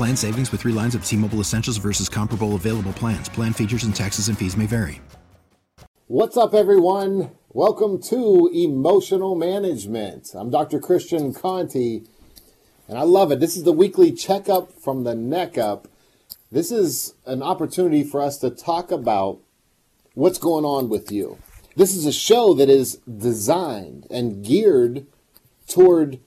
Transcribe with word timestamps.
Plan 0.00 0.16
savings 0.16 0.50
with 0.50 0.62
three 0.62 0.72
lines 0.72 0.94
of 0.94 1.04
T 1.04 1.14
Mobile 1.14 1.40
Essentials 1.40 1.76
versus 1.76 2.08
comparable 2.08 2.54
available 2.54 2.94
plans. 2.94 3.28
Plan 3.28 3.52
features 3.52 3.84
and 3.84 3.94
taxes 3.94 4.28
and 4.28 4.38
fees 4.38 4.56
may 4.56 4.64
vary. 4.64 4.98
What's 6.06 6.38
up, 6.38 6.54
everyone? 6.54 7.32
Welcome 7.50 8.00
to 8.04 8.50
Emotional 8.50 9.34
Management. 9.34 10.30
I'm 10.34 10.48
Dr. 10.48 10.80
Christian 10.80 11.34
Conte, 11.34 12.00
and 12.88 12.96
I 12.96 13.02
love 13.02 13.30
it. 13.30 13.40
This 13.40 13.58
is 13.58 13.64
the 13.64 13.74
weekly 13.74 14.10
checkup 14.10 14.72
from 14.72 15.04
the 15.04 15.14
neck 15.14 15.58
up. 15.58 15.86
This 16.50 16.72
is 16.72 17.12
an 17.26 17.42
opportunity 17.42 18.02
for 18.02 18.22
us 18.22 18.38
to 18.38 18.48
talk 18.48 18.90
about 18.90 19.40
what's 20.14 20.38
going 20.38 20.64
on 20.64 20.88
with 20.88 21.12
you. 21.12 21.36
This 21.76 21.94
is 21.94 22.06
a 22.06 22.12
show 22.12 22.54
that 22.54 22.70
is 22.70 22.94
designed 23.06 24.06
and 24.10 24.42
geared 24.42 25.06
toward 25.68 26.20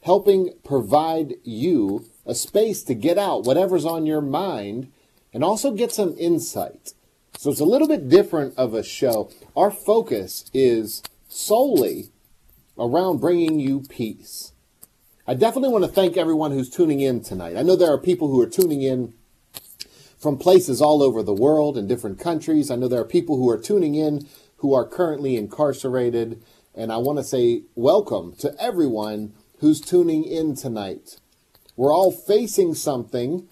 helping 0.00 0.54
provide 0.64 1.34
you 1.44 2.06
a 2.30 2.34
space 2.34 2.84
to 2.84 2.94
get 2.94 3.18
out 3.18 3.44
whatever's 3.44 3.84
on 3.84 4.06
your 4.06 4.20
mind 4.20 4.90
and 5.34 5.42
also 5.42 5.72
get 5.72 5.90
some 5.90 6.14
insight. 6.16 6.94
So 7.36 7.50
it's 7.50 7.58
a 7.58 7.64
little 7.64 7.88
bit 7.88 8.08
different 8.08 8.56
of 8.56 8.72
a 8.72 8.84
show. 8.84 9.30
Our 9.56 9.72
focus 9.72 10.48
is 10.54 11.02
solely 11.28 12.12
around 12.78 13.18
bringing 13.18 13.58
you 13.58 13.80
peace. 13.80 14.52
I 15.26 15.34
definitely 15.34 15.70
want 15.70 15.84
to 15.84 15.90
thank 15.90 16.16
everyone 16.16 16.52
who's 16.52 16.70
tuning 16.70 17.00
in 17.00 17.20
tonight. 17.20 17.56
I 17.56 17.62
know 17.62 17.74
there 17.74 17.92
are 17.92 17.98
people 17.98 18.28
who 18.28 18.40
are 18.40 18.48
tuning 18.48 18.82
in 18.82 19.12
from 20.16 20.38
places 20.38 20.80
all 20.80 21.02
over 21.02 21.24
the 21.24 21.34
world 21.34 21.76
in 21.76 21.88
different 21.88 22.20
countries. 22.20 22.70
I 22.70 22.76
know 22.76 22.86
there 22.86 23.00
are 23.00 23.04
people 23.04 23.38
who 23.38 23.50
are 23.50 23.58
tuning 23.58 23.96
in 23.96 24.28
who 24.58 24.72
are 24.72 24.86
currently 24.86 25.36
incarcerated. 25.36 26.40
And 26.76 26.92
I 26.92 26.98
want 26.98 27.18
to 27.18 27.24
say 27.24 27.62
welcome 27.74 28.34
to 28.36 28.54
everyone 28.60 29.34
who's 29.58 29.80
tuning 29.80 30.22
in 30.24 30.54
tonight. 30.54 31.19
We're 31.80 31.94
all 31.94 32.12
facing 32.12 32.74
something 32.74 33.48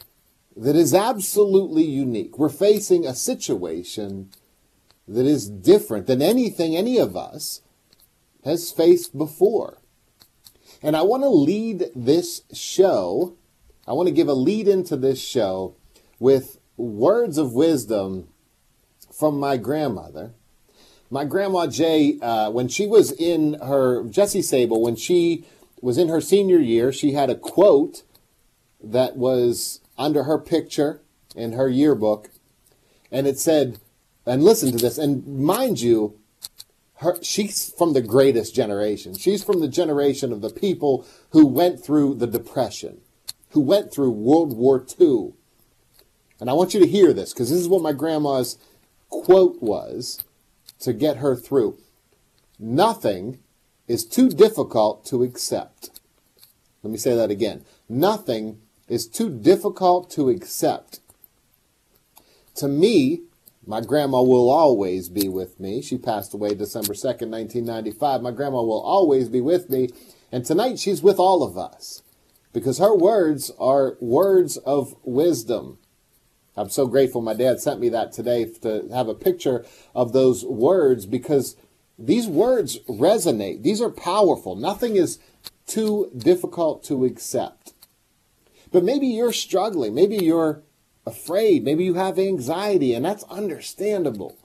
that 0.55 0.77
is 0.77 0.95
absolutely 0.95 1.85
unique. 1.85 2.39
We're 2.39 2.51
facing 2.51 3.07
a 3.07 3.15
situation 3.15 4.29
that 5.07 5.25
is 5.25 5.49
different 5.49 6.07
than 6.07 6.21
anything 6.21 6.77
any 6.77 6.99
of 6.99 7.17
us 7.17 7.63
has 8.45 8.71
faced 8.71 9.17
before. 9.17 9.79
And 10.83 10.95
I 10.95 11.01
want 11.01 11.23
to 11.23 11.31
lead 11.31 11.87
this 11.97 12.43
show, 12.53 13.35
I 13.87 13.95
want 13.95 14.09
to 14.09 14.15
give 14.15 14.29
a 14.29 14.35
lead 14.35 14.69
into 14.69 14.99
this 14.99 15.27
show 15.27 15.77
with 16.19 16.59
words 16.77 17.39
of 17.39 17.55
wisdom 17.55 18.29
from 19.11 19.41
my 19.41 19.57
grandmother. 19.57 20.35
My 21.09 21.25
grandma 21.25 21.67
Jay, 21.67 22.19
uh, 22.21 22.51
when 22.51 22.69
she 22.69 22.87
was 22.87 23.11
in 23.11 23.55
her, 23.55 24.05
Jessie 24.05 24.43
Sable, 24.43 24.83
when 24.83 24.97
she 24.97 25.47
was 25.81 25.97
in 25.97 26.09
her 26.09 26.21
senior 26.21 26.59
year, 26.59 26.93
she 26.93 27.13
had 27.13 27.31
a 27.31 27.35
quote 27.35 28.03
that 28.83 29.17
was 29.17 29.81
under 29.97 30.25
her 30.25 30.39
picture 30.39 31.01
in 31.35 31.53
her 31.53 31.69
yearbook, 31.69 32.31
and 33.11 33.27
it 33.27 33.39
said, 33.39 33.79
and 34.27 34.43
listen 34.43 34.73
to 34.73 34.79
this, 34.79 34.99
and 34.99 35.27
mind 35.27 35.81
you, 35.81 36.19
her, 36.97 37.17
she's 37.23 37.73
from 37.73 37.93
the 37.93 38.03
greatest 38.03 38.55
generation. 38.55 39.15
She's 39.17 39.45
from 39.45 39.61
the 39.61 39.69
generation 39.69 40.33
of 40.33 40.41
the 40.41 40.51
people 40.51 41.07
who 41.31 41.47
went 41.47 41.83
through 41.83 42.17
the 42.17 42.27
Depression, 42.27 43.01
who 43.51 43.61
went 43.61 43.93
through 43.93 44.11
World 44.11 44.57
War 44.57 44.85
II. 45.01 45.33
And 46.41 46.51
I 46.51 46.53
want 46.53 46.75
you 46.75 46.81
to 46.81 46.87
hear 46.87 47.13
this 47.13 47.33
because 47.33 47.51
this 47.51 47.61
is 47.61 47.69
what 47.69 47.83
my 47.83 47.93
grandma's 47.93 48.59
quote 49.11 49.63
was 49.63 50.25
to 50.81 50.93
get 50.93 51.19
her 51.19 51.35
through. 51.35 51.79
Nothing 52.59 53.39
is 53.87 54.05
too 54.05 54.29
difficult 54.29 55.05
to 55.07 55.23
accept. 55.23 56.01
Let 56.83 56.91
me 56.91 56.99
say 56.99 57.15
that 57.15 57.31
again. 57.31 57.65
Nothing 57.89 58.61
is 58.89 59.07
too 59.07 59.31
difficult 59.31 60.11
to 60.11 60.29
accept. 60.29 61.01
To 62.57 62.69
me, 62.69 63.23
my 63.67 63.81
grandma 63.81 64.23
will 64.23 64.51
always 64.51 65.09
be 65.09 65.29
with 65.29 65.61
me. 65.61 65.83
She 65.83 65.99
passed 65.99 66.33
away 66.33 66.55
December 66.55 66.95
2nd, 66.95 67.29
1995. 67.29 68.23
My 68.23 68.31
grandma 68.31 68.63
will 68.63 68.81
always 68.81 69.29
be 69.29 69.41
with 69.41 69.69
me. 69.69 69.91
And 70.33 70.45
tonight 70.45 70.79
she's 70.79 71.03
with 71.03 71.19
all 71.19 71.43
of 71.43 71.59
us 71.59 72.03
because 72.53 72.79
her 72.79 72.95
words 72.95 73.51
are 73.59 73.97
words 74.01 74.57
of 74.59 74.95
wisdom. 75.03 75.79
I'm 76.57 76.71
so 76.71 76.87
grateful 76.87 77.21
my 77.21 77.35
dad 77.35 77.61
sent 77.61 77.79
me 77.79 77.89
that 77.91 78.11
today 78.13 78.47
to 78.63 78.89
have 78.93 79.09
a 79.09 79.15
picture 79.15 79.65
of 79.95 80.13
those 80.13 80.45
words 80.45 81.07
because 81.07 81.57
these 81.99 82.27
words 82.27 82.79
resonate. 82.89 83.63
These 83.63 83.81
are 83.81 83.91
powerful. 83.91 84.57
Nothing 84.57 84.97
is 84.97 85.19
too 85.67 86.11
difficult 86.17 86.83
to 86.85 87.05
accept. 87.05 87.75
But 88.71 88.85
maybe 88.85 89.07
you're 89.07 89.33
struggling. 89.33 89.95
Maybe 89.95 90.17
you're 90.17 90.63
afraid. 91.07 91.65
Maybe 91.65 91.85
you 91.85 91.95
have 91.95 92.19
anxiety, 92.19 92.95
and 92.95 93.05
that's 93.05 93.25
understandable. 93.25 94.37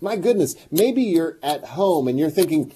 My 0.00 0.16
goodness, 0.16 0.54
maybe 0.70 1.02
you're 1.02 1.38
at 1.42 1.64
home 1.64 2.08
and 2.08 2.18
you're 2.18 2.30
thinking, 2.30 2.72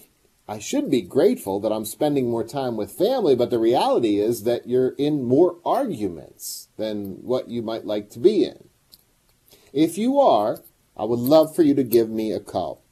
I 0.48 0.58
should 0.58 0.90
be 0.90 1.02
grateful 1.02 1.60
that 1.60 1.72
I'm 1.72 1.84
spending 1.84 2.30
more 2.30 2.44
time 2.44 2.76
with 2.76 2.92
family, 2.92 3.36
but 3.36 3.50
the 3.50 3.58
reality 3.58 4.18
is 4.18 4.42
that 4.44 4.68
you're 4.68 4.90
in 4.90 5.24
more 5.24 5.58
arguments 5.64 6.68
than 6.76 7.22
what 7.22 7.48
you 7.48 7.62
might 7.62 7.84
like 7.84 8.10
to 8.10 8.18
be 8.18 8.44
in. 8.44 8.68
If 9.72 9.96
you 9.96 10.18
are, 10.20 10.58
I 10.96 11.04
would 11.04 11.18
love 11.18 11.54
for 11.54 11.62
you 11.62 11.74
to 11.74 11.84
give 11.84 12.10
me 12.10 12.32
a 12.32 12.40
call. 12.40 12.82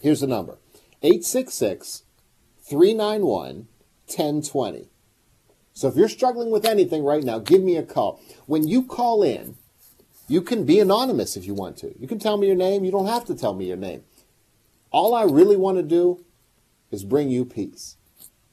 Here's 0.00 0.20
the 0.20 0.26
number 0.26 0.58
866 1.02 2.04
391 2.62 3.66
1020. 4.06 4.91
So 5.82 5.88
if 5.88 5.96
you're 5.96 6.08
struggling 6.08 6.52
with 6.52 6.64
anything 6.64 7.02
right 7.02 7.24
now, 7.24 7.40
give 7.40 7.60
me 7.60 7.76
a 7.76 7.82
call. 7.82 8.22
When 8.46 8.68
you 8.68 8.84
call 8.84 9.24
in, 9.24 9.56
you 10.28 10.40
can 10.40 10.64
be 10.64 10.78
anonymous 10.78 11.36
if 11.36 11.44
you 11.44 11.54
want 11.54 11.76
to. 11.78 11.92
You 11.98 12.06
can 12.06 12.20
tell 12.20 12.36
me 12.36 12.46
your 12.46 12.54
name. 12.54 12.84
You 12.84 12.92
don't 12.92 13.08
have 13.08 13.24
to 13.24 13.34
tell 13.34 13.52
me 13.52 13.66
your 13.66 13.76
name. 13.76 14.04
All 14.92 15.12
I 15.12 15.24
really 15.24 15.56
want 15.56 15.78
to 15.78 15.82
do 15.82 16.24
is 16.92 17.02
bring 17.02 17.30
you 17.30 17.44
peace. 17.44 17.96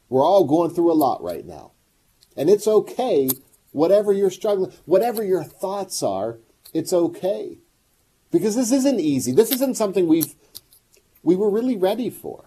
We're 0.09 0.25
all 0.25 0.43
going 0.43 0.71
through 0.73 0.91
a 0.91 0.93
lot 0.93 1.21
right 1.21 1.45
now. 1.45 1.73
And 2.35 2.49
it's 2.49 2.67
okay, 2.67 3.29
whatever 3.73 4.11
you're 4.11 4.31
struggling, 4.31 4.71
whatever 4.85 5.23
your 5.23 5.43
thoughts 5.43 6.01
are, 6.01 6.39
it's 6.73 6.93
okay. 6.93 7.59
Because 8.31 8.55
this 8.55 8.71
isn't 8.71 8.99
easy. 8.99 9.33
This 9.33 9.51
isn't 9.51 9.77
something 9.77 10.07
we've 10.07 10.33
we 11.21 11.35
were 11.35 11.51
really 11.51 11.77
ready 11.77 12.09
for. 12.09 12.45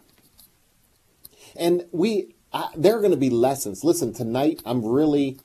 And 1.55 1.87
we 1.93 2.35
I, 2.53 2.69
there 2.77 2.97
are 2.97 3.01
going 3.01 3.13
to 3.13 3.17
be 3.17 3.31
lessons. 3.31 3.85
Listen, 3.85 4.13
tonight 4.13 4.61
I'm 4.65 4.85
really 4.85 5.39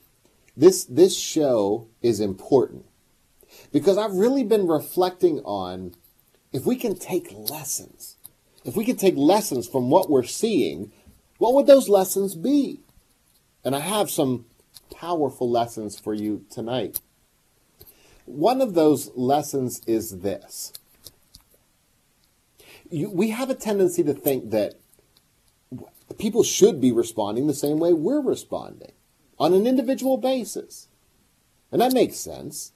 this 0.56 0.84
this 0.84 1.16
show 1.16 1.86
is 2.02 2.20
important 2.20 2.84
because 3.72 3.96
I've 3.96 4.14
really 4.14 4.44
been 4.44 4.66
reflecting 4.66 5.40
on 5.40 5.94
if 6.52 6.66
we 6.66 6.76
can 6.76 6.96
take 6.96 7.32
lessons. 7.32 8.16
If 8.64 8.76
we 8.76 8.84
can 8.84 8.96
take 8.96 9.16
lessons 9.16 9.68
from 9.68 9.88
what 9.88 10.10
we're 10.10 10.24
seeing, 10.24 10.92
what 11.38 11.54
would 11.54 11.66
those 11.66 11.88
lessons 11.88 12.34
be? 12.34 12.80
And 13.64 13.74
I 13.74 13.80
have 13.80 14.10
some 14.10 14.46
powerful 14.94 15.48
lessons 15.48 15.98
for 15.98 16.12
you 16.12 16.44
tonight. 16.50 17.00
One 18.26 18.60
of 18.60 18.74
those 18.74 19.10
lessons 19.14 19.80
is 19.86 20.18
this. 20.18 20.72
You, 22.90 23.10
we 23.10 23.30
have 23.30 23.48
a 23.48 23.54
tendency 23.54 24.02
to 24.02 24.12
think 24.12 24.50
that 24.50 24.74
people 26.18 26.42
should 26.42 26.80
be 26.80 26.92
responding 26.92 27.46
the 27.46 27.54
same 27.54 27.78
way 27.78 27.92
we're 27.92 28.20
responding 28.20 28.92
on 29.38 29.54
an 29.54 29.66
individual 29.66 30.16
basis. 30.16 30.88
And 31.70 31.80
that 31.80 31.92
makes 31.92 32.16
sense. 32.16 32.72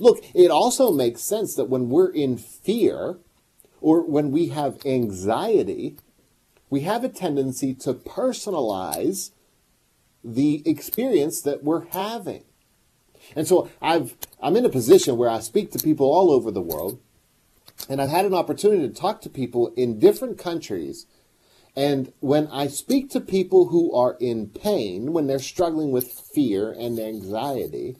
Look, 0.00 0.24
it 0.34 0.50
also 0.50 0.90
makes 0.90 1.20
sense 1.20 1.54
that 1.54 1.68
when 1.68 1.88
we're 1.88 2.10
in 2.10 2.36
fear, 2.36 3.18
or 3.80 4.02
when 4.02 4.30
we 4.30 4.48
have 4.48 4.84
anxiety, 4.84 5.96
we 6.70 6.80
have 6.80 7.04
a 7.04 7.08
tendency 7.08 7.74
to 7.74 7.94
personalize 7.94 9.30
the 10.24 10.62
experience 10.68 11.40
that 11.42 11.62
we're 11.62 11.86
having. 11.86 12.44
And 13.36 13.46
so 13.46 13.70
I've 13.80 14.16
I'm 14.40 14.56
in 14.56 14.64
a 14.64 14.70
position 14.70 15.16
where 15.16 15.30
I 15.30 15.40
speak 15.40 15.70
to 15.72 15.78
people 15.78 16.06
all 16.06 16.30
over 16.30 16.50
the 16.50 16.60
world 16.60 17.00
and 17.88 18.00
I've 18.00 18.10
had 18.10 18.24
an 18.24 18.34
opportunity 18.34 18.88
to 18.88 18.94
talk 18.94 19.20
to 19.22 19.30
people 19.30 19.72
in 19.76 19.98
different 19.98 20.38
countries. 20.38 21.06
And 21.78 22.12
when 22.18 22.48
I 22.48 22.66
speak 22.66 23.08
to 23.10 23.20
people 23.20 23.68
who 23.68 23.94
are 23.94 24.16
in 24.18 24.48
pain, 24.48 25.12
when 25.12 25.28
they're 25.28 25.38
struggling 25.38 25.92
with 25.92 26.10
fear 26.10 26.72
and 26.72 26.98
anxiety, 26.98 27.96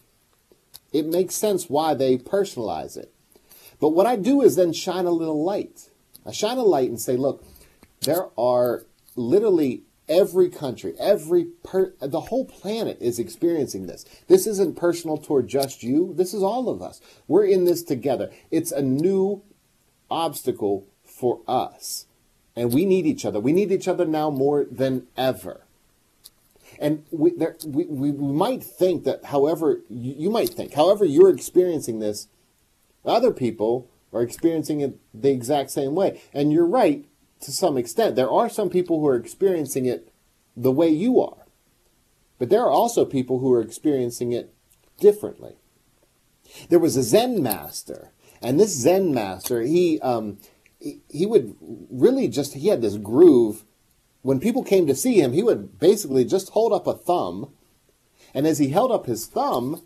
it 0.93 1.07
makes 1.07 1.37
sense 1.37 1.71
why 1.71 1.95
they 1.95 2.19
personalize 2.19 2.97
it. 2.97 3.15
But 3.81 3.91
what 3.91 4.05
I 4.05 4.17
do 4.17 4.43
is 4.43 4.57
then 4.57 4.73
shine 4.73 5.07
a 5.07 5.13
little 5.13 5.45
light. 5.45 5.91
I 6.27 6.33
shine 6.33 6.59
a 6.59 6.65
light 6.65 6.89
and 6.89 7.01
say, 7.01 7.17
look, 7.17 7.45
there 8.01 8.27
are 8.37 8.85
literally 9.15 9.85
every 10.09 10.51
country, 10.51 10.95
every 10.99 11.45
per, 11.63 11.93
the 12.01 12.23
whole 12.23 12.47
planet 12.47 12.99
is 13.01 13.21
experiencing 13.21 13.87
this. 13.87 14.05
This 14.27 14.49
isn't 14.49 14.77
personal 14.77 15.19
toward 15.19 15.47
just 15.47 15.85
you. 15.85 16.15
This 16.17 16.35
is 16.35 16.43
all 16.43 16.69
of 16.69 16.83
us. 16.83 17.01
We're 17.29 17.45
in 17.45 17.65
this 17.65 17.85
together. 17.85 18.33
It's 18.51 18.73
a 18.73 18.83
new 18.83 19.45
obstacle 20.11 20.89
for 21.05 21.43
us. 21.47 22.07
And 22.59 22.75
we 22.75 22.85
need 22.85 23.07
each 23.07 23.25
other. 23.25 23.39
We 23.39 23.53
need 23.53 23.71
each 23.71 23.87
other 23.87 24.05
now 24.05 24.31
more 24.31 24.65
than 24.65 25.07
ever. 25.17 25.61
And 26.81 27.05
we, 27.13 27.31
there, 27.31 27.55
we, 27.65 27.85
we, 27.85 28.11
might 28.11 28.65
think 28.65 29.05
that, 29.05 29.27
however, 29.27 29.83
you, 29.89 30.15
you 30.19 30.31
might 30.31 30.49
think, 30.49 30.75
however, 30.75 31.05
you're 31.05 31.31
experiencing 31.31 32.01
this, 32.01 32.27
other 33.05 33.31
people 33.31 33.89
are 34.13 34.23
experiencing 34.23 34.81
it 34.81 34.99
the 35.15 35.31
exact 35.31 35.71
same 35.71 35.95
way. 35.95 36.21
And 36.35 36.53
you're 36.53 36.67
right 36.67 37.07
to 37.43 37.53
some 37.53 37.77
extent. 37.79 38.17
There 38.17 38.31
are 38.31 38.49
some 38.49 38.71
people 38.71 38.99
who 38.99 39.07
are 39.07 39.15
experiencing 39.15 39.87
it 39.87 40.13
the 40.57 40.73
way 40.73 40.89
you 40.89 41.21
are. 41.21 41.47
But 42.41 42.51
there 42.51 42.63
are 42.63 42.73
also 42.73 43.05
people 43.05 43.39
who 43.39 43.53
are 43.53 43.63
experiencing 43.63 44.33
it 44.33 44.53
differently. 44.99 45.55
There 46.71 46.81
was 46.81 46.97
a 46.97 47.05
Zen 47.05 47.41
master 47.41 48.11
and 48.41 48.59
this 48.59 48.75
Zen 48.75 49.13
master, 49.13 49.63
he, 49.63 50.01
um, 50.01 50.39
he, 50.81 51.27
would 51.27 51.57
really 51.61 52.29
just, 52.29 52.55
he 52.55 52.69
had 52.69 52.83
this 52.83 52.97
groove. 52.97 53.65
When 54.23 54.41
people 54.41 54.63
came 54.63 54.87
to 54.87 54.95
see 54.95 55.21
him, 55.21 55.33
he 55.33 55.43
would 55.43 55.79
basically 55.79 56.25
just 56.25 56.51
hold 56.51 56.73
up 56.73 56.87
a 56.87 56.95
thumb. 56.95 57.53
And 58.35 58.47
as 58.47 58.59
he 58.59 58.69
held 58.69 58.93
up 58.93 59.07
his 59.07 59.27
thumb, 59.27 59.83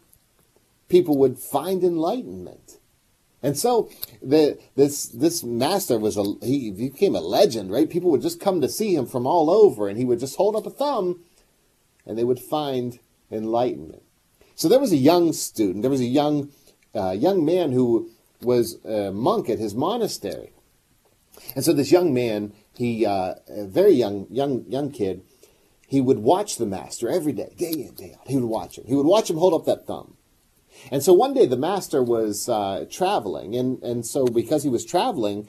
people 0.88 1.16
would 1.18 1.38
find 1.38 1.82
enlightenment. 1.82 2.78
And 3.42 3.58
so 3.58 3.90
the, 4.22 4.58
this 4.76 5.06
this 5.06 5.42
master 5.42 5.98
was 5.98 6.16
a 6.16 6.22
he 6.42 6.70
became 6.70 7.16
a 7.16 7.20
legend, 7.20 7.72
right? 7.72 7.90
People 7.90 8.10
would 8.12 8.22
just 8.22 8.38
come 8.38 8.60
to 8.60 8.68
see 8.68 8.94
him 8.94 9.06
from 9.06 9.26
all 9.26 9.50
over, 9.50 9.88
and 9.88 9.98
he 9.98 10.04
would 10.04 10.20
just 10.20 10.36
hold 10.36 10.54
up 10.54 10.64
a 10.64 10.70
thumb, 10.70 11.24
and 12.06 12.16
they 12.16 12.22
would 12.22 12.38
find 12.38 13.00
enlightenment. 13.32 14.02
So 14.54 14.68
there 14.68 14.78
was 14.78 14.92
a 14.92 14.96
young 14.96 15.32
student, 15.32 15.82
there 15.82 15.90
was 15.90 16.00
a 16.00 16.04
young 16.04 16.50
uh, 16.94 17.10
young 17.10 17.44
man 17.44 17.72
who 17.72 18.10
was 18.40 18.78
a 18.84 19.10
monk 19.10 19.50
at 19.50 19.58
his 19.58 19.74
monastery. 19.74 20.52
And 21.54 21.64
so 21.64 21.72
this 21.72 21.92
young 21.92 22.14
man, 22.14 22.52
he, 22.76 23.04
uh, 23.04 23.34
a 23.48 23.66
very 23.66 23.92
young, 23.92 24.26
young, 24.30 24.64
young 24.68 24.90
kid, 24.90 25.22
he 25.86 26.00
would 26.00 26.20
watch 26.20 26.56
the 26.56 26.66
master 26.66 27.08
every 27.08 27.32
day, 27.32 27.52
day 27.56 27.72
in, 27.72 27.94
day 27.94 28.16
out. 28.18 28.26
He 28.28 28.36
would 28.36 28.48
watch 28.48 28.78
him. 28.78 28.84
He 28.86 28.94
would 28.94 29.06
watch 29.06 29.28
him 29.28 29.36
hold 29.36 29.52
up 29.52 29.66
that 29.66 29.86
thumb. 29.86 30.16
And 30.90 31.02
so 31.02 31.12
one 31.12 31.34
day 31.34 31.46
the 31.46 31.56
master 31.56 32.02
was 32.02 32.48
uh, 32.48 32.86
traveling, 32.90 33.54
and, 33.54 33.82
and 33.82 34.06
so 34.06 34.24
because 34.24 34.62
he 34.62 34.70
was 34.70 34.84
traveling, 34.84 35.48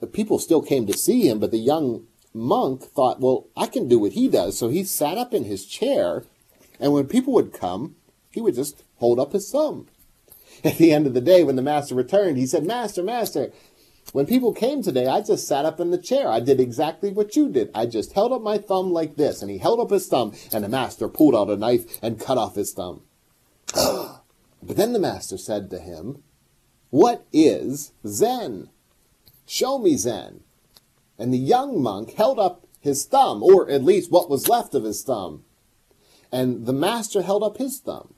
the 0.00 0.06
people 0.06 0.38
still 0.38 0.62
came 0.62 0.86
to 0.86 0.98
see 0.98 1.28
him, 1.28 1.38
but 1.38 1.52
the 1.52 1.58
young 1.58 2.06
monk 2.32 2.82
thought, 2.82 3.20
well, 3.20 3.46
I 3.56 3.66
can 3.66 3.86
do 3.86 3.98
what 4.00 4.12
he 4.12 4.28
does. 4.28 4.58
So 4.58 4.68
he 4.68 4.82
sat 4.82 5.16
up 5.16 5.32
in 5.32 5.44
his 5.44 5.64
chair, 5.64 6.24
and 6.80 6.92
when 6.92 7.06
people 7.06 7.32
would 7.34 7.52
come, 7.52 7.94
he 8.30 8.40
would 8.40 8.56
just 8.56 8.82
hold 8.96 9.20
up 9.20 9.32
his 9.32 9.48
thumb. 9.50 9.86
At 10.64 10.78
the 10.78 10.92
end 10.92 11.06
of 11.06 11.14
the 11.14 11.20
day, 11.20 11.44
when 11.44 11.56
the 11.56 11.62
master 11.62 11.94
returned, 11.94 12.36
he 12.36 12.46
said, 12.46 12.64
Master, 12.64 13.02
Master, 13.02 13.52
when 14.14 14.26
people 14.26 14.52
came 14.52 14.80
today, 14.80 15.08
I 15.08 15.22
just 15.22 15.48
sat 15.48 15.64
up 15.64 15.80
in 15.80 15.90
the 15.90 15.98
chair. 15.98 16.28
I 16.28 16.38
did 16.38 16.60
exactly 16.60 17.10
what 17.10 17.34
you 17.34 17.48
did. 17.48 17.68
I 17.74 17.86
just 17.86 18.12
held 18.12 18.30
up 18.30 18.42
my 18.42 18.58
thumb 18.58 18.92
like 18.92 19.16
this. 19.16 19.42
And 19.42 19.50
he 19.50 19.58
held 19.58 19.80
up 19.80 19.90
his 19.90 20.06
thumb, 20.06 20.34
and 20.52 20.62
the 20.62 20.68
master 20.68 21.08
pulled 21.08 21.34
out 21.34 21.50
a 21.50 21.56
knife 21.56 21.98
and 22.00 22.20
cut 22.20 22.38
off 22.38 22.54
his 22.54 22.72
thumb. 22.72 23.02
but 23.74 24.22
then 24.62 24.92
the 24.92 25.00
master 25.00 25.36
said 25.36 25.68
to 25.70 25.80
him, 25.80 26.22
What 26.90 27.26
is 27.32 27.90
Zen? 28.06 28.70
Show 29.46 29.78
me 29.78 29.96
Zen. 29.96 30.44
And 31.18 31.34
the 31.34 31.38
young 31.38 31.82
monk 31.82 32.12
held 32.12 32.38
up 32.38 32.68
his 32.78 33.04
thumb, 33.06 33.42
or 33.42 33.68
at 33.68 33.82
least 33.82 34.12
what 34.12 34.30
was 34.30 34.46
left 34.46 34.76
of 34.76 34.84
his 34.84 35.02
thumb. 35.02 35.42
And 36.30 36.66
the 36.66 36.72
master 36.72 37.22
held 37.22 37.42
up 37.42 37.56
his 37.56 37.80
thumb. 37.80 38.14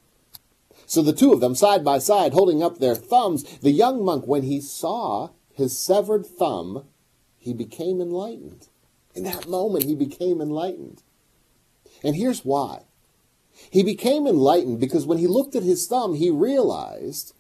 So 0.85 1.01
the 1.01 1.15
two 1.15 1.33
of 1.33 1.41
them, 1.41 1.55
side 1.55 1.83
by 1.83 2.01
side, 2.01 2.35
holding 2.35 2.63
up 2.63 2.81
their 2.81 2.95
thumbs, 2.95 3.45
the 3.61 3.71
young 3.71 4.05
monk, 4.05 4.27
when 4.27 4.43
he 4.43 4.61
saw 4.61 5.31
his 5.57 5.77
severed 5.77 6.27
thumb, 6.27 6.85
he 7.39 7.55
became 7.55 7.99
enlightened. 7.99 8.69
In 9.15 9.23
that 9.25 9.49
moment, 9.49 9.85
he 9.85 9.95
became 9.95 10.43
enlightened. 10.43 11.03
And 12.05 12.15
here's 12.15 12.45
why. 12.45 12.83
He 13.71 13.83
became 13.83 14.27
enlightened 14.27 14.81
because 14.81 15.07
when 15.07 15.17
he 15.17 15.27
looked 15.27 15.57
at 15.57 15.63
his 15.63 15.87
thumb, 15.87 16.15
he 16.15 16.29
realized 16.29 17.33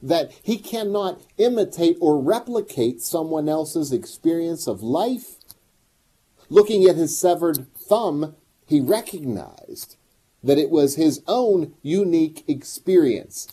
that 0.00 0.30
he 0.40 0.56
cannot 0.56 1.20
imitate 1.36 1.96
or 2.00 2.22
replicate 2.22 3.02
someone 3.02 3.48
else's 3.48 3.92
experience 3.92 4.68
of 4.68 4.80
life. 4.80 5.34
Looking 6.48 6.84
at 6.84 6.94
his 6.94 7.18
severed 7.18 7.74
thumb, 7.74 8.36
he 8.66 8.80
recognized 8.80 9.96
that 10.44 10.58
it 10.58 10.70
was 10.70 10.94
his 10.94 11.22
own 11.26 11.74
unique 11.82 12.44
experience. 12.46 13.48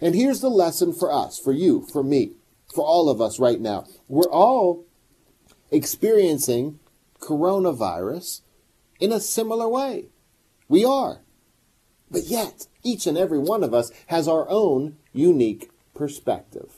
And 0.00 0.16
here's 0.16 0.40
the 0.40 0.50
lesson 0.50 0.92
for 0.92 1.12
us, 1.12 1.38
for 1.38 1.52
you, 1.52 1.86
for 1.92 2.02
me, 2.02 2.32
for 2.74 2.84
all 2.84 3.08
of 3.08 3.20
us 3.20 3.38
right 3.38 3.60
now. 3.60 3.86
We're 4.08 4.30
all 4.30 4.84
experiencing 5.70 6.78
coronavirus 7.20 8.42
in 8.98 9.12
a 9.12 9.20
similar 9.20 9.68
way. 9.68 10.06
We 10.68 10.84
are. 10.84 11.20
But 12.10 12.24
yet, 12.24 12.66
each 12.82 13.06
and 13.06 13.16
every 13.16 13.38
one 13.38 13.62
of 13.62 13.72
us 13.72 13.90
has 14.06 14.26
our 14.26 14.48
own 14.48 14.96
unique 15.12 15.70
perspective. 15.94 16.74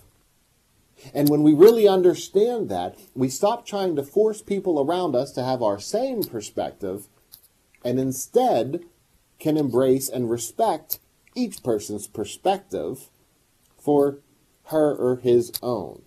And 1.15 1.29
when 1.29 1.43
we 1.43 1.53
really 1.53 1.89
understand 1.89 2.69
that, 2.69 2.97
we 3.15 3.29
stop 3.29 3.67
trying 3.67 3.97
to 3.97 4.03
force 4.03 4.41
people 4.41 4.81
around 4.81 5.17
us 5.17 5.33
to 5.33 5.43
have 5.43 5.63
our 5.63 5.81
same 5.81 6.23
perspective 6.23 7.09
and 7.85 7.99
instead 7.99 8.85
can 9.41 9.57
embrace 9.57 10.09
and 10.09 10.31
respect 10.31 11.01
each 11.35 11.63
person's 11.63 12.07
perspective 12.07 13.09
for 13.79 14.19
her 14.67 14.95
or 14.95 15.17
his 15.17 15.53
own. 15.63 16.03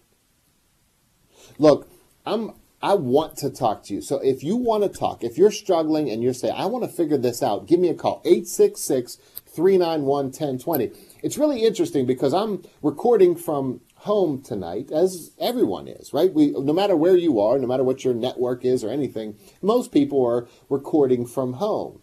Look, 1.58 1.90
I'm 2.26 2.54
I 2.86 2.94
want 2.94 3.38
to 3.38 3.50
talk 3.50 3.84
to 3.86 3.96
you. 3.96 4.02
So 4.02 4.20
if 4.20 4.44
you 4.44 4.56
want 4.56 4.84
to 4.84 4.90
talk, 4.90 5.24
if 5.24 5.40
you're 5.40 5.50
struggling 5.50 6.08
and 6.10 6.22
you're 6.22 6.36
saying, 6.36 6.54
I 6.56 6.68
want 6.68 6.84
to 6.84 6.90
figure 6.90 7.18
this 7.18 7.42
out, 7.42 7.66
give 7.66 7.80
me 7.80 7.90
a 7.90 7.96
call. 7.96 8.22
866 8.26 9.16
391 9.48 10.26
1020. 10.26 10.92
It's 11.24 11.38
really 11.38 11.64
interesting 11.64 12.06
because 12.06 12.32
I'm 12.32 12.62
recording 12.84 13.36
from 13.36 13.82
home 13.96 14.40
tonight, 14.40 14.92
as 14.92 15.32
everyone 15.40 15.88
is, 15.88 16.14
right? 16.14 16.32
We, 16.32 16.52
no 16.52 16.74
matter 16.74 16.96
where 16.96 17.18
you 17.18 17.40
are, 17.40 17.58
no 17.58 17.66
matter 17.66 17.84
what 17.84 18.04
your 18.04 18.14
network 18.14 18.64
is 18.64 18.84
or 18.84 18.92
anything, 18.92 19.36
most 19.64 19.92
people 19.92 20.24
are 20.24 20.48
recording 20.70 21.26
from 21.26 21.54
home. 21.54 22.02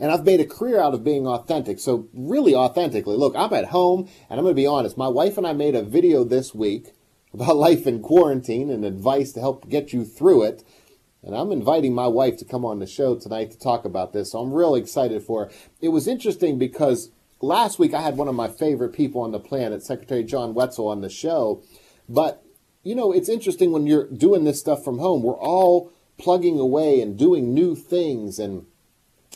And 0.00 0.10
I've 0.10 0.24
made 0.24 0.40
a 0.40 0.46
career 0.46 0.80
out 0.80 0.94
of 0.94 1.04
being 1.04 1.26
authentic. 1.26 1.78
So, 1.78 2.08
really 2.12 2.54
authentically, 2.54 3.16
look, 3.16 3.34
I'm 3.36 3.52
at 3.52 3.66
home 3.66 4.08
and 4.28 4.38
I'm 4.38 4.44
going 4.44 4.54
to 4.54 4.60
be 4.60 4.66
honest. 4.66 4.96
My 4.96 5.08
wife 5.08 5.38
and 5.38 5.46
I 5.46 5.52
made 5.52 5.74
a 5.74 5.82
video 5.82 6.24
this 6.24 6.54
week 6.54 6.92
about 7.32 7.56
life 7.68 7.86
in 7.86 8.00
quarantine 8.00 8.70
and 8.70 8.84
advice 8.84 9.32
to 9.32 9.40
help 9.40 9.68
get 9.68 9.92
you 9.92 10.04
through 10.04 10.44
it. 10.44 10.64
And 11.22 11.34
I'm 11.34 11.52
inviting 11.52 11.94
my 11.94 12.06
wife 12.06 12.36
to 12.38 12.44
come 12.44 12.64
on 12.64 12.80
the 12.80 12.86
show 12.86 13.16
tonight 13.16 13.50
to 13.50 13.58
talk 13.58 13.84
about 13.84 14.12
this. 14.12 14.32
So 14.32 14.40
I'm 14.40 14.52
really 14.52 14.80
excited 14.80 15.22
for 15.22 15.46
her. 15.46 15.50
It 15.80 15.88
was 15.88 16.06
interesting 16.06 16.58
because 16.58 17.10
last 17.40 17.78
week 17.78 17.94
I 17.94 18.02
had 18.02 18.16
one 18.16 18.28
of 18.28 18.34
my 18.34 18.48
favorite 18.48 18.92
people 18.92 19.22
on 19.22 19.32
the 19.32 19.40
planet, 19.40 19.82
Secretary 19.82 20.22
John 20.22 20.52
Wetzel, 20.52 20.86
on 20.86 21.00
the 21.00 21.08
show. 21.08 21.62
But, 22.08 22.44
you 22.82 22.94
know, 22.94 23.10
it's 23.10 23.30
interesting 23.30 23.72
when 23.72 23.86
you're 23.86 24.06
doing 24.08 24.44
this 24.44 24.60
stuff 24.60 24.84
from 24.84 24.98
home. 24.98 25.22
We're 25.22 25.38
all 25.38 25.90
plugging 26.18 26.58
away 26.58 27.00
and 27.00 27.18
doing 27.18 27.54
new 27.54 27.74
things 27.74 28.38
and 28.38 28.66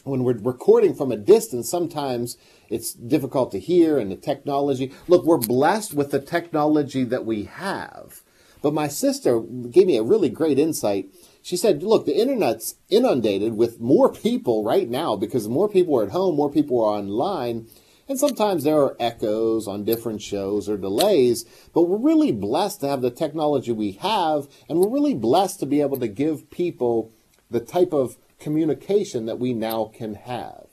when 0.09 0.25
we're 0.25 0.39
recording 0.39 0.95
from 0.95 1.13
a 1.13 1.17
distance, 1.17 1.71
sometimes 1.71 2.37
it's 2.69 2.93
difficult 2.93 3.53
to 3.53 3.61
hear 3.61 3.99
and 3.99 4.11
the 4.11 4.17
technology. 4.17 4.93
Look, 5.07 5.25
we're 5.25 5.39
blessed 5.39 5.95
with 5.95 6.11
the 6.11 6.21
technology 6.21 7.05
that 7.05 7.25
we 7.25 7.45
have. 7.45 8.23
But 8.61 8.75
my 8.75 8.89
sister 8.89 9.41
gave 9.41 9.87
me 9.87 9.97
a 9.97 10.03
really 10.03 10.29
great 10.29 10.59
insight. 10.59 11.09
She 11.43 11.57
said, 11.57 11.83
look, 11.83 12.07
the 12.07 12.21
internet's 12.21 12.75
inundated 12.89 13.57
with 13.57 13.81
more 13.81 14.13
people 14.13 14.65
right 14.65 14.89
now 14.89 15.17
because 15.17 15.49
more 15.49 15.69
people 15.69 15.99
are 15.99 16.05
at 16.05 16.11
home, 16.11 16.35
more 16.35 16.51
people 16.51 16.83
are 16.83 16.99
online. 16.99 17.69
And 18.09 18.19
sometimes 18.19 18.65
there 18.65 18.79
are 18.79 18.97
echoes 18.99 19.69
on 19.69 19.85
different 19.85 20.23
shows 20.23 20.69
or 20.69 20.77
delays, 20.79 21.45
but 21.75 21.83
we're 21.83 21.99
really 21.99 22.33
blessed 22.33 22.81
to 22.81 22.89
have 22.89 23.03
the 23.03 23.11
technology 23.11 23.71
we 23.71 23.93
have, 23.93 24.49
and 24.69 24.79
we're 24.79 24.89
really 24.89 25.15
blessed 25.15 25.61
to 25.61 25.67
be 25.67 25.83
able 25.83 25.99
to 25.99 26.09
give 26.09 26.51
people 26.51 27.13
the 27.51 27.61
type 27.61 27.93
of 27.93 28.17
communication 28.39 29.27
that 29.27 29.39
we 29.39 29.53
now 29.53 29.91
can 29.95 30.15
have. 30.15 30.67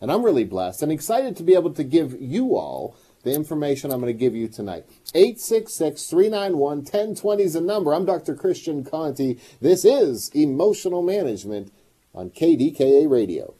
And 0.00 0.10
I'm 0.10 0.24
really 0.24 0.44
blessed 0.44 0.82
and 0.82 0.90
excited 0.90 1.36
to 1.36 1.42
be 1.42 1.54
able 1.54 1.72
to 1.74 1.84
give 1.84 2.20
you 2.20 2.56
all 2.56 2.96
the 3.22 3.34
information 3.34 3.92
I'm 3.92 4.00
going 4.00 4.12
to 4.12 4.18
give 4.18 4.34
you 4.34 4.48
tonight. 4.48 4.84
866 5.14 6.06
391 6.06 6.78
1020 6.78 7.42
is 7.42 7.52
the 7.52 7.60
number. 7.60 7.94
I'm 7.94 8.04
Dr. 8.04 8.34
Christian 8.34 8.84
Conte. 8.84 9.36
This 9.60 9.84
is 9.84 10.30
Emotional 10.34 11.02
Management 11.02 11.72
on 12.14 12.30
KDKA 12.30 13.08
Radio. 13.08 13.54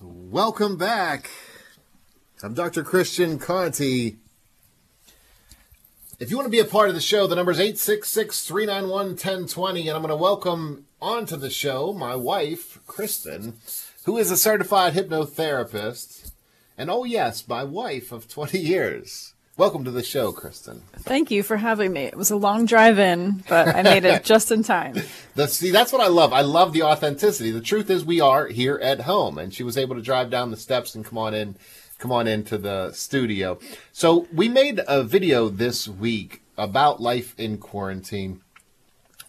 Welcome 0.00 0.76
back. 0.76 1.28
I'm 2.42 2.54
Dr. 2.54 2.84
Christian 2.84 3.38
Conte. 3.38 4.14
If 6.20 6.30
you 6.32 6.36
want 6.36 6.46
to 6.46 6.50
be 6.50 6.58
a 6.58 6.64
part 6.64 6.88
of 6.88 6.96
the 6.96 7.00
show, 7.00 7.28
the 7.28 7.36
number 7.36 7.52
is 7.52 7.60
866 7.60 8.44
391 8.44 9.10
1020, 9.10 9.86
and 9.86 9.90
I'm 9.94 10.02
going 10.02 10.10
to 10.10 10.16
welcome 10.16 10.86
onto 11.00 11.36
the 11.36 11.48
show 11.48 11.92
my 11.92 12.16
wife, 12.16 12.80
Kristen, 12.88 13.58
who 14.02 14.18
is 14.18 14.32
a 14.32 14.36
certified 14.36 14.94
hypnotherapist. 14.94 16.32
And 16.76 16.90
oh, 16.90 17.04
yes, 17.04 17.46
my 17.46 17.62
wife 17.62 18.10
of 18.10 18.26
20 18.26 18.58
years. 18.58 19.34
Welcome 19.56 19.84
to 19.84 19.92
the 19.92 20.02
show, 20.02 20.32
Kristen. 20.32 20.82
Thank 20.96 21.30
you 21.30 21.44
for 21.44 21.56
having 21.56 21.92
me. 21.92 22.02
It 22.02 22.16
was 22.16 22.32
a 22.32 22.36
long 22.36 22.66
drive 22.66 22.98
in, 22.98 23.44
but 23.48 23.68
I 23.68 23.82
made 23.82 24.04
it 24.04 24.24
just 24.24 24.50
in 24.50 24.64
time. 24.64 24.96
The, 25.36 25.46
see, 25.46 25.70
that's 25.70 25.92
what 25.92 26.02
I 26.02 26.08
love. 26.08 26.32
I 26.32 26.40
love 26.40 26.72
the 26.72 26.82
authenticity. 26.82 27.52
The 27.52 27.60
truth 27.60 27.90
is, 27.90 28.04
we 28.04 28.20
are 28.20 28.48
here 28.48 28.80
at 28.82 29.02
home, 29.02 29.38
and 29.38 29.54
she 29.54 29.62
was 29.62 29.78
able 29.78 29.94
to 29.94 30.02
drive 30.02 30.30
down 30.30 30.50
the 30.50 30.56
steps 30.56 30.96
and 30.96 31.04
come 31.04 31.18
on 31.18 31.32
in 31.32 31.54
come 31.98 32.12
on 32.12 32.26
into 32.26 32.56
the 32.56 32.92
studio. 32.92 33.58
So 33.92 34.26
we 34.32 34.48
made 34.48 34.80
a 34.86 35.02
video 35.02 35.48
this 35.48 35.88
week 35.88 36.42
about 36.56 37.00
life 37.00 37.34
in 37.38 37.58
quarantine, 37.58 38.40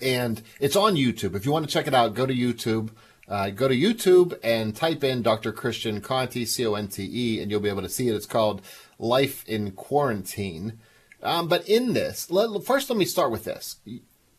and 0.01 0.41
it's 0.59 0.75
on 0.75 0.95
YouTube. 0.95 1.35
If 1.35 1.45
you 1.45 1.51
want 1.51 1.65
to 1.65 1.71
check 1.71 1.87
it 1.87 1.93
out, 1.93 2.13
go 2.13 2.25
to 2.25 2.33
YouTube. 2.33 2.91
Uh, 3.27 3.51
go 3.51 3.67
to 3.67 3.75
YouTube 3.75 4.39
and 4.43 4.75
type 4.75 5.03
in 5.03 5.21
Dr. 5.21 5.51
Christian 5.51 6.01
Conte, 6.01 6.45
C 6.45 6.65
O 6.65 6.73
N 6.73 6.87
T 6.87 7.07
E, 7.11 7.39
and 7.39 7.51
you'll 7.51 7.59
be 7.59 7.69
able 7.69 7.83
to 7.83 7.89
see 7.89 8.07
it. 8.07 8.15
It's 8.15 8.25
called 8.25 8.63
Life 8.97 9.47
in 9.47 9.71
Quarantine. 9.71 10.79
Um, 11.21 11.47
but 11.47 11.67
in 11.69 11.93
this, 11.93 12.31
let, 12.31 12.63
first 12.63 12.89
let 12.89 12.97
me 12.97 13.05
start 13.05 13.29
with 13.29 13.43
this. 13.43 13.75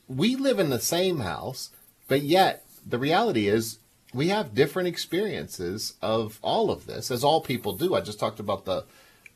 We 0.08 0.34
live 0.34 0.58
in 0.58 0.70
the 0.70 0.80
same 0.80 1.20
house, 1.20 1.70
but 2.08 2.22
yet 2.22 2.64
the 2.84 2.98
reality 2.98 3.46
is 3.46 3.78
we 4.12 4.28
have 4.28 4.54
different 4.54 4.88
experiences 4.88 5.94
of 6.02 6.38
all 6.42 6.70
of 6.70 6.86
this, 6.86 7.10
as 7.10 7.22
all 7.22 7.40
people 7.40 7.74
do. 7.74 7.94
I 7.94 8.00
just 8.00 8.18
talked 8.18 8.40
about 8.40 8.64
the 8.64 8.84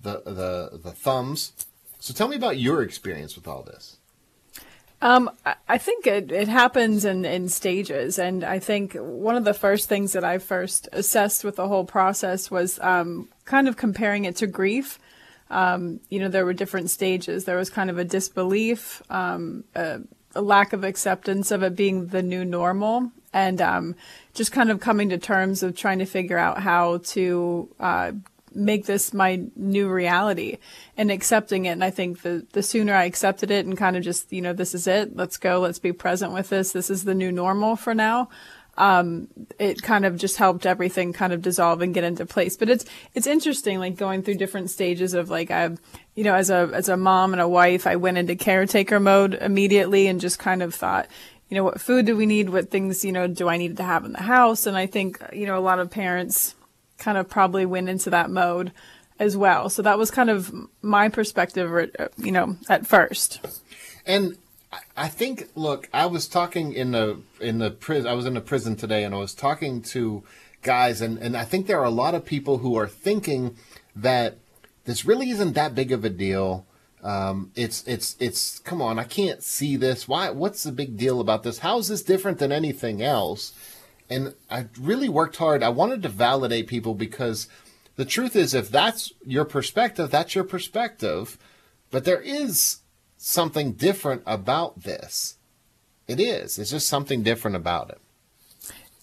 the 0.03 0.23
the, 0.25 0.79
the 0.83 0.93
thumbs. 0.93 1.53
So 1.99 2.13
tell 2.13 2.29
me 2.29 2.37
about 2.37 2.59
your 2.59 2.83
experience 2.83 3.35
with 3.35 3.49
all 3.49 3.63
this. 3.63 3.97
Um, 5.05 5.31
I 5.69 5.77
think 5.77 6.07
it, 6.07 6.33
it 6.33 6.49
happens 6.49 7.05
in, 7.05 7.27
in 7.27 7.51
stages. 7.51 8.19
And 8.19 8.43
I 8.43 8.59
think 8.59 8.95
one 8.95 9.37
of 9.37 9.45
the 9.45 9.53
first 9.53 9.87
things 9.87 10.13
that 10.13 10.25
I 10.25 10.39
first 10.39 10.89
assessed 10.93 11.45
with 11.45 11.57
the 11.57 11.69
whole 11.69 11.85
process 11.85 12.51
was 12.51 12.81
um, 12.81 13.29
kind 13.45 13.69
of 13.69 13.77
comparing 13.77 14.25
it 14.25 14.37
to 14.37 14.47
grief. 14.47 14.99
Um, 15.51 16.01
you 16.09 16.19
know, 16.21 16.29
there 16.29 16.47
were 16.47 16.55
different 16.55 16.89
stages. 16.89 17.45
There 17.45 17.59
was 17.59 17.69
kind 17.69 17.91
of 17.91 17.99
a 17.99 18.05
disbelief, 18.05 19.03
um, 19.11 19.65
a, 19.75 20.01
a, 20.35 20.41
lack 20.41 20.73
of 20.73 20.85
acceptance 20.85 21.51
of 21.51 21.63
it 21.63 21.77
being 21.77 22.07
the 22.07 22.23
new 22.23 22.43
normal, 22.45 23.13
and 23.35 23.61
um, 23.61 23.97
just 24.33 24.53
kind 24.53 24.71
of 24.71 24.81
coming 24.81 25.11
to 25.11 25.19
terms 25.19 25.63
of 25.63 25.77
trying 25.77 25.99
to 25.99 26.07
figure 26.07 26.39
out 26.39 26.61
how 26.61 26.99
to 26.99 27.69
uh, 27.81 28.13
make 28.55 28.87
this 28.87 29.13
my 29.13 29.43
new 29.57 29.89
reality 29.89 30.59
and 30.97 31.11
accepting 31.11 31.65
it. 31.65 31.71
And 31.71 31.83
I 31.83 31.91
think 31.91 32.23
the, 32.23 32.47
the 32.53 32.63
sooner 32.63 32.95
I 32.95 33.05
accepted 33.05 33.51
it 33.51 33.67
and 33.67 33.77
kind 33.77 33.97
of 33.97 34.05
just, 34.05 34.33
you 34.33 34.41
know, 34.41 34.53
this 34.53 34.73
is 34.73 34.87
it, 34.87 35.17
let's 35.17 35.37
go, 35.37 35.59
let's 35.59 35.81
be 35.81 35.93
present 35.93 36.33
with 36.33 36.49
this, 36.49 36.71
this 36.71 36.89
is 36.89 37.03
the 37.03 37.15
new 37.15 37.33
normal 37.33 37.75
for 37.75 37.93
now. 37.93 38.29
Um, 38.77 39.29
it 39.59 39.83
kind 39.83 40.05
of 40.05 40.17
just 40.17 40.37
helped 40.37 40.67
everything 40.67 41.13
kind 41.13 41.33
of 41.33 41.43
dissolve 41.43 41.81
and 41.81 41.95
get 41.95 42.03
into 42.03 42.27
place. 42.27 42.57
But 42.57 42.69
it's, 42.69 42.85
it's 43.15 43.27
interesting, 43.27 43.79
like 43.79 43.97
going 43.97 44.23
through 44.23 44.35
different 44.35 44.71
stages 44.71 45.15
of 45.15 45.31
like, 45.31 45.53
I, 45.53 45.71
you 46.17 46.25
know, 46.25 46.35
as 46.35 46.51
a, 46.51 46.71
as 46.73 46.89
a 46.89 46.97
mom 46.97 47.33
and 47.35 47.43
a 47.43 47.49
wife, 47.49 47.87
I 47.87 47.97
went 47.97 48.19
into 48.19 48.35
caretaker 48.35 48.99
mode 48.99 49.35
immediately 49.35 50.09
and 50.09 50.21
just 50.21 50.41
kind 50.41 50.61
of 50.61 50.75
thought, 50.75 51.09
you 51.49 51.57
know, 51.57 51.65
what 51.65 51.81
food 51.81 52.07
do 52.07 52.17
we 52.17 52.27
need? 52.27 52.51
What 52.51 52.71
things, 52.71 53.05
you 53.05 53.13
know, 53.13 53.27
do 53.27 53.49
I 53.49 53.57
need 53.57 53.77
to 53.77 53.83
have 53.83 54.05
in 54.05 54.13
the 54.13 54.23
house? 54.23 54.67
And 54.67 54.77
I 54.77 54.87
think, 54.87 55.23
you 55.33 55.47
know, 55.47 55.59
a 55.59 55.61
lot 55.61 55.79
of 55.79 55.91
parents 55.91 56.55
kind 56.99 57.19
of 57.19 57.29
probably 57.29 57.67
went 57.67 57.89
into 57.89 58.11
that 58.11 58.31
mode 58.31 58.73
as 59.19 59.37
well. 59.37 59.69
So 59.69 59.83
that 59.83 59.99
was 59.99 60.11
kind 60.11 60.31
of 60.31 60.53
my 60.83 61.09
perspective, 61.09 61.91
you 62.17 62.33
know, 62.33 62.57
at 62.69 62.87
first. 62.87 63.41
And 64.07 64.37
I 64.97 65.09
think, 65.09 65.49
look, 65.55 65.89
I 65.93 66.07
was 66.07 66.27
talking 66.27 66.73
in 66.73 66.93
the 66.93 67.21
in 67.41 67.59
the 67.59 67.71
prison. 67.71 68.09
I 68.09 68.15
was 68.15 68.27
in 68.27 68.37
a 68.37 68.41
prison 68.41 68.77
today, 68.77 69.05
and 69.05 69.15
I 69.15 69.19
was 69.19 69.35
talking 69.35 69.83
to 69.83 70.25
guys, 70.63 71.01
and 71.01 71.19
and 71.19 71.37
I 71.37 71.45
think 71.45 71.67
there 71.67 71.81
are 71.81 71.85
a 71.85 71.91
lot 71.91 72.15
of 72.15 72.25
people 72.25 72.59
who 72.59 72.77
are 72.77 72.89
thinking 72.89 73.57
that 73.95 74.37
this 74.85 75.05
really 75.05 75.31
isn't 75.31 75.53
that 75.53 75.75
big 75.75 75.93
of 75.93 76.05
a 76.05 76.11
deal. 76.11 76.67
Um, 77.05 77.53
it's 77.55 77.87
it's 77.87 78.17
it's 78.19 78.59
come 78.61 78.81
on, 78.81 78.99
I 78.99 79.05
can't 79.05 79.43
see 79.43 79.77
this. 79.77 80.09
Why? 80.09 80.31
What's 80.31 80.63
the 80.63 80.73
big 80.73 80.97
deal 80.97 81.21
about 81.21 81.43
this? 81.43 81.59
How 81.59 81.79
is 81.79 81.89
this 81.89 82.03
different 82.03 82.39
than 82.39 82.51
anything 82.51 83.03
else? 83.03 83.53
And 84.09 84.35
I 84.51 84.67
really 84.81 85.09
worked 85.09 85.37
hard. 85.37 85.63
I 85.63 85.69
wanted 85.69 86.03
to 86.03 86.09
validate 86.09 86.67
people 86.67 86.95
because 86.95 87.47
the 87.97 88.07
truth 88.07 88.35
is, 88.35 88.55
if 88.55 88.71
that's 88.71 89.13
your 89.25 89.45
perspective, 89.45 90.11
that's 90.11 90.35
your 90.35 90.45
perspective. 90.45 91.39
But 91.91 92.05
there 92.05 92.21
is 92.21 92.79
something 93.19 93.73
different 93.73 94.23
about 94.27 94.83
this. 94.83 95.37
It 96.09 96.21
is. 96.21 96.59
It's 96.59 96.71
just 96.71 96.89
something 96.89 97.23
different 97.23 97.57
about 97.57 97.91
it. 97.91 98.01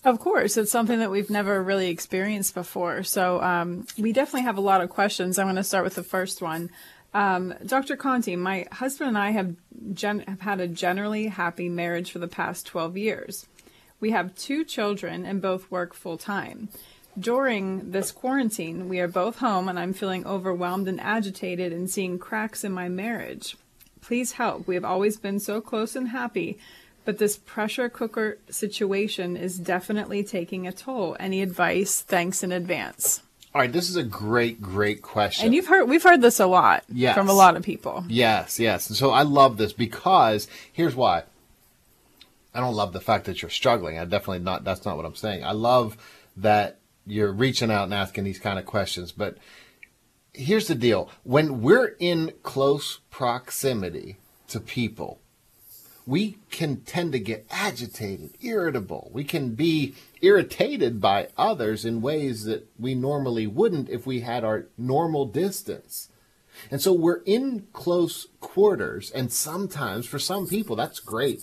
Of 0.04 0.20
course, 0.20 0.58
it's 0.58 0.72
something 0.72 1.00
that 1.00 1.12
we've 1.12 1.30
never 1.30 1.62
really 1.62 1.90
experienced 1.90 2.56
before. 2.56 3.04
So 3.04 3.42
um, 3.42 3.86
we 3.98 4.12
definitely 4.12 4.44
have 4.44 4.58
a 4.58 4.62
lot 4.62 4.82
of 4.82 4.90
questions. 4.90 5.38
I'm 5.38 5.46
going 5.46 5.56
to 5.56 5.64
start 5.64 5.84
with 5.84 5.96
the 5.96 6.04
first 6.04 6.42
one. 6.42 6.72
Um, 7.14 7.54
Dr. 7.66 7.96
Conte, 7.96 8.36
my 8.36 8.68
husband 8.72 9.10
and 9.10 9.18
I 9.18 9.32
have, 9.32 9.56
gen- 9.94 10.24
have 10.28 10.42
had 10.42 10.62
a 10.62 10.68
generally 10.68 11.28
happy 11.28 11.68
marriage 11.68 12.12
for 12.12 12.20
the 12.20 12.28
past 12.28 12.66
12 12.68 12.98
years. 12.98 13.48
We 14.00 14.12
have 14.12 14.36
two 14.36 14.64
children 14.64 15.26
and 15.26 15.42
both 15.42 15.70
work 15.70 15.94
full 15.94 16.18
time. 16.18 16.70
During 17.20 17.92
this 17.92 18.12
quarantine, 18.12 18.88
we 18.88 19.00
are 19.00 19.08
both 19.08 19.40
home 19.40 19.68
and 19.68 19.78
I'm 19.78 19.94
feeling 19.94 20.26
overwhelmed 20.26 20.88
and 20.88 21.00
agitated 21.02 21.74
and 21.74 21.90
seeing 21.90 22.18
cracks 22.18 22.64
in 22.64 22.72
my 22.72 22.88
marriage. 22.88 23.58
Please 24.00 24.34
help. 24.34 24.66
We 24.66 24.76
have 24.76 24.86
always 24.86 25.18
been 25.18 25.40
so 25.40 25.60
close 25.60 25.96
and 25.96 26.10
happy, 26.10 26.58
but 27.04 27.18
this 27.18 27.38
pressure 27.38 27.90
cooker 27.90 28.40
situation 28.50 29.36
is 29.36 29.60
definitely 29.60 30.24
taking 30.24 30.66
a 30.66 30.72
toll. 30.72 31.18
Any 31.20 31.42
advice? 31.42 32.02
Thanks 32.02 32.44
in 32.44 32.52
advance. 32.52 33.22
All 33.54 33.60
right, 33.60 33.72
this 33.72 33.90
is 33.90 33.98
a 33.98 34.04
great, 34.04 34.62
great 34.62 35.02
question. 35.02 35.46
And 35.46 35.54
you've 35.56 35.68
heard 35.68 35.90
we've 35.90 36.04
heard 36.04 36.22
this 36.22 36.40
a 36.40 36.48
lot 36.48 36.84
yes. 36.88 37.16
from 37.16 37.28
a 37.28 37.34
lot 37.34 37.58
of 37.58 37.64
people. 37.64 38.06
Yes, 38.08 38.60
yes. 38.60 38.90
And 38.90 38.96
so 38.98 39.12
I 39.12 39.24
love 39.24 39.58
this 39.58 39.74
because 39.74 40.48
here's 40.72 40.96
why. 40.96 41.24
I 42.54 42.60
don't 42.60 42.76
love 42.76 42.94
the 42.94 43.02
fact 43.02 43.26
that 43.26 43.42
you're 43.42 43.52
struggling. 43.52 44.00
I 44.00 44.06
definitely 44.06 44.40
not 44.40 44.64
that's 44.64 44.86
not 44.86 44.96
what 44.96 45.06
I'm 45.06 45.16
saying. 45.16 45.44
I 45.44 45.52
love 45.52 45.98
that 46.38 46.80
you're 47.06 47.34
reaching 47.34 47.72
out 47.72 47.86
and 47.86 47.94
asking 47.94 48.24
these 48.24 48.40
kind 48.40 48.58
of 48.58 48.66
questions, 48.66 49.12
but 49.12 49.38
here's 50.34 50.68
the 50.68 50.76
deal. 50.76 51.10
When 51.24 51.62
we're 51.62 51.96
in 52.00 52.34
close 52.44 53.00
proximity 53.10 54.18
to 54.48 54.62
people, 54.62 55.20
we 56.06 56.38
can 56.50 56.78
tend 56.78 57.12
to 57.14 57.20
get 57.20 57.46
agitated, 57.52 58.32
irritable. 58.42 59.10
We 59.14 59.24
can 59.24 59.56
be 59.56 59.96
irritated 60.22 61.02
by 61.02 61.30
others 61.38 61.86
in 61.86 62.02
ways 62.02 62.46
that 62.46 62.68
we 62.80 62.96
normally 62.96 63.48
wouldn't 63.48 63.90
if 63.90 64.06
we 64.06 64.22
had 64.22 64.44
our 64.44 64.68
normal 64.78 65.26
distance. 65.26 66.10
And 66.70 66.82
so 66.82 66.94
we're 66.94 67.22
in 67.26 67.68
close 67.74 68.28
quarters, 68.40 69.10
and 69.12 69.32
sometimes 69.32 70.06
for 70.06 70.20
some 70.20 70.48
people, 70.48 70.76
that's 70.76 71.00
great. 71.00 71.42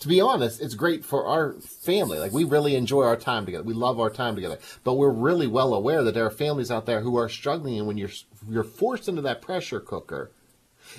To 0.00 0.08
be 0.08 0.20
honest, 0.20 0.60
it's 0.60 0.74
great 0.74 1.04
for 1.04 1.26
our 1.26 1.54
family. 1.60 2.18
Like, 2.18 2.32
we 2.32 2.44
really 2.44 2.74
enjoy 2.74 3.04
our 3.04 3.16
time 3.16 3.46
together. 3.46 3.64
We 3.64 3.74
love 3.74 3.98
our 4.00 4.10
time 4.10 4.34
together. 4.34 4.58
But 4.82 4.94
we're 4.94 5.10
really 5.10 5.46
well 5.46 5.72
aware 5.72 6.02
that 6.02 6.12
there 6.12 6.26
are 6.26 6.30
families 6.30 6.70
out 6.70 6.84
there 6.84 7.00
who 7.00 7.16
are 7.16 7.28
struggling, 7.28 7.78
and 7.78 7.86
when 7.86 7.96
you're, 7.96 8.10
you're 8.48 8.64
forced 8.64 9.08
into 9.08 9.22
that 9.22 9.40
pressure 9.40 9.80
cooker. 9.80 10.30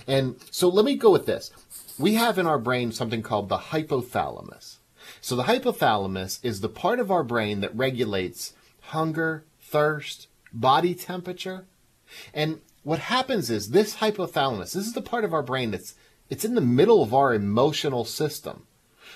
And 0.08 0.38
so 0.50 0.70
let 0.70 0.86
me 0.86 0.96
go 0.96 1.12
with 1.12 1.26
this 1.26 1.52
we 1.98 2.16
have 2.16 2.38
in 2.38 2.48
our 2.48 2.60
brain 2.60 2.92
something 2.92 3.22
called 3.22 3.50
the 3.50 3.58
hypothalamus. 3.58 4.78
So 5.26 5.36
the 5.36 5.46
hypothalamus 5.46 6.38
is 6.44 6.62
the 6.62 6.70
part 6.70 7.00
of 7.00 7.10
our 7.10 7.24
brain 7.24 7.62
that 7.62 7.76
regulates 7.76 8.54
hunger, 8.94 9.44
thirst, 9.60 10.28
body 10.54 10.94
temperature. 10.94 11.66
And 12.32 12.62
what 12.84 13.00
happens 13.00 13.50
is 13.50 13.72
this 13.72 13.96
hypothalamus, 13.96 14.74
this 14.74 14.86
is 14.86 14.94
the 14.94 15.02
part 15.02 15.24
of 15.24 15.34
our 15.34 15.42
brain 15.42 15.72
that's 15.72 15.96
it's 16.30 16.46
in 16.46 16.54
the 16.54 16.62
middle 16.62 17.02
of 17.02 17.12
our 17.12 17.34
emotional 17.34 18.06
system. 18.06 18.68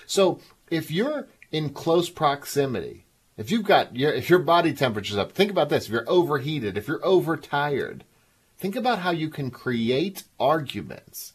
So 0.04 0.40
if 0.68 0.90
you're 0.90 1.28
in 1.52 1.70
close 1.70 2.10
proximity 2.10 3.04
If 3.36 3.52
you've 3.52 3.62
got 3.62 3.94
your 3.94 4.12
if 4.12 4.28
your 4.28 4.40
body 4.40 4.72
temperature's 4.72 5.16
up, 5.16 5.30
think 5.30 5.52
about 5.52 5.68
this. 5.68 5.86
If 5.86 5.92
you're 5.92 6.10
overheated, 6.10 6.76
if 6.76 6.88
you're 6.88 7.06
overtired, 7.06 8.02
think 8.58 8.74
about 8.74 8.98
how 8.98 9.12
you 9.12 9.28
can 9.30 9.52
create 9.52 10.24
arguments 10.40 11.34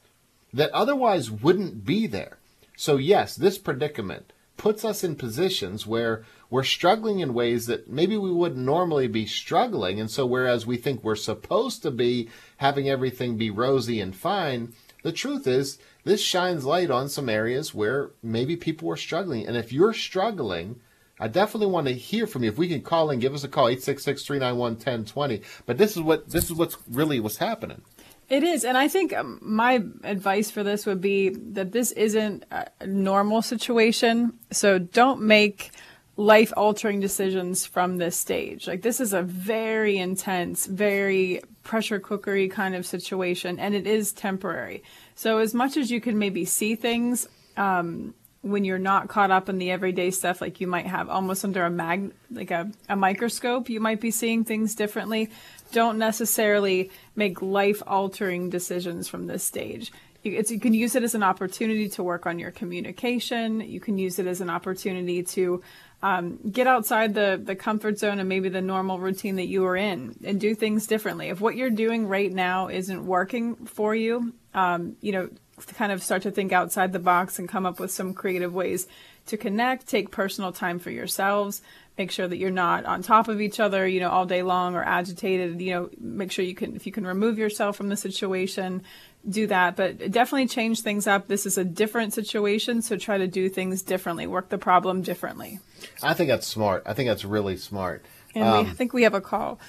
that 0.53 0.69
otherwise 0.71 1.31
wouldn't 1.31 1.85
be 1.85 2.07
there. 2.07 2.39
So 2.75 2.97
yes, 2.97 3.37
this 3.37 3.57
predicament 3.57 4.33
puts 4.57 4.85
us 4.85 5.03
in 5.03 5.15
positions 5.15 5.85
where 5.85 6.23
we're 6.49 6.63
struggling 6.63 7.19
in 7.19 7.33
ways 7.33 7.65
that 7.67 7.89
maybe 7.89 8.17
we 8.17 8.31
wouldn't 8.31 8.65
normally 8.65 9.07
be 9.07 9.25
struggling. 9.25 9.99
And 9.99 10.09
so 10.09 10.25
whereas 10.25 10.65
we 10.65 10.77
think 10.77 11.03
we're 11.03 11.15
supposed 11.15 11.81
to 11.83 11.91
be 11.91 12.29
having 12.57 12.89
everything 12.89 13.37
be 13.37 13.49
rosy 13.49 13.99
and 13.99 14.15
fine, 14.15 14.73
the 15.03 15.11
truth 15.11 15.47
is 15.47 15.77
this 16.03 16.21
shines 16.21 16.65
light 16.65 16.89
on 16.89 17.09
some 17.09 17.29
areas 17.29 17.73
where 17.73 18.11
maybe 18.23 18.55
people 18.55 18.87
were 18.87 18.97
struggling. 18.97 19.45
And 19.47 19.57
if 19.57 19.73
you're 19.73 19.93
struggling, 19.93 20.79
I 21.19 21.27
definitely 21.27 21.67
want 21.67 21.87
to 21.87 21.93
hear 21.93 22.27
from 22.27 22.43
you. 22.43 22.49
If 22.49 22.57
we 22.57 22.67
can 22.67 22.81
call 22.81 23.09
and 23.09 23.21
give 23.21 23.33
us 23.33 23.43
a 23.43 23.47
call, 23.47 23.67
866-391-1020. 23.67 25.43
But 25.65 25.77
this 25.77 25.95
is 25.95 26.01
what 26.01 26.29
this 26.29 26.45
is 26.45 26.53
what's 26.53 26.77
really 26.89 27.19
what's 27.19 27.37
happening. 27.37 27.81
It 28.27 28.43
is, 28.43 28.65
and 28.65 28.77
I 28.77 28.87
think 28.87 29.13
um, 29.13 29.39
my 29.41 29.83
advice 30.03 30.49
for 30.49 30.63
this 30.63 30.85
would 30.85 30.99
be 30.99 31.29
that 31.29 31.71
this 31.71 31.91
isn't 31.91 32.43
a 32.51 32.87
normal 32.87 33.41
situation. 33.41 34.33
So 34.51 34.79
don't 34.79 35.21
make 35.21 35.71
life 36.17 36.51
altering 36.55 36.99
decisions 36.99 37.65
from 37.65 37.97
this 37.97 38.15
stage. 38.15 38.67
Like 38.67 38.81
this 38.81 38.99
is 38.99 39.13
a 39.13 39.21
very 39.21 39.97
intense, 39.97 40.65
very 40.65 41.41
pressure 41.63 41.99
cookery 41.99 42.47
kind 42.47 42.73
of 42.73 42.85
situation, 42.85 43.59
and 43.59 43.75
it 43.75 43.85
is 43.85 44.11
temporary. 44.11 44.83
So 45.13 45.37
as 45.37 45.53
much 45.53 45.77
as 45.77 45.91
you 45.91 46.01
can 46.01 46.17
maybe 46.17 46.45
see 46.45 46.75
things 46.75 47.27
um, 47.57 48.15
when 48.41 48.63
you're 48.63 48.79
not 48.79 49.07
caught 49.07 49.31
up 49.31 49.49
in 49.49 49.57
the 49.57 49.71
everyday 49.71 50.09
stuff, 50.09 50.39
like 50.39 50.61
you 50.61 50.67
might 50.67 50.85
have 50.87 51.09
almost 51.09 51.43
under 51.43 51.65
a 51.65 51.69
mag, 51.69 52.11
like 52.31 52.51
a, 52.51 52.71
a 52.87 52.95
microscope, 52.95 53.69
you 53.69 53.79
might 53.79 53.99
be 53.99 54.11
seeing 54.11 54.43
things 54.43 54.73
differently 54.73 55.29
don't 55.71 55.97
necessarily 55.97 56.91
make 57.15 57.41
life 57.41 57.81
altering 57.85 58.49
decisions 58.49 59.07
from 59.07 59.27
this 59.27 59.43
stage. 59.43 59.91
You, 60.23 60.43
you, 60.47 60.59
can 60.59 60.73
use 60.73 60.95
it 60.95 61.03
as 61.03 61.13
an 61.13 61.23
opportunity 61.23 61.87
to 61.89 62.03
work 62.03 62.25
on 62.25 62.39
your 62.39 62.51
communication. 62.51 63.61
You 63.61 63.79
can 63.79 63.97
use 63.97 64.17
it 64.17 64.25
as 64.25 64.41
an 64.41 64.49
opportunity 64.49 65.21
to 65.23 65.61
um, 66.01 66.39
get 66.51 66.67
outside 66.67 67.13
the, 67.13 67.39
the 67.41 67.55
comfort 67.55 67.99
zone 67.99 68.19
and 68.19 68.27
maybe 68.27 68.49
the 68.49 68.61
normal 68.61 68.99
routine 68.99 69.35
that 69.35 69.47
you 69.47 69.65
are 69.65 69.75
in 69.75 70.15
and 70.23 70.39
do 70.39 70.55
things 70.55 70.87
differently. 70.87 71.29
If 71.29 71.41
what 71.41 71.55
you're 71.55 71.69
doing 71.69 72.07
right 72.07 72.31
now 72.31 72.69
isn't 72.69 73.05
working 73.05 73.55
for 73.65 73.93
you, 73.93 74.33
um, 74.53 74.95
you 75.01 75.11
know, 75.11 75.29
kind 75.75 75.91
of 75.91 76.03
start 76.03 76.23
to 76.23 76.31
think 76.31 76.51
outside 76.51 76.91
the 76.91 76.99
box 76.99 77.39
and 77.39 77.47
come 77.47 77.65
up 77.65 77.79
with 77.79 77.91
some 77.91 78.13
creative 78.13 78.53
ways 78.53 78.87
to 79.27 79.37
connect, 79.37 79.87
take 79.87 80.11
personal 80.11 80.51
time 80.51 80.79
for 80.79 80.91
yourselves, 80.91 81.61
make 81.97 82.11
sure 82.11 82.27
that 82.27 82.37
you're 82.37 82.51
not 82.51 82.85
on 82.85 83.01
top 83.01 83.27
of 83.27 83.39
each 83.39 83.59
other, 83.59 83.87
you 83.87 83.99
know, 83.99 84.09
all 84.09 84.25
day 84.25 84.43
long 84.43 84.75
or 84.75 84.83
agitated, 84.83 85.61
you 85.61 85.73
know, 85.73 85.89
make 85.99 86.31
sure 86.31 86.43
you 86.43 86.55
can, 86.55 86.75
if 86.75 86.85
you 86.85 86.91
can 86.91 87.07
remove 87.07 87.37
yourself 87.37 87.77
from 87.77 87.89
the 87.89 87.95
situation, 87.95 88.83
do 89.29 89.47
that. 89.47 89.75
But 89.75 90.11
definitely 90.11 90.47
change 90.47 90.81
things 90.81 91.07
up. 91.07 91.27
This 91.27 91.45
is 91.45 91.57
a 91.57 91.63
different 91.63 92.13
situation, 92.13 92.81
so 92.81 92.97
try 92.97 93.17
to 93.17 93.27
do 93.27 93.47
things 93.47 93.81
differently, 93.81 94.27
work 94.27 94.49
the 94.49 94.57
problem 94.57 95.01
differently. 95.01 95.59
I 96.03 96.13
think 96.13 96.29
that's 96.29 96.47
smart. 96.47 96.83
I 96.85 96.93
think 96.93 97.07
that's 97.09 97.23
really 97.25 97.57
smart. 97.57 98.05
And 98.33 98.43
um, 98.43 98.65
we, 98.65 98.71
I 98.71 98.73
think 98.73 98.93
we 98.93 99.03
have 99.03 99.13
a 99.13 99.21
call. 99.21 99.59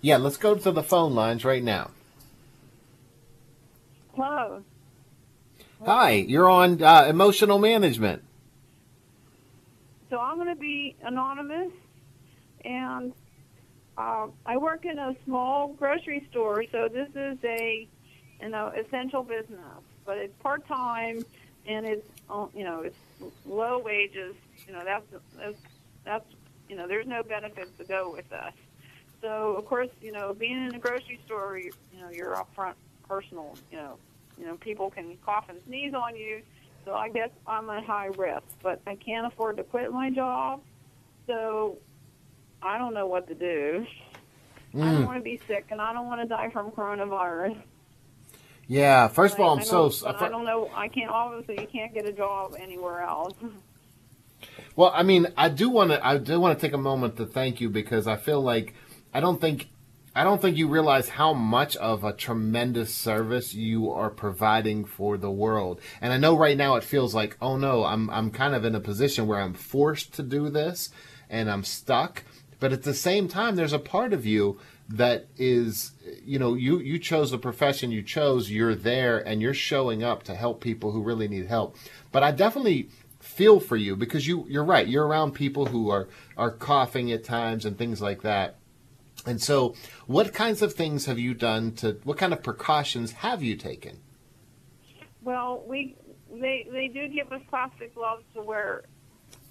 Yeah, 0.00 0.18
let's 0.18 0.36
go 0.36 0.54
to 0.54 0.70
the 0.70 0.82
phone 0.82 1.14
lines 1.14 1.44
right 1.44 1.62
now. 1.62 1.90
Hello. 4.14 4.62
Hi, 5.84 6.12
you're 6.12 6.48
on 6.48 6.80
uh, 6.80 7.06
emotional 7.08 7.58
management. 7.58 8.22
So 10.14 10.20
I'm 10.20 10.36
going 10.36 10.46
to 10.46 10.54
be 10.54 10.94
anonymous, 11.02 11.72
and 12.64 13.12
uh, 13.98 14.28
I 14.46 14.56
work 14.58 14.84
in 14.84 14.96
a 14.96 15.16
small 15.24 15.72
grocery 15.72 16.24
store. 16.30 16.62
So 16.70 16.86
this 16.86 17.08
is 17.16 17.36
a 17.42 17.88
you 18.40 18.48
know 18.48 18.68
essential 18.78 19.24
business, 19.24 19.58
but 20.04 20.18
it's 20.18 20.32
part 20.40 20.68
time 20.68 21.24
and 21.66 21.84
it's 21.84 22.06
uh, 22.30 22.46
you 22.54 22.62
know 22.62 22.82
it's 22.82 22.96
low 23.44 23.80
wages. 23.80 24.36
You 24.68 24.74
know 24.74 24.84
that's 24.84 25.04
that's 25.36 25.58
that's 26.04 26.26
you 26.68 26.76
know 26.76 26.86
there's 26.86 27.08
no 27.08 27.24
benefits 27.24 27.76
to 27.78 27.84
go 27.84 28.12
with 28.12 28.32
us. 28.32 28.52
So 29.20 29.56
of 29.56 29.66
course 29.66 29.90
you 30.00 30.12
know 30.12 30.32
being 30.32 30.64
in 30.64 30.76
a 30.76 30.78
grocery 30.78 31.18
store, 31.26 31.58
you, 31.58 31.72
you 31.92 32.00
know 32.00 32.10
you're 32.10 32.36
upfront 32.36 32.74
personal. 33.08 33.58
You 33.72 33.78
know 33.78 33.98
you 34.38 34.46
know 34.46 34.54
people 34.58 34.90
can 34.90 35.16
cough 35.24 35.46
and 35.48 35.58
sneeze 35.66 35.92
on 35.92 36.14
you 36.14 36.40
so 36.84 36.94
I 36.94 37.08
guess 37.08 37.30
I'm 37.46 37.70
at 37.70 37.84
high 37.84 38.06
risk, 38.06 38.42
but 38.62 38.80
I 38.86 38.96
can't 38.96 39.26
afford 39.26 39.56
to 39.58 39.64
quit 39.64 39.92
my 39.92 40.10
job. 40.10 40.60
So 41.26 41.78
I 42.62 42.78
don't 42.78 42.94
know 42.94 43.06
what 43.06 43.28
to 43.28 43.34
do. 43.34 43.86
Mm. 44.74 44.82
I 44.82 44.84
don't 44.86 44.96
hmm. 45.02 45.06
want 45.06 45.18
to 45.18 45.24
be 45.24 45.40
sick, 45.46 45.66
and 45.70 45.80
I 45.80 45.92
don't 45.92 46.06
want 46.06 46.20
to 46.20 46.26
die 46.26 46.50
from 46.50 46.70
coronavirus. 46.72 47.56
Yeah, 48.66 49.08
first 49.08 49.34
of 49.34 49.40
all, 49.40 49.52
I'm 49.52 49.60
I 49.60 49.62
so. 49.62 49.92
I, 50.06 50.24
I 50.24 50.28
don't 50.28 50.44
know. 50.44 50.70
I 50.74 50.88
can't. 50.88 51.10
Obviously, 51.10 51.60
you 51.60 51.68
can't 51.68 51.92
get 51.92 52.06
a 52.06 52.12
job 52.12 52.56
anywhere 52.58 53.02
else. 53.02 53.34
Well, 54.74 54.90
I 54.92 55.02
mean, 55.02 55.28
I 55.36 55.48
do 55.48 55.70
want 55.70 55.90
to. 55.90 56.04
I 56.04 56.18
do 56.18 56.40
want 56.40 56.58
to 56.58 56.66
take 56.66 56.74
a 56.74 56.78
moment 56.78 57.16
to 57.18 57.26
thank 57.26 57.60
you 57.60 57.68
because 57.68 58.06
I 58.06 58.16
feel 58.16 58.42
like 58.42 58.74
I 59.12 59.20
don't 59.20 59.40
think 59.40 59.68
I 60.16 60.22
don't 60.22 60.40
think 60.40 60.56
you 60.56 60.68
realize 60.68 61.08
how 61.08 61.32
much 61.32 61.74
of 61.76 62.04
a 62.04 62.12
tremendous 62.12 62.94
service 62.94 63.52
you 63.52 63.90
are 63.90 64.10
providing 64.10 64.84
for 64.84 65.16
the 65.16 65.30
world. 65.30 65.80
And 66.00 66.12
I 66.12 66.18
know 66.18 66.36
right 66.36 66.56
now 66.56 66.76
it 66.76 66.84
feels 66.84 67.16
like, 67.16 67.36
oh 67.42 67.56
no, 67.56 67.84
I'm 67.84 68.08
I'm 68.10 68.30
kind 68.30 68.54
of 68.54 68.64
in 68.64 68.76
a 68.76 68.80
position 68.80 69.26
where 69.26 69.40
I'm 69.40 69.54
forced 69.54 70.14
to 70.14 70.22
do 70.22 70.50
this 70.50 70.90
and 71.28 71.50
I'm 71.50 71.64
stuck. 71.64 72.22
But 72.60 72.72
at 72.72 72.84
the 72.84 72.94
same 72.94 73.26
time, 73.26 73.56
there's 73.56 73.72
a 73.72 73.78
part 73.80 74.12
of 74.12 74.24
you 74.24 74.60
that 74.88 75.26
is, 75.36 75.92
you 76.24 76.38
know, 76.38 76.54
you 76.54 76.78
you 76.78 77.00
chose 77.00 77.32
the 77.32 77.38
profession 77.38 77.90
you 77.90 78.02
chose. 78.02 78.52
You're 78.52 78.76
there 78.76 79.18
and 79.18 79.42
you're 79.42 79.52
showing 79.52 80.04
up 80.04 80.22
to 80.24 80.36
help 80.36 80.60
people 80.60 80.92
who 80.92 81.02
really 81.02 81.26
need 81.26 81.46
help. 81.46 81.76
But 82.12 82.22
I 82.22 82.30
definitely 82.30 82.88
feel 83.18 83.58
for 83.58 83.76
you 83.76 83.96
because 83.96 84.28
you 84.28 84.46
you're 84.48 84.62
right. 84.62 84.86
You're 84.86 85.08
around 85.08 85.32
people 85.32 85.66
who 85.66 85.90
are 85.90 86.08
are 86.36 86.52
coughing 86.52 87.10
at 87.10 87.24
times 87.24 87.64
and 87.64 87.76
things 87.76 88.00
like 88.00 88.22
that 88.22 88.58
and 89.26 89.40
so, 89.40 89.74
what 90.06 90.32
kinds 90.32 90.62
of 90.62 90.74
things 90.74 91.06
have 91.06 91.18
you 91.18 91.34
done 91.34 91.72
to? 91.76 91.98
What 92.04 92.18
kind 92.18 92.32
of 92.32 92.42
precautions 92.42 93.12
have 93.12 93.42
you 93.42 93.56
taken? 93.56 94.00
Well, 95.22 95.62
we 95.66 95.96
they 96.30 96.66
they 96.70 96.88
do 96.88 97.08
give 97.08 97.32
us 97.32 97.40
plastic 97.48 97.94
gloves 97.94 98.24
to 98.34 98.42
wear 98.42 98.82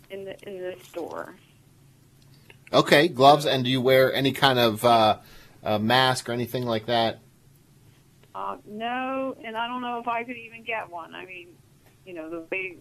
in 0.09 0.25
the 0.25 0.35
in 0.47 0.59
the 0.59 0.75
store. 0.83 1.35
Okay, 2.71 3.07
gloves, 3.07 3.45
and 3.45 3.63
do 3.63 3.69
you 3.69 3.81
wear 3.81 4.13
any 4.13 4.31
kind 4.31 4.57
of 4.57 4.83
uh, 4.83 5.19
mask 5.79 6.29
or 6.29 6.31
anything 6.31 6.65
like 6.65 6.87
that? 6.87 7.19
Uh, 8.33 8.57
no, 8.65 9.35
and 9.43 9.55
I 9.55 9.67
don't 9.67 9.81
know 9.81 9.99
if 9.99 10.07
I 10.07 10.23
could 10.23 10.37
even 10.37 10.63
get 10.63 10.89
one. 10.89 11.13
I 11.13 11.25
mean, 11.25 11.49
you 12.05 12.13
know 12.13 12.29
the 12.29 12.45
way 12.51 12.77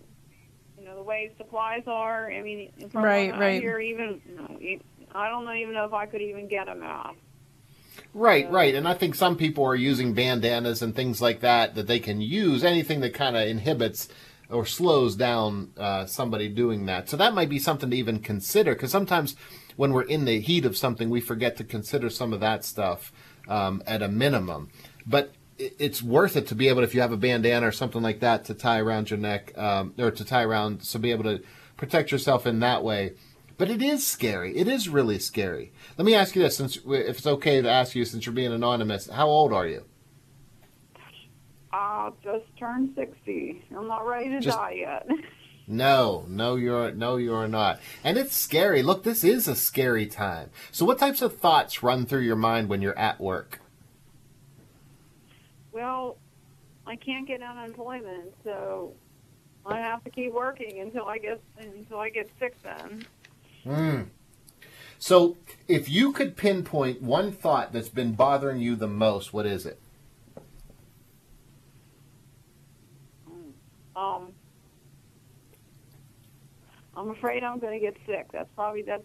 you 0.78 0.85
know 0.85 0.96
the 0.96 1.02
way 1.02 1.31
supplies 1.37 1.83
are. 1.87 2.31
I 2.31 2.42
mean, 2.42 2.72
from 2.90 3.05
right, 3.05 3.33
right. 3.38 3.61
Here, 3.62 3.78
even 3.78 4.20
you 4.28 4.37
know, 4.37 4.59
I 5.14 5.29
don't 5.29 5.48
even 5.57 5.75
know 5.75 5.85
if 5.85 5.92
I 5.92 6.07
could 6.07 6.22
even 6.22 6.48
get 6.48 6.66
them 6.66 6.83
out. 6.83 7.16
Right, 8.14 8.51
right. 8.51 8.75
And 8.75 8.87
I 8.87 8.94
think 8.94 9.14
some 9.14 9.37
people 9.37 9.64
are 9.64 9.75
using 9.75 10.14
bandanas 10.14 10.83
and 10.83 10.94
things 10.94 11.20
like 11.20 11.40
that 11.40 11.75
that 11.75 11.87
they 11.87 11.98
can 11.98 12.20
use, 12.20 12.64
anything 12.64 13.01
that 13.01 13.14
kind 13.14 13.37
of 13.37 13.46
inhibits 13.46 14.09
or 14.51 14.66
slows 14.66 15.16
down 15.16 15.72
uh, 15.79 16.05
somebody 16.05 16.48
doing 16.48 16.87
that. 16.87 17.09
So 17.09 17.16
that 17.16 17.35
might 17.35 17.48
be 17.48 17.59
something 17.59 17.90
to 17.90 17.96
even 17.96 18.18
consider 18.18 18.75
because 18.75 18.90
sometimes 18.90 19.35
when 19.77 19.92
we're 19.92 20.03
in 20.03 20.27
the 20.27 20.40
heat 20.40 20.66
of 20.66 20.77
something, 20.77 21.09
we 21.09 21.20
forget 21.20 21.57
to 21.57 21.64
consider 21.64 22.11
some 22.11 22.33
of 22.33 22.40
that 22.40 22.64
stuff 22.64 23.12
um, 23.48 23.83
at 23.87 24.03
a 24.03 24.09
minimum. 24.09 24.70
But 25.07 25.33
it's 25.59 26.03
worth 26.03 26.37
it 26.37 26.46
to 26.48 26.55
be 26.55 26.68
able, 26.68 26.83
if 26.83 26.94
you 26.94 27.01
have 27.01 27.12
a 27.12 27.16
bandana 27.16 27.68
or 27.68 27.72
something 27.72 28.03
like 28.03 28.20
that, 28.20 28.44
to 28.46 28.55
tie 28.55 28.81
around 28.81 29.11
your 29.11 29.18
neck 29.18 29.57
um, 29.57 29.94
or 29.98 30.11
to 30.11 30.25
tie 30.25 30.42
around, 30.42 30.83
so 30.83 30.98
be 30.98 31.12
able 31.12 31.25
to 31.25 31.42
protect 31.77 32.12
yourself 32.12 32.46
in 32.46 32.61
that 32.61 32.85
way. 32.85 33.12
But 33.62 33.70
it 33.70 33.81
is 33.81 34.05
scary. 34.05 34.57
It 34.57 34.66
is 34.66 34.88
really 34.88 35.20
scary. 35.20 35.70
Let 35.96 36.05
me 36.05 36.16
ask 36.16 36.35
you 36.35 36.42
this, 36.42 36.57
since 36.57 36.79
if 36.85 37.18
it's 37.18 37.27
okay 37.29 37.62
to 37.62 37.70
ask 37.70 37.94
you, 37.94 38.05
since 38.05 38.27
you're 38.27 38.35
being 38.35 38.53
anonymous, 38.53 39.09
how 39.09 39.29
old 39.29 39.53
are 39.53 39.68
you? 39.68 39.85
I 41.72 42.11
just 42.25 42.44
turned 42.59 42.92
sixty. 42.96 43.64
I'm 43.70 43.87
not 43.87 44.05
ready 44.05 44.31
to 44.31 44.40
just, 44.40 44.59
die 44.59 44.79
yet. 44.79 45.07
no, 45.68 46.25
no, 46.27 46.57
you're 46.57 46.90
no, 46.90 47.14
you're 47.14 47.46
not. 47.46 47.79
And 48.03 48.18
it's 48.18 48.35
scary. 48.35 48.83
Look, 48.83 49.05
this 49.05 49.22
is 49.22 49.46
a 49.46 49.55
scary 49.55 50.07
time. 50.07 50.51
So, 50.72 50.85
what 50.85 50.98
types 50.98 51.22
of 51.22 51.37
thoughts 51.37 51.85
run 51.85 52.05
through 52.05 52.22
your 52.22 52.35
mind 52.35 52.68
when 52.68 52.83
you're 52.83 52.98
at 52.98 53.20
work? 53.20 53.61
Well, 55.70 56.16
I 56.85 56.96
can't 56.96 57.29
get 57.29 57.40
unemployment, 57.42 58.35
so 58.42 58.92
I 59.64 59.79
have 59.79 60.03
to 60.03 60.11
keep 60.11 60.33
working 60.33 60.81
until 60.81 61.07
I 61.07 61.18
get 61.18 61.40
until 61.61 62.01
I 62.01 62.09
get 62.09 62.29
sick. 62.40 62.61
Then. 62.64 63.07
Mm. 63.66 64.09
So, 64.98 65.37
if 65.66 65.88
you 65.88 66.12
could 66.12 66.37
pinpoint 66.37 67.03
one 67.03 67.33
thought 67.33 67.72
that's 67.72 67.88
been 67.88 68.12
bothering 68.12 68.61
you 68.61 68.77
the 68.77 68.87
most, 68.87 69.33
what 69.33 69.46
is 69.46 69.66
it? 69.66 69.81
Um, 73.96 74.33
I'm 76.96 77.11
afraid 77.11 77.42
I'm 77.42 77.59
going 77.59 77.79
to 77.79 77.85
get 77.85 77.96
sick. 78.07 78.29
That's 78.33 78.48
probably 78.55 78.83
that. 78.83 79.03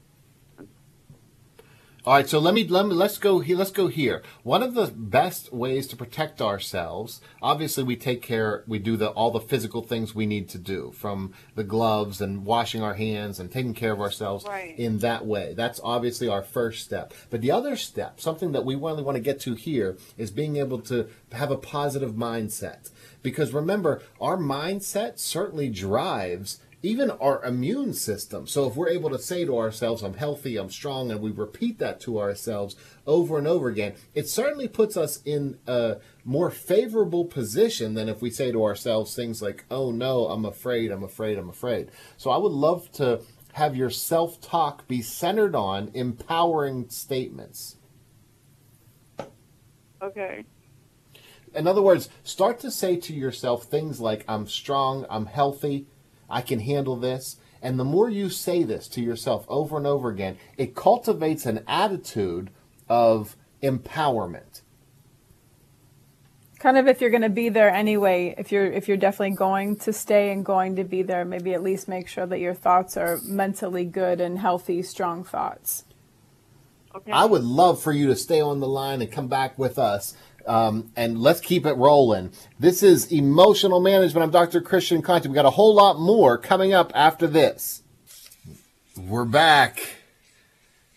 All 2.07 2.13
right, 2.13 2.29
so 2.29 2.39
let 2.39 2.53
me, 2.53 2.65
let 2.65 2.85
me 2.85 2.93
let's 2.93 3.17
go 3.17 3.39
here. 3.39 3.57
Let's 3.57 3.69
go 3.71 3.87
here. 3.87 4.23
One 4.43 4.63
of 4.63 4.75
the 4.75 4.87
best 4.87 5.51
ways 5.51 5.87
to 5.87 5.97
protect 5.97 6.41
ourselves, 6.41 7.19
obviously, 7.41 7.83
we 7.83 7.97
take 7.97 8.21
care. 8.21 8.63
We 8.65 8.79
do 8.79 8.95
the 8.95 9.09
all 9.09 9.29
the 9.29 9.41
physical 9.41 9.81
things 9.81 10.15
we 10.15 10.25
need 10.25 10.47
to 10.51 10.57
do, 10.57 10.93
from 10.95 11.33
the 11.55 11.65
gloves 11.65 12.21
and 12.21 12.45
washing 12.45 12.81
our 12.81 12.93
hands 12.93 13.41
and 13.41 13.51
taking 13.51 13.73
care 13.73 13.91
of 13.91 13.99
ourselves 13.99 14.45
Right. 14.45 14.79
in 14.79 14.99
that 14.99 15.25
way. 15.25 15.53
That's 15.53 15.81
obviously 15.83 16.29
our 16.29 16.43
first 16.43 16.85
step. 16.85 17.13
But 17.29 17.41
the 17.41 17.51
other 17.51 17.75
step, 17.75 18.21
something 18.21 18.53
that 18.53 18.63
we 18.63 18.75
really 18.75 19.03
want 19.03 19.17
to 19.17 19.21
get 19.21 19.41
to 19.41 19.55
here, 19.55 19.97
is 20.17 20.31
being 20.31 20.55
able 20.55 20.79
to 20.83 21.09
have 21.33 21.51
a 21.51 21.57
positive 21.57 22.13
mindset. 22.13 22.89
Because 23.21 23.51
remember, 23.51 24.01
our 24.21 24.37
mindset 24.37 25.19
certainly 25.19 25.67
drives 25.67 26.61
even 26.83 27.09
our 27.09 27.43
immune 27.43 27.93
system. 27.93 28.45
So 28.45 28.67
if 28.67 28.75
we're 28.75 28.89
able 28.89 29.09
to 29.09 29.17
say 29.17 29.45
to 29.45 29.57
ourselves, 29.57 30.03
I'm 30.03 30.13
healthy, 30.13 30.57
I'm 30.57 30.69
strong, 30.69 31.09
and 31.09 31.21
we 31.21 31.31
repeat 31.31 31.79
that 31.79 31.99
to 32.01 32.19
ourselves 32.19 32.75
over 33.07 33.37
and 33.37 33.47
over 33.47 33.67
again, 33.67 33.95
it 34.13 34.29
certainly 34.29 34.67
puts 34.67 34.95
us 34.95 35.19
in 35.25 35.57
a 35.65 35.97
more 36.23 36.51
favorable 36.51 37.25
position 37.25 37.95
than 37.95 38.07
if 38.07 38.21
we 38.21 38.29
say 38.29 38.51
to 38.51 38.63
ourselves 38.63 39.15
things 39.15 39.41
like, 39.41 39.65
oh 39.71 39.91
no, 39.91 40.27
I'm 40.27 40.45
afraid, 40.45 40.91
I'm 40.91 41.03
afraid, 41.03 41.37
I'm 41.37 41.49
afraid. 41.49 41.89
So 42.15 42.29
I 42.29 42.37
would 42.37 42.51
love 42.51 42.91
to 42.93 43.21
have 43.53 43.75
your 43.75 43.89
self 43.89 44.39
talk 44.39 44.87
be 44.87 45.01
centered 45.01 45.55
on 45.55 45.89
empowering 45.95 46.89
statements. 46.89 47.77
Okay. 49.99 50.45
In 51.55 51.65
other 51.65 51.81
words, 51.81 52.07
start 52.23 52.59
to 52.59 52.69
say 52.69 52.97
to 52.97 53.13
yourself 53.13 53.63
things 53.63 53.99
like, 53.99 54.23
I'm 54.27 54.45
strong, 54.45 55.07
I'm 55.09 55.25
healthy, 55.25 55.87
I 56.29 56.41
can 56.41 56.59
handle 56.59 56.95
this. 56.95 57.37
And 57.61 57.79
the 57.79 57.83
more 57.83 58.09
you 58.09 58.29
say 58.29 58.63
this 58.63 58.87
to 58.89 59.01
yourself 59.01 59.45
over 59.47 59.77
and 59.77 59.87
over 59.87 60.09
again, 60.09 60.37
it 60.57 60.75
cultivates 60.75 61.45
an 61.45 61.63
attitude 61.67 62.49
of 62.87 63.35
empowerment. 63.61 64.61
Kind 66.59 66.77
of 66.77 66.87
if 66.87 67.01
you're 67.01 67.11
going 67.11 67.21
to 67.21 67.29
be 67.29 67.49
there 67.49 67.69
anyway, 67.69 68.33
if 68.37 68.51
you're 68.51 68.65
if 68.65 68.87
you're 68.87 68.97
definitely 68.97 69.35
going 69.35 69.75
to 69.77 69.93
stay 69.93 70.31
and 70.31 70.43
going 70.43 70.75
to 70.77 70.83
be 70.83 71.03
there, 71.03 71.23
maybe 71.23 71.53
at 71.53 71.61
least 71.61 71.87
make 71.87 72.07
sure 72.07 72.25
that 72.25 72.39
your 72.39 72.55
thoughts 72.55 72.97
are 72.97 73.19
mentally 73.23 73.85
good 73.85 74.19
and 74.19 74.39
healthy, 74.39 74.81
strong 74.81 75.23
thoughts. 75.23 75.85
Okay. 76.95 77.11
I 77.11 77.25
would 77.25 77.43
love 77.43 77.79
for 77.79 77.91
you 77.91 78.07
to 78.07 78.15
stay 78.15 78.41
on 78.41 78.59
the 78.59 78.67
line 78.67 79.03
and 79.03 79.11
come 79.11 79.27
back 79.27 79.59
with 79.59 79.77
us. 79.77 80.15
Um, 80.47 80.91
and 80.95 81.19
let's 81.19 81.41
keep 81.41 81.65
it 81.65 81.73
rolling. 81.73 82.31
This 82.57 82.81
is 82.81 83.11
Emotional 83.11 83.81
Management. 83.81 84.23
I'm 84.23 84.31
Dr. 84.31 84.61
Christian 84.61 85.01
Conte. 85.01 85.27
We 85.27 85.35
got 85.35 85.45
a 85.45 85.51
whole 85.51 85.75
lot 85.75 85.99
more 85.99 86.37
coming 86.37 86.73
up 86.73 86.91
after 86.95 87.27
this. 87.27 87.83
We're 88.95 89.25
back. 89.25 89.95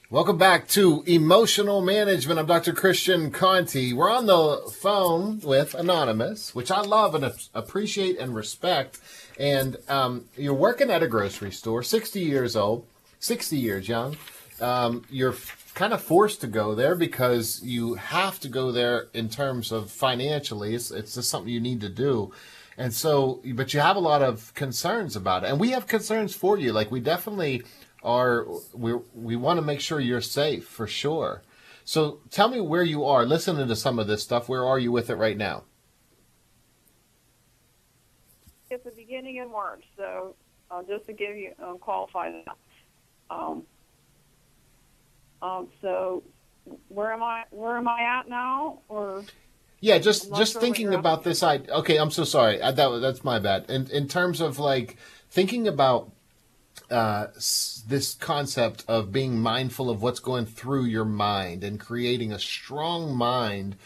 Welcome 0.08 0.38
back 0.38 0.68
to 0.68 1.02
Emotional 1.06 1.80
Management. 1.80 2.38
I'm 2.38 2.46
Dr. 2.46 2.72
Christian 2.72 3.32
Conte. 3.32 3.92
We're 3.92 4.10
on 4.10 4.26
the 4.26 4.72
phone 4.80 5.40
with 5.40 5.74
Anonymous, 5.74 6.54
which 6.54 6.70
I 6.70 6.82
love 6.82 7.16
and 7.16 7.32
appreciate 7.52 8.18
and 8.18 8.34
respect. 8.34 9.00
And 9.38 9.76
um, 9.88 10.26
you're 10.36 10.54
working 10.54 10.90
at 10.90 11.02
a 11.02 11.08
grocery 11.08 11.50
store, 11.50 11.82
60 11.82 12.20
years 12.20 12.54
old, 12.54 12.86
60 13.18 13.56
years 13.56 13.88
young. 13.88 14.16
Um, 14.60 15.04
you're 15.10 15.34
kind 15.80 15.94
of 15.94 16.02
forced 16.02 16.42
to 16.42 16.46
go 16.46 16.74
there 16.74 16.94
because 16.94 17.62
you 17.62 17.94
have 17.94 18.38
to 18.38 18.50
go 18.50 18.70
there 18.70 19.08
in 19.14 19.30
terms 19.30 19.72
of 19.72 19.90
financially. 19.90 20.74
It's, 20.74 20.90
it's 20.90 21.14
just 21.14 21.30
something 21.30 21.50
you 21.50 21.58
need 21.58 21.80
to 21.80 21.88
do. 21.88 22.34
And 22.76 22.92
so, 22.92 23.40
but 23.54 23.72
you 23.72 23.80
have 23.80 23.96
a 23.96 24.00
lot 24.00 24.20
of 24.20 24.52
concerns 24.52 25.16
about 25.16 25.42
it. 25.42 25.48
And 25.48 25.58
we 25.58 25.70
have 25.70 25.86
concerns 25.86 26.34
for 26.34 26.58
you. 26.58 26.74
Like, 26.74 26.90
we 26.90 27.00
definitely 27.00 27.62
are, 28.02 28.46
we, 28.74 28.92
we 29.14 29.36
want 29.36 29.56
to 29.56 29.62
make 29.62 29.80
sure 29.80 30.00
you're 30.00 30.20
safe 30.20 30.66
for 30.68 30.86
sure. 30.86 31.40
So 31.86 32.20
tell 32.30 32.50
me 32.50 32.60
where 32.60 32.82
you 32.82 33.06
are 33.06 33.24
listening 33.24 33.66
to 33.66 33.74
some 33.74 33.98
of 33.98 34.06
this 34.06 34.22
stuff. 34.22 34.50
Where 34.50 34.66
are 34.66 34.78
you 34.78 34.92
with 34.92 35.08
it 35.08 35.14
right 35.16 35.38
now? 35.38 35.64
At 38.70 38.84
the 38.84 38.90
beginning 38.90 39.36
in 39.36 39.50
March, 39.50 39.84
so 39.96 40.36
uh, 40.70 40.82
just 40.86 41.06
to 41.06 41.14
give 41.14 41.38
you 41.38 41.52
uh, 41.58 41.72
qualify 41.74 42.32
that. 42.32 42.56
Um, 43.30 43.64
um, 45.42 45.68
so 45.80 46.22
where 46.88 47.12
am 47.12 47.22
I? 47.22 47.44
Where 47.50 47.76
am 47.76 47.88
I 47.88 48.02
at 48.02 48.28
now? 48.28 48.80
Or 48.88 49.24
Yeah, 49.80 49.98
just 49.98 50.34
just 50.34 50.52
sure 50.52 50.60
thinking 50.60 50.94
about 50.94 51.24
this. 51.24 51.42
I 51.42 51.56
okay. 51.56 51.98
I'm 51.98 52.10
so 52.10 52.24
sorry. 52.24 52.62
I, 52.62 52.70
that 52.70 52.98
that's 53.00 53.24
my 53.24 53.38
bad. 53.38 53.68
In 53.68 53.90
in 53.90 54.08
terms 54.08 54.40
of 54.40 54.58
like 54.58 54.96
thinking 55.30 55.66
about 55.66 56.12
uh, 56.90 57.28
this 57.36 58.16
concept 58.20 58.84
of 58.88 59.12
being 59.12 59.38
mindful 59.38 59.90
of 59.90 60.02
what's 60.02 60.20
going 60.20 60.46
through 60.46 60.84
your 60.84 61.04
mind 61.04 61.62
and 61.62 61.78
creating 61.78 62.32
a 62.32 62.38
strong 62.38 63.14
mind 63.14 63.76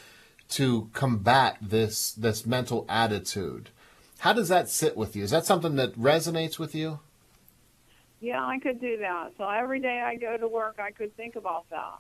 to 0.49 0.91
combat 0.93 1.59
this 1.61 2.13
this 2.13 2.47
mental 2.47 2.85
attitude. 2.89 3.71
How 4.19 4.33
does 4.33 4.49
that 4.49 4.71
sit 4.71 4.97
with 4.97 5.15
you? 5.15 5.23
Is 5.23 5.31
that 5.33 5.45
something 5.45 5.77
that 5.77 5.99
resonates 5.99 6.59
with 6.59 6.75
you? 6.75 7.01
Yeah, 8.25 8.45
I 8.45 8.59
could 8.59 8.81
do 8.81 8.97
that. 8.99 9.33
So 9.37 9.49
every 9.49 9.81
day 9.81 10.01
I 10.01 10.17
go 10.17 10.37
to 10.37 10.49
work, 10.49 10.79
I 10.79 10.91
could 10.91 11.15
think 11.17 11.37
about 11.37 11.69
that. 11.71 11.99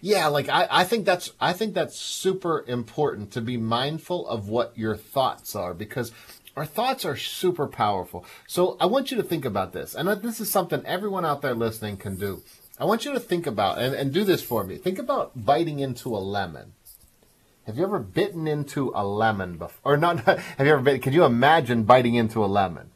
Yeah, 0.00 0.26
like 0.28 0.48
I, 0.48 0.66
I 0.70 0.84
think 0.84 1.04
that's 1.04 1.30
I 1.40 1.52
think 1.52 1.74
that's 1.74 1.98
super 1.98 2.64
important 2.66 3.30
to 3.32 3.40
be 3.40 3.56
mindful 3.56 4.26
of 4.26 4.48
what 4.48 4.76
your 4.76 4.96
thoughts 4.96 5.54
are 5.54 5.74
because 5.74 6.10
our 6.56 6.66
thoughts 6.66 7.04
are 7.04 7.16
super 7.16 7.66
powerful. 7.66 8.24
So 8.46 8.76
I 8.80 8.86
want 8.86 9.10
you 9.10 9.16
to 9.18 9.22
think 9.22 9.44
about 9.44 9.72
this. 9.72 9.94
And 9.94 10.08
this 10.08 10.40
is 10.40 10.50
something 10.50 10.84
everyone 10.84 11.24
out 11.24 11.40
there 11.42 11.54
listening 11.54 11.98
can 11.98 12.16
do. 12.16 12.42
I 12.78 12.84
want 12.84 13.04
you 13.04 13.12
to 13.12 13.20
think 13.20 13.46
about 13.46 13.78
and, 13.78 13.94
and 13.94 14.12
do 14.12 14.24
this 14.24 14.42
for 14.42 14.64
me. 14.64 14.76
Think 14.76 14.98
about 14.98 15.44
biting 15.44 15.78
into 15.78 16.08
a 16.16 16.18
lemon. 16.18 16.72
Have 17.66 17.78
you 17.78 17.84
ever 17.84 18.00
bitten 18.00 18.48
into 18.48 18.90
a 18.94 19.06
lemon 19.06 19.56
before? 19.56 19.94
Or 19.94 19.96
not 19.96 20.20
have 20.24 20.66
you 20.66 20.72
ever 20.72 20.82
bitten 20.82 21.00
can 21.00 21.12
you 21.12 21.24
imagine 21.24 21.84
biting 21.84 22.16
into 22.16 22.44
a 22.44 22.46
lemon? 22.46 22.90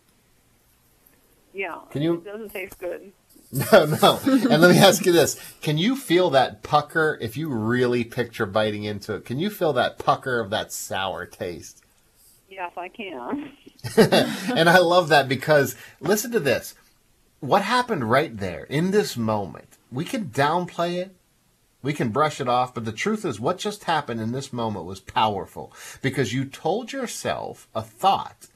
Yeah. 1.57 1.79
Can 1.91 2.03
you- 2.03 2.15
It 2.17 2.25
doesn't 2.25 2.51
taste 2.51 2.79
good. 2.79 3.13
No, 3.73 3.87
no. 3.87 4.21
And 4.27 4.61
let 4.61 4.73
me 4.73 4.79
ask 4.79 5.07
you 5.07 5.13
this. 5.13 5.41
Can 5.63 5.79
you 5.79 5.95
feel 5.97 6.31
that 6.31 6.65
pucker 6.65 7.17
if 7.21 7.37
you 7.37 7.49
really 7.49 8.03
picture 8.03 8.45
biting 8.45 8.83
into 8.83 9.15
it? 9.15 9.25
Can 9.25 9.39
you 9.39 9.51
feel 9.51 9.73
that 9.75 9.99
pucker 9.99 10.41
of 10.41 10.51
that 10.51 10.73
sour 10.73 11.25
taste? 11.27 11.83
Yes, 12.51 12.73
I 12.77 12.89
can. 12.89 13.53
and 13.97 14.69
I 14.69 14.79
love 14.79 15.09
that 15.09 15.29
because 15.29 15.77
listen 16.01 16.33
to 16.33 16.41
this. 16.41 16.75
What 17.39 17.63
happened 17.63 18.11
right 18.11 18.37
there 18.37 18.65
in 18.65 18.91
this 18.91 19.17
moment? 19.17 19.79
We 19.93 20.05
can 20.05 20.27
downplay 20.27 20.97
it. 20.97 21.15
We 21.83 21.93
can 21.93 22.09
brush 22.09 22.41
it 22.41 22.49
off, 22.49 22.75
but 22.75 22.85
the 22.85 22.93
truth 22.93 23.25
is 23.25 23.39
what 23.39 23.59
just 23.59 23.85
happened 23.85 24.21
in 24.21 24.33
this 24.33 24.53
moment 24.53 24.87
was 24.87 24.99
powerful 24.99 25.73
because 26.03 26.35
you 26.35 26.45
told 26.45 26.93
yourself 26.93 27.69
a 27.77 27.83
thought 27.83 28.49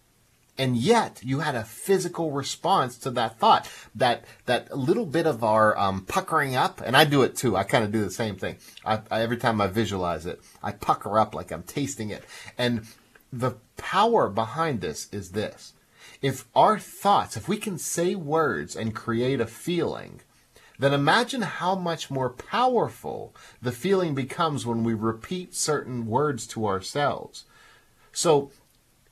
and 0.60 0.76
yet 0.76 1.22
you 1.24 1.38
had 1.38 1.54
a 1.54 1.64
physical 1.64 2.32
response 2.32 2.98
to 2.98 3.10
that 3.10 3.38
thought 3.38 3.66
that 3.94 4.24
that 4.44 4.76
little 4.76 5.06
bit 5.06 5.26
of 5.26 5.42
our 5.42 5.76
um, 5.78 6.04
puckering 6.04 6.54
up 6.54 6.82
and 6.84 6.94
i 6.94 7.04
do 7.04 7.22
it 7.22 7.34
too 7.34 7.56
i 7.56 7.62
kind 7.62 7.82
of 7.82 7.90
do 7.90 8.04
the 8.04 8.10
same 8.10 8.36
thing. 8.36 8.56
I, 8.84 9.00
I, 9.10 9.22
every 9.22 9.38
time 9.38 9.60
i 9.62 9.68
visualize 9.68 10.26
it 10.26 10.40
i 10.62 10.72
pucker 10.72 11.18
up 11.18 11.34
like 11.34 11.50
i'm 11.50 11.62
tasting 11.62 12.10
it. 12.10 12.24
And 12.58 12.86
the 13.32 13.52
power 13.76 14.28
behind 14.28 14.80
this 14.82 15.08
is 15.12 15.30
this. 15.30 15.72
If 16.20 16.44
our 16.54 16.78
thoughts 16.78 17.38
if 17.38 17.48
we 17.48 17.56
can 17.56 17.78
say 17.78 18.14
words 18.14 18.76
and 18.76 18.94
create 18.94 19.40
a 19.40 19.46
feeling 19.46 20.20
then 20.78 20.92
imagine 20.92 21.42
how 21.42 21.74
much 21.74 22.10
more 22.10 22.30
powerful 22.30 23.34
the 23.62 23.72
feeling 23.72 24.14
becomes 24.14 24.66
when 24.66 24.84
we 24.84 24.92
repeat 24.92 25.54
certain 25.54 26.06
words 26.06 26.46
to 26.48 26.66
ourselves. 26.66 27.44
So 28.12 28.50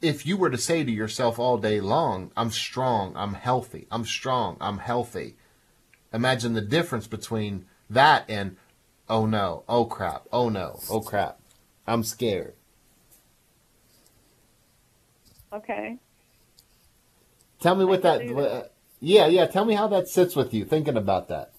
if 0.01 0.27
you 0.27 0.37
were 0.37 0.51
to 0.51 0.59
say 0.59 0.85
to 0.85 0.91
yourself 0.91 1.39
all 1.39 1.59
day 1.59 1.81
long, 1.81 2.31
I'm 2.37 2.51
strong, 2.51 3.13
I'm 3.17 3.35
healthy, 3.35 3.87
I'm 3.91 4.05
strong, 4.05 4.57
I'm 4.61 4.79
healthy, 4.79 5.37
imagine 6.13 6.55
the 6.55 6.61
difference 6.61 7.07
between 7.07 7.67
that 7.91 8.25
and, 8.29 8.57
oh 9.09 9.27
no, 9.27 9.65
oh 9.69 9.87
crap, 9.87 10.27
oh 10.33 10.49
no, 10.49 10.81
oh 10.91 11.01
crap, 11.01 11.41
I'm 11.87 12.05
scared. 12.05 12.55
Okay. 15.53 15.97
Tell 17.61 17.75
me 17.75 17.85
what 17.85 18.03
that, 18.03 18.21
can 18.21 18.39
uh, 18.39 18.65
yeah, 19.01 19.27
yeah, 19.27 19.47
tell 19.47 19.65
me 19.65 19.75
how 19.75 19.89
that 19.89 20.09
sits 20.09 20.37
with 20.37 20.55
you 20.55 20.65
thinking 20.65 20.97
about 20.97 21.29
that. 21.29 21.53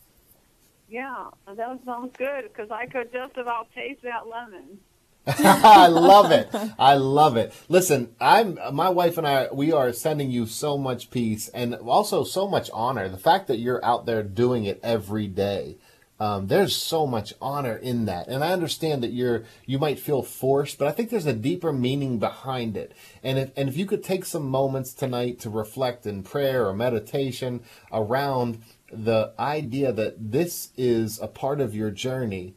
Yeah, 0.89 1.25
that 1.45 1.79
sounds 1.85 2.15
good 2.17 2.43
because 2.43 2.71
I 2.71 2.85
could 2.85 3.11
just 3.11 3.37
about 3.37 3.67
taste 3.75 4.01
that 4.03 4.27
lemon. 4.27 4.79
I 5.27 5.87
love 5.87 6.31
it. 6.31 6.49
I 6.79 6.95
love 6.95 7.37
it. 7.37 7.53
Listen, 7.67 8.15
I'm 8.19 8.57
my 8.73 8.89
wife 8.89 9.17
and 9.17 9.27
I 9.27 9.49
we 9.53 9.71
are 9.71 9.93
sending 9.93 10.31
you 10.31 10.45
so 10.47 10.77
much 10.77 11.11
peace 11.11 11.49
and 11.49 11.75
also 11.75 12.23
so 12.23 12.47
much 12.47 12.69
honor. 12.73 13.07
The 13.09 13.17
fact 13.17 13.47
that 13.47 13.59
you're 13.59 13.83
out 13.85 14.05
there 14.05 14.23
doing 14.23 14.65
it 14.65 14.79
every 14.83 15.27
day 15.27 15.77
Um, 16.19 16.47
there's 16.47 16.75
so 16.75 17.07
much 17.07 17.33
honor 17.41 17.77
in 17.77 18.05
that, 18.05 18.27
and 18.27 18.43
I 18.43 18.51
understand 18.53 19.03
that 19.03 19.13
you're 19.13 19.45
you 19.65 19.79
might 19.79 19.99
feel 19.99 20.21
forced, 20.23 20.77
but 20.77 20.87
I 20.87 20.91
think 20.91 21.09
there's 21.09 21.25
a 21.25 21.33
deeper 21.33 21.71
meaning 21.73 22.19
behind 22.19 22.75
it. 22.77 22.93
And 23.23 23.39
if 23.39 23.51
and 23.57 23.69
if 23.69 23.77
you 23.77 23.85
could 23.85 24.03
take 24.03 24.25
some 24.25 24.47
moments 24.49 24.93
tonight 24.93 25.39
to 25.41 25.49
reflect 25.49 26.05
in 26.05 26.23
prayer 26.23 26.67
or 26.67 26.73
meditation 26.73 27.61
around 27.91 28.61
the 28.91 29.33
idea 29.39 29.93
that 29.93 30.31
this 30.31 30.71
is 30.77 31.19
a 31.21 31.27
part 31.27 31.61
of 31.61 31.75
your 31.75 31.91
journey, 31.91 32.55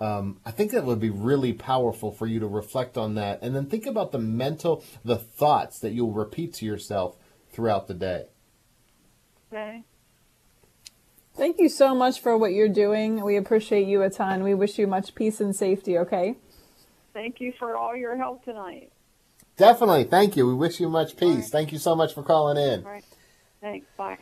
um, 0.00 0.40
I 0.44 0.50
think 0.50 0.72
that 0.72 0.84
would 0.84 1.00
be 1.00 1.10
really 1.10 1.52
powerful 1.52 2.12
for 2.12 2.26
you 2.26 2.38
to 2.40 2.46
reflect 2.46 2.96
on 2.96 3.14
that, 3.16 3.40
and 3.42 3.54
then 3.54 3.66
think 3.66 3.86
about 3.86 4.12
the 4.12 4.18
mental, 4.18 4.84
the 5.04 5.16
thoughts 5.16 5.80
that 5.80 5.92
you'll 5.92 6.12
repeat 6.12 6.54
to 6.54 6.66
yourself 6.66 7.16
throughout 7.52 7.88
the 7.88 7.94
day. 7.94 8.26
Okay. 9.52 9.82
Thank 11.36 11.58
you 11.58 11.68
so 11.68 11.94
much 11.94 12.20
for 12.20 12.36
what 12.36 12.52
you're 12.52 12.68
doing. 12.68 13.24
We 13.24 13.36
appreciate 13.36 13.86
you 13.86 14.02
a 14.02 14.10
ton. 14.10 14.42
We 14.42 14.54
wish 14.54 14.78
you 14.78 14.86
much 14.86 15.14
peace 15.14 15.40
and 15.40 15.54
safety, 15.54 15.96
okay? 15.98 16.36
Thank 17.12 17.40
you 17.40 17.52
for 17.58 17.76
all 17.76 17.96
your 17.96 18.16
help 18.16 18.44
tonight. 18.44 18.92
Definitely. 19.56 20.04
Thank 20.04 20.36
you. 20.36 20.46
We 20.46 20.54
wish 20.54 20.80
you 20.80 20.88
much 20.88 21.16
peace. 21.16 21.48
Thank 21.48 21.72
you 21.72 21.78
so 21.78 21.94
much 21.94 22.14
for 22.14 22.22
calling 22.22 22.56
in. 22.56 22.84
All 22.84 22.92
right. 22.92 23.04
Thanks. 23.60 23.86
Bye. 23.96 24.18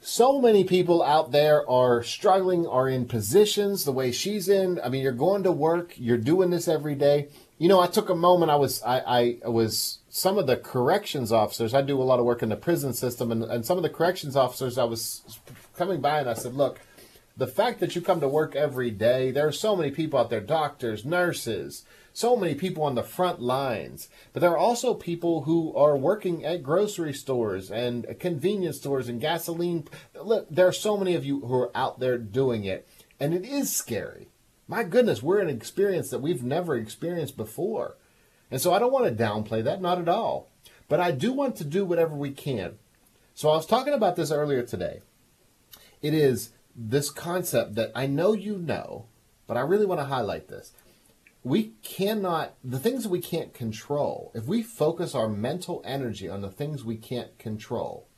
So 0.00 0.40
many 0.40 0.62
people 0.62 1.02
out 1.02 1.32
there 1.32 1.68
are 1.68 2.02
struggling, 2.04 2.66
are 2.66 2.88
in 2.88 3.06
positions 3.06 3.84
the 3.84 3.92
way 3.92 4.12
she's 4.12 4.48
in. 4.48 4.80
I 4.82 4.88
mean, 4.88 5.02
you're 5.02 5.12
going 5.12 5.42
to 5.42 5.52
work, 5.52 5.94
you're 5.96 6.16
doing 6.16 6.50
this 6.50 6.68
every 6.68 6.94
day. 6.94 7.28
You 7.58 7.68
know, 7.68 7.80
I 7.80 7.88
took 7.88 8.08
a 8.08 8.14
moment. 8.14 8.52
I 8.52 8.56
was, 8.56 8.80
I, 8.84 9.38
I 9.44 9.48
was 9.48 9.98
some 10.08 10.38
of 10.38 10.46
the 10.46 10.56
corrections 10.56 11.32
officers. 11.32 11.74
I 11.74 11.82
do 11.82 12.00
a 12.00 12.04
lot 12.04 12.20
of 12.20 12.24
work 12.24 12.44
in 12.44 12.48
the 12.48 12.56
prison 12.56 12.92
system, 12.92 13.32
and, 13.32 13.42
and 13.42 13.66
some 13.66 13.76
of 13.76 13.82
the 13.82 13.90
corrections 13.90 14.36
officers. 14.36 14.78
I 14.78 14.84
was 14.84 15.40
coming 15.76 16.00
by 16.00 16.20
and 16.20 16.30
I 16.30 16.34
said, 16.34 16.54
look, 16.54 16.80
the 17.36 17.48
fact 17.48 17.80
that 17.80 17.96
you 17.96 18.00
come 18.00 18.20
to 18.20 18.28
work 18.28 18.54
every 18.54 18.92
day, 18.92 19.32
there 19.32 19.48
are 19.48 19.52
so 19.52 19.74
many 19.74 19.90
people 19.90 20.18
out 20.18 20.30
there, 20.30 20.40
doctors, 20.40 21.04
nurses, 21.04 21.84
so 22.18 22.36
many 22.36 22.54
people 22.54 22.82
on 22.82 22.96
the 22.96 23.02
front 23.02 23.40
lines. 23.40 24.08
But 24.32 24.40
there 24.40 24.50
are 24.50 24.58
also 24.58 24.92
people 24.92 25.42
who 25.42 25.74
are 25.76 25.96
working 25.96 26.44
at 26.44 26.64
grocery 26.64 27.12
stores 27.12 27.70
and 27.70 28.18
convenience 28.18 28.78
stores 28.78 29.08
and 29.08 29.20
gasoline. 29.20 29.86
There 30.50 30.66
are 30.66 30.72
so 30.72 30.96
many 30.96 31.14
of 31.14 31.24
you 31.24 31.40
who 31.40 31.54
are 31.54 31.76
out 31.76 32.00
there 32.00 32.18
doing 32.18 32.64
it, 32.64 32.88
and 33.20 33.32
it 33.32 33.44
is 33.44 33.72
scary. 33.72 34.28
My 34.66 34.82
goodness, 34.82 35.22
we're 35.22 35.40
in 35.40 35.48
an 35.48 35.56
experience 35.56 36.10
that 36.10 36.20
we've 36.20 36.42
never 36.42 36.76
experienced 36.76 37.36
before. 37.36 37.96
And 38.50 38.60
so 38.60 38.72
I 38.72 38.78
don't 38.78 38.92
want 38.92 39.06
to 39.06 39.24
downplay 39.24 39.62
that, 39.64 39.80
not 39.80 39.98
at 39.98 40.08
all. 40.08 40.50
But 40.88 41.00
I 41.00 41.12
do 41.12 41.32
want 41.32 41.56
to 41.56 41.64
do 41.64 41.84
whatever 41.84 42.14
we 42.14 42.32
can. 42.32 42.78
So 43.34 43.48
I 43.50 43.56
was 43.56 43.66
talking 43.66 43.94
about 43.94 44.16
this 44.16 44.32
earlier 44.32 44.62
today. 44.62 45.02
It 46.02 46.14
is 46.14 46.50
this 46.74 47.10
concept 47.10 47.76
that 47.76 47.92
I 47.94 48.06
know 48.06 48.32
you 48.32 48.58
know, 48.58 49.06
but 49.46 49.56
I 49.56 49.60
really 49.60 49.86
want 49.86 50.00
to 50.00 50.06
highlight 50.06 50.48
this. 50.48 50.72
We 51.44 51.74
cannot, 51.82 52.54
the 52.64 52.78
things 52.78 53.06
we 53.06 53.20
can't 53.20 53.54
control, 53.54 54.32
if 54.34 54.44
we 54.44 54.62
focus 54.62 55.14
our 55.14 55.28
mental 55.28 55.82
energy 55.84 56.28
on 56.28 56.42
the 56.42 56.50
things 56.50 56.84
we 56.84 56.96
can't 56.96 57.38
control, 57.38 58.08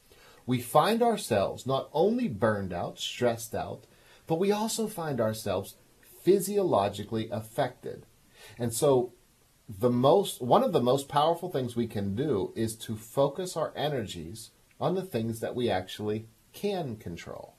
we 0.46 0.60
find 0.60 1.02
ourselves 1.02 1.66
not 1.66 1.88
only 1.92 2.28
burned 2.28 2.72
out, 2.72 2.98
stressed 2.98 3.54
out, 3.54 3.84
but 4.26 4.38
we 4.38 4.50
also 4.50 4.86
find 4.86 5.20
ourselves 5.20 5.76
physiologically 6.22 7.28
affected. 7.30 8.06
And 8.58 8.74
so 8.74 9.12
the 9.68 9.90
most 9.90 10.40
one 10.42 10.64
of 10.64 10.72
the 10.72 10.80
most 10.80 11.08
powerful 11.08 11.50
things 11.50 11.76
we 11.76 11.86
can 11.86 12.16
do 12.16 12.52
is 12.56 12.74
to 12.76 12.96
focus 12.96 13.56
our 13.56 13.72
energies 13.76 14.50
on 14.80 14.94
the 14.94 15.02
things 15.02 15.40
that 15.40 15.54
we 15.54 15.70
actually 15.70 16.26
can 16.52 16.96
control. 16.96 17.54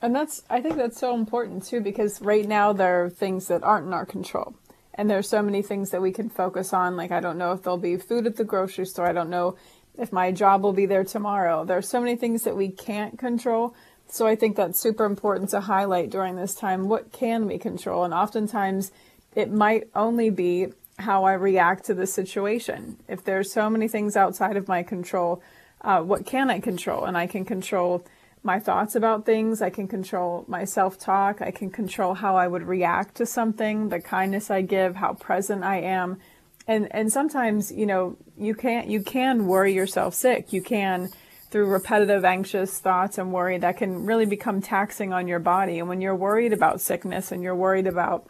And 0.00 0.14
that's, 0.14 0.42
I 0.48 0.60
think 0.60 0.76
that's 0.76 0.98
so 0.98 1.14
important 1.14 1.64
too, 1.66 1.80
because 1.80 2.20
right 2.20 2.46
now 2.46 2.72
there 2.72 3.04
are 3.04 3.10
things 3.10 3.48
that 3.48 3.62
aren't 3.62 3.86
in 3.86 3.92
our 3.92 4.06
control. 4.06 4.54
And 4.94 5.08
there's 5.08 5.28
so 5.28 5.42
many 5.42 5.62
things 5.62 5.90
that 5.90 6.02
we 6.02 6.12
can 6.12 6.28
focus 6.28 6.72
on. 6.72 6.96
Like, 6.96 7.12
I 7.12 7.20
don't 7.20 7.38
know 7.38 7.52
if 7.52 7.62
there'll 7.62 7.78
be 7.78 7.96
food 7.96 8.26
at 8.26 8.36
the 8.36 8.44
grocery 8.44 8.86
store. 8.86 9.06
I 9.06 9.12
don't 9.12 9.30
know 9.30 9.56
if 9.96 10.12
my 10.12 10.32
job 10.32 10.62
will 10.62 10.72
be 10.72 10.86
there 10.86 11.04
tomorrow. 11.04 11.64
There 11.64 11.78
are 11.78 11.82
so 11.82 12.00
many 12.00 12.16
things 12.16 12.42
that 12.44 12.56
we 12.56 12.68
can't 12.68 13.18
control. 13.18 13.74
So 14.08 14.26
I 14.26 14.36
think 14.36 14.56
that's 14.56 14.80
super 14.80 15.04
important 15.04 15.50
to 15.50 15.60
highlight 15.60 16.10
during 16.10 16.36
this 16.36 16.54
time. 16.54 16.88
What 16.88 17.12
can 17.12 17.46
we 17.46 17.58
control? 17.58 18.04
And 18.04 18.14
oftentimes 18.14 18.90
it 19.34 19.52
might 19.52 19.88
only 19.94 20.30
be 20.30 20.68
how 20.98 21.24
I 21.24 21.34
react 21.34 21.84
to 21.86 21.94
the 21.94 22.06
situation. 22.06 22.96
If 23.06 23.22
there's 23.22 23.52
so 23.52 23.70
many 23.70 23.86
things 23.86 24.16
outside 24.16 24.56
of 24.56 24.66
my 24.66 24.82
control, 24.82 25.42
uh, 25.82 26.00
what 26.02 26.26
can 26.26 26.50
I 26.50 26.58
control? 26.58 27.04
And 27.04 27.16
I 27.16 27.26
can 27.26 27.44
control 27.44 28.04
my 28.42 28.58
thoughts 28.58 28.94
about 28.94 29.26
things. 29.26 29.60
I 29.60 29.70
can 29.70 29.88
control 29.88 30.44
my 30.48 30.64
self 30.64 30.98
talk. 30.98 31.42
I 31.42 31.50
can 31.50 31.70
control 31.70 32.14
how 32.14 32.36
I 32.36 32.46
would 32.46 32.62
react 32.62 33.16
to 33.16 33.26
something, 33.26 33.88
the 33.88 34.00
kindness 34.00 34.50
I 34.50 34.62
give, 34.62 34.96
how 34.96 35.14
present 35.14 35.64
I 35.64 35.80
am. 35.80 36.18
And, 36.66 36.88
and 36.94 37.12
sometimes, 37.12 37.72
you 37.72 37.86
know, 37.86 38.16
you 38.36 38.54
can't, 38.54 38.88
you 38.88 39.02
can 39.02 39.46
worry 39.46 39.72
yourself 39.72 40.14
sick. 40.14 40.52
You 40.52 40.62
can, 40.62 41.08
through 41.50 41.66
repetitive 41.66 42.24
anxious 42.24 42.78
thoughts 42.78 43.16
and 43.16 43.32
worry 43.32 43.58
that 43.58 43.78
can 43.78 44.04
really 44.04 44.26
become 44.26 44.60
taxing 44.60 45.12
on 45.12 45.26
your 45.26 45.38
body. 45.38 45.78
And 45.78 45.88
when 45.88 46.00
you're 46.00 46.16
worried 46.16 46.52
about 46.52 46.80
sickness 46.80 47.32
and 47.32 47.42
you're 47.42 47.56
worried 47.56 47.86
about 47.86 48.28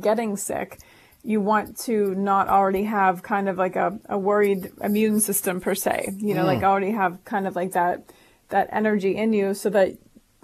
getting 0.00 0.36
sick, 0.36 0.78
you 1.22 1.40
want 1.40 1.76
to 1.78 2.14
not 2.14 2.48
already 2.48 2.84
have 2.84 3.22
kind 3.22 3.48
of 3.48 3.58
like 3.58 3.76
a, 3.76 3.98
a 4.08 4.18
worried 4.18 4.72
immune 4.80 5.20
system 5.20 5.60
per 5.60 5.74
se, 5.74 6.14
you 6.18 6.34
know, 6.34 6.42
mm. 6.42 6.46
like 6.46 6.62
already 6.62 6.92
have 6.92 7.24
kind 7.24 7.46
of 7.46 7.56
like 7.56 7.72
that 7.72 8.10
that 8.48 8.68
energy 8.72 9.16
in 9.16 9.32
you 9.32 9.54
so 9.54 9.70
that 9.70 9.96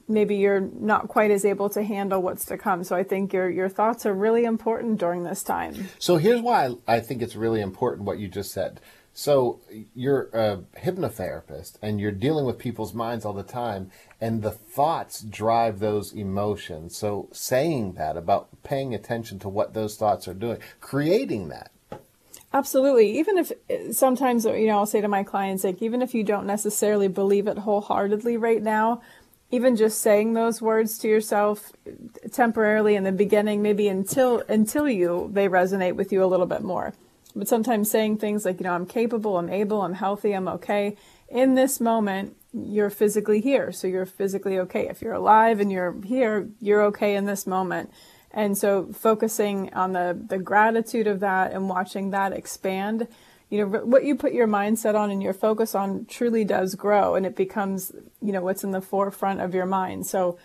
maybe 0.09 0.37
you're 0.37 0.61
not 0.61 1.09
quite 1.09 1.31
as 1.31 1.45
able 1.45 1.69
to 1.71 1.83
handle 1.83 2.21
what's 2.21 2.45
to 2.47 2.59
come. 2.59 2.85
So 2.85 2.97
I 2.97 3.03
think 3.03 3.33
your 3.33 3.51
your 3.51 3.69
thoughts 3.69 4.07
are 4.07 4.15
really 4.15 4.45
important 4.45 4.99
during 4.99 5.25
this 5.25 5.43
time. 5.43 5.89
So 5.99 6.17
here's 6.17 6.41
why 6.41 6.75
I 6.87 7.01
think 7.01 7.23
it's 7.23 7.37
really 7.37 7.61
important 7.61 8.07
what 8.07 8.19
you 8.19 8.29
just 8.29 8.53
said. 8.53 8.81
So 9.15 9.61
you're 9.95 10.31
a 10.33 10.59
hypnotherapist 10.81 11.77
and 11.83 12.01
you're 12.01 12.13
dealing 12.13 12.47
with 12.47 12.59
people's 12.59 12.95
minds 12.95 13.27
all 13.27 13.35
the 13.35 13.43
time 13.43 13.91
and 14.23 14.43
the 14.43 14.51
thoughts 14.51 15.21
drive 15.21 15.81
those 15.81 16.13
emotions. 16.13 16.97
So 16.97 17.29
saying 17.31 17.93
that 17.95 18.17
about 18.17 18.49
paying 18.63 18.95
attention 18.95 19.39
to 19.41 19.51
what 19.51 19.75
those 19.75 19.97
thoughts 19.97 20.27
are 20.29 20.35
doing, 20.35 20.59
creating 20.81 21.49
that 21.49 21.73
Absolutely. 22.55 23.19
Even 23.19 23.39
if 23.39 23.53
sometimes, 23.93 24.45
you 24.45 24.67
know, 24.67 24.79
I'll 24.79 24.87
say 24.87 25.01
to 25.01 25.09
my 25.09 25.23
clients, 25.23 25.65
like, 25.65 25.81
even 25.81 26.03
if 26.03 26.15
you 26.15 26.23
don't 26.23 26.47
necessarily 26.47 27.09
believe 27.09 27.47
it 27.47 27.59
wholeheartedly 27.59 28.37
right 28.37 28.63
now, 28.63 29.01
even 29.51 29.77
just 29.77 30.01
saying 30.01 30.33
those 30.35 30.61
words 30.61 30.99
to 30.99 31.09
yourself 31.09 31.73
temporarily 32.31 32.95
in 32.95 33.05
the 33.05 33.13
beginning, 33.13 33.63
maybe 33.63 33.89
until, 33.89 34.43
until 34.49 34.89
you, 34.89 35.31
they 35.33 35.49
resonate 35.49 35.95
with 35.95 36.13
you 36.13 36.23
a 36.23 36.27
little 36.27 36.47
bit 36.47 36.63
more. 36.63 36.93
But 37.35 37.49
sometimes 37.49 37.91
saying 37.91 38.19
things 38.19 38.45
like, 38.45 38.61
you 38.61 38.65
know, 38.65 38.75
I'm 38.75 38.87
capable, 38.87 39.39
I'm 39.39 39.49
able, 39.49 39.83
I'm 39.83 39.95
healthy, 39.95 40.33
I'm 40.33 40.49
okay. 40.49 40.97
In 41.29 41.55
this 41.55 41.81
moment, 41.81 42.37
you're 42.53 42.91
physically 42.91 43.41
here. 43.41 43.73
So 43.73 43.87
you're 43.87 44.05
physically 44.05 44.59
okay. 44.59 44.89
If 44.89 45.01
you're 45.01 45.15
alive 45.15 45.59
and 45.59 45.73
you're 45.73 45.97
here, 46.05 46.49
you're 46.61 46.83
okay 46.85 47.15
in 47.15 47.25
this 47.25 47.47
moment. 47.47 47.91
And 48.33 48.57
so 48.57 48.93
focusing 48.93 49.73
on 49.75 49.93
the, 49.93 50.19
the 50.29 50.39
gratitude 50.39 51.07
of 51.07 51.21
that 51.21 51.53
and 51.53 51.69
watching 51.69 52.11
that 52.11 52.33
expand, 52.33 53.07
you 53.51 53.59
know, 53.59 53.81
what 53.81 54.05
you 54.05 54.17
put 54.17 54.33
your 54.33 54.49
mindset 54.49 54.95
on 54.95 55.11
and 55.11 55.23
your 55.23 55.35
focus 55.35 55.75
on 55.75 56.07
truly 56.07 56.45
does 56.45 56.75
grow 56.75 57.15
and 57.15 57.27
it 57.27 57.37
becomes, 57.37 57.93
you 58.23 58.33
know, 58.33 58.41
what's 58.41 58.65
in 58.65 58.71
the 58.71 58.81
forefront 58.81 59.43
of 59.43 59.55
your 59.55 59.67
mind. 59.67 60.07
So, 60.07 60.39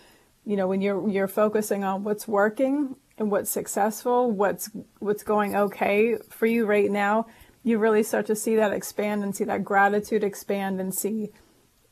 you 0.45 0.57
know, 0.57 0.67
when 0.67 0.81
you're, 0.81 1.09
you're 1.09 1.29
focusing 1.29 1.85
on 1.85 2.03
what's 2.03 2.27
working 2.27 2.97
and 3.17 3.31
what's 3.31 3.49
successful, 3.49 4.29
what's, 4.29 4.69
what's 4.99 5.23
going 5.23 5.55
okay 5.55 6.17
for 6.29 6.45
you 6.45 6.65
right 6.65 6.91
now, 6.91 7.27
you 7.63 7.77
really 7.77 8.03
start 8.03 8.25
to 8.27 8.35
see 8.35 8.57
that 8.57 8.73
expand 8.73 9.23
and 9.23 9.35
see 9.35 9.45
that 9.45 9.63
gratitude 9.63 10.23
expand 10.23 10.81
and 10.81 10.93
see, 10.93 11.29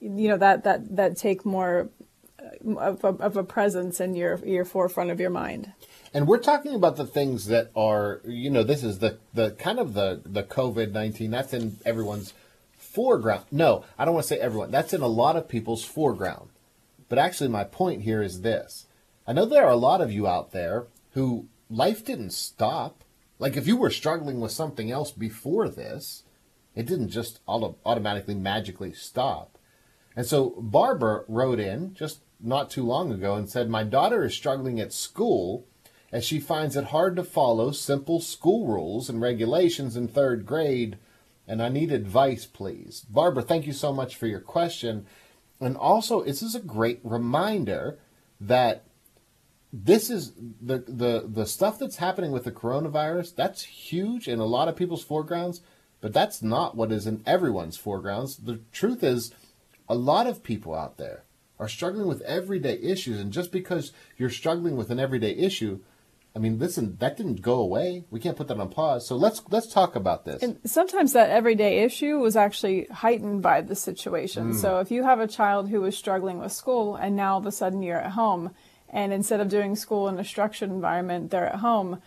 you 0.02 0.28
know, 0.28 0.38
that, 0.38 0.66
that, 0.66 0.96
that 0.96 1.16
take 1.16 1.46
more 1.46 1.90
of 2.78 3.04
a, 3.04 3.08
of 3.08 3.38
a 3.38 3.44
presence 3.44 4.00
in 4.00 4.16
your 4.16 4.38
your 4.46 4.66
forefront 4.66 5.12
of 5.12 5.20
your 5.20 5.30
mind. 5.30 5.74
And 6.14 6.28
we're 6.28 6.40
talking 6.40 6.74
about 6.74 6.96
the 6.96 7.06
things 7.06 7.48
that 7.48 7.72
are, 7.76 8.22
you 8.26 8.50
know, 8.50 8.64
this 8.64 8.84
is 8.84 9.00
the 9.00 9.18
the 9.34 9.52
kind 9.52 9.80
of 9.80 9.94
the 9.94 10.22
the 10.26 10.44
COVID 10.44 10.92
nineteen. 10.92 11.32
That's 11.32 11.54
in 11.54 11.78
everyone's 11.86 12.34
foreground. 12.78 13.46
No, 13.52 13.84
I 13.98 14.06
don't 14.06 14.14
want 14.14 14.24
to 14.24 14.30
say 14.30 14.40
everyone. 14.40 14.72
That's 14.72 14.94
in 14.94 15.02
a 15.02 15.08
lot 15.08 15.36
of 15.36 15.50
people's 15.50 15.84
foreground. 15.84 16.50
But 17.10 17.20
actually, 17.20 17.50
my 17.50 17.64
point 17.64 18.04
here 18.04 18.22
is 18.22 18.42
this: 18.42 18.88
I 19.28 19.34
know 19.34 19.46
there 19.46 19.66
are 19.66 19.72
a 19.72 19.78
lot 19.78 20.02
of 20.02 20.12
you 20.12 20.28
out 20.28 20.52
there 20.52 20.88
who 21.12 21.48
life 21.70 22.06
didn't 22.06 22.32
stop. 22.32 23.04
Like 23.38 23.58
if 23.58 23.68
you 23.68 23.76
were 23.76 23.90
struggling 23.90 24.40
with 24.40 24.52
something 24.52 24.90
else 24.92 25.12
before 25.12 25.68
this, 25.68 26.24
it 26.76 26.86
didn't 26.86 27.10
just 27.10 27.42
auto- 27.46 27.78
automatically 27.86 28.36
magically 28.36 28.94
stop. 28.94 29.58
And 30.16 30.26
so 30.26 30.56
Barbara 30.58 31.26
wrote 31.28 31.60
in 31.60 31.94
just 31.94 32.22
not 32.40 32.70
too 32.70 32.84
long 32.84 33.12
ago 33.12 33.36
and 33.36 33.50
said, 33.50 33.70
My 33.70 33.84
daughter 33.84 34.24
is 34.26 34.34
struggling 34.34 34.80
at 34.80 34.94
school 34.94 35.66
as 36.12 36.24
she 36.24 36.40
finds 36.40 36.78
it 36.78 36.86
hard 36.86 37.16
to 37.18 37.24
follow 37.24 37.72
simple 37.72 38.22
school 38.22 38.68
rules 38.68 39.10
and 39.10 39.20
regulations 39.20 39.98
in 39.98 40.08
third 40.08 40.46
grade, 40.46 40.98
and 41.46 41.62
I 41.62 41.68
need 41.68 41.92
advice, 41.92 42.46
please. 42.46 43.06
Barbara, 43.10 43.44
thank 43.44 43.68
you 43.68 43.74
so 43.74 43.92
much 43.92 44.16
for 44.16 44.26
your 44.26 44.40
question. 44.40 45.06
And 45.60 45.76
also, 45.76 46.24
this 46.24 46.42
is 46.42 46.56
a 46.56 46.62
great 46.62 47.02
reminder 47.04 48.00
that 48.40 48.86
this 49.74 50.10
is 50.10 50.32
the 50.62 50.86
the 50.88 51.26
the 51.28 51.46
stuff 51.46 51.78
that's 51.78 51.98
happening 51.98 52.32
with 52.32 52.46
the 52.46 52.52
coronavirus. 52.52 53.36
That's 53.36 53.64
huge 53.64 54.30
in 54.30 54.40
a 54.40 54.46
lot 54.46 54.70
of 54.70 54.78
people's 54.78 55.04
foregrounds, 55.04 55.60
but 56.00 56.14
that's 56.14 56.42
not 56.42 56.78
what 56.78 56.94
is 56.94 57.06
in 57.06 57.24
everyone's 57.26 57.76
foregrounds. 57.76 58.38
The 58.38 58.62
truth 58.72 59.04
is, 59.04 59.34
a 59.90 59.96
lot 59.96 60.28
of 60.28 60.44
people 60.44 60.74
out 60.74 60.98
there 60.98 61.25
are 61.60 61.68
struggling 61.68 62.08
with 62.08 62.22
everyday 62.22 62.78
issues, 62.80 63.20
and 63.20 63.32
just 63.32 63.52
because 63.52 63.92
you're 64.18 64.30
struggling 64.30 64.76
with 64.76 64.90
an 64.90 65.00
everyday 65.00 65.32
issue 65.32 65.80
I 66.36 66.40
mean, 66.40 66.60
listen, 66.60 66.98
that 67.00 67.16
didn't 67.16 67.42
go 67.42 67.62
away. 67.62 68.04
We 68.12 68.20
can't 68.20 68.36
put 68.36 68.50
that 68.50 68.60
on 68.60 68.70
pause. 68.70 69.08
So 69.08 69.16
let's 69.16 69.42
let's 69.50 69.72
talk 69.72 69.96
about 69.96 70.26
this. 70.26 70.44
And 70.44 70.60
sometimes 70.66 71.14
that 71.14 71.30
everyday 71.30 71.84
issue 71.84 72.20
was 72.20 72.36
actually 72.36 72.88
heightened 72.88 73.42
by 73.42 73.62
the 73.62 73.76
situation. 73.76 74.52
Mm. 74.52 74.56
So 74.56 74.80
if 74.80 74.92
you 74.92 75.04
have 75.04 75.22
a 75.22 75.28
child 75.28 75.70
who 75.70 75.80
was 75.80 75.96
struggling 75.96 76.40
with 76.40 76.52
school 76.52 76.96
and 76.96 77.16
now 77.16 77.34
all 77.34 77.40
of 77.40 77.46
a 77.46 77.54
sudden 77.54 77.82
you're 77.82 78.02
at 78.02 78.12
home 78.12 78.52
and 78.90 79.14
instead 79.14 79.40
of 79.40 79.48
doing 79.48 79.78
school 79.78 80.10
in 80.10 80.20
a 80.20 80.26
structured 80.26 80.70
environment, 80.70 81.32
they're 81.32 81.48
at 81.48 81.60
home, 81.60 82.02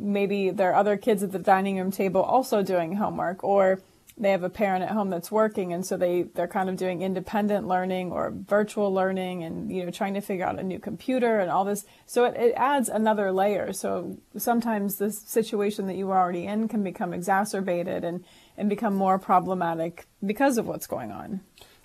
maybe 0.00 0.48
there 0.48 0.70
are 0.70 0.76
other 0.76 0.96
kids 0.96 1.22
at 1.22 1.32
the 1.32 1.38
dining 1.38 1.76
room 1.76 1.90
table 1.90 2.22
also 2.22 2.62
doing 2.62 2.96
homework 2.96 3.44
or 3.44 3.80
they 4.16 4.30
have 4.30 4.44
a 4.44 4.50
parent 4.50 4.84
at 4.84 4.90
home 4.90 5.10
that's 5.10 5.30
working 5.30 5.72
and 5.72 5.84
so 5.84 5.96
they 5.96 6.22
they're 6.22 6.46
kind 6.46 6.68
of 6.68 6.76
doing 6.76 7.02
independent 7.02 7.66
learning 7.66 8.12
or 8.12 8.32
virtual 8.32 8.92
learning 8.92 9.42
and 9.42 9.72
you 9.72 9.84
know 9.84 9.90
trying 9.90 10.14
to 10.14 10.20
figure 10.20 10.46
out 10.46 10.58
a 10.58 10.62
new 10.62 10.78
computer 10.78 11.40
and 11.40 11.50
all 11.50 11.64
this. 11.64 11.84
So 12.06 12.24
it, 12.24 12.36
it 12.36 12.54
adds 12.56 12.88
another 12.88 13.32
layer. 13.32 13.72
So 13.72 14.18
sometimes 14.36 14.96
the 14.96 15.10
situation 15.10 15.86
that 15.86 15.96
you 15.96 16.06
were 16.06 16.16
already 16.16 16.46
in 16.46 16.68
can 16.68 16.84
become 16.84 17.12
exacerbated 17.12 18.04
and 18.04 18.24
and 18.56 18.68
become 18.68 18.94
more 18.94 19.18
problematic 19.18 20.06
because 20.24 20.58
of 20.58 20.66
what's 20.66 20.86
going 20.86 21.10
on. 21.10 21.40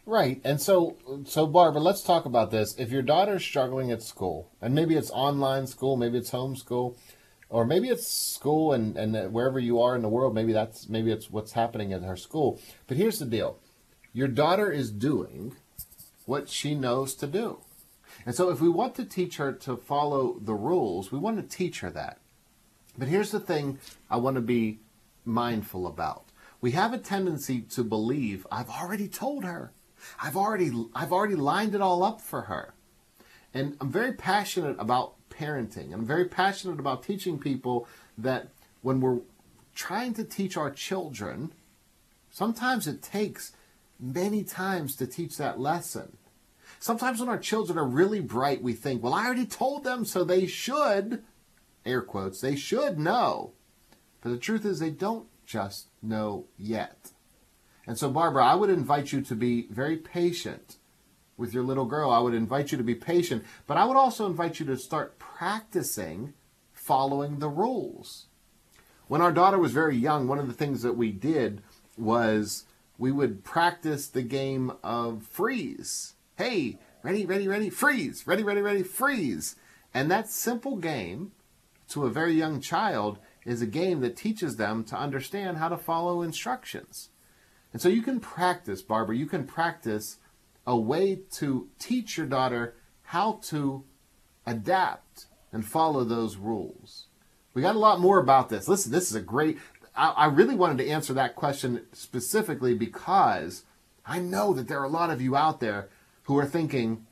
Right. 0.06 0.40
And 0.44 0.62
so 0.62 0.98
so 1.26 1.48
barbara 1.48 1.82
let's 1.82 2.04
talk 2.04 2.26
about 2.26 2.52
this. 2.52 2.76
If 2.78 2.92
your 2.92 3.02
daughter's 3.02 3.44
struggling 3.44 3.92
at 3.92 4.04
school 4.04 4.52
and 4.62 4.76
maybe 4.76 4.96
it's 4.96 5.10
online 5.12 5.66
school 5.66 5.98
maybe 5.98 6.20
it's 6.20 6.32
homeschool 6.32 6.96
or 7.50 7.66
maybe 7.66 7.90
it's 7.90 8.08
school 8.08 8.74
and, 8.74 8.96
and 8.96 9.34
wherever 9.34 9.60
you 9.60 9.82
are 9.82 9.96
in 9.96 10.02
the 10.02 10.10
world, 10.10 10.36
maybe 10.36 10.54
that's 10.54 10.88
maybe 10.88 11.12
it's 11.12 11.30
what's 11.30 11.54
happening 11.54 11.94
at 11.94 12.04
her 12.04 12.16
school. 12.16 12.60
But 12.88 12.98
here's 12.98 13.20
the 13.20 13.26
deal: 13.26 13.60
your 14.14 14.28
daughter 14.28 14.72
is 14.72 14.92
doing 14.92 15.56
what 16.26 16.50
she 16.50 16.76
knows 16.76 17.16
to 17.16 17.28
do, 17.28 17.60
and 18.26 18.36
so 18.36 18.50
if 18.50 18.62
we 18.62 18.70
want 18.70 18.96
to 18.96 19.06
teach 19.06 19.38
her 19.38 19.52
to 19.52 19.78
follow 19.78 20.38
the 20.40 20.54
rules, 20.54 21.12
we 21.12 21.20
want 21.20 21.38
to 21.38 21.58
teach 21.58 21.80
her 21.80 21.90
that. 21.90 22.20
But 22.98 23.08
here's 23.08 23.32
the 23.32 23.40
thing: 23.40 23.80
I 24.10 24.18
want 24.18 24.36
to 24.36 24.42
be 24.42 24.80
mindful 25.26 25.88
about. 25.88 26.26
We 26.62 26.72
have 26.72 26.94
a 26.94 26.98
tendency 26.98 27.62
to 27.62 27.84
believe 27.84 28.46
I've 28.52 28.70
already 28.70 29.08
told 29.08 29.44
her. 29.44 29.72
I've 30.22 30.38
already 30.38 30.72
I've 30.94 31.12
already 31.12 31.36
lined 31.36 31.76
it 31.76 31.82
all 31.82 32.04
up 32.04 32.22
for 32.22 32.44
her. 32.44 32.74
And 33.54 33.76
I'm 33.82 33.92
very 33.92 34.14
passionate 34.14 34.76
about 34.78 35.16
parenting. 35.40 35.94
I'm 35.94 36.06
very 36.06 36.26
passionate 36.26 36.80
about 36.80 37.04
teaching 37.04 37.40
people 37.40 37.88
that 38.18 38.50
when 38.82 39.00
we're 39.00 39.20
trying 39.74 40.14
to 40.16 40.24
teach 40.24 40.58
our 40.58 40.72
children, 40.72 41.54
sometimes 42.30 42.88
it 42.88 43.02
takes 43.02 43.54
many 44.00 44.44
times 44.44 44.96
to 44.98 45.08
teach 45.08 45.38
that 45.38 45.60
lesson. 45.60 46.18
Sometimes 46.80 47.20
when 47.20 47.30
our 47.30 47.38
children 47.38 47.78
are 47.78 47.86
really 47.86 48.22
bright, 48.22 48.62
we 48.62 48.74
think, 48.74 49.04
well, 49.04 49.14
I 49.14 49.26
already 49.26 49.46
told 49.46 49.84
them, 49.84 50.06
so 50.06 50.24
they 50.24 50.46
should, 50.46 51.24
air 51.86 52.02
quotes, 52.02 52.42
they 52.42 52.56
should 52.56 53.00
know. 53.00 53.52
But 54.22 54.30
the 54.30 54.38
truth 54.38 54.66
is, 54.66 54.80
they 54.80 54.92
don't 54.92 55.28
just 55.46 55.88
know 56.02 56.46
yet. 56.58 57.12
And 57.88 57.98
so, 57.98 58.10
Barbara, 58.10 58.46
I 58.46 58.56
would 58.56 58.70
invite 58.70 59.12
you 59.12 59.22
to 59.22 59.36
be 59.36 59.68
very 59.72 59.98
patient 59.98 60.78
with 61.40 61.54
your 61.54 61.64
little 61.64 61.86
girl, 61.86 62.12
I 62.12 62.20
would 62.20 62.34
invite 62.34 62.72
you 62.72 62.78
to 62.78 62.84
be 62.84 62.96
patient, 62.96 63.46
but 63.66 63.78
I 63.78 63.86
would 63.86 63.98
also 63.98 64.26
invite 64.26 64.60
you 64.60 64.66
to 64.68 64.78
start 64.78 65.18
practicing 65.18 66.34
following 66.74 67.40
the 67.40 67.50
rules. 67.50 68.28
When 69.08 69.22
our 69.22 69.32
daughter 69.32 69.58
was 69.58 69.72
very 69.72 69.96
young, 69.96 70.28
one 70.28 70.38
of 70.38 70.48
the 70.48 70.54
things 70.54 70.82
that 70.82 70.98
we 70.98 71.12
did 71.12 71.64
was 71.98 72.66
we 72.98 73.12
would 73.12 73.44
practice 73.44 74.08
the 74.08 74.22
game 74.22 74.74
of 74.84 75.24
freeze. 75.24 76.14
Hey, 76.38 76.78
ready, 77.02 77.26
ready, 77.26 77.48
ready, 77.48 77.70
freeze, 77.70 78.28
ready, 78.28 78.44
ready, 78.44 78.62
ready, 78.62 78.84
freeze. 78.84 79.56
And 79.94 80.12
that 80.12 80.30
simple 80.30 80.76
game 80.76 81.32
to 81.90 82.06
a 82.06 82.12
very 82.12 82.34
young 82.34 82.62
child 82.62 83.18
is 83.46 83.62
a 83.62 83.66
game 83.66 84.02
that 84.02 84.16
teaches 84.16 84.58
them 84.58 84.84
to 84.84 84.96
understand 84.96 85.58
how 85.58 85.70
to 85.70 85.78
follow 85.78 86.22
instructions. 86.22 87.10
And 87.72 87.82
so 87.82 87.90
you 87.90 88.02
can 88.02 88.20
practice, 88.20 88.82
Barbara, 88.82 89.16
you 89.16 89.26
can 89.26 89.46
practice 89.46 90.18
a 90.70 90.78
way 90.78 91.20
to 91.32 91.68
teach 91.80 92.16
your 92.16 92.28
daughter 92.28 92.76
how 93.02 93.40
to 93.42 93.84
adapt 94.46 95.26
and 95.52 95.66
follow 95.66 96.04
those 96.04 96.38
rules. 96.38 97.08
We 97.56 97.64
got 97.64 97.76
a 97.76 97.80
lot 97.80 98.00
more 98.00 98.20
about 98.20 98.50
this. 98.50 98.68
Listen, 98.68 98.92
this 98.92 99.10
is 99.10 99.16
a 99.16 99.22
great. 99.22 99.58
I, 99.96 100.10
I 100.10 100.26
really 100.28 100.54
wanted 100.54 100.78
to 100.78 100.88
answer 100.88 101.12
that 101.14 101.36
question 101.36 101.88
specifically 101.92 102.76
because 102.76 103.64
I 104.06 104.20
know 104.20 104.54
that 104.54 104.68
there 104.68 104.80
are 104.80 104.86
a 104.86 104.90
lot 104.90 105.10
of 105.10 105.24
you 105.24 105.36
out 105.36 105.60
there 105.60 105.90
who 106.24 106.38
are 106.38 106.46
thinking, 106.46 107.08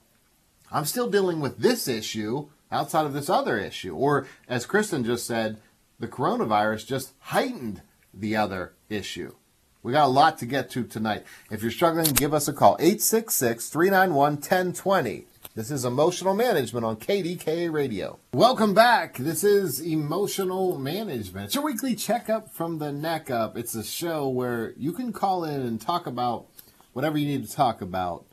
I'm 0.72 0.86
still 0.86 1.10
dealing 1.10 1.40
with 1.40 1.58
this 1.58 1.88
issue 1.88 2.50
outside 2.72 3.08
of 3.08 3.14
this 3.14 3.28
other 3.30 3.58
issue. 3.58 3.96
Or, 3.96 4.28
as 4.48 4.68
Kristen 4.68 5.04
just 5.04 5.26
said, 5.26 5.60
the 6.00 6.08
coronavirus 6.08 6.86
just 6.86 7.14
heightened 7.20 7.82
the 8.14 8.36
other 8.36 8.74
issue. 8.88 9.34
We 9.84 9.94
got 9.94 10.06
a 10.06 10.08
lot 10.08 10.40
to 10.40 10.46
get 10.46 10.70
to 10.72 10.84
tonight. 10.84 11.24
If 11.52 11.62
you're 11.62 11.72
struggling, 11.72 12.14
give 12.14 12.34
us 12.34 12.48
a 12.48 12.54
call. 12.54 12.78
866 12.80 13.70
391 13.70 14.34
1020. 14.34 15.26
This 15.56 15.72
is 15.72 15.86
Emotional 15.86 16.34
Management 16.34 16.86
on 16.86 16.98
KDKA 16.98 17.72
Radio. 17.72 18.20
Welcome 18.34 18.74
back. 18.74 19.18
This 19.18 19.44
is 19.44 19.80
Emotional 19.80 20.78
Management. 20.78 21.46
It's 21.46 21.56
your 21.56 21.64
weekly 21.64 21.96
checkup 21.96 22.54
from 22.54 22.80
the 22.80 22.92
neck 22.92 23.32
up. 23.32 23.58
It's 23.58 23.76
a 23.76 23.84
show 23.84 24.28
where 24.28 24.74
you 24.78 24.92
can 24.94 25.14
call 25.14 25.44
in 25.44 25.62
and 25.62 25.80
talk 25.80 26.06
about 26.06 26.48
whatever 26.94 27.18
you 27.18 27.26
need 27.26 27.48
to 27.48 27.56
talk 27.56 27.82
about 27.82 28.27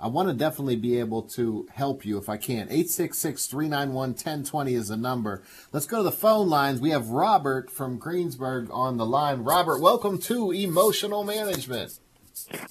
I 0.00 0.06
want 0.06 0.28
to 0.28 0.34
definitely 0.34 0.76
be 0.76 1.00
able 1.00 1.22
to 1.22 1.66
help 1.72 2.04
you 2.04 2.18
if 2.18 2.28
I 2.28 2.36
can. 2.36 2.68
866 2.70 3.46
391 3.46 4.10
1020 4.10 4.74
is 4.74 4.88
the 4.88 4.96
number. 4.96 5.42
Let's 5.72 5.86
go 5.86 5.96
to 5.96 6.02
the 6.04 6.12
phone 6.12 6.48
lines. 6.48 6.80
We 6.80 6.90
have 6.90 7.08
Robert 7.08 7.68
from 7.68 7.98
Greensburg 7.98 8.68
on 8.70 8.96
the 8.96 9.06
line. 9.06 9.42
Robert, 9.42 9.80
welcome 9.80 10.18
to 10.18 10.52
Emotional 10.52 11.24
Management. 11.24 11.98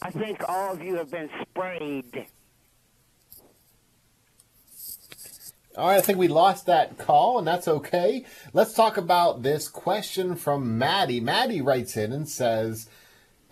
I 0.02 0.10
think 0.10 0.42
all 0.48 0.74
of 0.74 0.82
you 0.82 0.96
have 0.96 1.12
been 1.12 1.30
sprayed. 1.42 2.28
All 5.76 5.90
right, 5.90 5.98
I 5.98 6.02
think 6.02 6.18
we 6.18 6.30
lost 6.30 6.66
that 6.68 6.98
call, 6.98 7.38
and 7.38 7.46
that's 7.46 7.68
okay. 7.68 8.26
Let's 8.54 8.74
talk 8.74 8.96
about 8.96 9.44
this 9.44 9.68
question 9.68 10.36
from 10.36 10.78
Maddie. 10.78 11.20
Maddie 11.20 11.62
writes 11.62 11.98
in 11.98 12.14
and 12.14 12.28
says, 12.28 12.90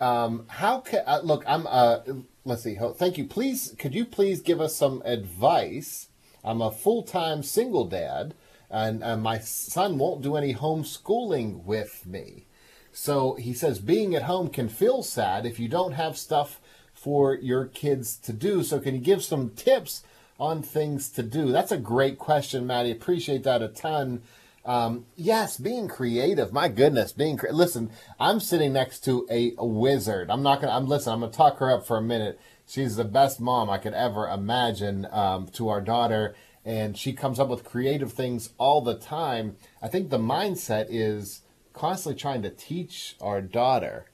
um, 0.00 0.46
"How 0.48 0.80
can 0.80 1.02
uh, 1.06 1.20
look? 1.22 1.44
I'm 1.46 1.66
uh, 1.68 1.98
let's 2.46 2.62
see. 2.62 2.78
Thank 2.96 3.18
you. 3.18 3.24
Please, 3.24 3.74
could 3.78 3.94
you 3.94 4.04
please 4.04 4.40
give 4.40 4.60
us 4.60 4.74
some 4.74 5.02
advice? 5.04 6.08
I'm 6.42 6.62
a 6.62 6.70
full 6.70 7.02
time 7.02 7.42
single 7.42 7.84
dad, 7.84 8.34
and, 8.70 9.02
and 9.02 9.22
my 9.22 9.38
son 9.38 9.98
won't 9.98 10.22
do 10.22 10.36
any 10.36 10.54
homeschooling 10.54 11.64
with 11.64 12.06
me. 12.06 12.46
So 12.92 13.34
he 13.34 13.52
says 13.52 13.78
being 13.78 14.14
at 14.14 14.22
home 14.22 14.48
can 14.48 14.70
feel 14.70 15.02
sad 15.02 15.44
if 15.44 15.58
you 15.58 15.68
don't 15.68 15.92
have 15.92 16.16
stuff 16.16 16.60
for 16.94 17.34
your 17.34 17.66
kids 17.66 18.16
to 18.16 18.32
do. 18.32 18.62
So, 18.62 18.80
can 18.80 18.94
you 18.94 19.00
give 19.00 19.22
some 19.22 19.50
tips 19.50 20.02
on 20.40 20.62
things 20.62 21.10
to 21.10 21.22
do? 21.22 21.52
That's 21.52 21.72
a 21.72 21.76
great 21.76 22.18
question, 22.18 22.66
Maddie. 22.66 22.90
Appreciate 22.90 23.42
that 23.44 23.62
a 23.62 23.68
ton. 23.68 24.22
Um, 24.66 25.06
yes, 25.14 25.56
being 25.56 25.86
creative. 25.86 26.52
My 26.52 26.68
goodness, 26.68 27.12
being 27.12 27.36
cre- 27.36 27.52
listen. 27.52 27.90
I'm 28.18 28.40
sitting 28.40 28.72
next 28.72 29.00
to 29.04 29.26
a, 29.30 29.54
a 29.56 29.64
wizard. 29.64 30.30
I'm 30.30 30.42
not 30.42 30.60
gonna. 30.60 30.72
I'm 30.72 30.86
listen. 30.86 31.12
I'm 31.12 31.20
gonna 31.20 31.32
talk 31.32 31.58
her 31.58 31.70
up 31.70 31.86
for 31.86 31.96
a 31.96 32.02
minute. 32.02 32.40
She's 32.66 32.96
the 32.96 33.04
best 33.04 33.40
mom 33.40 33.70
I 33.70 33.78
could 33.78 33.94
ever 33.94 34.28
imagine 34.28 35.06
um, 35.12 35.46
to 35.52 35.68
our 35.68 35.80
daughter, 35.80 36.34
and 36.64 36.98
she 36.98 37.12
comes 37.12 37.38
up 37.38 37.48
with 37.48 37.62
creative 37.64 38.12
things 38.12 38.50
all 38.58 38.82
the 38.82 38.96
time. 38.96 39.56
I 39.80 39.86
think 39.86 40.10
the 40.10 40.18
mindset 40.18 40.86
is 40.90 41.42
constantly 41.72 42.20
trying 42.20 42.42
to 42.42 42.50
teach 42.50 43.14
our 43.20 43.40
daughter. 43.40 44.06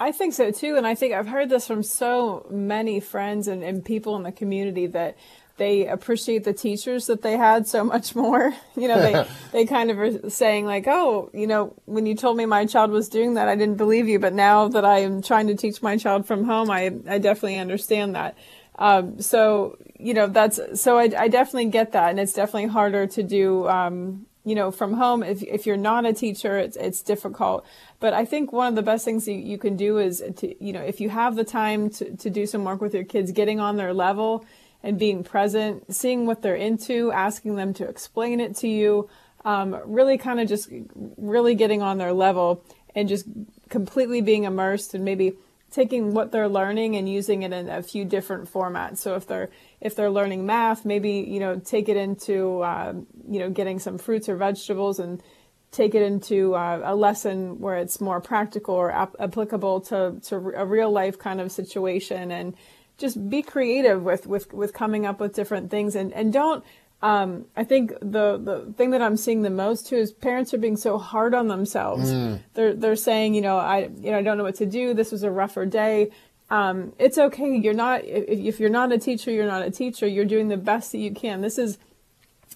I 0.00 0.10
think 0.10 0.34
so 0.34 0.50
too, 0.50 0.76
and 0.76 0.84
I 0.84 0.96
think 0.96 1.14
I've 1.14 1.28
heard 1.28 1.48
this 1.48 1.68
from 1.68 1.84
so 1.84 2.44
many 2.50 2.98
friends 2.98 3.46
and, 3.46 3.62
and 3.62 3.84
people 3.84 4.16
in 4.16 4.24
the 4.24 4.32
community 4.32 4.88
that 4.88 5.16
they 5.60 5.86
appreciate 5.86 6.44
the 6.44 6.54
teachers 6.54 7.06
that 7.06 7.20
they 7.20 7.36
had 7.36 7.68
so 7.68 7.84
much 7.84 8.16
more. 8.16 8.54
You 8.76 8.88
know, 8.88 8.98
they 8.98 9.28
they 9.52 9.66
kind 9.66 9.90
of 9.90 9.98
are 9.98 10.30
saying 10.30 10.64
like, 10.64 10.86
"Oh, 10.88 11.28
you 11.34 11.46
know, 11.46 11.74
when 11.84 12.06
you 12.06 12.14
told 12.14 12.38
me 12.38 12.46
my 12.46 12.64
child 12.64 12.90
was 12.90 13.10
doing 13.10 13.34
that, 13.34 13.46
I 13.46 13.54
didn't 13.56 13.76
believe 13.76 14.08
you, 14.08 14.18
but 14.18 14.32
now 14.32 14.68
that 14.68 14.86
I 14.86 15.00
am 15.00 15.20
trying 15.20 15.48
to 15.48 15.54
teach 15.54 15.82
my 15.82 15.98
child 15.98 16.26
from 16.26 16.44
home, 16.44 16.70
I 16.70 16.90
I 17.06 17.18
definitely 17.18 17.58
understand 17.58 18.14
that." 18.14 18.38
Um, 18.78 19.20
so 19.20 19.76
you 19.98 20.14
know, 20.14 20.28
that's 20.28 20.58
so 20.80 20.96
I, 20.96 21.10
I 21.18 21.28
definitely 21.28 21.66
get 21.66 21.92
that, 21.92 22.08
and 22.10 22.18
it's 22.18 22.32
definitely 22.32 22.70
harder 22.70 23.06
to 23.08 23.22
do. 23.22 23.68
Um, 23.68 24.24
you 24.44 24.54
know, 24.54 24.70
from 24.70 24.94
home, 24.94 25.22
if 25.22 25.42
if 25.42 25.66
you're 25.66 25.76
not 25.76 26.06
a 26.06 26.14
teacher, 26.14 26.56
it's 26.56 26.78
it's 26.78 27.02
difficult. 27.02 27.66
But 27.98 28.14
I 28.14 28.24
think 28.24 28.50
one 28.50 28.68
of 28.68 28.76
the 28.76 28.82
best 28.82 29.04
things 29.04 29.28
you, 29.28 29.34
you 29.34 29.58
can 29.58 29.76
do 29.76 29.98
is 29.98 30.24
to, 30.36 30.64
you 30.64 30.72
know, 30.72 30.80
if 30.80 31.02
you 31.02 31.10
have 31.10 31.36
the 31.36 31.44
time 31.44 31.90
to, 31.90 32.16
to 32.16 32.30
do 32.30 32.46
some 32.46 32.64
work 32.64 32.80
with 32.80 32.94
your 32.94 33.04
kids, 33.04 33.30
getting 33.30 33.60
on 33.60 33.76
their 33.76 33.92
level 33.92 34.46
and 34.82 34.98
being 34.98 35.22
present, 35.22 35.94
seeing 35.94 36.26
what 36.26 36.42
they're 36.42 36.54
into, 36.54 37.12
asking 37.12 37.56
them 37.56 37.74
to 37.74 37.86
explain 37.86 38.40
it 38.40 38.56
to 38.56 38.68
you, 38.68 39.08
um, 39.44 39.78
really 39.84 40.18
kind 40.18 40.40
of 40.40 40.48
just 40.48 40.68
really 41.16 41.54
getting 41.54 41.82
on 41.82 41.98
their 41.98 42.12
level 42.12 42.64
and 42.94 43.08
just 43.08 43.26
completely 43.68 44.20
being 44.20 44.44
immersed 44.44 44.94
and 44.94 45.04
maybe 45.04 45.34
taking 45.70 46.12
what 46.12 46.32
they're 46.32 46.48
learning 46.48 46.96
and 46.96 47.08
using 47.08 47.42
it 47.42 47.52
in 47.52 47.68
a 47.68 47.82
few 47.82 48.04
different 48.04 48.52
formats. 48.52 48.98
So 48.98 49.14
if 49.14 49.26
they're 49.26 49.50
if 49.80 49.94
they're 49.94 50.10
learning 50.10 50.44
math, 50.44 50.84
maybe 50.84 51.24
you 51.28 51.40
know 51.40 51.58
take 51.58 51.88
it 51.88 51.96
into 51.96 52.60
uh, 52.60 52.94
you 53.28 53.38
know 53.38 53.50
getting 53.50 53.78
some 53.78 53.98
fruits 53.98 54.28
or 54.28 54.36
vegetables 54.36 54.98
and 54.98 55.22
take 55.70 55.94
it 55.94 56.02
into 56.02 56.54
uh, 56.54 56.80
a 56.84 56.94
lesson 56.96 57.60
where 57.60 57.76
it's 57.76 58.00
more 58.00 58.20
practical 58.20 58.74
or 58.74 58.90
ap- 58.90 59.16
applicable 59.20 59.80
to 59.82 60.20
to 60.24 60.36
a 60.36 60.66
real 60.66 60.90
life 60.90 61.18
kind 61.18 61.40
of 61.40 61.52
situation 61.52 62.30
and 62.32 62.54
just 63.00 63.28
be 63.28 63.42
creative 63.42 64.02
with 64.02 64.26
with 64.26 64.52
with 64.52 64.72
coming 64.72 65.06
up 65.06 65.18
with 65.18 65.34
different 65.34 65.70
things 65.70 65.96
and 65.96 66.12
and 66.12 66.32
don't 66.32 66.64
um, 67.02 67.46
I 67.56 67.64
think 67.64 67.92
the 68.00 68.36
the 68.36 68.72
thing 68.76 68.90
that 68.90 69.00
I'm 69.00 69.16
seeing 69.16 69.42
the 69.42 69.50
most 69.50 69.86
too 69.86 69.96
is 69.96 70.12
parents 70.12 70.52
are 70.52 70.58
being 70.58 70.76
so 70.76 70.98
hard 70.98 71.34
on 71.34 71.48
themselves. 71.48 72.12
Mm. 72.12 72.40
They're 72.52 72.74
they're 72.74 72.96
saying, 72.96 73.34
you 73.34 73.40
know, 73.40 73.56
I 73.56 73.90
you 74.00 74.10
know 74.10 74.18
I 74.18 74.22
don't 74.22 74.36
know 74.36 74.44
what 74.44 74.56
to 74.56 74.66
do. 74.66 74.92
This 74.92 75.10
was 75.10 75.22
a 75.22 75.30
rougher 75.30 75.64
day. 75.64 76.10
Um, 76.50 76.92
it's 76.98 77.16
okay. 77.16 77.56
You're 77.56 77.72
not 77.72 78.04
if, 78.04 78.28
if 78.28 78.60
you're 78.60 78.68
not 78.68 78.92
a 78.92 78.98
teacher, 78.98 79.30
you're 79.30 79.46
not 79.46 79.62
a 79.62 79.70
teacher. 79.70 80.06
You're 80.06 80.26
doing 80.26 80.48
the 80.48 80.58
best 80.58 80.92
that 80.92 80.98
you 80.98 81.12
can. 81.12 81.40
This 81.40 81.56
is 81.56 81.78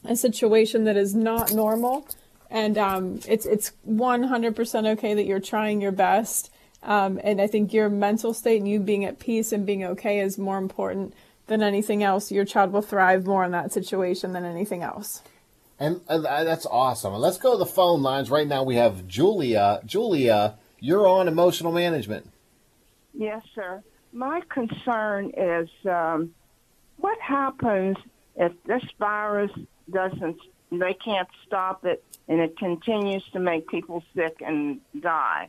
a 0.04 0.14
situation 0.14 0.84
that 0.84 0.96
is 0.98 1.14
not 1.14 1.54
normal, 1.54 2.06
and 2.50 2.76
um, 2.76 3.20
it's 3.26 3.46
it's 3.46 3.72
100% 3.88 4.92
okay 4.92 5.14
that 5.14 5.24
you're 5.24 5.40
trying 5.40 5.80
your 5.80 5.92
best. 5.92 6.50
Um, 6.84 7.18
and 7.24 7.40
I 7.40 7.46
think 7.46 7.72
your 7.72 7.88
mental 7.88 8.34
state 8.34 8.58
and 8.58 8.68
you 8.68 8.78
being 8.78 9.04
at 9.04 9.18
peace 9.18 9.52
and 9.52 9.64
being 9.64 9.84
okay 9.84 10.20
is 10.20 10.38
more 10.38 10.58
important 10.58 11.14
than 11.46 11.62
anything 11.62 12.02
else. 12.02 12.30
Your 12.30 12.44
child 12.44 12.72
will 12.72 12.82
thrive 12.82 13.26
more 13.26 13.44
in 13.44 13.50
that 13.52 13.72
situation 13.72 14.32
than 14.32 14.44
anything 14.44 14.82
else. 14.82 15.22
And 15.78 16.00
uh, 16.08 16.44
that's 16.44 16.66
awesome. 16.66 17.14
Let's 17.14 17.38
go 17.38 17.52
to 17.52 17.58
the 17.58 17.66
phone 17.66 18.02
lines 18.02 18.30
right 18.30 18.46
now. 18.46 18.62
We 18.62 18.76
have 18.76 19.08
Julia. 19.08 19.80
Julia, 19.84 20.56
you're 20.78 21.08
on 21.08 21.26
emotional 21.26 21.72
management. 21.72 22.30
Yes, 23.12 23.42
sir. 23.54 23.82
My 24.12 24.42
concern 24.48 25.32
is 25.36 25.68
um, 25.86 26.34
what 26.98 27.18
happens 27.20 27.96
if 28.36 28.52
this 28.64 28.82
virus 28.98 29.50
doesn't, 29.90 30.38
they 30.70 30.94
can't 30.94 31.28
stop 31.46 31.84
it 31.84 32.04
and 32.28 32.40
it 32.40 32.56
continues 32.56 33.24
to 33.32 33.40
make 33.40 33.68
people 33.68 34.02
sick 34.14 34.36
and 34.44 34.80
die. 35.00 35.48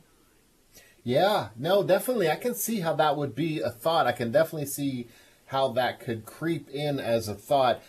Yeah, 1.06 1.50
no, 1.54 1.84
definitely. 1.84 2.28
I 2.28 2.34
can 2.34 2.56
see 2.56 2.80
how 2.80 2.92
that 2.94 3.16
would 3.16 3.36
be 3.36 3.60
a 3.60 3.70
thought. 3.70 4.08
I 4.08 4.12
can 4.12 4.32
definitely 4.32 4.66
see 4.66 5.06
how 5.46 5.68
that 5.68 6.00
could 6.00 6.24
creep 6.24 6.68
in 6.68 6.98
as 6.98 7.28
a 7.28 7.34
thought. 7.36 7.80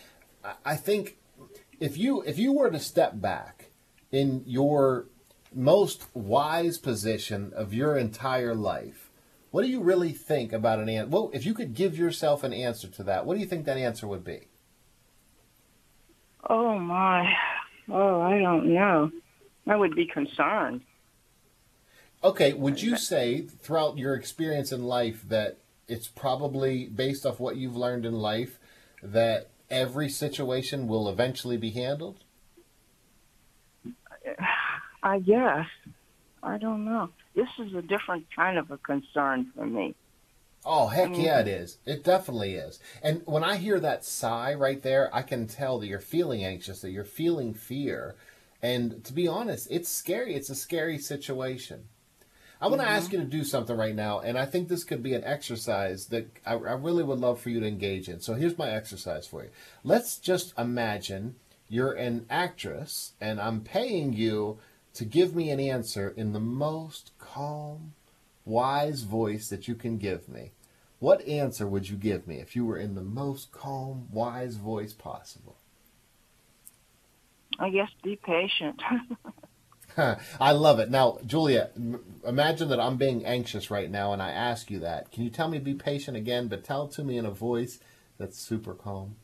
I 0.64 0.76
think 0.76 1.16
if 1.80 1.98
you 1.98 2.22
if 2.22 2.38
you 2.38 2.52
were 2.52 2.70
to 2.70 2.78
step 2.78 3.20
back 3.20 3.70
in 4.12 4.44
your 4.46 5.06
most 5.52 6.06
wise 6.14 6.78
position 6.78 7.52
of 7.56 7.74
your 7.74 7.96
entire 7.96 8.54
life, 8.54 9.10
what 9.50 9.62
do 9.62 9.68
you 9.68 9.80
really 9.80 10.12
think 10.12 10.52
about 10.52 10.78
an 10.78 10.88
answer? 10.88 11.10
Well, 11.10 11.32
if 11.34 11.44
you 11.44 11.54
could 11.54 11.74
give 11.74 11.98
yourself 11.98 12.44
an 12.44 12.52
answer 12.52 12.86
to 12.86 13.02
that, 13.02 13.26
what 13.26 13.34
do 13.34 13.40
you 13.40 13.46
think 13.46 13.64
that 13.64 13.78
answer 13.78 14.06
would 14.06 14.22
be? 14.22 14.46
Oh 16.48 16.78
my. 16.78 17.28
Oh, 17.90 18.20
I 18.20 18.38
don't 18.38 18.72
know. 18.72 19.10
I 19.66 19.74
would 19.74 19.96
be 19.96 20.06
concerned. 20.06 20.82
Okay, 22.22 22.52
would 22.52 22.82
you 22.82 22.96
say 22.96 23.42
throughout 23.42 23.96
your 23.96 24.14
experience 24.14 24.72
in 24.72 24.82
life 24.84 25.22
that 25.28 25.58
it's 25.86 26.08
probably 26.08 26.86
based 26.86 27.24
off 27.24 27.38
what 27.38 27.56
you've 27.56 27.76
learned 27.76 28.04
in 28.04 28.14
life 28.14 28.58
that 29.02 29.50
every 29.70 30.08
situation 30.08 30.88
will 30.88 31.08
eventually 31.08 31.56
be 31.56 31.70
handled? 31.70 32.24
I 35.02 35.20
guess. 35.20 35.66
I 36.42 36.58
don't 36.58 36.84
know. 36.84 37.10
This 37.34 37.48
is 37.58 37.72
a 37.74 37.82
different 37.82 38.26
kind 38.34 38.58
of 38.58 38.70
a 38.70 38.78
concern 38.78 39.52
for 39.54 39.66
me. 39.66 39.94
Oh, 40.64 40.88
heck 40.88 41.16
yeah, 41.16 41.40
it 41.40 41.48
is. 41.48 41.78
It 41.86 42.02
definitely 42.02 42.54
is. 42.54 42.80
And 43.00 43.22
when 43.26 43.44
I 43.44 43.56
hear 43.56 43.78
that 43.78 44.04
sigh 44.04 44.54
right 44.54 44.82
there, 44.82 45.08
I 45.14 45.22
can 45.22 45.46
tell 45.46 45.78
that 45.78 45.86
you're 45.86 46.00
feeling 46.00 46.44
anxious, 46.44 46.80
that 46.80 46.90
you're 46.90 47.04
feeling 47.04 47.54
fear. 47.54 48.16
And 48.60 49.04
to 49.04 49.12
be 49.12 49.28
honest, 49.28 49.68
it's 49.70 49.88
scary. 49.88 50.34
It's 50.34 50.50
a 50.50 50.56
scary 50.56 50.98
situation. 50.98 51.84
I 52.60 52.66
want 52.66 52.80
to 52.80 52.86
mm-hmm. 52.86 52.96
ask 52.96 53.12
you 53.12 53.18
to 53.18 53.24
do 53.24 53.44
something 53.44 53.76
right 53.76 53.94
now, 53.94 54.18
and 54.18 54.36
I 54.36 54.44
think 54.44 54.68
this 54.68 54.82
could 54.82 55.02
be 55.02 55.14
an 55.14 55.22
exercise 55.22 56.06
that 56.06 56.28
I, 56.44 56.54
I, 56.54 56.72
really 56.72 57.04
would 57.04 57.20
love 57.20 57.40
for 57.40 57.50
you 57.50 57.60
to 57.60 57.66
engage 57.66 58.08
in. 58.08 58.20
So 58.20 58.34
here's 58.34 58.58
my 58.58 58.68
exercise 58.68 59.28
for 59.28 59.44
you. 59.44 59.50
Let's 59.84 60.18
just 60.18 60.58
imagine 60.58 61.36
you're 61.68 61.92
an 61.92 62.26
actress, 62.28 63.12
and 63.20 63.40
I'm 63.40 63.60
paying 63.60 64.12
you 64.12 64.58
to 64.94 65.04
give 65.04 65.36
me 65.36 65.50
an 65.50 65.60
answer 65.60 66.12
in 66.16 66.32
the 66.32 66.40
most 66.40 67.12
calm, 67.18 67.94
wise 68.44 69.02
voice 69.02 69.48
that 69.50 69.68
you 69.68 69.76
can 69.76 69.96
give 69.98 70.28
me. 70.28 70.50
What 70.98 71.26
answer 71.28 71.66
would 71.68 71.88
you 71.88 71.96
give 71.96 72.26
me 72.26 72.40
if 72.40 72.56
you 72.56 72.64
were 72.64 72.78
in 72.78 72.96
the 72.96 73.02
most 73.02 73.52
calm, 73.52 74.08
wise 74.10 74.56
voice 74.56 74.92
possible? 74.92 75.56
I 77.60 77.70
guess 77.70 77.90
be 78.02 78.16
patient. 78.16 78.82
I 80.40 80.52
love 80.52 80.78
it. 80.78 80.90
Now, 80.90 81.18
Julia, 81.26 81.70
imagine 82.24 82.68
that 82.68 82.80
I'm 82.80 82.96
being 82.96 83.24
anxious 83.24 83.70
right 83.70 83.90
now 83.90 84.12
and 84.12 84.22
I 84.22 84.30
ask 84.30 84.70
you 84.70 84.78
that. 84.80 85.10
Can 85.10 85.24
you 85.24 85.30
tell 85.30 85.48
me 85.48 85.58
to 85.58 85.64
be 85.64 85.74
patient 85.74 86.16
again, 86.16 86.48
but 86.48 86.64
tell 86.64 86.86
it 86.86 86.92
to 86.92 87.04
me 87.04 87.18
in 87.18 87.26
a 87.26 87.30
voice 87.30 87.78
that's 88.18 88.38
super 88.38 88.74
calm? 88.74 89.16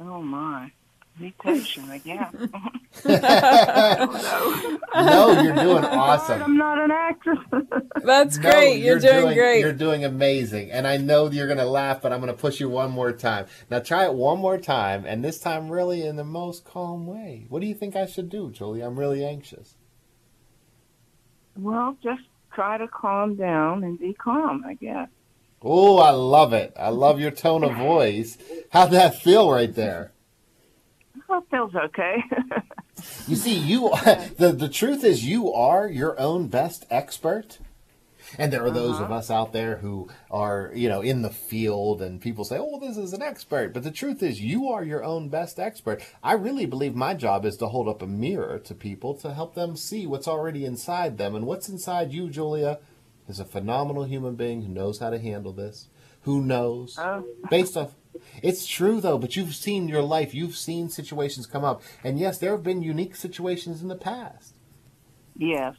Oh, 0.00 0.20
my. 0.20 0.72
Be 1.18 1.34
patient 1.42 1.90
again. 1.90 2.50
no, 3.06 3.10
you're 5.40 5.54
doing 5.54 5.84
oh, 5.84 5.98
awesome. 5.98 6.42
I'm 6.42 6.58
not 6.58 6.78
an 6.78 6.90
actress. 6.90 7.38
That's 8.04 8.36
no, 8.36 8.50
great. 8.50 8.82
You're, 8.82 8.98
you're 8.98 9.00
doing, 9.00 9.22
doing, 9.22 9.34
great. 9.34 9.60
You're 9.60 9.72
doing 9.72 10.04
amazing. 10.04 10.70
And 10.70 10.86
I 10.86 10.98
know 10.98 11.30
you're 11.30 11.46
going 11.46 11.58
to 11.58 11.64
laugh, 11.64 12.02
but 12.02 12.12
I'm 12.12 12.20
going 12.20 12.32
to 12.34 12.38
push 12.38 12.60
you 12.60 12.68
one 12.68 12.90
more 12.90 13.12
time. 13.12 13.46
Now 13.70 13.78
try 13.78 14.04
it 14.04 14.12
one 14.12 14.38
more 14.38 14.58
time, 14.58 15.06
and 15.06 15.24
this 15.24 15.38
time 15.38 15.70
really 15.70 16.06
in 16.06 16.16
the 16.16 16.24
most 16.24 16.66
calm 16.66 17.06
way. 17.06 17.46
What 17.48 17.60
do 17.60 17.66
you 17.66 17.74
think 17.74 17.96
I 17.96 18.04
should 18.04 18.28
do, 18.28 18.50
Julie? 18.50 18.82
I'm 18.82 18.98
really 18.98 19.24
anxious. 19.24 19.74
Well, 21.56 21.96
just 22.02 22.24
try 22.52 22.76
to 22.76 22.88
calm 22.88 23.36
down 23.36 23.84
and 23.84 23.98
be 23.98 24.12
calm, 24.12 24.64
I 24.66 24.74
guess. 24.74 25.08
Oh, 25.62 25.96
I 25.96 26.10
love 26.10 26.52
it. 26.52 26.74
I 26.78 26.90
love 26.90 27.18
your 27.18 27.30
tone 27.30 27.64
of 27.64 27.74
voice. 27.74 28.36
How'd 28.70 28.90
that 28.90 29.22
feel 29.22 29.50
right 29.50 29.74
there? 29.74 30.12
Well, 31.28 31.44
feels 31.50 31.74
okay. 31.74 32.22
you 33.26 33.36
see, 33.36 33.54
you 33.58 33.90
the 34.38 34.54
the 34.56 34.68
truth 34.68 35.04
is 35.04 35.24
you 35.24 35.52
are 35.52 35.88
your 35.88 36.18
own 36.18 36.48
best 36.48 36.86
expert. 36.90 37.58
And 38.38 38.52
there 38.52 38.64
are 38.64 38.70
those 38.70 38.96
uh-huh. 38.96 39.04
of 39.04 39.12
us 39.12 39.30
out 39.30 39.52
there 39.52 39.76
who 39.76 40.08
are, 40.32 40.72
you 40.74 40.88
know, 40.88 41.00
in 41.00 41.22
the 41.22 41.30
field 41.30 42.02
and 42.02 42.20
people 42.20 42.44
say, 42.44 42.58
oh, 42.58 42.80
this 42.80 42.96
is 42.96 43.12
an 43.12 43.22
expert. 43.22 43.72
But 43.72 43.84
the 43.84 43.90
truth 43.92 44.22
is, 44.22 44.40
you 44.40 44.68
are 44.68 44.82
your 44.82 45.04
own 45.04 45.28
best 45.28 45.60
expert. 45.60 46.02
I 46.22 46.32
really 46.32 46.66
believe 46.66 46.94
my 46.94 47.14
job 47.14 47.44
is 47.44 47.56
to 47.58 47.68
hold 47.68 47.88
up 47.88 48.02
a 48.02 48.06
mirror 48.06 48.58
to 48.58 48.74
people 48.74 49.14
to 49.18 49.32
help 49.32 49.54
them 49.54 49.76
see 49.76 50.06
what's 50.06 50.26
already 50.26 50.64
inside 50.64 51.18
them. 51.18 51.34
And 51.34 51.46
what's 51.46 51.68
inside 51.68 52.12
you, 52.12 52.28
Julia, 52.28 52.80
is 53.28 53.40
a 53.40 53.44
phenomenal 53.44 54.04
human 54.04 54.34
being 54.34 54.62
who 54.62 54.68
knows 54.68 54.98
how 54.98 55.10
to 55.10 55.18
handle 55.18 55.52
this, 55.52 55.88
who 56.22 56.42
knows, 56.42 56.98
uh. 56.98 57.22
based 57.48 57.76
off 57.76 57.94
it's 58.42 58.66
true 58.66 59.00
though, 59.00 59.18
but 59.18 59.36
you've 59.36 59.54
seen 59.54 59.88
your 59.88 60.02
life, 60.02 60.34
you've 60.34 60.56
seen 60.56 60.88
situations 60.88 61.46
come 61.46 61.64
up, 61.64 61.82
and 62.04 62.18
yes, 62.18 62.38
there 62.38 62.52
have 62.52 62.62
been 62.62 62.82
unique 62.82 63.16
situations 63.16 63.82
in 63.82 63.88
the 63.88 63.96
past. 63.96 64.56
Yes. 65.36 65.76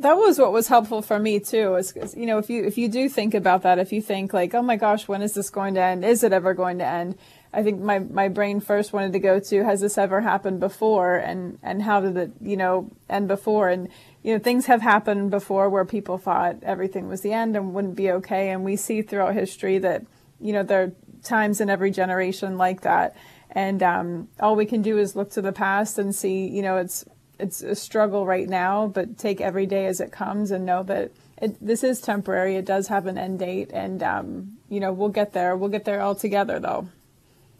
That 0.00 0.16
was 0.16 0.38
what 0.38 0.52
was 0.52 0.68
helpful 0.68 1.02
for 1.02 1.18
me 1.18 1.40
too. 1.40 1.74
Is 1.74 2.14
you 2.16 2.26
know 2.26 2.38
if 2.38 2.48
you 2.48 2.64
if 2.64 2.78
you 2.78 2.88
do 2.88 3.08
think 3.08 3.34
about 3.34 3.62
that, 3.62 3.80
if 3.80 3.92
you 3.92 4.00
think 4.00 4.32
like, 4.32 4.54
oh 4.54 4.62
my 4.62 4.76
gosh, 4.76 5.08
when 5.08 5.22
is 5.22 5.34
this 5.34 5.50
going 5.50 5.74
to 5.74 5.82
end? 5.82 6.04
Is 6.04 6.22
it 6.22 6.32
ever 6.32 6.54
going 6.54 6.78
to 6.78 6.86
end? 6.86 7.16
I 7.52 7.62
think 7.62 7.80
my, 7.80 8.00
my 8.00 8.28
brain 8.28 8.60
first 8.60 8.92
wanted 8.92 9.12
to 9.14 9.18
go 9.18 9.40
to 9.40 9.64
has 9.64 9.80
this 9.80 9.96
ever 9.96 10.20
happened 10.20 10.60
before 10.60 11.16
and, 11.16 11.58
and 11.62 11.82
how 11.82 12.00
did 12.00 12.16
it, 12.16 12.32
you 12.42 12.56
know, 12.56 12.90
end 13.08 13.26
before? 13.26 13.70
And, 13.70 13.88
you 14.22 14.34
know, 14.34 14.38
things 14.38 14.66
have 14.66 14.82
happened 14.82 15.30
before 15.30 15.70
where 15.70 15.86
people 15.86 16.18
thought 16.18 16.56
everything 16.62 17.08
was 17.08 17.22
the 17.22 17.32
end 17.32 17.56
and 17.56 17.72
wouldn't 17.72 17.96
be 17.96 18.10
okay. 18.12 18.50
And 18.50 18.64
we 18.64 18.76
see 18.76 19.00
throughout 19.00 19.34
history 19.34 19.78
that, 19.78 20.04
you 20.40 20.52
know, 20.52 20.62
there 20.62 20.92
times 21.28 21.60
in 21.60 21.70
every 21.70 21.90
generation 21.90 22.58
like 22.58 22.80
that. 22.82 23.14
And 23.50 23.82
um, 23.82 24.28
all 24.40 24.56
we 24.56 24.66
can 24.66 24.82
do 24.82 24.98
is 24.98 25.16
look 25.16 25.30
to 25.32 25.42
the 25.42 25.52
past 25.52 25.98
and 25.98 26.14
see, 26.14 26.46
you 26.48 26.62
know, 26.62 26.76
it's 26.76 27.04
it's 27.38 27.62
a 27.62 27.74
struggle 27.74 28.26
right 28.26 28.48
now, 28.48 28.88
but 28.88 29.16
take 29.16 29.40
every 29.40 29.66
day 29.66 29.86
as 29.86 30.00
it 30.00 30.10
comes 30.10 30.50
and 30.50 30.66
know 30.66 30.82
that 30.82 31.12
it, 31.40 31.56
this 31.64 31.84
is 31.84 32.00
temporary. 32.00 32.56
It 32.56 32.64
does 32.64 32.88
have 32.88 33.06
an 33.06 33.16
end 33.16 33.38
date, 33.38 33.70
and 33.72 34.02
um, 34.02 34.58
you 34.68 34.80
know 34.80 34.92
we'll 34.92 35.08
get 35.08 35.32
there. 35.32 35.56
We'll 35.56 35.70
get 35.70 35.84
there 35.84 36.00
all 36.00 36.14
together, 36.14 36.58
though. 36.58 36.88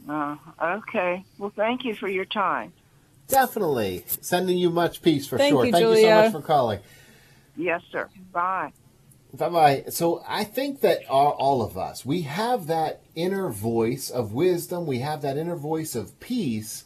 Uh, 0.09 0.37
okay. 0.61 1.25
Well, 1.39 1.53
thank 1.55 1.85
you 1.85 1.95
for 1.95 2.09
your 2.09 2.25
time. 2.25 2.73
Definitely 3.29 4.05
sending 4.21 4.57
you 4.57 4.71
much 4.71 5.03
peace 5.03 5.27
for 5.27 5.39
thank 5.39 5.53
sure. 5.53 5.67
You, 5.67 5.73
thank 5.73 5.83
Julia. 5.83 6.01
you 6.01 6.07
so 6.07 6.23
much 6.23 6.33
for 6.33 6.43
calling. 6.43 6.81
Yes, 7.57 7.83
sir. 7.93 8.09
Bye. 8.33 8.73
Bye 9.33 9.49
bye. 9.49 9.85
So 9.91 10.23
I 10.27 10.45
think 10.45 10.81
that 10.81 11.01
all, 11.09 11.33
all 11.33 11.63
of 11.63 11.77
us, 11.77 12.05
we 12.05 12.23
have 12.23 12.67
that 12.67 13.03
inner 13.15 13.51
voice 13.51 14.09
of 14.09 14.33
wisdom, 14.33 14.87
we 14.87 15.01
have 15.01 15.21
that 15.23 15.37
inner 15.37 15.57
voice 15.57 15.95
of 15.95 16.19
peace, 16.19 16.85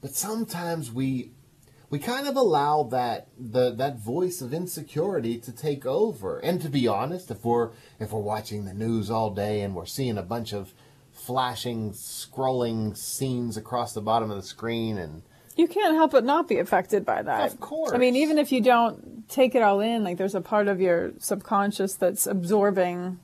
but 0.00 0.14
sometimes 0.14 0.90
we 0.90 1.30
we 1.88 2.00
kind 2.00 2.26
of 2.26 2.36
allow 2.36 2.82
that 2.82 3.28
the 3.38 3.70
that 3.72 3.98
voice 3.98 4.40
of 4.40 4.52
insecurity 4.52 5.38
to 5.38 5.52
take 5.52 5.86
over. 5.86 6.38
And 6.38 6.60
to 6.62 6.68
be 6.68 6.88
honest, 6.88 7.30
if 7.30 7.44
we're 7.44 7.70
if 8.00 8.10
we're 8.10 8.20
watching 8.20 8.64
the 8.64 8.74
news 8.74 9.10
all 9.10 9.30
day 9.30 9.60
and 9.60 9.74
we're 9.74 9.86
seeing 9.86 10.18
a 10.18 10.22
bunch 10.22 10.52
of 10.52 10.72
flashing, 11.12 11.92
scrolling 11.92 12.96
scenes 12.96 13.56
across 13.56 13.94
the 13.94 14.00
bottom 14.00 14.30
of 14.30 14.36
the 14.36 14.42
screen 14.42 14.98
and 14.98 15.22
you 15.56 15.66
can't 15.66 15.94
help 15.94 16.10
but 16.12 16.24
not 16.24 16.48
be 16.48 16.58
affected 16.58 17.06
by 17.06 17.22
that. 17.22 17.52
Of 17.52 17.60
course. 17.60 17.92
I 17.92 17.98
mean, 17.98 18.16
even 18.16 18.38
if 18.38 18.52
you 18.52 18.60
don't 18.60 19.15
take 19.28 19.54
it 19.54 19.62
all 19.62 19.80
in, 19.80 20.04
like 20.04 20.18
there's 20.18 20.34
a 20.34 20.40
part 20.40 20.68
of 20.68 20.80
your 20.80 21.12
subconscious 21.18 21.94
that's 21.94 22.26
absorbing 22.26 23.18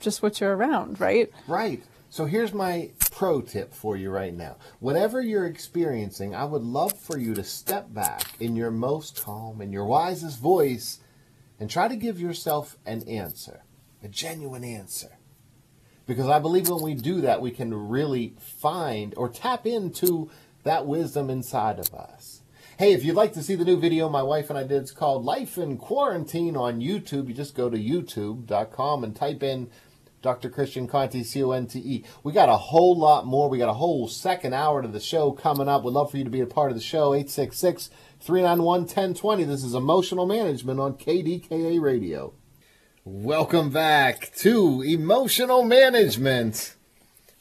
just 0.00 0.22
what 0.22 0.40
you're 0.40 0.56
around, 0.56 1.00
right? 1.00 1.30
Right. 1.46 1.82
So 2.08 2.24
here's 2.24 2.52
my 2.52 2.90
pro 3.12 3.40
tip 3.40 3.72
for 3.72 3.96
you 3.96 4.10
right 4.10 4.34
now. 4.34 4.56
Whatever 4.80 5.20
you're 5.20 5.46
experiencing, 5.46 6.34
I 6.34 6.44
would 6.44 6.62
love 6.62 6.98
for 6.98 7.18
you 7.18 7.34
to 7.34 7.44
step 7.44 7.92
back 7.92 8.22
in 8.40 8.56
your 8.56 8.70
most 8.70 9.22
calm 9.22 9.60
and 9.60 9.72
your 9.72 9.84
wisest 9.84 10.40
voice 10.40 10.98
and 11.60 11.70
try 11.70 11.86
to 11.86 11.96
give 11.96 12.18
yourself 12.18 12.78
an 12.86 13.06
answer, 13.06 13.62
a 14.02 14.08
genuine 14.08 14.64
answer. 14.64 15.18
Because 16.06 16.28
I 16.28 16.40
believe 16.40 16.68
when 16.68 16.82
we 16.82 16.94
do 16.94 17.20
that, 17.20 17.40
we 17.40 17.52
can 17.52 17.72
really 17.88 18.34
find 18.40 19.14
or 19.16 19.28
tap 19.28 19.66
into 19.66 20.30
that 20.64 20.86
wisdom 20.86 21.30
inside 21.30 21.78
of 21.78 21.94
us. 21.94 22.39
Hey, 22.80 22.94
if 22.94 23.04
you'd 23.04 23.14
like 23.14 23.34
to 23.34 23.42
see 23.42 23.56
the 23.56 23.64
new 23.66 23.78
video 23.78 24.08
my 24.08 24.22
wife 24.22 24.48
and 24.48 24.58
I 24.58 24.62
did, 24.62 24.80
it's 24.80 24.90
called 24.90 25.22
Life 25.22 25.58
in 25.58 25.76
Quarantine 25.76 26.56
on 26.56 26.80
YouTube. 26.80 27.28
You 27.28 27.34
just 27.34 27.54
go 27.54 27.68
to 27.68 27.76
youtube.com 27.76 29.04
and 29.04 29.14
type 29.14 29.42
in 29.42 29.68
Dr. 30.22 30.48
Christian 30.48 30.88
Conte, 30.88 31.22
C 31.22 31.42
O 31.44 31.50
N 31.50 31.66
T 31.66 31.78
E. 31.78 32.04
We 32.22 32.32
got 32.32 32.48
a 32.48 32.56
whole 32.56 32.96
lot 32.96 33.26
more. 33.26 33.50
We 33.50 33.58
got 33.58 33.68
a 33.68 33.74
whole 33.74 34.08
second 34.08 34.54
hour 34.54 34.80
to 34.80 34.88
the 34.88 34.98
show 34.98 35.30
coming 35.30 35.68
up. 35.68 35.84
We'd 35.84 35.92
love 35.92 36.10
for 36.10 36.16
you 36.16 36.24
to 36.24 36.30
be 36.30 36.40
a 36.40 36.46
part 36.46 36.70
of 36.70 36.74
the 36.74 36.82
show. 36.82 37.12
866 37.12 37.90
391 38.18 38.80
1020. 38.84 39.44
This 39.44 39.62
is 39.62 39.74
Emotional 39.74 40.24
Management 40.24 40.80
on 40.80 40.94
KDKA 40.94 41.82
Radio. 41.82 42.32
Welcome 43.04 43.68
back 43.68 44.32
to 44.36 44.80
Emotional 44.80 45.64
Management. 45.64 46.76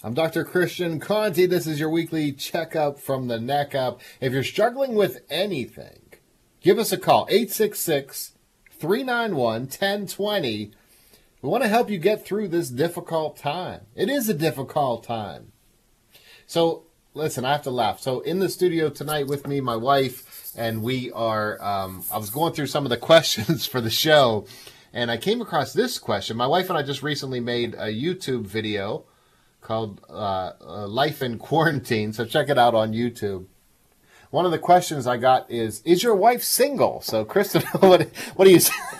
I'm 0.01 0.13
Dr. 0.13 0.45
Christian 0.45 1.01
Conte. 1.01 1.45
This 1.45 1.67
is 1.67 1.77
your 1.77 1.89
weekly 1.89 2.31
checkup 2.31 3.01
from 3.01 3.27
the 3.27 3.37
neck 3.37 3.75
up. 3.75 3.99
If 4.21 4.31
you're 4.31 4.45
struggling 4.45 4.95
with 4.95 5.19
anything, 5.29 6.13
give 6.61 6.79
us 6.79 6.93
a 6.93 6.97
call 6.97 7.27
866 7.29 8.31
391 8.71 9.63
1020. 9.63 10.71
We 11.41 11.49
want 11.49 11.63
to 11.63 11.69
help 11.69 11.89
you 11.89 11.97
get 11.97 12.25
through 12.25 12.47
this 12.47 12.69
difficult 12.69 13.35
time. 13.35 13.87
It 13.93 14.07
is 14.07 14.29
a 14.29 14.33
difficult 14.33 15.03
time. 15.03 15.51
So, 16.47 16.85
listen, 17.13 17.43
I 17.43 17.51
have 17.51 17.63
to 17.63 17.69
laugh. 17.69 17.99
So, 17.99 18.21
in 18.21 18.39
the 18.39 18.47
studio 18.47 18.89
tonight 18.89 19.27
with 19.27 19.47
me, 19.47 19.59
my 19.59 19.75
wife, 19.75 20.53
and 20.55 20.81
we 20.81 21.11
are, 21.11 21.61
um, 21.61 22.05
I 22.09 22.19
was 22.19 22.29
going 22.29 22.53
through 22.53 22.67
some 22.67 22.85
of 22.85 22.89
the 22.89 22.95
questions 23.11 23.65
for 23.65 23.81
the 23.81 23.89
show, 23.89 24.47
and 24.93 25.11
I 25.11 25.17
came 25.17 25.41
across 25.41 25.73
this 25.73 25.99
question. 25.99 26.37
My 26.37 26.47
wife 26.47 26.69
and 26.69 26.77
I 26.77 26.83
just 26.83 27.03
recently 27.03 27.41
made 27.41 27.73
a 27.73 27.87
YouTube 27.93 28.45
video 28.45 29.03
called 29.69 30.01
uh, 30.09 30.53
uh, 30.59 30.87
Life 30.87 31.21
in 31.21 31.37
Quarantine. 31.37 32.11
So 32.11 32.25
check 32.25 32.49
it 32.49 32.57
out 32.57 32.73
on 32.73 32.91
YouTube. 32.91 33.45
One 34.31 34.45
of 34.45 34.51
the 34.51 34.57
questions 34.57 35.05
I 35.05 35.17
got 35.17 35.49
is, 35.49 35.83
"Is 35.85 36.01
your 36.01 36.15
wife 36.15 36.43
single?" 36.43 37.01
So, 37.01 37.23
Kristen, 37.23 37.61
what, 37.79 38.09
what 38.35 38.45
do 38.45 38.51
you 38.51 38.59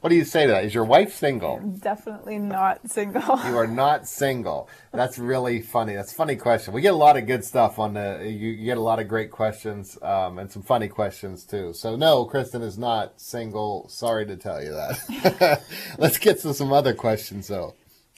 what 0.00 0.10
do 0.10 0.14
you 0.14 0.24
say 0.24 0.44
to 0.46 0.52
that? 0.52 0.64
Is 0.64 0.74
your 0.74 0.84
wife 0.84 1.14
single? 1.14 1.58
Definitely 1.60 2.38
not 2.38 2.90
single. 2.90 3.40
You 3.46 3.56
are 3.56 3.66
not 3.66 4.06
single. 4.06 4.68
That's 4.92 5.18
really 5.18 5.62
funny. 5.62 5.94
That's 5.94 6.12
a 6.12 6.14
funny 6.14 6.36
question. 6.36 6.74
We 6.74 6.82
get 6.82 6.92
a 6.92 7.04
lot 7.06 7.16
of 7.16 7.26
good 7.26 7.44
stuff 7.44 7.78
on 7.78 7.94
the. 7.94 8.20
You, 8.24 8.50
you 8.50 8.64
get 8.66 8.76
a 8.76 8.82
lot 8.90 8.98
of 9.00 9.08
great 9.08 9.30
questions 9.30 9.98
um, 10.02 10.38
and 10.38 10.52
some 10.52 10.62
funny 10.62 10.88
questions 10.88 11.44
too. 11.44 11.72
So, 11.72 11.96
no, 11.96 12.26
Kristen 12.26 12.60
is 12.60 12.76
not 12.76 13.20
single. 13.20 13.88
Sorry 13.88 14.26
to 14.26 14.36
tell 14.36 14.62
you 14.62 14.72
that. 14.72 15.62
Let's 15.98 16.18
get 16.18 16.40
to 16.40 16.52
some 16.52 16.74
other 16.74 16.92
questions 16.92 17.48
though. 17.48 17.74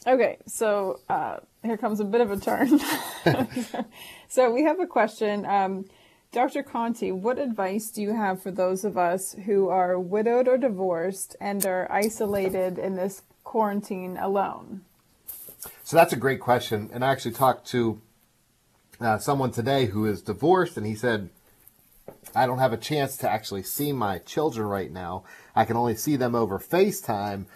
Okay, 0.06 0.38
so 0.46 1.00
uh, 1.10 1.40
here 1.62 1.76
comes 1.76 2.00
a 2.00 2.04
bit 2.04 2.20
of 2.20 2.30
a 2.30 2.36
turn. 2.38 2.80
so 4.28 4.50
we 4.50 4.64
have 4.64 4.80
a 4.80 4.86
question. 4.86 5.44
Um, 5.44 5.84
Dr. 6.32 6.62
Conte, 6.62 7.10
what 7.10 7.38
advice 7.38 7.90
do 7.90 8.02
you 8.02 8.14
have 8.14 8.42
for 8.42 8.50
those 8.50 8.84
of 8.84 8.96
us 8.96 9.34
who 9.46 9.68
are 9.68 9.98
widowed 9.98 10.46
or 10.46 10.56
divorced 10.56 11.36
and 11.40 11.64
are 11.66 11.90
isolated 11.90 12.78
in 12.78 12.94
this 12.94 13.22
quarantine 13.42 14.16
alone? 14.16 14.82
So 15.82 15.96
that's 15.96 16.12
a 16.12 16.16
great 16.16 16.40
question. 16.40 16.88
And 16.92 17.04
I 17.04 17.10
actually 17.10 17.32
talked 17.32 17.66
to 17.68 18.00
uh, 19.00 19.18
someone 19.18 19.50
today 19.50 19.86
who 19.86 20.06
is 20.06 20.22
divorced, 20.22 20.76
and 20.76 20.86
he 20.86 20.94
said, 20.94 21.30
I 22.34 22.46
don't 22.46 22.58
have 22.58 22.72
a 22.72 22.76
chance 22.76 23.16
to 23.18 23.30
actually 23.30 23.64
see 23.64 23.92
my 23.92 24.18
children 24.18 24.68
right 24.68 24.90
now. 24.90 25.24
I 25.56 25.64
can 25.64 25.76
only 25.76 25.96
see 25.96 26.16
them 26.16 26.34
over 26.34 26.58
FaceTime 26.58 27.46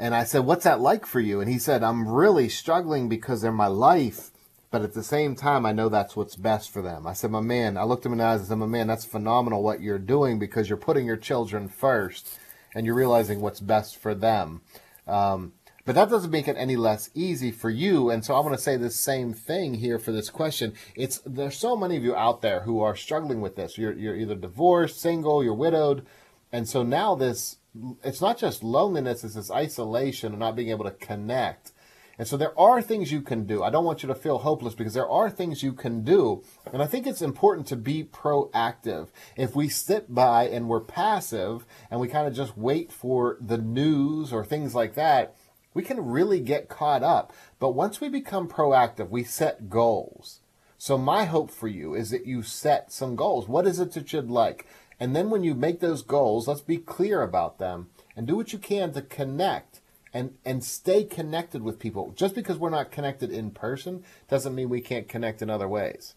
and 0.00 0.14
I 0.14 0.24
said, 0.24 0.40
What's 0.40 0.64
that 0.64 0.80
like 0.80 1.04
for 1.04 1.20
you? 1.20 1.40
And 1.40 1.50
he 1.50 1.58
said, 1.58 1.84
I'm 1.84 2.08
really 2.08 2.48
struggling 2.48 3.08
because 3.08 3.42
they're 3.42 3.52
my 3.52 3.66
life, 3.66 4.30
but 4.70 4.80
at 4.80 4.94
the 4.94 5.02
same 5.02 5.36
time, 5.36 5.66
I 5.66 5.72
know 5.72 5.90
that's 5.90 6.16
what's 6.16 6.36
best 6.36 6.72
for 6.72 6.80
them. 6.80 7.06
I 7.06 7.12
said, 7.12 7.30
My 7.30 7.42
man, 7.42 7.76
I 7.76 7.84
looked 7.84 8.06
him 8.06 8.12
in 8.12 8.18
the 8.18 8.24
eyes 8.24 8.40
and 8.40 8.48
said, 8.48 8.58
My 8.58 8.66
man, 8.66 8.86
that's 8.86 9.04
phenomenal 9.04 9.62
what 9.62 9.82
you're 9.82 9.98
doing 9.98 10.38
because 10.38 10.70
you're 10.70 10.78
putting 10.78 11.04
your 11.04 11.18
children 11.18 11.68
first 11.68 12.38
and 12.74 12.86
you're 12.86 12.94
realizing 12.94 13.42
what's 13.42 13.60
best 13.60 13.98
for 13.98 14.14
them. 14.14 14.62
Um, 15.06 15.52
but 15.84 15.94
that 15.94 16.08
doesn't 16.08 16.30
make 16.30 16.48
it 16.48 16.56
any 16.56 16.76
less 16.76 17.10
easy 17.14 17.50
for 17.50 17.68
you. 17.68 18.08
And 18.10 18.24
so 18.24 18.34
I 18.34 18.40
want 18.40 18.54
to 18.54 18.62
say 18.62 18.76
the 18.76 18.90
same 18.90 19.34
thing 19.34 19.74
here 19.74 19.98
for 19.98 20.12
this 20.12 20.30
question. 20.30 20.72
It's 20.94 21.20
there's 21.26 21.58
so 21.58 21.76
many 21.76 21.96
of 21.98 22.04
you 22.04 22.14
out 22.16 22.40
there 22.40 22.60
who 22.60 22.80
are 22.80 22.96
struggling 22.96 23.42
with 23.42 23.56
this. 23.56 23.76
You're 23.76 23.92
you're 23.92 24.16
either 24.16 24.34
divorced, 24.34 24.98
single, 24.98 25.44
you're 25.44 25.52
widowed, 25.52 26.06
and 26.52 26.68
so 26.68 26.82
now 26.82 27.14
this 27.14 27.56
it's 28.02 28.20
not 28.20 28.38
just 28.38 28.62
loneliness, 28.62 29.24
it's 29.24 29.34
this 29.34 29.50
isolation 29.50 30.32
and 30.32 30.40
not 30.40 30.56
being 30.56 30.70
able 30.70 30.84
to 30.84 30.90
connect. 30.90 31.72
And 32.18 32.28
so 32.28 32.36
there 32.36 32.58
are 32.60 32.82
things 32.82 33.10
you 33.10 33.22
can 33.22 33.46
do. 33.46 33.62
I 33.62 33.70
don't 33.70 33.84
want 33.84 34.02
you 34.02 34.06
to 34.08 34.14
feel 34.14 34.38
hopeless 34.38 34.74
because 34.74 34.92
there 34.92 35.08
are 35.08 35.30
things 35.30 35.62
you 35.62 35.72
can 35.72 36.04
do. 36.04 36.42
And 36.70 36.82
I 36.82 36.86
think 36.86 37.06
it's 37.06 37.22
important 37.22 37.66
to 37.68 37.76
be 37.76 38.04
proactive. 38.04 39.08
If 39.36 39.56
we 39.56 39.70
sit 39.70 40.14
by 40.14 40.46
and 40.48 40.68
we're 40.68 40.80
passive 40.80 41.64
and 41.90 41.98
we 41.98 42.08
kind 42.08 42.28
of 42.28 42.34
just 42.34 42.58
wait 42.58 42.92
for 42.92 43.38
the 43.40 43.56
news 43.56 44.34
or 44.34 44.44
things 44.44 44.74
like 44.74 44.96
that, 44.96 45.34
we 45.72 45.82
can 45.82 46.04
really 46.04 46.40
get 46.40 46.68
caught 46.68 47.02
up. 47.02 47.32
But 47.58 47.70
once 47.70 48.02
we 48.02 48.10
become 48.10 48.48
proactive, 48.48 49.08
we 49.08 49.24
set 49.24 49.70
goals. 49.70 50.40
So 50.76 50.98
my 50.98 51.24
hope 51.24 51.50
for 51.50 51.68
you 51.68 51.94
is 51.94 52.10
that 52.10 52.26
you 52.26 52.42
set 52.42 52.92
some 52.92 53.16
goals. 53.16 53.48
What 53.48 53.66
is 53.66 53.80
it 53.80 53.92
that 53.92 54.12
you'd 54.12 54.30
like? 54.30 54.66
And 55.00 55.16
then 55.16 55.30
when 55.30 55.42
you 55.42 55.54
make 55.54 55.80
those 55.80 56.02
goals, 56.02 56.46
let's 56.46 56.60
be 56.60 56.76
clear 56.76 57.22
about 57.22 57.58
them 57.58 57.88
and 58.14 58.26
do 58.26 58.36
what 58.36 58.52
you 58.52 58.58
can 58.58 58.92
to 58.92 59.02
connect 59.02 59.80
and 60.12 60.34
and 60.44 60.62
stay 60.62 61.04
connected 61.04 61.62
with 61.62 61.78
people. 61.78 62.12
Just 62.14 62.34
because 62.34 62.58
we're 62.58 62.70
not 62.70 62.90
connected 62.90 63.30
in 63.30 63.50
person 63.50 64.04
doesn't 64.28 64.54
mean 64.54 64.68
we 64.68 64.80
can't 64.80 65.08
connect 65.08 65.40
in 65.40 65.48
other 65.48 65.68
ways. 65.68 66.14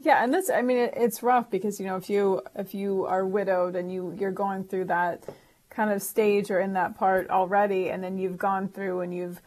Yeah, 0.00 0.22
and 0.22 0.32
that's 0.32 0.50
I 0.50 0.62
mean 0.62 0.78
it, 0.78 0.94
it's 0.96 1.22
rough 1.22 1.50
because 1.50 1.80
you 1.80 1.86
know 1.86 1.96
if 1.96 2.10
you 2.10 2.42
if 2.54 2.74
you 2.74 3.06
are 3.06 3.26
widowed 3.26 3.76
and 3.76 3.92
you 3.92 4.14
you're 4.18 4.32
going 4.32 4.64
through 4.64 4.86
that 4.86 5.24
kind 5.70 5.90
of 5.90 6.02
stage 6.02 6.50
or 6.50 6.58
in 6.58 6.72
that 6.72 6.98
part 6.98 7.30
already 7.30 7.90
and 7.90 8.02
then 8.02 8.18
you've 8.18 8.36
gone 8.36 8.68
through 8.68 9.00
and 9.00 9.14
you've 9.14 9.40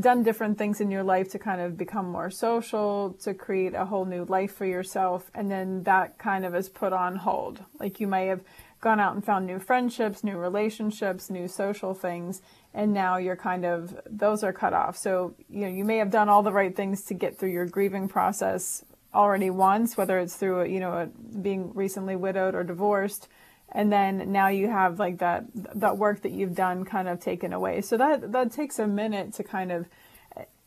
done 0.00 0.22
different 0.22 0.58
things 0.58 0.80
in 0.80 0.90
your 0.90 1.02
life 1.02 1.30
to 1.30 1.38
kind 1.38 1.60
of 1.60 1.76
become 1.76 2.10
more 2.10 2.30
social, 2.30 3.16
to 3.22 3.34
create 3.34 3.74
a 3.74 3.86
whole 3.86 4.04
new 4.04 4.24
life 4.24 4.54
for 4.54 4.66
yourself, 4.66 5.30
and 5.34 5.50
then 5.50 5.82
that 5.84 6.18
kind 6.18 6.44
of 6.44 6.54
is 6.54 6.68
put 6.68 6.92
on 6.92 7.16
hold. 7.16 7.64
Like 7.78 8.00
you 8.00 8.06
may 8.06 8.26
have 8.26 8.42
gone 8.80 9.00
out 9.00 9.14
and 9.14 9.24
found 9.24 9.46
new 9.46 9.58
friendships, 9.58 10.22
new 10.22 10.36
relationships, 10.36 11.30
new 11.30 11.48
social 11.48 11.94
things, 11.94 12.42
and 12.72 12.92
now 12.92 13.16
you're 13.16 13.36
kind 13.36 13.64
of 13.64 13.98
those 14.08 14.44
are 14.44 14.52
cut 14.52 14.72
off. 14.72 14.96
So, 14.96 15.34
you 15.48 15.62
know, 15.62 15.68
you 15.68 15.84
may 15.84 15.96
have 15.98 16.10
done 16.10 16.28
all 16.28 16.42
the 16.42 16.52
right 16.52 16.74
things 16.74 17.02
to 17.04 17.14
get 17.14 17.38
through 17.38 17.50
your 17.50 17.66
grieving 17.66 18.08
process 18.08 18.84
already 19.14 19.50
once, 19.50 19.96
whether 19.96 20.18
it's 20.18 20.36
through, 20.36 20.66
you 20.66 20.80
know, 20.80 21.10
being 21.42 21.72
recently 21.74 22.14
widowed 22.14 22.54
or 22.54 22.62
divorced, 22.62 23.28
and 23.72 23.92
then 23.92 24.32
now 24.32 24.48
you 24.48 24.68
have 24.68 24.98
like 24.98 25.18
that 25.18 25.44
that 25.54 25.98
work 25.98 26.22
that 26.22 26.32
you've 26.32 26.54
done 26.54 26.84
kind 26.84 27.08
of 27.08 27.20
taken 27.20 27.52
away. 27.52 27.80
So 27.80 27.96
that 27.96 28.32
that 28.32 28.52
takes 28.52 28.78
a 28.78 28.86
minute 28.86 29.34
to 29.34 29.44
kind 29.44 29.72
of 29.72 29.86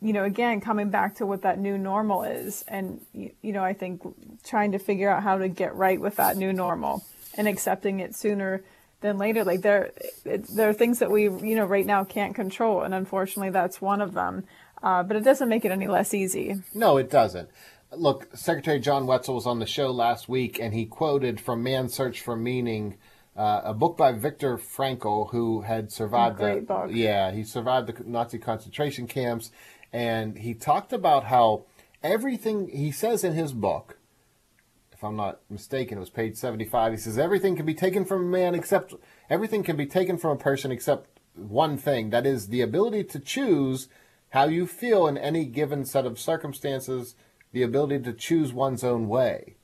you 0.01 0.13
know 0.13 0.23
again 0.23 0.61
coming 0.61 0.89
back 0.89 1.15
to 1.15 1.25
what 1.25 1.43
that 1.43 1.59
new 1.59 1.77
normal 1.77 2.23
is 2.23 2.63
and 2.67 2.99
you, 3.13 3.31
you 3.43 3.53
know 3.53 3.63
i 3.63 3.71
think 3.71 4.01
trying 4.43 4.71
to 4.71 4.79
figure 4.79 5.07
out 5.07 5.21
how 5.21 5.37
to 5.37 5.47
get 5.47 5.75
right 5.75 6.01
with 6.01 6.15
that 6.15 6.35
new 6.37 6.51
normal 6.51 7.03
and 7.37 7.47
accepting 7.47 7.99
it 7.99 8.15
sooner 8.15 8.63
than 9.01 9.17
later. 9.17 9.43
Like 9.43 9.61
there 9.61 9.91
it, 10.25 10.47
there 10.47 10.69
are 10.69 10.73
things 10.73 10.99
that 10.99 11.11
we 11.11 11.23
you 11.23 11.55
know 11.55 11.65
right 11.65 11.85
now 11.85 12.03
can't 12.03 12.33
control 12.33 12.81
and 12.81 12.93
unfortunately 12.93 13.49
that's 13.49 13.81
one 13.81 14.01
of 14.01 14.13
them. 14.13 14.45
Uh, 14.81 15.03
but 15.03 15.15
it 15.15 15.23
doesn't 15.23 15.47
make 15.47 15.63
it 15.63 15.71
any 15.71 15.87
less 15.87 16.13
easy. 16.13 16.61
No 16.73 16.97
it 16.97 17.09
doesn't 17.09 17.49
Look, 17.93 18.29
Secretary 18.35 18.79
John 18.79 19.05
Wetzel 19.05 19.35
was 19.35 19.45
on 19.45 19.59
the 19.59 19.65
show 19.65 19.91
last 19.91 20.29
week, 20.29 20.59
and 20.59 20.73
he 20.73 20.85
quoted 20.85 21.41
from 21.41 21.61
Man's 21.61 21.93
Search 21.93 22.21
for 22.21 22.37
Meaning 22.37 22.97
uh, 23.35 23.61
a 23.65 23.73
book 23.73 23.97
by 23.97 24.13
Viktor 24.13 24.57
Frankl, 24.57 25.31
who 25.31 25.61
had 25.61 25.91
survived 25.91 26.37
Great 26.37 26.61
the 26.61 26.73
book. 26.73 26.89
yeah 26.91 27.31
he 27.31 27.43
survived 27.43 27.87
the 27.87 28.03
Nazi 28.05 28.37
concentration 28.37 29.07
camps, 29.07 29.51
and 29.91 30.37
he 30.37 30.53
talked 30.53 30.93
about 30.93 31.25
how 31.25 31.65
everything 32.01 32.69
he 32.69 32.91
says 32.91 33.25
in 33.25 33.33
his 33.33 33.51
book. 33.51 33.97
If 34.93 35.03
I'm 35.03 35.17
not 35.17 35.41
mistaken, 35.49 35.97
it 35.97 36.01
was 36.01 36.09
page 36.09 36.37
75. 36.37 36.93
He 36.93 36.97
says 36.97 37.17
everything 37.17 37.55
can 37.55 37.65
be 37.65 37.73
taken 37.73 38.05
from 38.05 38.21
a 38.21 38.29
man 38.29 38.55
except 38.55 38.93
everything 39.29 39.63
can 39.63 39.75
be 39.75 39.85
taken 39.85 40.17
from 40.17 40.31
a 40.31 40.39
person 40.39 40.71
except 40.71 41.19
one 41.33 41.77
thing 41.77 42.09
that 42.11 42.25
is 42.25 42.47
the 42.47 42.61
ability 42.61 43.03
to 43.05 43.19
choose 43.19 43.89
how 44.29 44.45
you 44.45 44.65
feel 44.65 45.07
in 45.07 45.17
any 45.17 45.43
given 45.43 45.83
set 45.83 46.05
of 46.05 46.19
circumstances, 46.19 47.15
the 47.51 47.63
ability 47.63 47.99
to 48.03 48.13
choose 48.13 48.53
one's 48.53 48.83
own 48.83 49.07
way. 49.07 49.55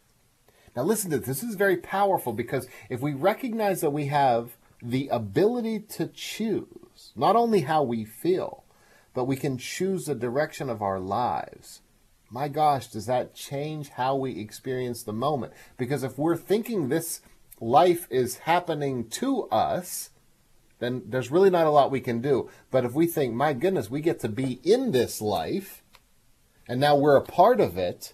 Now, 0.75 0.83
listen 0.83 1.09
to 1.11 1.17
this. 1.17 1.27
This 1.27 1.43
is 1.43 1.55
very 1.55 1.77
powerful 1.77 2.33
because 2.33 2.67
if 2.89 3.01
we 3.01 3.13
recognize 3.13 3.81
that 3.81 3.89
we 3.89 4.07
have 4.07 4.57
the 4.81 5.07
ability 5.07 5.79
to 5.79 6.07
choose 6.07 7.11
not 7.15 7.35
only 7.35 7.61
how 7.61 7.83
we 7.83 8.05
feel, 8.05 8.63
but 9.13 9.25
we 9.25 9.35
can 9.35 9.57
choose 9.57 10.05
the 10.05 10.13
direction 10.13 10.69
of 10.69 10.81
our 10.81 10.99
lives. 10.99 11.81
My 12.29 12.47
gosh, 12.47 12.88
does 12.88 13.07
that 13.07 13.33
change 13.33 13.89
how 13.89 14.15
we 14.15 14.39
experience 14.39 15.01
the 15.01 15.13
moment? 15.13 15.53
Because 15.77 16.03
if 16.03 16.17
we're 16.17 16.38
thinking 16.38 16.89
this 16.89 17.21
life 17.59 18.05
is 18.11 18.38
happening 18.39 19.09
to 19.09 19.43
us, 19.45 20.11
then 20.79 21.01
there's 21.07 21.31
really 21.31 21.49
not 21.49 21.65
a 21.65 21.71
lot 21.71 21.89
we 21.89 22.01
can 22.01 22.21
do. 22.21 22.49
But 22.69 22.85
if 22.85 22.93
we 22.93 23.07
think, 23.07 23.33
my 23.33 23.53
goodness, 23.53 23.89
we 23.89 24.01
get 24.01 24.19
to 24.19 24.29
be 24.29 24.59
in 24.63 24.91
this 24.91 25.21
life, 25.21 25.81
and 26.68 26.80
now 26.80 26.95
we're 26.95 27.18
a 27.18 27.22
part 27.22 27.59
of 27.59 27.78
it, 27.78 28.13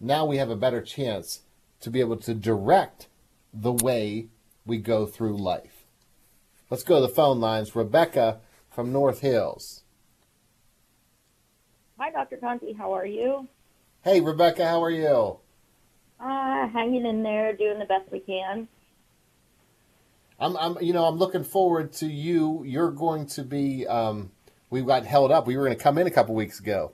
now 0.00 0.24
we 0.24 0.38
have 0.38 0.50
a 0.50 0.56
better 0.56 0.82
chance 0.82 1.42
to 1.80 1.90
be 1.90 2.00
able 2.00 2.16
to 2.16 2.34
direct 2.34 3.08
the 3.52 3.72
way 3.72 4.28
we 4.64 4.78
go 4.78 5.06
through 5.06 5.36
life. 5.36 5.84
Let's 6.70 6.82
go 6.82 6.96
to 6.96 7.06
the 7.06 7.12
phone 7.12 7.40
lines. 7.40 7.76
Rebecca 7.76 8.40
from 8.70 8.92
North 8.92 9.20
Hills. 9.20 9.82
Hi, 11.98 12.10
Dr. 12.10 12.38
Conte. 12.38 12.72
How 12.72 12.92
are 12.92 13.06
you? 13.06 13.46
Hey, 14.02 14.20
Rebecca, 14.20 14.66
how 14.66 14.82
are 14.82 14.90
you? 14.90 15.38
Uh, 16.18 16.68
hanging 16.68 17.06
in 17.06 17.22
there, 17.22 17.54
doing 17.54 17.78
the 17.78 17.84
best 17.84 18.10
we 18.10 18.20
can. 18.20 18.68
I'm, 20.40 20.56
I'm, 20.56 20.76
you 20.80 20.92
know, 20.92 21.04
I'm 21.04 21.16
looking 21.16 21.44
forward 21.44 21.92
to 21.94 22.06
you. 22.06 22.64
You're 22.64 22.90
going 22.90 23.26
to 23.26 23.44
be. 23.44 23.86
Um, 23.86 24.32
we 24.70 24.82
got 24.82 25.04
held 25.04 25.30
up. 25.30 25.46
We 25.46 25.56
were 25.56 25.64
going 25.64 25.76
to 25.76 25.82
come 25.82 25.98
in 25.98 26.06
a 26.06 26.10
couple 26.10 26.34
weeks 26.34 26.58
ago. 26.58 26.92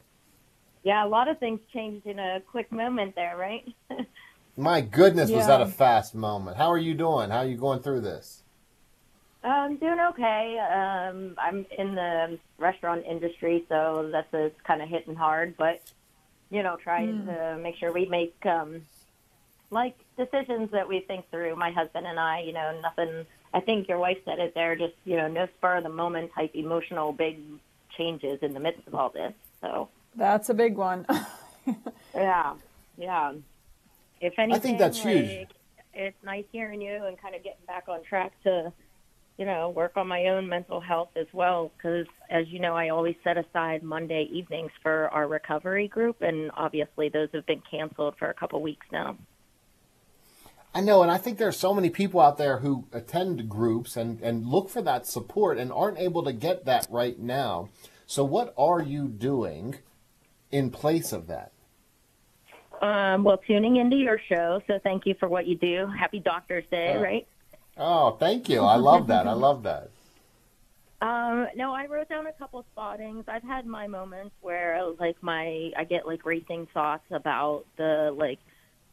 Yeah, 0.83 1.05
a 1.05 1.09
lot 1.09 1.29
of 1.29 1.39
things 1.39 1.61
changed 1.73 2.07
in 2.07 2.19
a 2.19 2.41
quick 2.41 2.71
moment 2.73 3.15
there, 3.15 3.37
right? 3.37 3.67
My 4.57 4.81
goodness, 4.81 5.31
was 5.31 5.47
that 5.47 5.61
a 5.61 5.67
fast 5.67 6.15
moment? 6.15 6.57
How 6.57 6.73
are 6.73 6.79
you 6.79 6.95
doing? 6.95 7.31
How 7.31 7.39
are 7.39 7.47
you 7.47 7.57
going 7.57 7.81
through 7.81 8.01
this? 8.01 8.43
I'm 9.45 9.77
doing 9.77 10.01
okay. 10.01 10.59
Um, 10.59 11.37
I'm 11.39 11.65
in 11.79 11.95
the 11.95 12.39
restaurant 12.59 13.05
industry, 13.07 13.65
so 13.69 14.09
that's 14.11 14.33
a, 14.35 14.51
kind 14.65 14.83
of 14.83 14.89
hitting 14.89 15.15
hard, 15.15 15.57
but 15.57 15.81
you 16.51 16.63
know, 16.63 16.77
trying 16.77 17.27
to 17.27 17.59
make 17.63 17.77
sure 17.77 17.93
we 17.93 18.07
make 18.07 18.35
um, 18.47 18.83
like 19.71 19.97
decisions 20.17 20.71
that 20.73 20.89
we 20.89 21.01
think 21.01 21.31
through. 21.31 21.55
My 21.57 21.71
husband 21.71 22.07
and 22.07 22.19
I, 22.19 22.41
you 22.41 22.53
know, 22.53 22.81
nothing. 22.81 23.27
I 23.53 23.61
think 23.61 23.89
your 23.89 23.99
wife 23.99 24.19
said 24.25 24.39
it 24.39 24.55
there. 24.55 24.75
Just 24.75 24.95
you 25.05 25.17
know, 25.17 25.29
no 25.29 25.47
spur 25.59 25.77
of 25.77 25.85
the 25.85 25.91
moment 25.91 26.33
type 26.35 26.55
emotional 26.55 27.13
big 27.13 27.39
changes 27.97 28.41
in 28.43 28.55
the 28.55 28.61
midst 28.61 28.87
of 28.87 28.95
all 28.95 29.11
this. 29.11 29.35
So 29.61 29.89
That's 30.19 30.49
a 30.49 30.55
big 30.55 30.77
one. 30.77 31.07
yeah, 32.15 32.55
yeah. 32.97 33.33
If 34.21 34.35
anything, 34.37 34.61
think 34.61 34.79
that's 34.81 35.01
huge. 35.01 35.47
It's 35.95 36.17
nice 36.25 36.45
hearing 36.51 36.83
you 36.83 37.05
and 37.07 37.17
kind 37.21 37.37
of 37.37 37.45
getting 37.45 37.65
back 37.69 37.85
on 37.89 38.03
track 38.03 38.33
to, 38.43 38.73
you 39.37 39.47
know, 39.47 39.71
work 39.71 39.93
on 39.97 40.09
my 40.09 40.27
own 40.27 40.49
mental 40.49 40.81
health 40.81 41.11
as 41.15 41.29
well. 41.33 41.71
Because 41.77 42.07
as 42.29 42.49
you 42.49 42.59
know, 42.59 42.75
I 42.75 42.89
always 42.89 43.15
set 43.23 43.39
aside 43.39 43.85
Monday 43.85 44.29
evenings 44.33 44.73
for 44.83 45.09
our 45.11 45.29
recovery 45.29 45.87
group, 45.87 46.21
and 46.21 46.51
obviously 46.57 47.09
those 47.09 47.29
have 47.33 47.47
been 47.47 47.63
canceled 47.71 48.17
for 48.19 48.29
a 48.29 48.35
couple 48.35 48.61
weeks 48.61 48.87
now. 48.91 49.17
I 50.75 50.81
know, 50.81 51.03
and 51.03 51.13
I 51.13 51.17
think 51.17 51.39
there 51.39 51.49
are 51.49 51.53
so 51.53 51.73
many 51.73 51.91
people 51.91 52.21
out 52.21 52.39
there 52.39 52.59
who 52.59 52.87
attend 52.93 53.49
groups 53.49 53.97
and, 53.97 54.21
and 54.21 54.47
look 54.47 54.69
for 54.69 54.83
that 54.83 55.07
support 55.07 55.59
and 55.59 55.73
aren't 55.73 55.99
able 55.99 56.25
to 56.25 56.33
get 56.33 56.65
that 56.65 56.89
right 56.91 57.19
now. 57.19 57.69
So, 58.07 58.25
what 58.25 58.53
are 58.59 58.83
you 58.83 59.07
doing 59.07 59.77
in 60.51 60.71
place 60.71 61.13
of 61.13 61.27
that? 61.29 61.53
Um, 62.81 63.25
well, 63.25 63.39
tuning 63.39 63.77
into 63.77 63.97
your 63.97 64.21
show, 64.29 64.63
so 64.67 64.79
thank 64.83 65.05
you 65.07 65.15
for 65.19 65.29
what 65.29 65.47
you 65.47 65.57
do. 65.57 65.87
Happy 65.87 66.21
Doctor's 66.21 66.65
Day, 66.71 66.95
Oh. 66.97 67.03
right? 67.03 67.27
Oh, 67.77 68.11
thank 68.13 68.49
you. 68.49 68.61
I 68.61 68.77
love 68.77 69.07
that. 69.09 69.27
I 69.27 69.33
love 69.33 69.63
that. 69.65 69.91
Um, 71.01 71.47
no, 71.55 71.73
I 71.73 71.87
wrote 71.87 72.09
down 72.09 72.27
a 72.27 72.33
couple 72.33 72.65
spottings. 72.73 73.27
I've 73.29 73.45
had 73.45 73.67
my 73.67 73.87
moments 73.87 74.35
where 74.41 74.83
like 74.99 75.15
my 75.23 75.71
I 75.77 75.85
get 75.85 76.09
like 76.09 76.27
racing 76.27 76.67
thoughts 76.75 77.05
about 77.13 77.67
the 77.77 78.13
like 78.17 78.41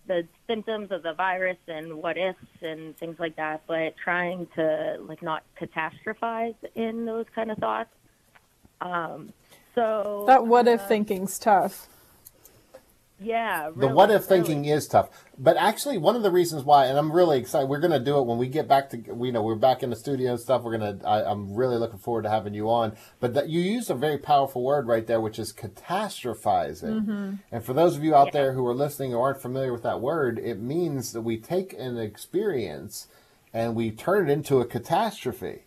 the 0.05 0.27
symptoms 0.45 0.91
of 0.91 1.01
the 1.01 1.13
virus 1.13 1.57
and 1.67 1.95
what 1.95 2.15
ifs 2.15 2.37
and 2.61 2.95
things 2.99 3.17
like 3.17 3.37
that, 3.37 3.63
but 3.65 3.95
trying 3.97 4.45
to 4.53 4.97
like 4.99 5.23
not 5.23 5.41
catastrophize 5.59 6.53
in 6.75 7.05
those 7.05 7.25
kind 7.33 7.49
of 7.49 7.57
thoughts. 7.57 7.89
Um, 8.81 9.33
so 9.76 10.23
that 10.28 10.47
what 10.47 10.67
if 10.67 10.82
uh, 10.82 10.88
thinking's 10.88 11.38
tough. 11.39 11.88
yeah, 13.19 13.69
The 13.76 13.88
what 13.88 14.11
if 14.11 14.30
really. 14.30 14.43
thinking 14.43 14.65
is 14.65 14.88
tough. 14.88 15.09
But 15.38 15.57
actually, 15.57 15.97
one 15.97 16.15
of 16.15 16.23
the 16.23 16.32
reasons 16.32 16.63
why, 16.63 16.86
and 16.86 16.97
I'm 16.97 17.11
really 17.11 17.38
excited, 17.39 17.67
we're 17.69 17.80
going 17.80 17.91
to 17.91 17.99
do 17.99 18.17
it 18.19 18.26
when 18.26 18.38
we 18.38 18.47
get 18.47 18.67
back 18.67 18.89
to, 18.91 18.97
you 18.97 19.32
know, 19.32 19.41
we're 19.43 19.55
back 19.55 19.84
in 19.84 19.89
the 19.89 19.95
studio 19.95 20.32
and 20.32 20.39
stuff. 20.39 20.63
We're 20.63 20.78
going 20.78 20.99
to, 20.99 21.07
I'm 21.07 21.53
really 21.55 21.78
looking 21.78 21.99
forward 21.99 22.23
to 22.23 22.30
having 22.30 22.53
you 22.53 22.69
on. 22.69 22.95
But 23.19 23.34
that 23.34 23.49
you 23.49 23.61
used 23.61 23.89
a 23.89 23.95
very 23.95 24.17
powerful 24.17 24.63
word 24.63 24.88
right 24.88 25.05
there, 25.07 25.21
which 25.21 25.39
is 25.39 25.53
catastrophizing. 25.53 27.39
And 27.51 27.63
for 27.65 27.73
those 27.73 27.95
of 27.97 28.03
you 28.03 28.15
out 28.15 28.32
there 28.32 28.53
who 28.53 28.65
are 28.67 28.73
listening 28.76 29.13
or 29.13 29.28
aren't 29.28 29.41
familiar 29.41 29.71
with 29.73 29.84
that 29.84 30.01
word, 30.01 30.39
it 30.39 30.59
means 30.59 31.13
that 31.13 31.21
we 31.21 31.38
take 31.38 31.73
an 31.73 31.97
experience 31.97 33.07
and 33.53 33.76
we 33.76 33.91
turn 33.91 34.30
it 34.30 34.34
into 34.34 34.59
a 34.59 34.65
catastrophe. 34.65 35.63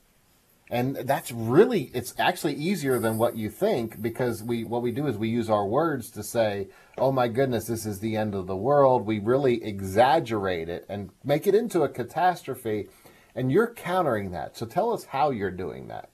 And 0.71 0.97
that's 0.97 1.33
really 1.33 1.91
it's 1.95 2.15
actually 2.19 2.55
easier 2.55 2.99
than 2.99 3.17
what 3.17 3.37
you 3.37 3.49
think 3.49 4.03
because 4.03 4.43
we 4.43 4.65
what 4.65 4.83
we 4.83 4.91
do 4.91 5.07
is 5.07 5.17
we 5.17 5.29
use 5.29 5.49
our 5.49 5.67
words 5.67 6.11
to 6.11 6.23
say, 6.23 6.69
"Oh 6.99 7.11
my 7.11 7.29
goodness, 7.29 7.67
this 7.67 7.87
is 7.87 8.01
the 8.01 8.17
end 8.17 8.35
of 8.35 8.47
the 8.47 8.57
world." 8.57 9.07
We 9.07 9.19
really 9.19 9.65
exaggerate 9.65 10.69
it 10.69 10.85
and 10.89 11.11
make 11.25 11.47
it 11.47 11.55
into 11.55 11.83
a 11.83 11.89
catastrophe. 11.89 12.89
And 13.35 13.53
you're 13.53 13.73
countering 13.73 14.33
that. 14.33 14.57
So 14.57 14.67
tell 14.67 14.93
us 14.93 15.05
how 15.05 15.31
you're 15.31 15.51
doing 15.51 15.89
that. 15.89 16.11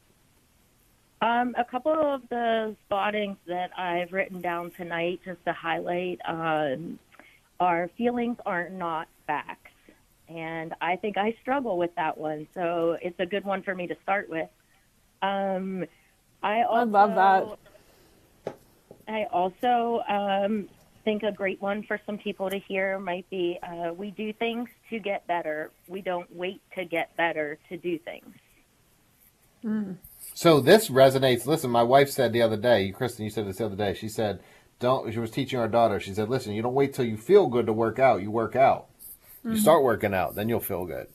Um, 1.23 1.55
a 1.57 1.65
couple 1.65 1.93
of 1.93 2.21
the 2.29 2.77
spottings 2.85 3.39
that 3.47 3.71
I've 3.79 4.13
written 4.13 4.43
down 4.43 4.73
tonight, 4.73 5.21
just 5.25 5.43
to 5.47 5.55
highlight, 5.55 6.21
um, 6.27 6.99
feelings 7.97 8.37
are 8.45 8.69
not 8.69 9.09
facts. 9.27 9.64
And 10.29 10.75
I 10.81 10.97
think 10.97 11.17
I 11.17 11.37
struggle 11.43 11.77
with 11.77 11.95
that 11.97 12.17
one. 12.17 12.47
So 12.55 12.97
it's 13.03 13.19
a 13.21 13.27
good 13.27 13.45
one 13.45 13.63
for 13.63 13.75
me 13.75 13.87
to 13.87 13.97
start 14.03 14.29
with. 14.29 14.49
Um, 15.23 15.85
I, 16.43 16.63
also, 16.63 16.77
I 16.79 16.85
love 16.85 17.15
that. 18.47 18.55
I 19.07 19.25
also 19.33 20.03
um, 20.09 20.69
think 21.05 21.23
a 21.23 21.33
great 21.33 21.61
one 21.61 21.83
for 21.83 22.01
some 22.07 22.19
people 22.19 22.51
to 22.51 22.59
hear 22.59 22.99
might 22.99 23.29
be 23.31 23.59
uh, 23.63 23.93
we 23.93 24.11
do 24.11 24.33
things 24.33 24.69
to 24.91 24.99
get 24.99 25.27
better. 25.27 25.71
We 25.89 26.01
don't 26.01 26.35
wait 26.35 26.63
to 26.77 26.85
get 26.85 27.17
better 27.17 27.59
to 27.69 27.77
do 27.77 27.99
things. 27.99 28.35
So 30.35 30.61
this 30.61 30.89
resonates. 30.89 31.47
Listen, 31.47 31.71
my 31.71 31.83
wife 31.83 32.11
said 32.11 32.33
the 32.33 32.43
other 32.43 32.57
day, 32.57 32.91
Kristen, 32.91 33.25
you 33.25 33.31
said 33.31 33.47
this 33.47 33.59
the 33.59 33.67
other 33.67 33.77
day. 33.77 33.95
She 33.95 34.09
said, 34.09 34.41
"Don't." 34.79 35.13
She 35.13 35.19
was 35.19 35.31
teaching 35.31 35.59
our 35.59 35.69
daughter. 35.69 36.01
She 36.01 36.13
said, 36.13 36.29
"Listen, 36.29 36.53
you 36.53 36.63
don't 36.63 36.75
wait 36.75 36.93
till 36.93 37.05
you 37.05 37.17
feel 37.17 37.47
good 37.47 37.67
to 37.67 37.73
work 37.73 37.99
out. 37.99 38.23
You 38.23 38.31
work 38.31 38.57
out. 38.57 38.89
You 39.53 39.59
start 39.59 39.83
working 39.83 40.15
out, 40.15 40.35
then 40.35 40.49
you'll 40.49 40.61
feel 40.61 40.87
good." 40.87 41.09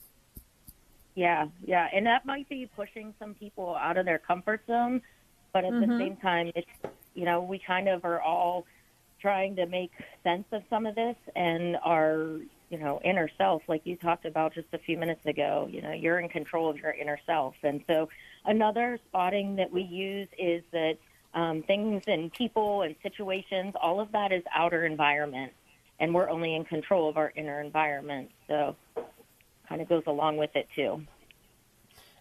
Yeah, 1.15 1.47
yeah, 1.65 1.87
and 1.93 2.05
that 2.05 2.25
might 2.25 2.47
be 2.47 2.69
pushing 2.75 3.13
some 3.19 3.33
people 3.33 3.75
out 3.75 3.97
of 3.97 4.05
their 4.05 4.19
comfort 4.19 4.61
zone, 4.67 5.01
but 5.51 5.65
at 5.65 5.71
the 5.71 5.87
same 5.97 6.15
time, 6.17 6.51
it's 6.55 6.69
you 7.13 7.25
know 7.25 7.41
we 7.41 7.59
kind 7.59 7.89
of 7.89 8.05
are 8.05 8.21
all 8.21 8.65
trying 9.19 9.55
to 9.57 9.65
make 9.65 9.91
sense 10.23 10.45
of 10.51 10.63
some 10.69 10.85
of 10.85 10.95
this 10.95 11.17
and 11.35 11.77
our 11.83 12.39
you 12.69 12.77
know 12.77 13.01
inner 13.03 13.29
self, 13.37 13.63
like 13.67 13.81
you 13.85 13.95
talked 13.95 14.25
about 14.25 14.53
just 14.53 14.67
a 14.73 14.77
few 14.77 14.97
minutes 14.97 15.25
ago. 15.25 15.67
You 15.69 15.81
know, 15.81 15.91
you're 15.91 16.19
in 16.19 16.29
control 16.29 16.69
of 16.69 16.77
your 16.77 16.91
inner 16.91 17.19
self, 17.25 17.55
and 17.63 17.83
so 17.87 18.09
another 18.45 18.99
spotting 19.09 19.55
that 19.57 19.71
we 19.71 19.81
use 19.81 20.27
is 20.37 20.63
that 20.71 20.97
um, 21.33 21.63
things 21.63 22.03
and 22.07 22.31
people 22.31 22.83
and 22.83 22.95
situations, 23.03 23.73
all 23.81 23.99
of 23.99 24.11
that 24.13 24.31
is 24.31 24.43
outer 24.53 24.85
environment, 24.85 25.53
and 25.99 26.13
we're 26.13 26.29
only 26.29 26.55
in 26.55 26.65
control 26.65 27.09
of 27.09 27.17
our 27.17 27.31
inner 27.35 27.61
environment. 27.61 28.31
So 28.47 28.75
kind 29.67 29.81
of 29.81 29.89
goes 29.89 30.03
along 30.07 30.37
with 30.37 30.55
it 30.55 30.67
too. 30.75 31.03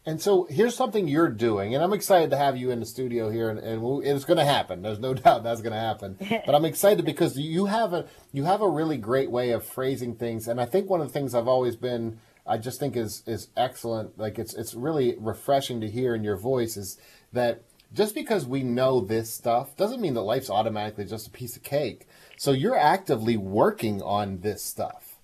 And 0.06 0.22
so 0.22 0.46
here's 0.48 0.74
something 0.74 1.06
you're 1.06 1.28
doing, 1.28 1.74
and 1.74 1.84
I'm 1.84 1.92
excited 1.92 2.30
to 2.30 2.36
have 2.38 2.56
you 2.56 2.70
in 2.70 2.80
the 2.80 2.86
studio 2.86 3.28
here, 3.30 3.50
and, 3.50 3.58
and 3.58 3.82
we'll- 3.82 4.00
it's 4.00 4.24
going 4.24 4.38
to 4.38 4.44
happen. 4.44 4.80
There's 4.80 4.98
no 5.00 5.12
doubt 5.24 5.42
that's 5.42 5.60
going 5.60 5.74
to 5.74 5.78
happen. 5.78 6.16
But 6.46 6.54
I'm 6.54 6.64
excited 6.64 7.04
because 7.04 7.36
you 7.36 7.66
have 7.66 7.92
a 7.92 8.06
you 8.32 8.44
have 8.44 8.62
a 8.62 8.68
really 8.68 8.96
great 8.96 9.30
way 9.30 9.50
of 9.50 9.64
phrasing 9.64 10.14
things, 10.14 10.48
and 10.48 10.60
I 10.60 10.64
think 10.64 10.88
one 10.88 11.00
of 11.00 11.08
the 11.08 11.12
things 11.12 11.34
I've 11.34 11.48
always 11.48 11.76
been 11.76 12.20
I 12.46 12.56
just 12.56 12.80
think 12.80 12.96
is 12.96 13.22
is 13.26 13.48
excellent. 13.56 14.18
Like 14.18 14.38
it's 14.38 14.54
it's 14.54 14.72
really 14.74 15.14
refreshing 15.18 15.80
to 15.82 15.90
hear 15.90 16.14
in 16.14 16.24
your 16.24 16.36
voice 16.38 16.76
is 16.78 16.98
that 17.32 17.62
just 17.92 18.14
because 18.14 18.46
we 18.46 18.62
know 18.62 19.00
this 19.00 19.32
stuff 19.34 19.76
doesn't 19.76 20.00
mean 20.00 20.14
that 20.14 20.22
life's 20.22 20.50
automatically 20.50 21.04
just 21.04 21.26
a 21.26 21.30
piece 21.30 21.56
of 21.56 21.62
cake. 21.62 22.06
So 22.38 22.52
you're 22.52 22.78
actively 22.78 23.36
working 23.36 24.00
on 24.00 24.40
this 24.40 24.62
stuff. 24.62 25.16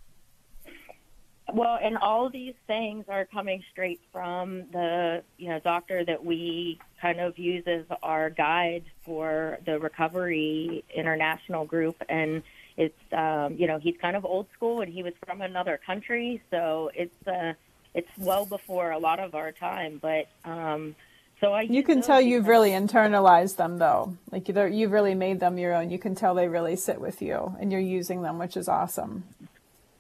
Well, 1.53 1.79
and 1.81 1.97
all 1.97 2.29
these 2.29 2.55
things 2.67 3.05
are 3.09 3.25
coming 3.27 3.63
straight 3.71 4.01
from 4.13 4.65
the 4.73 5.23
you 5.39 5.49
know 5.49 5.61
doctor 5.61 6.05
that 6.05 6.25
we 6.25 6.81
kind 7.01 7.21
of 7.21 7.39
use 7.39 7.63
as 7.69 7.85
our 8.03 8.31
guide 8.31 8.85
for 9.05 9.59
the 9.65 9.79
recovery 9.79 10.85
international 10.93 11.65
group, 11.65 12.03
and 12.09 12.43
it's 12.77 12.99
um, 13.13 13.55
you 13.57 13.69
know 13.69 13.79
he's 13.79 13.95
kind 14.01 14.17
of 14.17 14.25
old 14.25 14.49
school 14.53 14.81
and 14.81 14.93
he 14.93 15.05
was 15.05 15.13
from 15.25 15.41
another 15.41 15.79
country, 15.87 16.43
so 16.51 16.91
it's 16.95 17.29
uh, 17.29 17.53
it's 17.95 18.11
well 18.19 18.47
before 18.47 18.91
a 18.91 18.99
lot 18.99 19.21
of 19.21 19.37
our 19.37 19.53
time. 19.53 20.01
But 20.03 20.27
um, 20.45 20.97
so 21.45 21.53
I 21.53 21.63
you 21.63 21.83
can 21.83 22.01
tell 22.01 22.21
you've 22.21 22.47
really 22.47 22.71
internalized 22.71 23.57
them 23.57 23.77
though, 23.77 24.17
like 24.33 24.49
you've 24.49 24.93
really 24.93 25.15
made 25.15 25.41
them 25.41 25.59
your 25.59 25.75
own. 25.75 25.91
You 25.91 25.99
can 25.99 26.15
tell 26.15 26.35
they 26.35 26.49
really 26.49 26.75
sit 26.75 26.99
with 27.01 27.21
you, 27.21 27.55
and 27.61 27.71
you're 27.71 27.81
using 27.81 28.23
them, 28.23 28.39
which 28.39 28.57
is 28.57 28.67
awesome. 28.67 29.25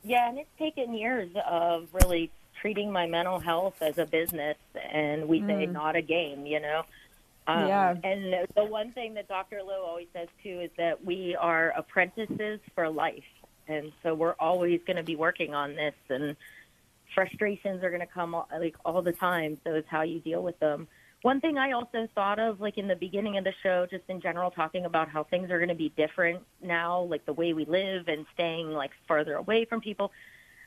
Yeah, 0.03 0.28
and 0.28 0.38
it's 0.38 0.49
taken 0.59 0.95
years 0.95 1.30
of 1.47 1.88
really 1.92 2.30
treating 2.61 2.90
my 2.90 3.07
mental 3.07 3.40
health 3.40 3.82
as 3.82 3.99
a 3.99 4.07
business, 4.07 4.57
and 4.90 5.28
we 5.28 5.40
mm. 5.40 5.47
say 5.47 5.66
not 5.66 5.97
a 5.97 6.03
game, 6.03 6.47
you 6.47 6.61
know. 6.61 6.84
Um, 7.47 7.68
yeah. 7.68 7.95
And 8.03 8.49
the 8.57 8.64
one 8.64 8.92
thing 8.92 9.12
that 9.14 9.28
Dr. 9.28 9.62
Low 9.62 9.84
always 9.84 10.09
says 10.14 10.28
too 10.42 10.61
is 10.61 10.70
that 10.78 11.05
we 11.05 11.36
are 11.38 11.74
apprentices 11.76 12.61
for 12.74 12.88
life, 12.88 13.22
and 13.68 13.92
so 14.03 14.14
we're 14.14 14.36
always 14.40 14.80
going 14.86 14.97
to 14.97 15.03
be 15.03 15.16
working 15.16 15.55
on 15.55 15.74
this, 15.74 15.95
and 16.09 16.36
frustrations 17.14 17.84
are 17.84 17.90
going 17.90 18.01
to 18.01 18.07
come 18.07 18.34
like 18.59 18.76
all 18.82 19.03
the 19.03 19.12
time. 19.12 19.59
So 19.62 19.74
it's 19.74 19.88
how 19.90 20.03
you 20.03 20.20
deal 20.20 20.42
with 20.42 20.59
them. 20.59 20.88
One 21.25 21.41
thing 21.41 21.57
I 21.57 21.72
also 21.72 22.07
thought 22.14 22.39
of, 22.39 22.61
like 22.61 22.77
in 22.77 22.87
the 22.87 22.97
beginning 22.97 23.39
of 23.39 23.45
the 23.45 23.55
show, 23.62 23.87
just 23.91 24.05
in 24.09 24.20
general, 24.20 24.51
talking 24.51 24.85
about 24.85 25.09
how 25.09 25.25
things 25.25 25.51
are 25.51 25.57
going 25.57 25.70
to 25.70 25.75
be 25.75 25.89
different 25.97 26.43
now, 26.62 27.01
like 27.01 27.25
the 27.25 27.33
way 27.33 27.55
we 27.55 27.64
live 27.64 28.09
and 28.09 28.27
staying 28.35 28.72
like 28.72 28.91
further 29.09 29.37
away 29.37 29.64
from 29.64 29.81
people. 29.81 30.12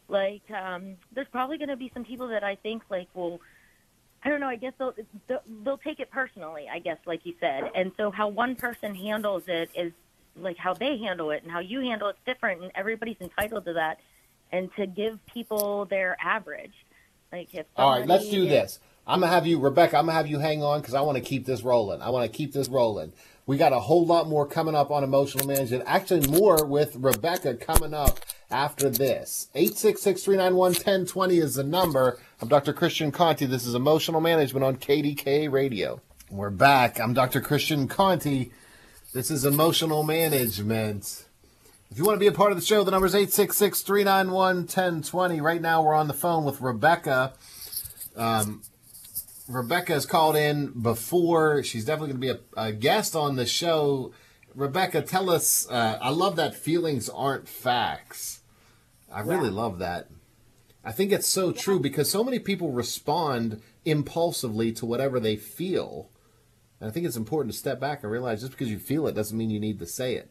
Like, 0.07 0.41
um, 0.49 0.95
there's 1.13 1.27
probably 1.27 1.59
going 1.59 1.69
to 1.69 1.75
be 1.75 1.91
some 1.93 2.03
people 2.03 2.29
that 2.29 2.43
I 2.43 2.55
think 2.55 2.81
like 2.89 3.07
will, 3.13 3.39
I 4.23 4.29
don't 4.29 4.39
know, 4.39 4.47
I 4.47 4.55
guess 4.55 4.73
they'll, 4.79 4.95
they'll 5.63 5.77
take 5.77 5.99
it 5.99 6.09
personally, 6.09 6.65
I 6.73 6.79
guess, 6.79 6.97
like 7.05 7.23
you 7.23 7.35
said. 7.39 7.69
And 7.75 7.91
so 7.95 8.09
how 8.09 8.27
one 8.27 8.55
person 8.55 8.95
handles 8.95 9.43
it 9.45 9.69
is 9.75 9.93
like 10.35 10.57
how 10.57 10.73
they 10.73 10.97
handle 10.97 11.29
it 11.29 11.43
and 11.43 11.51
how 11.51 11.59
you 11.59 11.81
handle 11.81 12.07
it's 12.07 12.17
different 12.25 12.63
and 12.63 12.71
everybody's 12.73 13.21
entitled 13.21 13.65
to 13.65 13.73
that. 13.73 13.99
And 14.51 14.73
to 14.77 14.87
give 14.87 15.23
people 15.27 15.85
their 15.85 16.17
average. 16.19 16.73
Like 17.31 17.53
if 17.53 17.67
All 17.75 17.99
right, 17.99 18.07
let's 18.07 18.27
do 18.27 18.45
is, 18.45 18.49
this. 18.49 18.79
I'm 19.07 19.21
gonna 19.21 19.31
have 19.31 19.47
you, 19.47 19.57
Rebecca. 19.59 19.97
I'm 19.97 20.07
gonna 20.07 20.17
have 20.17 20.27
you 20.27 20.39
hang 20.39 20.61
on 20.61 20.81
because 20.81 20.93
I 20.93 20.99
want 21.01 21.17
to 21.17 21.23
keep 21.23 21.45
this 21.45 21.63
rolling. 21.63 22.01
I 22.01 22.09
want 22.09 22.29
to 22.29 22.37
keep 22.37 22.51
this 22.51 22.67
rolling. 22.67 23.13
We 23.45 23.55
got 23.55 23.71
a 23.71 23.79
whole 23.79 24.05
lot 24.05 24.27
more 24.27 24.45
coming 24.45 24.75
up 24.75 24.91
on 24.91 25.05
emotional 25.05 25.47
management. 25.47 25.85
Actually, 25.87 26.27
more 26.27 26.65
with 26.65 26.97
Rebecca 26.97 27.53
coming 27.55 27.93
up 27.93 28.19
after 28.51 28.89
this. 28.89 29.47
866-391-1020 29.55 31.41
is 31.41 31.55
the 31.55 31.63
number. 31.63 32.19
I'm 32.41 32.49
Dr. 32.49 32.73
Christian 32.73 33.09
Conte. 33.09 33.45
This 33.45 33.65
is 33.65 33.73
Emotional 33.73 34.19
Management 34.19 34.65
on 34.65 34.75
KDKA 34.75 35.49
Radio. 35.49 36.01
We're 36.29 36.49
back. 36.49 36.99
I'm 36.99 37.13
Dr. 37.13 37.39
Christian 37.39 37.87
Conte. 37.87 38.49
This 39.13 39.31
is 39.31 39.45
Emotional 39.45 40.03
Management. 40.03 41.23
If 41.89 41.97
you 41.97 42.03
want 42.03 42.17
to 42.17 42.19
be 42.19 42.27
a 42.27 42.33
part 42.33 42.51
of 42.51 42.59
the 42.59 42.65
show, 42.65 42.83
the 42.83 42.91
number 42.91 43.07
is 43.07 43.13
866-391-1020. 43.13 45.41
Right 45.41 45.61
now, 45.61 45.81
we're 45.81 45.93
on 45.93 46.09
the 46.09 46.13
phone 46.13 46.43
with 46.43 46.59
Rebecca. 46.59 47.31
Um, 48.17 48.61
Rebecca 49.47 49.93
has 49.93 50.05
called 50.05 50.35
in 50.35 50.67
before. 50.81 51.63
She's 51.63 51.85
definitely 51.85 52.13
going 52.13 52.21
to 52.21 52.33
be 52.33 52.51
a, 52.57 52.67
a 52.67 52.71
guest 52.73 53.15
on 53.15 53.35
the 53.35 53.45
show. 53.45 54.11
Rebecca, 54.53 55.01
tell 55.01 55.29
us. 55.29 55.69
Uh, 55.69 55.97
I 56.01 56.09
love 56.09 56.35
that 56.35 56.55
feelings 56.55 57.09
aren't 57.09 57.47
facts. 57.47 58.41
I 59.11 59.21
really 59.21 59.49
yeah. 59.49 59.55
love 59.55 59.79
that. 59.79 60.09
I 60.83 60.91
think 60.91 61.11
it's 61.11 61.27
so 61.27 61.47
yeah. 61.47 61.61
true 61.61 61.79
because 61.79 62.09
so 62.09 62.23
many 62.23 62.39
people 62.39 62.71
respond 62.71 63.61
impulsively 63.85 64.71
to 64.73 64.85
whatever 64.85 65.19
they 65.19 65.35
feel. 65.35 66.09
And 66.79 66.89
I 66.89 66.93
think 66.93 67.05
it's 67.05 67.15
important 67.15 67.53
to 67.53 67.59
step 67.59 67.79
back 67.79 68.03
and 68.03 68.11
realize 68.11 68.41
just 68.41 68.51
because 68.51 68.69
you 68.69 68.79
feel 68.79 69.07
it 69.07 69.15
doesn't 69.15 69.37
mean 69.37 69.49
you 69.49 69.59
need 69.59 69.79
to 69.79 69.85
say 69.85 70.15
it. 70.15 70.29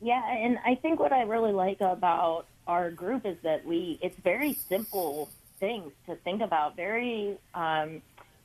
Yeah, 0.00 0.22
and 0.30 0.58
I 0.64 0.74
think 0.74 1.00
what 1.00 1.12
I 1.12 1.22
really 1.22 1.52
like 1.52 1.80
about 1.80 2.46
our 2.66 2.90
group 2.90 3.24
is 3.24 3.36
that 3.42 3.64
we 3.64 3.98
it's 4.02 4.16
very 4.18 4.52
simple 4.52 5.30
things 5.58 5.92
to 6.06 6.16
think 6.16 6.42
about, 6.42 6.76
very 6.76 7.38
um, 7.54 8.02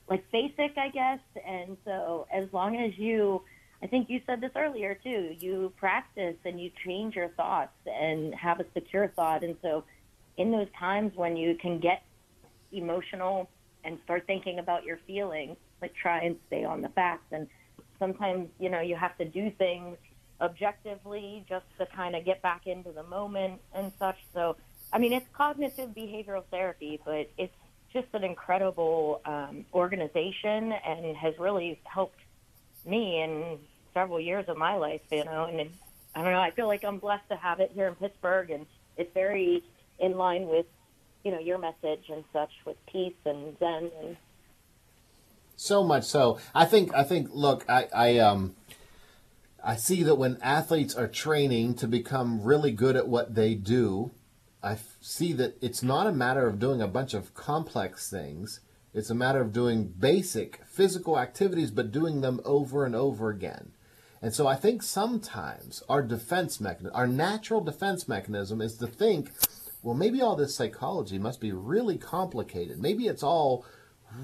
like 0.08 0.24
basic, 0.30 0.76
I 0.76 0.88
guess. 0.88 1.20
And 1.46 1.76
so 1.84 2.26
as 2.32 2.52
long 2.52 2.76
as 2.76 2.96
you, 2.98 3.42
I 3.82 3.86
think 3.86 4.08
you 4.10 4.20
said 4.26 4.40
this 4.40 4.52
earlier 4.56 4.98
too, 5.02 5.36
you 5.38 5.72
practice 5.76 6.36
and 6.44 6.60
you 6.60 6.70
change 6.84 7.14
your 7.14 7.28
thoughts 7.28 7.76
and 7.86 8.34
have 8.34 8.60
a 8.60 8.66
secure 8.74 9.08
thought. 9.08 9.42
And 9.42 9.56
so 9.62 9.84
in 10.36 10.50
those 10.50 10.68
times 10.78 11.12
when 11.16 11.36
you 11.36 11.56
can 11.56 11.78
get 11.78 12.02
emotional 12.72 13.48
and 13.84 13.98
start 14.04 14.26
thinking 14.26 14.58
about 14.58 14.84
your 14.84 14.98
feelings, 15.06 15.56
like 15.80 15.94
try 15.94 16.20
and 16.20 16.36
stay 16.46 16.64
on 16.64 16.80
the 16.80 16.88
facts. 16.90 17.26
And 17.32 17.48
sometimes, 17.98 18.48
you 18.58 18.70
know, 18.70 18.80
you 18.80 18.96
have 18.96 19.16
to 19.18 19.24
do 19.24 19.50
things 19.50 19.96
objectively 20.40 21.44
just 21.48 21.66
to 21.78 21.86
kind 21.86 22.16
of 22.16 22.24
get 22.24 22.42
back 22.42 22.66
into 22.66 22.90
the 22.92 23.02
moment 23.04 23.60
and 23.74 23.92
such. 23.98 24.18
So 24.34 24.56
I 24.92 24.98
mean, 24.98 25.12
it's 25.12 25.26
cognitive 25.32 25.90
behavioral 25.90 26.44
therapy, 26.50 27.00
but 27.04 27.30
it's 27.38 27.54
just 27.92 28.08
an 28.12 28.24
incredible 28.24 29.20
um, 29.24 29.64
organization 29.72 30.72
and 30.72 31.16
has 31.16 31.34
really 31.38 31.80
helped 31.84 32.18
me 32.84 33.22
in 33.22 33.58
several 33.94 34.20
years 34.20 34.46
of 34.48 34.56
my 34.56 34.74
life, 34.74 35.00
you 35.10 35.24
know. 35.24 35.44
And 35.44 35.70
I 36.14 36.22
don't 36.22 36.32
know, 36.32 36.40
I 36.40 36.50
feel 36.50 36.66
like 36.66 36.84
I'm 36.84 36.98
blessed 36.98 37.28
to 37.30 37.36
have 37.36 37.60
it 37.60 37.70
here 37.74 37.88
in 37.88 37.94
Pittsburgh, 37.94 38.50
and 38.50 38.66
it's 38.96 39.12
very 39.14 39.62
in 39.98 40.16
line 40.16 40.46
with, 40.46 40.66
you 41.24 41.30
know, 41.30 41.38
your 41.38 41.58
message 41.58 42.04
and 42.08 42.24
such 42.32 42.50
with 42.66 42.76
peace 42.86 43.14
and 43.24 43.58
Zen 43.58 43.90
and. 44.02 44.16
So 45.56 45.84
much 45.84 46.04
so, 46.04 46.38
I 46.54 46.64
think. 46.64 46.92
I 46.94 47.04
think. 47.04 47.28
Look, 47.32 47.64
I, 47.68 47.86
I 47.94 48.18
um, 48.18 48.56
I 49.62 49.76
see 49.76 50.02
that 50.02 50.16
when 50.16 50.38
athletes 50.42 50.94
are 50.94 51.06
training 51.06 51.74
to 51.74 51.86
become 51.86 52.42
really 52.42 52.72
good 52.72 52.96
at 52.96 53.06
what 53.06 53.34
they 53.36 53.54
do, 53.54 54.10
I 54.62 54.76
see 55.00 55.32
that 55.34 55.56
it's 55.60 55.82
not 55.82 56.06
a 56.06 56.12
matter 56.12 56.46
of 56.46 56.58
doing 56.58 56.80
a 56.80 56.88
bunch 56.88 57.14
of 57.14 57.34
complex 57.34 58.08
things. 58.08 58.60
It's 58.94 59.10
a 59.10 59.14
matter 59.14 59.40
of 59.40 59.52
doing 59.52 59.86
basic 59.86 60.60
physical 60.66 61.18
activities, 61.18 61.70
but 61.70 61.92
doing 61.92 62.20
them 62.20 62.40
over 62.44 62.84
and 62.84 62.94
over 62.94 63.30
again. 63.30 63.72
And 64.20 64.32
so 64.32 64.46
I 64.46 64.54
think 64.54 64.82
sometimes 64.84 65.82
our 65.88 66.02
defense 66.02 66.60
mechanism, 66.60 66.94
our 66.94 67.08
natural 67.08 67.60
defense 67.60 68.06
mechanism 68.06 68.60
is 68.60 68.76
to 68.76 68.86
think, 68.86 69.32
well, 69.82 69.94
maybe 69.94 70.22
all 70.22 70.36
this 70.36 70.54
psychology 70.54 71.18
must 71.18 71.40
be 71.40 71.50
really 71.50 71.98
complicated. 71.98 72.80
Maybe 72.80 73.08
it's 73.08 73.24
all 73.24 73.64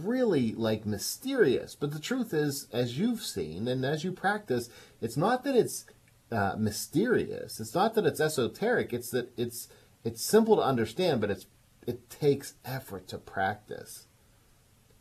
really 0.02 0.52
like 0.52 0.86
mysterious. 0.86 1.74
But 1.74 1.90
the 1.90 1.98
truth 1.98 2.32
is, 2.32 2.68
as 2.72 2.96
you've 2.96 3.22
seen 3.22 3.66
and 3.66 3.84
as 3.84 4.04
you 4.04 4.12
practice, 4.12 4.68
it's 5.00 5.16
not 5.16 5.42
that 5.44 5.56
it's 5.56 5.84
uh, 6.30 6.54
mysterious. 6.56 7.58
It's 7.58 7.74
not 7.74 7.94
that 7.94 8.06
it's 8.06 8.20
esoteric. 8.20 8.92
It's 8.92 9.10
that 9.10 9.36
it's 9.36 9.66
it's 10.04 10.24
simple 10.24 10.56
to 10.56 10.62
understand, 10.62 11.20
but 11.20 11.30
it's 11.30 11.46
it 11.86 12.10
takes 12.10 12.54
effort 12.64 13.08
to 13.08 13.18
practice. 13.18 14.06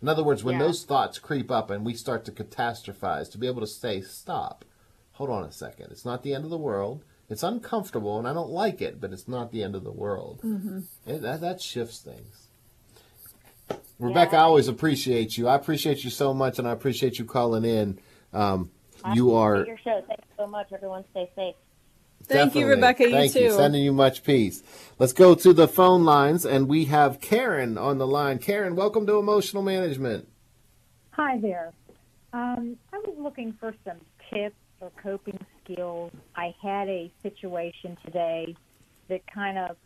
In 0.02 0.08
other 0.08 0.24
words, 0.24 0.44
when 0.44 0.60
yeah. 0.60 0.66
those 0.66 0.84
thoughts 0.84 1.20
creep 1.20 1.52
up 1.52 1.70
and 1.70 1.86
we 1.86 1.94
start 1.94 2.24
to 2.26 2.32
catastrophize, 2.32 3.32
to 3.32 3.38
be 3.38 3.48
able 3.48 3.62
to 3.62 3.68
say, 3.68 4.00
stop, 4.02 4.64
hold 5.14 5.30
on 5.30 5.44
a 5.44 5.52
second. 5.52 5.88
It's 5.92 6.06
not 6.06 6.24
the 6.24 6.34
end 6.34 6.44
of 6.44 6.50
the 6.50 6.58
world. 6.58 7.04
It's 7.30 7.44
uncomfortable 7.44 8.18
and 8.20 8.28
I 8.28 8.34
don't 8.34 8.52
like 8.52 8.82
it, 8.82 9.02
but 9.02 9.12
it's 9.12 9.28
not 9.28 9.52
the 9.52 9.64
end 9.64 9.76
of 9.76 9.84
the 9.84 9.92
world. 9.92 10.40
Mm-hmm. 10.44 10.80
It, 11.06 11.22
that, 11.24 11.42
that 11.42 11.62
shifts 11.62 12.00
things. 12.00 12.48
Rebecca, 14.00 14.36
yeah. 14.36 14.42
I 14.42 14.44
always 14.44 14.68
appreciate 14.68 15.38
you. 15.38 15.48
I 15.48 15.56
appreciate 15.56 16.04
you 16.04 16.10
so 16.10 16.34
much 16.34 16.60
and 16.60 16.68
I 16.68 16.72
appreciate 16.72 17.20
you 17.20 17.26
calling 17.26 17.66
in. 17.66 18.00
Um, 18.32 18.72
you 19.14 19.36
are. 19.36 19.66
Your 19.66 19.78
show. 19.78 20.04
Thanks 20.08 20.28
so 20.38 20.48
much. 20.48 20.72
Everyone 20.72 21.04
stay 21.12 21.30
safe. 21.36 21.56
Thank 22.28 22.54
Definitely. 22.54 22.62
you, 22.62 22.68
Rebecca. 22.68 23.04
You 23.06 23.12
Thank 23.12 23.34
too. 23.34 23.40
You. 23.40 23.52
Sending 23.54 23.84
you 23.84 23.94
much 23.94 24.22
peace. 24.24 24.62
Let's 25.00 25.14
go 25.14 25.34
to 25.34 25.54
the 25.54 25.68
phone 25.68 26.04
lines, 26.04 26.46
and 26.46 26.68
we 26.68 26.86
have 26.86 27.22
Karen 27.22 27.78
on 27.78 28.00
the 28.00 28.08
line. 28.08 28.40
Karen, 28.40 28.76
welcome 28.76 29.06
to 29.08 29.18
Emotional 29.18 29.64
Management. 29.64 30.28
Hi 31.12 31.38
there. 31.38 31.72
Um, 32.34 32.76
I 32.92 32.98
was 32.98 33.16
looking 33.18 33.54
for 33.62 33.74
some 33.86 33.98
tips 34.30 34.58
or 34.82 34.92
coping 35.02 35.40
skills. 35.64 36.12
I 36.36 36.54
had 36.62 36.90
a 36.90 37.10
situation 37.24 37.98
today 38.04 38.58
that 39.08 39.22
kind 39.34 39.58
of 39.58 39.78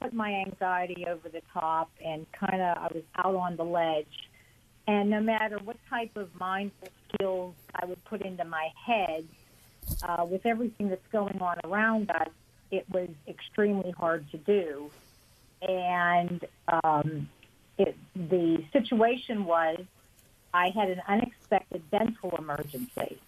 put 0.00 0.14
my 0.14 0.32
anxiety 0.46 1.04
over 1.06 1.28
the 1.28 1.42
top 1.52 1.90
and 2.02 2.24
kind 2.32 2.62
of 2.62 2.78
I 2.78 2.88
was 2.94 3.02
out 3.16 3.34
on 3.34 3.56
the 3.56 3.64
ledge. 3.64 4.06
And 4.88 5.10
no 5.10 5.20
matter 5.20 5.58
what 5.62 5.76
type 5.90 6.16
of 6.16 6.34
mindful 6.40 6.88
skills 7.12 7.54
I 7.74 7.84
would 7.84 8.02
put 8.06 8.22
into 8.22 8.46
my 8.46 8.68
head, 8.86 9.26
uh, 10.02 10.24
with 10.24 10.44
everything 10.46 10.88
that's 10.88 11.06
going 11.12 11.40
on 11.40 11.56
around 11.64 12.10
us, 12.10 12.28
it 12.70 12.84
was 12.90 13.08
extremely 13.28 13.90
hard 13.92 14.28
to 14.30 14.38
do. 14.38 14.90
and 15.62 16.44
um, 16.84 17.28
it, 17.78 17.96
the 18.14 18.62
situation 18.72 19.44
was 19.44 19.78
I 20.52 20.70
had 20.70 20.90
an 20.90 21.02
unexpected 21.06 21.82
dental 21.90 22.34
emergency. 22.38 23.18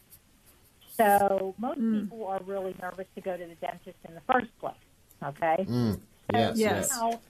So 0.97 1.55
most 1.59 1.79
people 1.79 2.27
are 2.27 2.41
really 2.45 2.75
nervous 2.81 3.07
to 3.15 3.21
go 3.21 3.37
to 3.37 3.47
the 3.47 3.55
dentist 3.57 3.99
in 4.07 4.15
the 4.15 4.21
first 4.33 4.49
place. 4.59 4.75
Okay. 5.23 5.65
Mm. 5.69 6.01
Yes, 6.33 6.59
yes. 6.59 6.91
Now, 6.91 7.21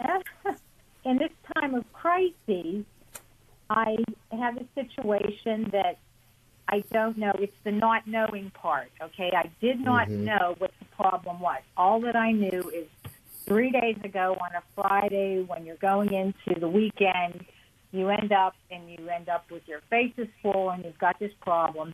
in 1.04 1.18
this 1.18 1.30
time 1.56 1.74
of 1.74 1.90
crisis, 1.92 2.84
I 3.70 3.96
have 4.32 4.56
a 4.56 4.66
situation 4.74 5.68
that 5.72 5.98
I 6.68 6.82
don't 6.92 7.18
know. 7.18 7.32
It's 7.38 7.56
the 7.64 7.72
not 7.72 8.06
knowing 8.06 8.50
part. 8.50 8.90
Okay, 9.00 9.30
I 9.34 9.50
did 9.60 9.80
not 9.80 10.08
Mhm. 10.08 10.24
know 10.24 10.54
what 10.58 10.70
the 10.78 10.84
problem 10.86 11.40
was. 11.40 11.60
All 11.76 12.00
that 12.00 12.16
I 12.16 12.32
knew 12.32 12.70
is 12.74 12.88
three 13.46 13.70
days 13.70 13.96
ago 14.04 14.36
on 14.40 14.54
a 14.54 14.62
Friday, 14.74 15.42
when 15.42 15.66
you're 15.66 15.76
going 15.76 16.12
into 16.12 16.58
the 16.58 16.68
weekend, 16.68 17.44
you 17.92 18.08
end 18.08 18.32
up 18.32 18.54
and 18.70 18.88
you 18.90 19.08
end 19.08 19.28
up 19.28 19.50
with 19.50 19.66
your 19.68 19.80
face 19.90 20.14
is 20.16 20.28
full 20.40 20.70
and 20.70 20.84
you've 20.84 20.98
got 20.98 21.18
this 21.18 21.32
problem, 21.40 21.92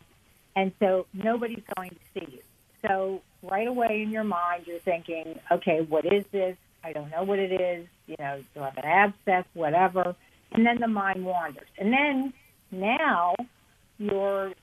and 0.55 0.71
so 0.79 1.05
nobody's 1.13 1.63
going 1.75 1.89
to 1.89 1.99
see 2.13 2.31
you. 2.35 2.41
So 2.87 3.21
right 3.43 3.67
away 3.67 4.01
in 4.01 4.09
your 4.09 4.23
mind, 4.23 4.65
you're 4.65 4.79
thinking, 4.79 5.39
okay, 5.51 5.81
what 5.81 6.05
is 6.05 6.25
this? 6.31 6.55
I 6.83 6.93
don't 6.93 7.09
know 7.09 7.23
what 7.23 7.39
it 7.39 7.51
is. 7.51 7.85
You 8.07 8.15
know, 8.19 8.41
do 8.53 8.61
I 8.61 8.65
have 8.65 8.77
an 8.77 8.85
abscess, 8.85 9.45
whatever? 9.53 10.15
And 10.53 10.65
then 10.65 10.79
the 10.79 10.87
mind 10.87 11.25
wanders. 11.25 11.67
And 11.77 11.91
then 11.91 12.33
now 12.71 13.35
you're 13.99 14.53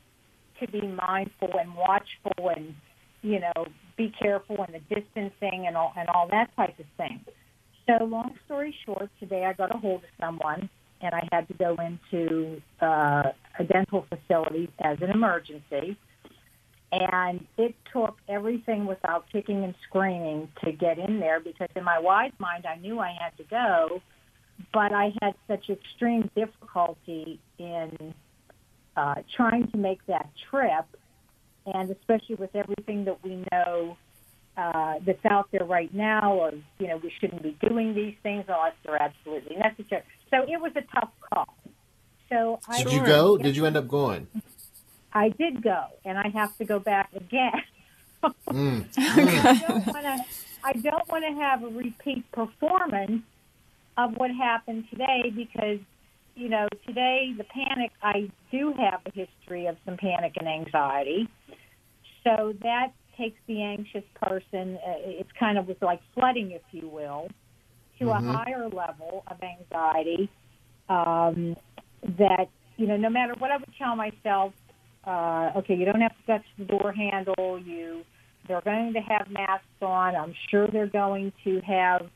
to 0.60 0.68
be 0.68 0.80
mindful 0.86 1.50
and 1.60 1.74
watchful 1.74 2.48
and, 2.48 2.74
you 3.22 3.38
know, 3.38 3.66
be 3.96 4.12
careful 4.20 4.64
and 4.64 4.74
the 4.74 4.94
distancing 4.94 5.66
and 5.66 5.76
all, 5.76 5.92
and 5.96 6.08
all 6.08 6.26
that 6.28 6.54
type 6.56 6.78
of 6.78 6.86
thing. 6.96 7.20
So 7.86 8.04
long 8.04 8.34
story 8.46 8.74
short, 8.84 9.10
today 9.20 9.44
I 9.44 9.52
got 9.52 9.74
a 9.74 9.78
hold 9.78 10.02
of 10.02 10.10
someone 10.20 10.68
and 11.00 11.14
I 11.14 11.28
had 11.30 11.46
to 11.48 11.54
go 11.54 11.76
into 11.76 12.60
uh, 12.80 13.30
a 13.58 13.64
dental 13.64 14.06
facility 14.08 14.70
as 14.80 14.98
an 15.02 15.10
emergency. 15.10 15.96
And 16.90 17.46
it 17.58 17.74
took 17.92 18.16
everything 18.28 18.86
without 18.86 19.26
kicking 19.30 19.64
and 19.64 19.74
screaming 19.86 20.48
to 20.64 20.72
get 20.72 20.98
in 20.98 21.20
there 21.20 21.40
because 21.40 21.68
in 21.76 21.84
my 21.84 21.98
wise 21.98 22.32
mind 22.38 22.64
I 22.64 22.76
knew 22.76 22.98
I 22.98 23.14
had 23.20 23.36
to 23.36 23.44
go, 23.44 24.00
but 24.72 24.92
I 24.92 25.12
had 25.20 25.34
such 25.46 25.68
extreme 25.68 26.30
difficulty 26.34 27.38
in 27.58 28.14
uh, 28.96 29.16
trying 29.36 29.70
to 29.70 29.76
make 29.76 30.04
that 30.06 30.30
trip, 30.50 30.86
and 31.66 31.90
especially 31.90 32.36
with 32.36 32.54
everything 32.54 33.04
that 33.04 33.22
we 33.22 33.44
know 33.52 33.96
uh, 34.56 34.94
that's 35.04 35.24
out 35.26 35.48
there 35.52 35.64
right 35.64 35.92
now 35.94 36.40
of, 36.40 36.54
you 36.78 36.88
know, 36.88 36.96
we 36.96 37.12
shouldn't 37.20 37.42
be 37.42 37.56
doing 37.68 37.94
these 37.94 38.14
things 38.22 38.44
unless 38.48 38.72
they're 38.84 39.00
absolutely 39.00 39.56
necessary. 39.56 40.02
So 40.30 40.42
it 40.42 40.60
was 40.60 40.72
a 40.76 40.82
tough 40.98 41.10
call. 41.30 41.54
So 42.30 42.58
I 42.68 42.82
Did 42.82 42.92
you 42.92 43.04
go? 43.04 43.36
Did 43.36 43.56
you 43.56 43.66
end 43.66 43.76
up 43.76 43.86
going? 43.86 44.26
I 45.12 45.28
did 45.30 45.62
go, 45.62 45.84
and 46.04 46.18
I 46.18 46.28
have 46.28 46.56
to 46.58 46.64
go 46.64 46.78
back 46.78 47.10
again. 47.14 47.62
Mm. 48.48 48.86
I 48.98 49.64
don't 49.68 49.86
want 49.86 50.04
to. 50.04 50.24
I 50.64 50.72
don't 50.72 51.08
want 51.08 51.24
to 51.24 51.32
have 51.40 51.62
a 51.62 51.68
repeat 51.68 52.30
performance 52.32 53.22
of 53.96 54.16
what 54.16 54.30
happened 54.32 54.84
today 54.90 55.32
because, 55.34 55.78
you 56.36 56.48
know, 56.48 56.68
today 56.86 57.32
the 57.36 57.44
panic. 57.44 57.90
I 58.02 58.30
do 58.52 58.72
have 58.78 59.00
a 59.06 59.10
history 59.12 59.66
of 59.66 59.76
some 59.84 59.96
panic 59.96 60.34
and 60.38 60.48
anxiety, 60.48 61.28
so 62.22 62.54
that 62.62 62.92
takes 63.18 63.38
the 63.48 63.62
anxious 63.62 64.04
person. 64.22 64.78
Uh, 64.86 64.98
it's 65.04 65.30
kind 65.40 65.58
of 65.58 65.66
was 65.66 65.78
like 65.80 66.00
flooding, 66.14 66.52
if 66.52 66.62
you 66.70 66.88
will, 66.88 67.28
to 67.98 68.04
Mhm. 68.06 68.18
a 68.18 68.20
higher 68.20 68.68
level 68.68 69.24
of 69.26 69.42
anxiety. 69.42 70.28
Um, 70.88 71.56
that 72.18 72.48
you 72.76 72.86
know, 72.86 72.96
no 72.96 73.08
matter 73.08 73.34
what 73.38 73.50
I 73.50 73.56
would 73.56 73.74
tell 73.78 73.96
myself, 73.96 74.52
uh, 75.04 75.52
okay, 75.56 75.74
you 75.74 75.84
don't 75.86 76.00
have 76.00 76.16
to 76.16 76.26
touch 76.26 76.44
the 76.58 76.64
door 76.66 76.92
handle. 76.92 77.58
You, 77.58 78.04
they're 78.46 78.60
going 78.60 78.92
to 78.92 79.00
have 79.00 79.30
masks 79.30 79.64
on. 79.80 80.14
I'm 80.14 80.34
sure 80.50 80.68
they're 80.68 80.86
going 80.86 81.32
to 81.44 81.60
have 81.60 82.06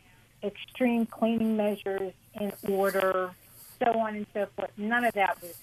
extreme 0.45 1.07
cleaning 1.07 1.57
measures 1.57 2.13
in 2.35 2.53
order, 2.71 3.35
so 3.83 3.99
on 3.99 4.17
and 4.17 4.27
so 4.35 4.47
forth. 4.57 4.71
None 4.77 5.05
of 5.05 5.15
that 5.15 5.41
was, 5.43 5.57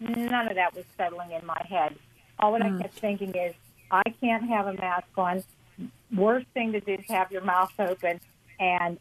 none 0.00 0.48
of 0.48 0.54
that 0.54 0.74
was 0.74 0.84
settling 0.96 1.32
in 1.32 1.44
my 1.46 1.60
head. 1.68 1.96
All 2.38 2.52
that 2.52 2.62
Mm. 2.62 2.78
I 2.78 2.82
kept 2.82 2.94
thinking 2.94 3.34
is, 3.34 3.54
I 3.90 4.02
can't 4.20 4.48
have 4.48 4.66
a 4.66 4.74
mask 4.74 5.06
on. 5.16 5.42
Worst 6.14 6.46
thing 6.54 6.72
to 6.72 6.80
do 6.80 6.94
is 6.94 7.04
have 7.08 7.30
your 7.32 7.42
mouth 7.42 7.72
open, 7.78 8.20
and 8.60 8.98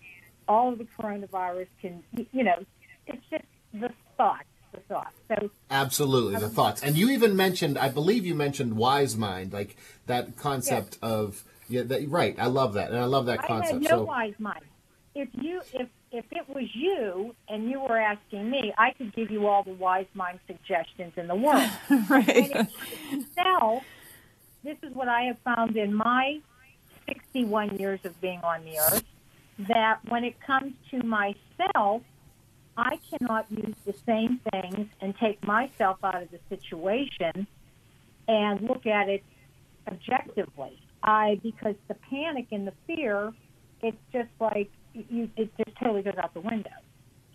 all 0.47 0.71
of 0.73 0.77
the 0.79 0.85
coronavirus 0.99 1.67
can, 1.81 2.03
you 2.31 2.43
know, 2.43 2.65
it's 3.07 3.25
just 3.29 3.43
the 3.73 3.91
thought, 4.17 4.45
the 4.73 4.79
thought. 4.81 5.13
So 5.27 5.49
Absolutely, 5.69 6.39
the 6.39 6.49
thoughts. 6.49 6.81
And 6.83 6.95
you 6.97 7.09
even 7.11 7.35
mentioned, 7.35 7.77
I 7.77 7.89
believe 7.89 8.25
you 8.25 8.35
mentioned 8.35 8.75
wise 8.75 9.15
mind, 9.15 9.53
like 9.53 9.75
that 10.07 10.35
concept 10.35 10.97
of 11.01 11.43
yeah, 11.67 11.83
that, 11.83 12.09
right. 12.09 12.35
I 12.37 12.47
love 12.47 12.73
that, 12.73 12.89
and 12.91 12.99
I 12.99 13.05
love 13.05 13.25
that 13.27 13.39
I 13.43 13.47
concept. 13.47 13.73
had 13.73 13.81
no 13.83 13.89
so 13.89 14.03
wise 14.03 14.33
mind. 14.39 14.61
If 15.15 15.29
you 15.33 15.61
if 15.73 15.87
if 16.15 16.25
it 16.31 16.47
was 16.47 16.65
you 16.73 17.35
and 17.49 17.69
you 17.69 17.79
were 17.79 17.97
asking 17.97 18.49
me, 18.49 18.73
I 18.77 18.91
could 18.91 19.13
give 19.13 19.31
you 19.31 19.47
all 19.47 19.63
the 19.63 19.73
wise 19.73 20.07
mind 20.13 20.39
suggestions 20.47 21.13
in 21.17 21.27
the 21.27 21.35
world. 21.35 21.69
right. 22.09 22.67
Now, 23.37 23.81
this 24.63 24.77
is 24.81 24.95
what 24.95 25.07
I 25.07 25.23
have 25.23 25.37
found 25.39 25.75
in 25.75 25.93
my 25.93 26.39
61 27.07 27.77
years 27.77 27.99
of 28.03 28.19
being 28.21 28.39
on 28.41 28.63
the 28.63 28.79
earth 28.79 29.03
that 29.59 29.99
when 30.07 30.23
it 30.23 30.39
comes 30.41 30.73
to 30.91 31.03
myself, 31.03 32.01
I 32.77 32.99
cannot 33.09 33.45
use 33.49 33.75
the 33.85 33.93
same 34.05 34.39
things 34.51 34.87
and 35.01 35.15
take 35.17 35.45
myself 35.45 35.97
out 36.03 36.21
of 36.21 36.29
the 36.31 36.39
situation 36.49 37.47
and 38.27 38.61
look 38.61 38.85
at 38.85 39.07
it 39.07 39.23
objectively. 39.87 40.77
I 41.03 41.39
because 41.43 41.75
the 41.87 41.93
panic 41.93 42.47
and 42.51 42.67
the 42.67 42.73
fear, 42.87 43.33
it's 43.81 43.97
just 44.11 44.29
like 44.39 44.71
you, 45.09 45.29
it 45.35 45.51
just 45.57 45.77
totally 45.77 46.01
goes 46.01 46.15
out 46.17 46.33
the 46.33 46.39
window. 46.41 46.69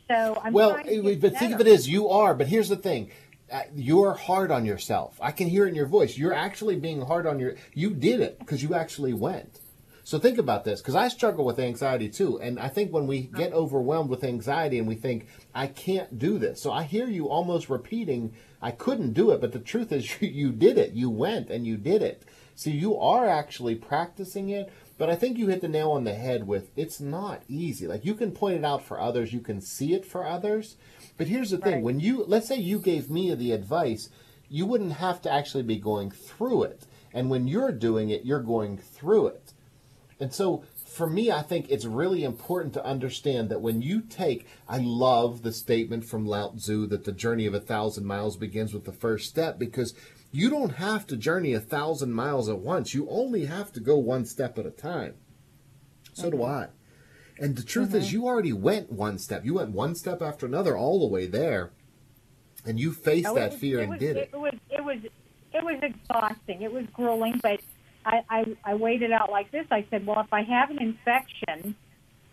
So 0.08 0.40
I'm 0.42 0.52
well, 0.52 0.72
but 0.74 1.36
think 1.36 1.54
of 1.54 1.61
it 1.61 1.66
as 1.68 1.88
you 1.88 2.08
are. 2.08 2.34
But 2.34 2.48
here's 2.48 2.68
the 2.68 2.76
thing. 2.76 3.11
Uh, 3.52 3.62
You're 3.74 4.14
hard 4.14 4.50
on 4.50 4.64
yourself. 4.64 5.18
I 5.20 5.32
can 5.32 5.48
hear 5.48 5.66
it 5.66 5.70
in 5.70 5.74
your 5.74 5.86
voice. 5.86 6.16
You're 6.16 6.34
actually 6.34 6.76
being 6.76 7.02
hard 7.02 7.26
on 7.26 7.38
your. 7.38 7.54
You 7.74 7.90
did 7.90 8.20
it 8.20 8.38
because 8.38 8.62
you 8.62 8.74
actually 8.74 9.12
went. 9.12 9.61
So 10.02 10.18
think 10.18 10.38
about 10.38 10.64
this, 10.64 10.80
because 10.80 10.96
I 10.96 11.06
struggle 11.06 11.44
with 11.44 11.61
anxiety 11.61 12.08
too, 12.08 12.40
and 12.40 12.58
I 12.58 12.66
think 12.66 12.92
when 12.92 13.06
we 13.06 13.20
get 13.20 13.52
overwhelmed 13.52 14.11
with 14.11 14.24
anxiety 14.24 14.78
and 14.78 14.88
we 14.88 14.96
think 14.96 15.28
I 15.54 15.68
can't 15.68 16.18
do 16.18 16.38
this, 16.38 16.61
so 16.61 16.72
I 16.72 16.82
hear 16.82 17.06
you 17.06 17.28
almost 17.28 17.70
repeating, 17.70 18.32
"I 18.61 18.72
couldn't 18.72 19.12
do 19.12 19.30
it," 19.30 19.40
but 19.40 19.52
the 19.52 19.61
truth 19.61 19.92
is 19.92 20.20
you, 20.20 20.28
you 20.42 20.50
did 20.50 20.78
it. 20.78 20.94
You 20.94 21.11
went 21.11 21.50
and 21.50 21.64
you 21.64 21.76
did 21.76 22.02
it. 22.02 22.24
So 22.56 22.70
you 22.70 22.98
are 22.98 23.28
actually 23.28 23.76
practicing 23.76 24.48
it. 24.48 24.72
But 25.01 25.09
I 25.09 25.16
think 25.16 25.38
you 25.38 25.46
hit 25.46 25.62
the 25.62 25.68
nail 25.68 25.92
on 25.92 26.05
the 26.05 26.12
head 26.12 26.46
with 26.46 26.72
it's 26.76 27.01
not 27.01 27.42
easy. 27.48 27.86
Like 27.86 28.05
you 28.05 28.14
can 28.14 28.32
point 28.32 28.59
it 28.59 28.66
out 28.66 28.84
for 28.84 29.01
others, 29.01 29.32
you 29.32 29.40
can 29.40 29.62
see 29.62 29.94
it 29.94 30.05
for 30.05 30.26
others. 30.26 30.76
But 31.16 31.28
here's 31.28 31.48
the 31.48 31.57
thing: 31.57 31.80
when 31.80 32.01
you 32.01 32.22
let's 32.28 32.46
say 32.46 32.57
you 32.57 32.78
gave 32.78 33.09
me 33.09 33.34
the 33.34 33.53
advice, 33.53 34.11
you 34.51 34.66
wouldn't 34.66 34.92
have 34.92 35.22
to 35.22 35.32
actually 35.32 35.62
be 35.62 35.78
going 35.78 36.11
through 36.11 36.64
it. 36.64 36.86
And 37.14 37.30
when 37.30 37.48
you're 37.48 37.72
doing 37.72 38.11
it, 38.11 38.26
you're 38.26 38.42
going 38.42 38.76
through 38.76 39.28
it. 39.28 39.55
And 40.20 40.34
so 40.34 40.64
for 40.84 41.07
me, 41.07 41.32
I 41.32 41.40
think 41.40 41.70
it's 41.70 41.86
really 41.86 42.22
important 42.22 42.74
to 42.74 42.84
understand 42.84 43.48
that 43.48 43.62
when 43.62 43.80
you 43.80 44.03
take, 44.03 44.46
I 44.68 44.80
love 44.80 45.40
the 45.40 45.53
statement 45.53 46.05
from 46.05 46.26
Lao 46.26 46.51
Tzu 46.51 46.86
that 46.88 47.05
the 47.05 47.12
journey 47.12 47.46
of 47.46 47.55
a 47.55 47.61
thousand 47.61 48.05
miles 48.05 48.36
begins 48.36 48.74
with 48.74 48.84
the 48.84 48.92
first 48.92 49.30
step 49.30 49.59
because 49.59 49.94
you 50.32 50.48
don't 50.50 50.76
have 50.76 51.06
to 51.08 51.16
journey 51.16 51.54
a 51.54 51.60
thousand 51.60 52.12
miles 52.12 52.48
at 52.48 52.58
once. 52.60 52.94
You 52.94 53.08
only 53.10 53.46
have 53.46 53.72
to 53.72 53.80
go 53.80 53.96
one 53.96 54.24
step 54.24 54.58
at 54.58 54.66
a 54.66 54.70
time. 54.70 55.14
So 56.12 56.30
do 56.30 56.42
I. 56.44 56.68
And 57.38 57.56
the 57.56 57.62
truth 57.62 57.94
is, 57.94 58.12
you 58.12 58.26
already 58.26 58.52
went 58.52 58.92
one 58.92 59.18
step. 59.18 59.44
You 59.44 59.54
went 59.54 59.70
one 59.70 59.94
step 59.94 60.20
after 60.20 60.44
another 60.46 60.76
all 60.76 61.00
the 61.00 61.06
way 61.06 61.26
there. 61.26 61.72
And 62.66 62.78
you 62.78 62.92
faced 62.92 63.24
No, 63.24 63.34
that 63.34 63.52
was- 63.52 63.60
fear 63.60 63.80
and 63.80 63.90
was, 63.90 63.98
did 63.98 64.16
it. 64.16 64.30
It 64.32 64.36
was 64.38 64.52
it 64.68 64.84
was 64.84 64.98
it 65.52 65.64
was 65.64 65.78
exhausting. 65.82 66.62
It 66.62 66.72
was 66.72 66.84
grueling, 66.92 67.40
but 67.42 67.60
I, 68.04 68.22
I 68.28 68.44
I 68.64 68.74
weighed 68.74 69.02
it 69.02 69.12
out 69.12 69.30
like 69.30 69.50
this. 69.50 69.66
I 69.70 69.86
said, 69.90 70.06
well, 70.06 70.20
if 70.20 70.32
I 70.32 70.42
have 70.42 70.70
an 70.70 70.80
infection 70.80 71.74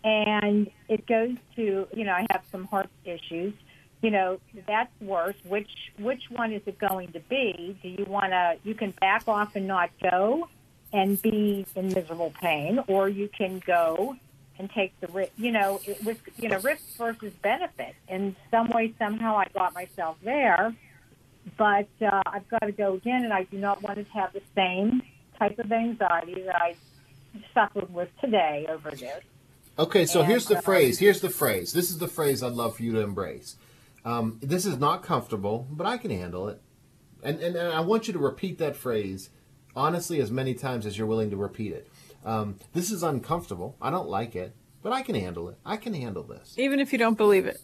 and 0.04 0.70
it 0.88 1.06
goes 1.06 1.36
to 1.56 1.88
you 1.94 2.04
know 2.04 2.12
I 2.12 2.26
have 2.30 2.42
some 2.52 2.64
heart 2.66 2.90
issues, 3.04 3.54
you 4.02 4.10
know 4.10 4.40
that's 4.66 4.92
worse. 5.00 5.36
Which 5.44 5.70
which 5.98 6.30
one 6.30 6.52
is 6.52 6.62
it 6.66 6.78
going 6.78 7.12
to 7.12 7.20
be? 7.20 7.76
Do 7.82 7.88
you 7.88 8.04
want 8.04 8.32
to? 8.32 8.56
You 8.64 8.74
can 8.74 8.92
back 8.92 9.26
off 9.26 9.56
and 9.56 9.66
not 9.66 9.90
go 10.02 10.48
and 10.92 11.20
be 11.20 11.66
in 11.74 11.88
miserable 11.88 12.32
pain, 12.40 12.80
or 12.86 13.08
you 13.08 13.28
can 13.28 13.62
go 13.66 14.16
and 14.58 14.70
take 14.70 14.98
the 15.00 15.08
risk. 15.08 15.32
You 15.36 15.52
know, 15.52 15.80
it 15.86 16.04
was 16.04 16.16
you 16.36 16.48
know 16.48 16.58
risk 16.60 16.96
versus 16.96 17.32
benefit. 17.42 17.94
In 18.08 18.36
some 18.50 18.68
way, 18.70 18.94
somehow, 18.98 19.36
I 19.36 19.46
got 19.54 19.74
myself 19.74 20.16
there, 20.22 20.74
but 21.56 21.88
uh, 22.00 22.22
I've 22.26 22.48
got 22.48 22.62
to 22.62 22.72
go 22.72 22.94
again, 22.94 23.24
and 23.24 23.32
I 23.32 23.44
do 23.44 23.58
not 23.58 23.82
want 23.82 23.96
to 23.96 24.04
have 24.12 24.32
the 24.32 24.42
same 24.54 25.02
type 25.38 25.58
of 25.58 25.70
anxiety 25.70 26.42
that 26.42 26.56
I 26.56 26.76
suffered 27.54 27.92
with 27.92 28.08
today 28.20 28.66
over 28.68 28.90
this. 28.90 29.02
Okay, 29.78 30.06
so 30.06 30.20
And, 30.20 30.28
here's 30.28 30.46
the 30.46 30.56
um, 30.56 30.62
phrase. 30.62 30.98
Here's 30.98 31.20
the 31.20 31.30
phrase. 31.30 31.72
This 31.72 31.90
is 31.90 31.98
the 31.98 32.08
phrase 32.08 32.42
I'd 32.42 32.52
love 32.52 32.76
for 32.76 32.82
you 32.82 32.92
to 32.92 33.00
embrace. 33.00 33.56
Um, 34.04 34.38
this 34.42 34.64
is 34.64 34.78
not 34.78 35.02
comfortable, 35.02 35.66
but 35.70 35.86
I 35.86 35.98
can 35.98 36.10
handle 36.10 36.48
it. 36.48 36.60
And, 37.22 37.40
and, 37.40 37.56
and 37.56 37.72
I 37.72 37.80
want 37.80 38.06
you 38.06 38.12
to 38.12 38.18
repeat 38.18 38.58
that 38.58 38.76
phrase 38.76 39.30
honestly 39.74 40.20
as 40.20 40.30
many 40.30 40.54
times 40.54 40.86
as 40.86 40.98
you're 40.98 41.06
willing 41.06 41.30
to 41.30 41.36
repeat 41.36 41.72
it. 41.72 41.88
Um, 42.24 42.56
this 42.72 42.90
is 42.90 43.02
uncomfortable. 43.02 43.76
I 43.80 43.90
don't 43.90 44.08
like 44.08 44.34
it, 44.34 44.54
but 44.82 44.92
I 44.92 45.02
can 45.02 45.14
handle 45.14 45.48
it. 45.48 45.58
I 45.64 45.76
can 45.76 45.94
handle 45.94 46.22
this. 46.22 46.54
Even 46.56 46.80
if 46.80 46.92
you 46.92 46.98
don't 46.98 47.16
believe 47.16 47.46
it. 47.46 47.60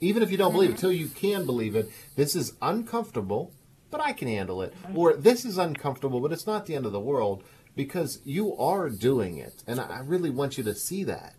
Even 0.00 0.22
if 0.22 0.30
you 0.30 0.36
don't 0.36 0.52
believe 0.52 0.70
it, 0.70 0.78
till 0.78 0.92
you 0.92 1.08
can 1.08 1.44
believe 1.46 1.74
it. 1.76 1.90
This 2.16 2.34
is 2.34 2.54
uncomfortable, 2.62 3.52
but 3.90 4.00
I 4.00 4.12
can 4.12 4.28
handle 4.28 4.62
it. 4.62 4.74
Or 4.94 5.14
this 5.14 5.44
is 5.44 5.58
uncomfortable, 5.58 6.20
but 6.20 6.32
it's 6.32 6.46
not 6.46 6.66
the 6.66 6.74
end 6.74 6.86
of 6.86 6.92
the 6.92 7.00
world 7.00 7.44
because 7.74 8.20
you 8.24 8.56
are 8.56 8.88
doing 8.90 9.38
it. 9.38 9.62
And 9.66 9.80
I 9.80 9.98
I 9.98 10.00
really 10.00 10.30
want 10.30 10.58
you 10.58 10.64
to 10.64 10.74
see 10.74 11.04
that. 11.04 11.34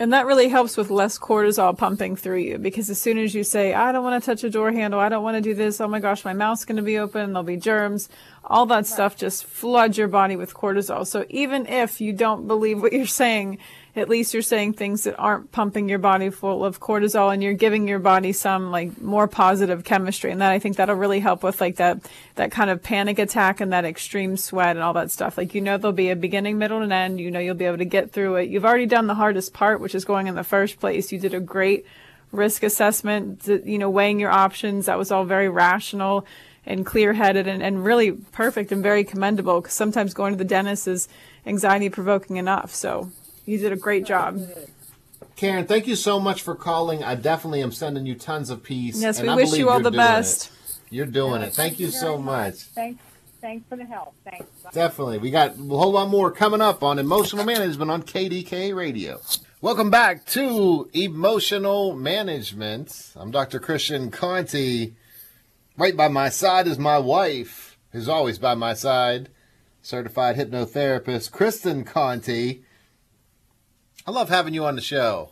And 0.00 0.14
that 0.14 0.24
really 0.24 0.48
helps 0.48 0.78
with 0.78 0.88
less 0.88 1.18
cortisol 1.18 1.76
pumping 1.76 2.16
through 2.16 2.38
you 2.38 2.56
because 2.56 2.88
as 2.88 2.98
soon 2.98 3.18
as 3.18 3.34
you 3.34 3.44
say, 3.44 3.74
I 3.74 3.92
don't 3.92 4.02
want 4.02 4.24
to 4.24 4.30
touch 4.30 4.42
a 4.44 4.48
door 4.48 4.72
handle, 4.72 4.98
I 4.98 5.10
don't 5.10 5.22
want 5.22 5.36
to 5.36 5.42
do 5.42 5.54
this, 5.54 5.78
oh 5.78 5.88
my 5.88 6.00
gosh, 6.00 6.24
my 6.24 6.32
mouth's 6.32 6.64
going 6.64 6.78
to 6.78 6.82
be 6.82 6.96
open, 6.96 7.34
there'll 7.34 7.42
be 7.42 7.58
germs, 7.58 8.08
all 8.42 8.64
that 8.64 8.86
stuff 8.86 9.14
just 9.14 9.44
floods 9.44 9.98
your 9.98 10.08
body 10.08 10.36
with 10.36 10.54
cortisol. 10.54 11.06
So 11.06 11.26
even 11.28 11.66
if 11.66 12.00
you 12.00 12.14
don't 12.14 12.46
believe 12.46 12.80
what 12.80 12.94
you're 12.94 13.04
saying, 13.04 13.58
at 13.96 14.08
least 14.08 14.32
you're 14.32 14.42
saying 14.42 14.74
things 14.74 15.04
that 15.04 15.18
aren't 15.18 15.50
pumping 15.50 15.88
your 15.88 15.98
body 15.98 16.30
full 16.30 16.64
of 16.64 16.78
cortisol 16.78 17.32
and 17.32 17.42
you're 17.42 17.54
giving 17.54 17.88
your 17.88 17.98
body 17.98 18.32
some 18.32 18.70
like 18.70 19.00
more 19.00 19.26
positive 19.26 19.82
chemistry. 19.84 20.30
And 20.30 20.40
that 20.40 20.52
I 20.52 20.58
think 20.60 20.76
that'll 20.76 20.94
really 20.94 21.20
help 21.20 21.42
with 21.42 21.60
like 21.60 21.76
that, 21.76 21.98
that 22.36 22.52
kind 22.52 22.70
of 22.70 22.82
panic 22.82 23.18
attack 23.18 23.60
and 23.60 23.72
that 23.72 23.84
extreme 23.84 24.36
sweat 24.36 24.76
and 24.76 24.82
all 24.82 24.92
that 24.92 25.10
stuff. 25.10 25.36
Like, 25.36 25.54
you 25.54 25.60
know, 25.60 25.76
there'll 25.76 25.92
be 25.92 26.10
a 26.10 26.16
beginning, 26.16 26.58
middle, 26.58 26.82
and 26.82 26.92
end. 26.92 27.20
You 27.20 27.30
know, 27.30 27.40
you'll 27.40 27.54
be 27.54 27.64
able 27.64 27.78
to 27.78 27.84
get 27.84 28.12
through 28.12 28.36
it. 28.36 28.48
You've 28.48 28.64
already 28.64 28.86
done 28.86 29.08
the 29.08 29.14
hardest 29.14 29.52
part, 29.52 29.80
which 29.80 29.94
is 29.94 30.04
going 30.04 30.28
in 30.28 30.36
the 30.36 30.44
first 30.44 30.78
place. 30.78 31.10
You 31.10 31.18
did 31.18 31.34
a 31.34 31.40
great 31.40 31.84
risk 32.30 32.62
assessment, 32.62 33.48
you 33.64 33.78
know, 33.78 33.90
weighing 33.90 34.20
your 34.20 34.30
options. 34.30 34.86
That 34.86 34.98
was 34.98 35.10
all 35.10 35.24
very 35.24 35.48
rational 35.48 36.26
and 36.64 36.86
clear 36.86 37.12
headed 37.12 37.48
and, 37.48 37.62
and 37.62 37.84
really 37.84 38.12
perfect 38.12 38.70
and 38.70 38.82
very 38.82 39.02
commendable 39.02 39.60
because 39.60 39.74
sometimes 39.74 40.14
going 40.14 40.34
to 40.34 40.38
the 40.38 40.44
dentist 40.44 40.86
is 40.86 41.08
anxiety 41.46 41.88
provoking 41.88 42.36
enough. 42.36 42.72
So 42.74 43.10
you 43.46 43.58
did 43.58 43.72
a 43.72 43.76
great 43.76 44.04
job. 44.04 44.40
Karen, 45.36 45.66
thank 45.66 45.86
you 45.86 45.96
so 45.96 46.20
much 46.20 46.42
for 46.42 46.54
calling. 46.54 47.02
I 47.02 47.14
definitely 47.14 47.62
am 47.62 47.72
sending 47.72 48.06
you 48.06 48.14
tons 48.14 48.50
of 48.50 48.62
peace. 48.62 49.00
Yes, 49.00 49.18
and 49.18 49.28
we 49.28 49.32
I 49.32 49.36
wish 49.36 49.52
you 49.54 49.70
all 49.70 49.80
the 49.80 49.90
best. 49.90 50.46
it. 50.46 50.76
You're 50.90 51.06
doing 51.06 51.40
it. 51.42 51.54
Thank 51.54 51.78
you 51.78 51.88
so 51.88 52.12
very 52.12 52.24
much. 52.24 52.54
Thanks, 52.56 53.02
thanks 53.40 53.64
for 53.68 53.76
the 53.76 53.84
help. 53.84 54.14
Thanks. 54.24 54.44
Bye. 54.62 54.70
Definitely. 54.72 55.18
We 55.18 55.30
got 55.30 55.52
a 55.52 55.62
whole 55.62 55.92
lot 55.92 56.08
more 56.08 56.30
coming 56.30 56.60
up 56.60 56.82
on 56.82 56.98
emotional 56.98 57.44
management 57.44 57.90
on 57.90 58.02
KDKA 58.02 58.74
Radio. 58.74 59.20
Welcome 59.62 59.90
back 59.90 60.26
to 60.26 60.90
Emotional 60.92 61.94
Management. 61.94 63.12
I'm 63.14 63.30
Dr. 63.30 63.60
Christian 63.60 64.10
Conte. 64.10 64.92
Right 65.76 65.96
by 65.96 66.08
my 66.08 66.28
side 66.28 66.66
is 66.66 66.78
my 66.78 66.98
wife, 66.98 67.78
who's 67.92 68.08
always 68.08 68.38
by 68.38 68.54
my 68.54 68.74
side, 68.74 69.30
certified 69.80 70.36
hypnotherapist, 70.36 71.30
Kristen 71.30 71.84
Conte. 71.84 72.58
I 74.06 74.10
love 74.10 74.28
having 74.28 74.54
you 74.54 74.64
on 74.64 74.74
the 74.76 74.82
show. 74.82 75.30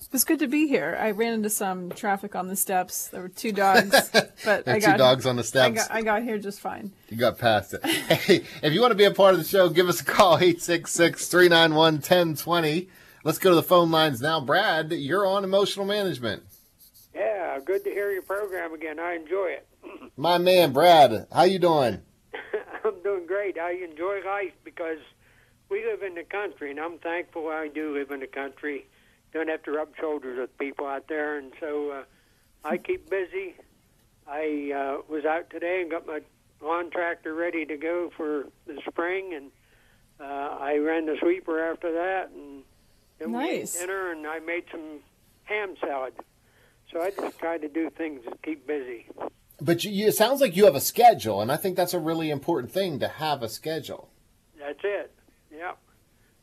It 0.00 0.08
was 0.12 0.24
good 0.24 0.40
to 0.40 0.48
be 0.48 0.66
here. 0.66 0.98
I 1.00 1.12
ran 1.12 1.34
into 1.34 1.50
some 1.50 1.90
traffic 1.90 2.34
on 2.34 2.48
the 2.48 2.56
steps. 2.56 3.06
There 3.08 3.22
were 3.22 3.28
two 3.28 3.52
dogs, 3.52 4.10
but 4.12 4.34
There 4.44 4.64
are 4.66 4.76
I 4.76 4.80
two 4.80 4.86
got 4.86 4.98
dogs 4.98 5.24
on 5.24 5.36
the 5.36 5.42
I 5.42 5.44
steps. 5.44 5.86
got, 5.86 5.96
I 5.96 6.02
got 6.02 6.22
here 6.24 6.36
just 6.38 6.58
fine. 6.60 6.90
You 7.10 7.16
got 7.16 7.38
past 7.38 7.74
it. 7.74 7.84
Hey, 7.84 8.42
if 8.62 8.72
you 8.72 8.80
want 8.80 8.90
to 8.90 8.96
be 8.96 9.04
a 9.04 9.12
part 9.12 9.34
of 9.34 9.40
the 9.40 9.46
show, 9.46 9.68
give 9.68 9.88
us 9.88 10.00
a 10.00 10.04
call, 10.04 10.36
866-391-1020. 10.38 12.88
Let's 13.22 13.38
go 13.38 13.50
to 13.50 13.56
the 13.56 13.62
phone 13.62 13.90
lines 13.92 14.20
now. 14.20 14.40
Brad, 14.40 14.90
you're 14.92 15.26
on 15.26 15.44
emotional 15.44 15.86
management. 15.86 16.42
Yeah, 17.14 17.58
good 17.64 17.84
to 17.84 17.90
hear 17.90 18.10
your 18.10 18.22
program 18.22 18.72
again. 18.72 18.98
I 18.98 19.14
enjoy 19.14 19.54
it. 19.58 19.66
My 20.16 20.38
man, 20.38 20.72
Brad, 20.72 21.26
how 21.32 21.42
you 21.44 21.58
doing? 21.58 22.00
I'm 22.84 23.02
doing 23.02 23.26
great. 23.26 23.58
I 23.58 23.72
enjoy 23.72 24.20
life 24.24 24.52
because 24.64 24.98
we 25.70 25.84
live 25.84 26.02
in 26.02 26.14
the 26.14 26.24
country, 26.24 26.70
and 26.70 26.80
I'm 26.80 26.98
thankful 26.98 27.48
I 27.48 27.68
do 27.68 27.94
live 27.94 28.10
in 28.10 28.20
the 28.20 28.26
country. 28.26 28.86
Don't 29.32 29.48
have 29.48 29.62
to 29.62 29.70
rub 29.70 29.90
shoulders 29.98 30.38
with 30.38 30.58
people 30.58 30.86
out 30.86 31.06
there, 31.08 31.38
and 31.38 31.52
so 31.60 31.90
uh, 31.90 32.02
I 32.64 32.76
keep 32.76 33.08
busy. 33.08 33.54
I 34.26 34.72
uh, 34.74 35.02
was 35.08 35.24
out 35.24 35.50
today 35.50 35.80
and 35.82 35.90
got 35.90 36.06
my 36.06 36.20
lawn 36.60 36.90
tractor 36.90 37.34
ready 37.34 37.64
to 37.66 37.76
go 37.76 38.10
for 38.16 38.46
the 38.66 38.80
spring, 38.88 39.32
and 39.34 39.50
uh, 40.20 40.56
I 40.60 40.76
ran 40.78 41.06
the 41.06 41.16
sweeper 41.20 41.64
after 41.72 41.92
that, 41.92 42.30
and 42.34 42.62
then 43.18 43.32
we 43.32 43.38
Nice. 43.38 43.76
ate 43.76 43.80
dinner, 43.80 44.10
and 44.10 44.26
I 44.26 44.40
made 44.40 44.64
some 44.70 44.98
ham 45.44 45.74
salad. 45.80 46.14
So 46.92 47.00
I 47.00 47.10
just 47.10 47.38
try 47.38 47.56
to 47.58 47.68
do 47.68 47.88
things 47.90 48.24
to 48.24 48.36
keep 48.42 48.66
busy. 48.66 49.06
But 49.60 49.84
you, 49.84 49.92
you, 49.92 50.08
it 50.08 50.16
sounds 50.16 50.40
like 50.40 50.56
you 50.56 50.64
have 50.64 50.74
a 50.74 50.80
schedule, 50.80 51.40
and 51.40 51.52
I 51.52 51.56
think 51.56 51.76
that's 51.76 51.94
a 51.94 52.00
really 52.00 52.30
important 52.30 52.72
thing 52.72 52.98
to 52.98 53.06
have 53.06 53.42
a 53.44 53.48
schedule. 53.48 54.08
That's 54.58 54.80
it. 54.82 55.12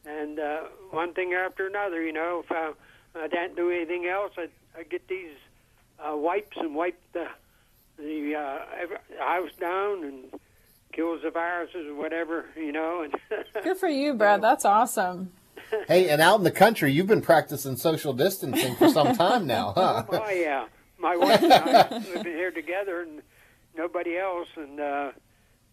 Yep. 0.07 0.17
And 0.21 0.39
uh, 0.39 0.59
one 0.91 1.13
thing 1.13 1.33
after 1.33 1.67
another, 1.67 2.01
you 2.01 2.13
know, 2.13 2.43
if 2.43 2.51
I, 2.51 2.71
I 3.15 3.27
didn't 3.27 3.55
do 3.55 3.69
anything 3.69 4.05
else, 4.05 4.31
I, 4.37 4.47
I 4.77 4.83
get 4.83 5.07
these 5.07 5.35
uh, 5.99 6.15
wipes 6.15 6.57
and 6.57 6.75
wipe 6.75 6.99
the 7.13 7.27
the 7.97 8.35
uh, 8.35 8.59
ev- 8.79 9.19
house 9.19 9.49
down 9.59 10.03
and 10.03 10.39
kills 10.93 11.21
the 11.23 11.31
viruses 11.31 11.87
or 11.87 11.95
whatever, 11.95 12.45
you 12.55 12.71
know. 12.71 13.01
And 13.01 13.15
Good 13.63 13.77
for 13.77 13.87
you, 13.87 14.13
Brad. 14.13 14.41
That's 14.41 14.65
awesome. 14.65 15.31
Hey, 15.87 16.07
and 16.07 16.21
out 16.21 16.37
in 16.37 16.43
the 16.45 16.51
country, 16.51 16.93
you've 16.93 17.07
been 17.07 17.19
practicing 17.19 17.75
social 17.75 18.13
distancing 18.13 18.75
for 18.75 18.87
some 18.87 19.13
time 19.13 19.45
now, 19.45 19.73
huh? 19.75 20.05
oh 20.09 20.29
yeah, 20.29 20.67
my 20.97 21.17
wife 21.17 21.43
and 21.43 21.51
I 21.51 21.89
living 21.89 22.23
here 22.23 22.51
together, 22.51 23.01
and 23.01 23.21
nobody 23.75 24.17
else, 24.17 24.47
and 24.55 24.79
uh, 24.79 25.11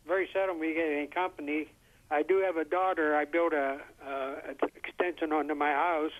very 0.04 0.28
seldom 0.32 0.58
we 0.58 0.74
get 0.74 0.88
any 0.88 1.06
company. 1.06 1.68
I 2.14 2.22
do 2.22 2.38
have 2.46 2.56
a 2.56 2.64
daughter. 2.64 3.16
I 3.16 3.24
built 3.24 3.52
a, 3.52 3.80
uh, 4.06 4.34
an 4.48 4.56
extension 4.76 5.32
onto 5.32 5.54
my 5.54 5.72
house, 5.72 6.12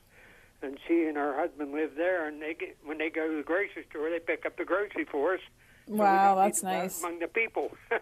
and 0.60 0.76
she 0.88 1.04
and 1.04 1.16
her 1.16 1.34
husband 1.36 1.72
live 1.72 1.92
there. 1.96 2.26
And 2.26 2.42
they 2.42 2.54
get 2.54 2.76
when 2.84 2.98
they 2.98 3.10
go 3.10 3.28
to 3.28 3.36
the 3.36 3.42
grocery 3.44 3.86
store, 3.90 4.10
they 4.10 4.18
pick 4.18 4.44
up 4.44 4.56
the 4.56 4.64
grocery 4.64 5.04
for 5.04 5.34
us. 5.34 5.40
so 5.86 5.94
Wow, 5.94 6.34
that's 6.34 6.64
need 6.64 6.70
to 6.70 6.74
go 6.74 6.82
nice. 6.82 6.98
among 6.98 7.18
the 7.20 7.28
people. 7.28 7.70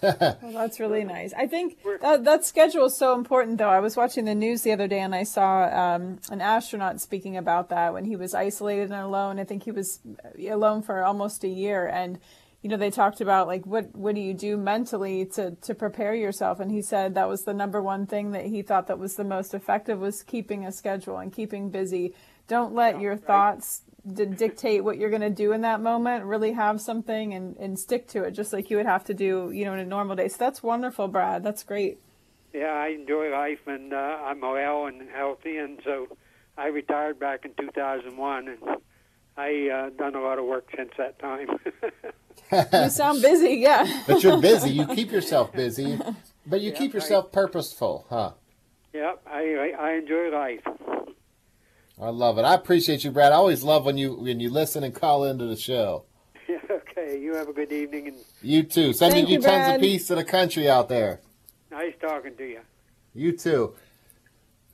Well, 0.00 0.38
that's 0.52 0.78
really 0.78 1.02
nice. 1.02 1.32
I 1.32 1.48
think 1.48 1.78
that, 2.02 2.22
that 2.22 2.44
schedule 2.44 2.84
is 2.84 2.96
so 2.96 3.14
important, 3.14 3.58
though. 3.58 3.70
I 3.70 3.80
was 3.80 3.96
watching 3.96 4.26
the 4.26 4.34
news 4.34 4.62
the 4.62 4.70
other 4.70 4.86
day 4.86 5.00
and 5.00 5.12
I 5.12 5.24
saw 5.24 5.64
um, 5.64 6.20
an 6.30 6.40
astronaut 6.40 7.00
speaking 7.00 7.36
about 7.36 7.68
that 7.70 7.92
when 7.92 8.04
he 8.04 8.14
was 8.14 8.32
isolated 8.32 8.92
and 8.92 9.02
alone. 9.02 9.40
I 9.40 9.44
think 9.44 9.64
he 9.64 9.72
was 9.72 9.98
alone 10.38 10.82
for 10.82 11.02
almost 11.02 11.42
a 11.42 11.48
year. 11.48 11.88
And, 11.88 12.20
you 12.68 12.76
know, 12.76 12.80
they 12.80 12.90
talked 12.90 13.22
about, 13.22 13.46
like, 13.46 13.64
what, 13.64 13.96
what 13.96 14.14
do 14.14 14.20
you 14.20 14.34
do 14.34 14.58
mentally 14.58 15.24
to, 15.24 15.52
to 15.62 15.74
prepare 15.74 16.14
yourself? 16.14 16.60
And 16.60 16.70
he 16.70 16.82
said 16.82 17.14
that 17.14 17.26
was 17.26 17.44
the 17.44 17.54
number 17.54 17.80
one 17.80 18.06
thing 18.06 18.32
that 18.32 18.44
he 18.44 18.60
thought 18.60 18.88
that 18.88 18.98
was 18.98 19.14
the 19.14 19.24
most 19.24 19.54
effective 19.54 19.98
was 19.98 20.22
keeping 20.22 20.66
a 20.66 20.70
schedule 20.70 21.16
and 21.16 21.32
keeping 21.32 21.70
busy. 21.70 22.12
Don't 22.46 22.74
let 22.74 23.00
your 23.00 23.16
thoughts 23.16 23.80
d- 24.06 24.26
dictate 24.26 24.84
what 24.84 24.98
you're 24.98 25.08
going 25.08 25.22
to 25.22 25.30
do 25.30 25.52
in 25.52 25.62
that 25.62 25.80
moment. 25.80 26.26
Really 26.26 26.52
have 26.52 26.78
something 26.78 27.32
and, 27.32 27.56
and 27.56 27.78
stick 27.78 28.06
to 28.08 28.24
it, 28.24 28.32
just 28.32 28.52
like 28.52 28.68
you 28.68 28.76
would 28.76 28.84
have 28.84 29.04
to 29.04 29.14
do, 29.14 29.50
you 29.50 29.64
know, 29.64 29.72
in 29.72 29.78
a 29.80 29.86
normal 29.86 30.14
day. 30.14 30.28
So 30.28 30.36
that's 30.38 30.62
wonderful, 30.62 31.08
Brad. 31.08 31.42
That's 31.42 31.62
great. 31.62 31.98
yeah, 32.52 32.72
I 32.72 32.88
enjoy 32.88 33.30
life, 33.30 33.66
and 33.66 33.94
uh, 33.94 33.96
I'm 33.96 34.42
well 34.42 34.84
and 34.86 35.08
healthy, 35.08 35.56
and 35.56 35.80
so 35.84 36.06
I 36.58 36.66
retired 36.66 37.18
back 37.18 37.46
in 37.46 37.54
2001, 37.54 38.48
and 38.48 38.58
I 39.38 39.68
uh, 39.68 39.90
done 39.90 40.14
a 40.16 40.20
lot 40.20 40.38
of 40.38 40.46
work 40.46 40.68
since 40.76 40.90
that 40.98 41.18
time. 41.20 41.48
You 42.72 42.88
sound 42.90 43.22
busy, 43.22 43.54
yeah. 43.56 44.02
But 44.06 44.22
you're 44.22 44.40
busy. 44.40 44.70
You 44.70 44.86
keep 44.86 45.12
yourself 45.12 45.52
busy, 45.52 45.98
but 46.46 46.60
you 46.60 46.70
Yeah, 46.72 46.76
keep 46.78 46.88
right. 46.92 46.94
yourself 46.94 47.30
purposeful, 47.30 48.06
huh? 48.10 48.32
yep, 48.92 49.22
I, 49.26 49.40
I 49.78 49.86
I 49.88 49.92
enjoy 49.94 50.30
life. 50.32 50.60
I 52.00 52.10
love 52.10 52.38
it. 52.38 52.42
I 52.42 52.54
appreciate 52.54 53.04
you, 53.04 53.10
Brad. 53.10 53.32
I 53.32 53.36
always 53.36 53.62
love 53.62 53.84
when 53.84 53.96
you 53.96 54.14
when 54.14 54.40
you 54.40 54.50
listen 54.50 54.82
and 54.82 54.94
call 54.94 55.24
into 55.24 55.46
the 55.46 55.56
show. 55.56 56.04
okay, 56.70 57.20
you 57.20 57.34
have 57.34 57.48
a 57.48 57.52
good 57.52 57.70
evening, 57.72 58.08
and 58.08 58.16
You 58.42 58.62
too. 58.64 58.92
Sending 58.92 59.26
Thank 59.26 59.28
you 59.28 59.34
you, 59.36 59.42
tons 59.42 59.74
of 59.74 59.80
peace 59.80 60.06
to 60.08 60.14
the 60.16 60.24
country 60.24 60.68
out 60.68 60.88
there. 60.88 61.20
nice 61.70 61.94
talking 62.00 62.34
to 62.36 62.44
you. 62.44 62.60
You 63.14 63.36
too. 63.36 63.74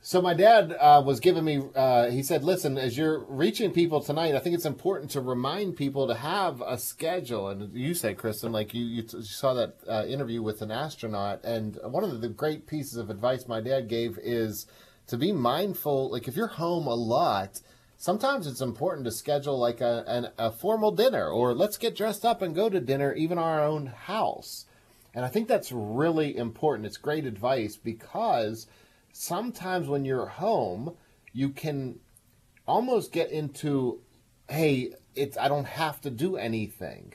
So 0.07 0.21
my 0.21 0.35
dad 0.35 0.77
uh, 0.79 1.03
was 1.03 1.19
giving 1.19 1.47
me. 1.47 1.63
Uh, 1.75 2.11
he 2.11 2.23
said, 2.23 2.45
"Listen, 2.45 2.77
as 2.77 2.99
you're 2.99 3.21
reaching 3.21 3.73
people 3.73 4.03
tonight, 4.03 4.35
I 4.35 4.39
think 4.39 4.55
it's 4.55 4.67
important 4.67 5.11
to 5.13 5.23
remind 5.23 5.77
people 5.77 6.07
to 6.09 6.15
have 6.15 6.61
a 6.61 6.77
schedule." 6.77 7.49
And 7.49 7.75
you 7.75 7.95
said, 7.95 8.19
Kristen, 8.19 8.53
like 8.53 8.75
you, 8.75 8.85
you, 8.85 9.03
t- 9.03 9.17
you 9.17 9.23
saw 9.23 9.55
that 9.55 9.77
uh, 9.89 10.05
interview 10.07 10.43
with 10.43 10.61
an 10.61 10.71
astronaut, 10.71 11.43
and 11.43 11.79
one 11.85 12.05
of 12.05 12.21
the 12.21 12.29
great 12.29 12.67
pieces 12.67 12.99
of 12.99 13.09
advice 13.09 13.49
my 13.49 13.63
dad 13.63 13.89
gave 13.89 14.19
is 14.23 14.67
to 15.07 15.17
be 15.17 15.33
mindful. 15.33 16.11
Like 16.11 16.29
if 16.29 16.37
you're 16.37 16.49
home 16.49 16.87
a 16.87 16.95
lot, 16.95 17.63
sometimes 17.97 18.47
it's 18.47 18.61
important 18.61 19.07
to 19.07 19.11
schedule 19.11 19.59
like 19.59 19.81
a, 19.81 20.05
an, 20.07 20.29
a 20.37 20.51
formal 20.51 20.91
dinner, 20.91 21.31
or 21.31 21.55
let's 21.55 21.79
get 21.79 21.97
dressed 21.97 22.27
up 22.27 22.43
and 22.43 22.55
go 22.55 22.69
to 22.69 22.79
dinner, 22.79 23.15
even 23.15 23.39
our 23.39 23.65
own 23.65 23.87
house. 23.87 24.67
And 25.15 25.25
I 25.25 25.29
think 25.29 25.49
that's 25.49 25.73
really 25.73 26.37
important. 26.37 26.85
It's 26.85 26.99
great 26.99 27.25
advice 27.25 27.79
because 27.79 28.67
sometimes 29.15 29.87
when 29.87 30.05
you're 30.05 30.27
home, 30.27 30.97
you 31.33 31.49
can 31.51 32.01
almost 32.67 33.12
get 33.12 33.31
into, 33.31 34.01
hey, 34.49 34.93
it's 35.15 35.39
I 35.39 35.49
don't 35.49 35.67
have 35.67 36.01
to 36.03 36.11
do 36.11 36.37
anything. 36.37 37.15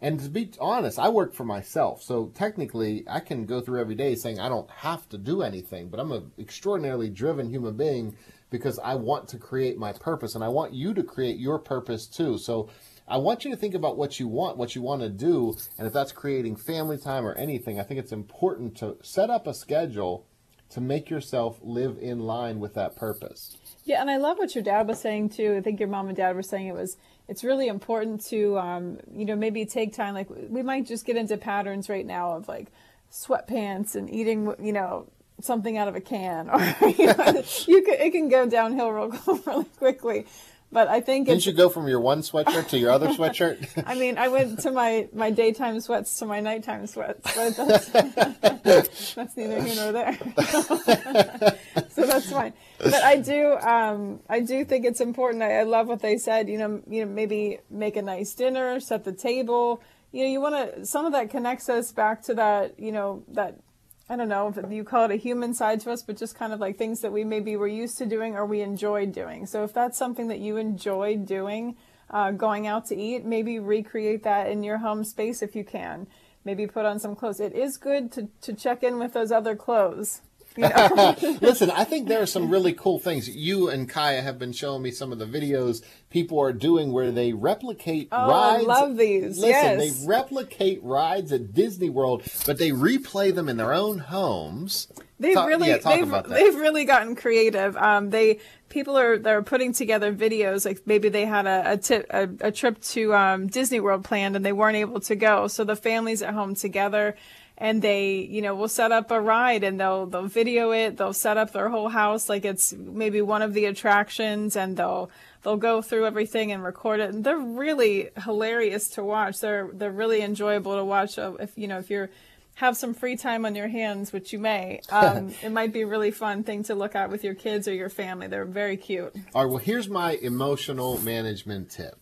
And 0.00 0.18
to 0.20 0.30
be 0.30 0.50
honest, 0.60 0.98
I 0.98 1.08
work 1.10 1.34
for 1.34 1.44
myself, 1.44 2.02
so 2.02 2.32
technically 2.34 3.04
I 3.08 3.20
can 3.20 3.44
go 3.44 3.60
through 3.60 3.80
every 3.80 3.94
day 3.94 4.14
saying 4.14 4.40
I 4.40 4.48
don't 4.48 4.70
have 4.70 5.08
to 5.10 5.18
do 5.18 5.42
anything, 5.42 5.88
but 5.88 6.00
I'm 6.00 6.12
an 6.12 6.32
extraordinarily 6.38 7.10
driven 7.10 7.50
human 7.50 7.76
being 7.76 8.16
because 8.50 8.78
I 8.78 8.94
want 8.94 9.28
to 9.28 9.38
create 9.38 9.78
my 9.78 9.92
purpose 9.92 10.34
and 10.34 10.44
I 10.44 10.48
want 10.48 10.72
you 10.72 10.94
to 10.94 11.02
create 11.02 11.38
your 11.38 11.58
purpose 11.58 12.06
too. 12.06 12.38
So 12.38 12.70
I 13.08 13.18
want 13.18 13.44
you 13.44 13.50
to 13.50 13.56
think 13.56 13.74
about 13.74 13.98
what 13.98 14.18
you 14.18 14.28
want, 14.28 14.56
what 14.56 14.74
you 14.74 14.82
want 14.82 15.02
to 15.02 15.10
do, 15.10 15.54
and 15.78 15.86
if 15.86 15.92
that's 15.92 16.12
creating 16.12 16.56
family 16.56 16.96
time 16.96 17.26
or 17.26 17.34
anything, 17.34 17.78
I 17.78 17.82
think 17.82 18.00
it's 18.00 18.12
important 18.12 18.76
to 18.78 18.96
set 19.02 19.28
up 19.28 19.46
a 19.46 19.54
schedule 19.54 20.26
to 20.70 20.80
make 20.80 21.10
yourself 21.10 21.58
live 21.62 21.98
in 22.00 22.20
line 22.20 22.58
with 22.58 22.74
that 22.74 22.96
purpose. 22.96 23.56
Yeah, 23.84 24.00
and 24.00 24.10
I 24.10 24.16
love 24.16 24.38
what 24.38 24.54
your 24.54 24.64
dad 24.64 24.88
was 24.88 25.00
saying 25.00 25.30
too. 25.30 25.54
I 25.56 25.60
think 25.60 25.78
your 25.78 25.88
mom 25.88 26.08
and 26.08 26.16
dad 26.16 26.34
were 26.34 26.42
saying 26.42 26.66
it 26.66 26.74
was 26.74 26.96
it's 27.28 27.44
really 27.44 27.68
important 27.68 28.24
to 28.26 28.58
um, 28.58 28.98
you 29.12 29.24
know 29.24 29.36
maybe 29.36 29.64
take 29.64 29.94
time 29.94 30.14
like 30.14 30.28
we 30.30 30.62
might 30.62 30.86
just 30.86 31.06
get 31.06 31.16
into 31.16 31.36
patterns 31.36 31.88
right 31.88 32.06
now 32.06 32.32
of 32.32 32.48
like 32.48 32.68
sweatpants 33.12 33.94
and 33.94 34.12
eating 34.12 34.52
you 34.60 34.72
know 34.72 35.06
something 35.40 35.76
out 35.76 35.86
of 35.86 35.94
a 35.94 36.00
can 36.00 36.48
or 36.50 36.60
you, 36.88 37.06
know, 37.06 37.42
you 37.66 37.82
can, 37.82 37.94
it 38.00 38.10
can 38.10 38.28
go 38.28 38.48
downhill 38.48 38.90
real 38.90 39.08
really 39.46 39.64
quickly 39.64 40.26
but 40.72 40.88
I 40.88 41.00
think 41.00 41.28
didn't 41.28 41.46
you 41.46 41.52
go 41.52 41.68
from 41.68 41.86
your 41.86 42.00
one 42.00 42.22
sweatshirt 42.22 42.68
to 42.68 42.78
your 42.78 42.90
other 42.90 43.08
sweatshirt? 43.16 43.84
I 43.86 43.94
mean, 43.94 44.18
I 44.18 44.28
went 44.28 44.58
to 44.60 44.72
my 44.72 45.08
my 45.12 45.30
daytime 45.30 45.80
sweats 45.80 46.18
to 46.18 46.26
my 46.26 46.40
nighttime 46.40 46.86
sweats, 46.86 47.20
but 47.34 47.56
that's, 47.56 47.88
that's 49.14 49.36
neither 49.36 49.62
here 49.62 49.74
nor 49.76 49.92
there. 49.92 50.14
so 51.90 52.06
that's 52.06 52.30
fine. 52.30 52.52
But 52.78 52.94
I 52.94 53.16
do 53.16 53.56
um, 53.58 54.20
I 54.28 54.40
do 54.40 54.64
think 54.64 54.84
it's 54.84 55.00
important. 55.00 55.42
I, 55.42 55.60
I 55.60 55.62
love 55.62 55.86
what 55.86 56.02
they 56.02 56.18
said. 56.18 56.48
You 56.48 56.58
know, 56.58 56.82
you 56.88 57.04
know, 57.04 57.12
maybe 57.12 57.58
make 57.70 57.96
a 57.96 58.02
nice 58.02 58.34
dinner, 58.34 58.80
set 58.80 59.04
the 59.04 59.12
table. 59.12 59.80
You 60.10 60.24
know, 60.24 60.30
you 60.30 60.40
want 60.40 60.74
to. 60.74 60.84
Some 60.86 61.06
of 61.06 61.12
that 61.12 61.30
connects 61.30 61.68
us 61.68 61.92
back 61.92 62.22
to 62.24 62.34
that. 62.34 62.78
You 62.80 62.90
know, 62.90 63.22
that 63.28 63.60
I 64.08 64.14
don't 64.14 64.28
know 64.28 64.54
if 64.56 64.70
you 64.70 64.84
call 64.84 65.06
it 65.06 65.10
a 65.10 65.16
human 65.16 65.52
side 65.52 65.80
to 65.80 65.90
us, 65.90 66.02
but 66.02 66.16
just 66.16 66.36
kind 66.36 66.52
of 66.52 66.60
like 66.60 66.78
things 66.78 67.00
that 67.00 67.12
we 67.12 67.24
maybe 67.24 67.56
were 67.56 67.66
used 67.66 67.98
to 67.98 68.06
doing 68.06 68.36
or 68.36 68.46
we 68.46 68.60
enjoyed 68.60 69.12
doing. 69.12 69.46
So 69.46 69.64
if 69.64 69.72
that's 69.72 69.98
something 69.98 70.28
that 70.28 70.38
you 70.38 70.56
enjoyed 70.58 71.26
doing, 71.26 71.76
uh, 72.10 72.30
going 72.30 72.68
out 72.68 72.86
to 72.86 72.96
eat, 72.96 73.24
maybe 73.24 73.58
recreate 73.58 74.22
that 74.22 74.48
in 74.48 74.62
your 74.62 74.78
home 74.78 75.02
space 75.02 75.42
if 75.42 75.56
you 75.56 75.64
can. 75.64 76.06
Maybe 76.44 76.68
put 76.68 76.84
on 76.84 77.00
some 77.00 77.16
clothes. 77.16 77.40
It 77.40 77.52
is 77.52 77.76
good 77.76 78.12
to, 78.12 78.28
to 78.42 78.52
check 78.52 78.84
in 78.84 79.00
with 79.00 79.12
those 79.12 79.32
other 79.32 79.56
clothes. 79.56 80.20
You 80.56 80.68
know? 80.68 81.16
Listen, 81.40 81.70
I 81.74 81.84
think 81.84 82.08
there 82.08 82.22
are 82.22 82.26
some 82.26 82.50
really 82.50 82.72
cool 82.72 82.98
things. 82.98 83.28
You 83.28 83.68
and 83.68 83.88
Kaya 83.88 84.22
have 84.22 84.38
been 84.38 84.52
showing 84.52 84.82
me 84.82 84.90
some 84.90 85.12
of 85.12 85.18
the 85.18 85.26
videos 85.26 85.82
people 86.10 86.40
are 86.40 86.52
doing 86.52 86.92
where 86.92 87.10
they 87.10 87.32
replicate 87.32 88.08
oh, 88.12 88.30
rides. 88.30 88.64
I 88.64 88.66
love 88.66 88.96
these. 88.96 89.38
Listen, 89.38 89.50
yes. 89.50 90.00
they 90.00 90.06
replicate 90.06 90.82
rides 90.82 91.32
at 91.32 91.52
Disney 91.52 91.90
World, 91.90 92.22
but 92.46 92.58
they 92.58 92.70
replay 92.70 93.34
them 93.34 93.48
in 93.48 93.56
their 93.56 93.72
own 93.72 93.98
homes. 93.98 94.88
They've 95.18 95.34
talk, 95.34 95.48
really, 95.48 95.68
yeah, 95.68 95.78
they've, 95.78 96.10
they've 96.28 96.54
really 96.56 96.84
gotten 96.84 97.16
creative. 97.16 97.76
Um, 97.76 98.10
they 98.10 98.38
people 98.68 98.98
are 98.98 99.18
they're 99.18 99.42
putting 99.42 99.72
together 99.72 100.14
videos. 100.14 100.66
Like 100.66 100.82
maybe 100.86 101.08
they 101.08 101.24
had 101.24 101.46
a 101.46 101.72
a, 101.72 101.76
tip, 101.78 102.06
a, 102.10 102.28
a 102.40 102.52
trip 102.52 102.80
to 102.82 103.14
um, 103.14 103.46
Disney 103.46 103.80
World 103.80 104.04
planned 104.04 104.36
and 104.36 104.44
they 104.44 104.52
weren't 104.52 104.76
able 104.76 105.00
to 105.00 105.16
go, 105.16 105.48
so 105.48 105.64
the 105.64 105.76
families 105.76 106.20
at 106.22 106.34
home 106.34 106.54
together 106.54 107.16
and 107.58 107.82
they 107.82 108.16
you 108.30 108.42
know 108.42 108.54
will 108.54 108.68
set 108.68 108.92
up 108.92 109.10
a 109.10 109.20
ride 109.20 109.64
and 109.64 109.80
they'll 109.80 110.06
they'll 110.06 110.26
video 110.26 110.72
it 110.72 110.96
they'll 110.96 111.12
set 111.12 111.36
up 111.36 111.52
their 111.52 111.68
whole 111.68 111.88
house 111.88 112.28
like 112.28 112.44
it's 112.44 112.72
maybe 112.72 113.20
one 113.20 113.42
of 113.42 113.54
the 113.54 113.64
attractions 113.64 114.56
and 114.56 114.76
they'll 114.76 115.10
they'll 115.42 115.56
go 115.56 115.80
through 115.80 116.06
everything 116.06 116.52
and 116.52 116.62
record 116.62 117.00
it 117.00 117.14
and 117.14 117.24
they're 117.24 117.38
really 117.38 118.10
hilarious 118.24 118.88
to 118.88 119.02
watch 119.02 119.40
they're 119.40 119.70
they're 119.72 119.90
really 119.90 120.22
enjoyable 120.22 120.76
to 120.76 120.84
watch 120.84 121.18
if 121.18 121.56
you 121.56 121.66
know 121.66 121.78
if 121.78 121.90
you're 121.90 122.10
have 122.56 122.74
some 122.74 122.94
free 122.94 123.16
time 123.16 123.44
on 123.44 123.54
your 123.54 123.68
hands, 123.68 124.12
which 124.12 124.32
you 124.32 124.38
may, 124.38 124.80
um, 124.90 125.32
it 125.42 125.52
might 125.52 125.72
be 125.72 125.82
a 125.82 125.86
really 125.86 126.10
fun 126.10 126.42
thing 126.42 126.62
to 126.64 126.74
look 126.74 126.94
at 126.94 127.10
with 127.10 127.22
your 127.22 127.34
kids 127.34 127.68
or 127.68 127.74
your 127.74 127.88
family. 127.88 128.26
They're 128.26 128.44
very 128.44 128.76
cute. 128.76 129.14
All 129.34 129.44
right, 129.44 129.50
well, 129.50 129.58
here's 129.58 129.88
my 129.88 130.12
emotional 130.12 130.98
management 131.00 131.70
tip. 131.70 131.96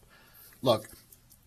Look, 0.63 0.89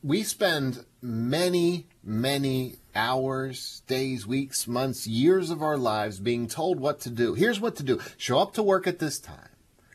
we 0.04 0.24
spend 0.24 0.86
many, 1.02 1.88
many 2.08 2.78
hours, 2.96 3.82
days, 3.86 4.26
weeks, 4.26 4.66
months, 4.66 5.06
years 5.06 5.50
of 5.50 5.62
our 5.62 5.78
lives 5.78 6.22
being 6.22 6.48
told 6.48 6.80
what 6.80 7.02
to 7.02 7.10
do. 7.10 7.34
Here's 7.34 7.60
what 7.60 7.76
to 7.76 7.84
do 7.84 8.00
show 8.16 8.40
up 8.40 8.54
to 8.54 8.64
work 8.64 8.88
at 8.88 9.00
this 9.00 9.20
time, 9.20 9.50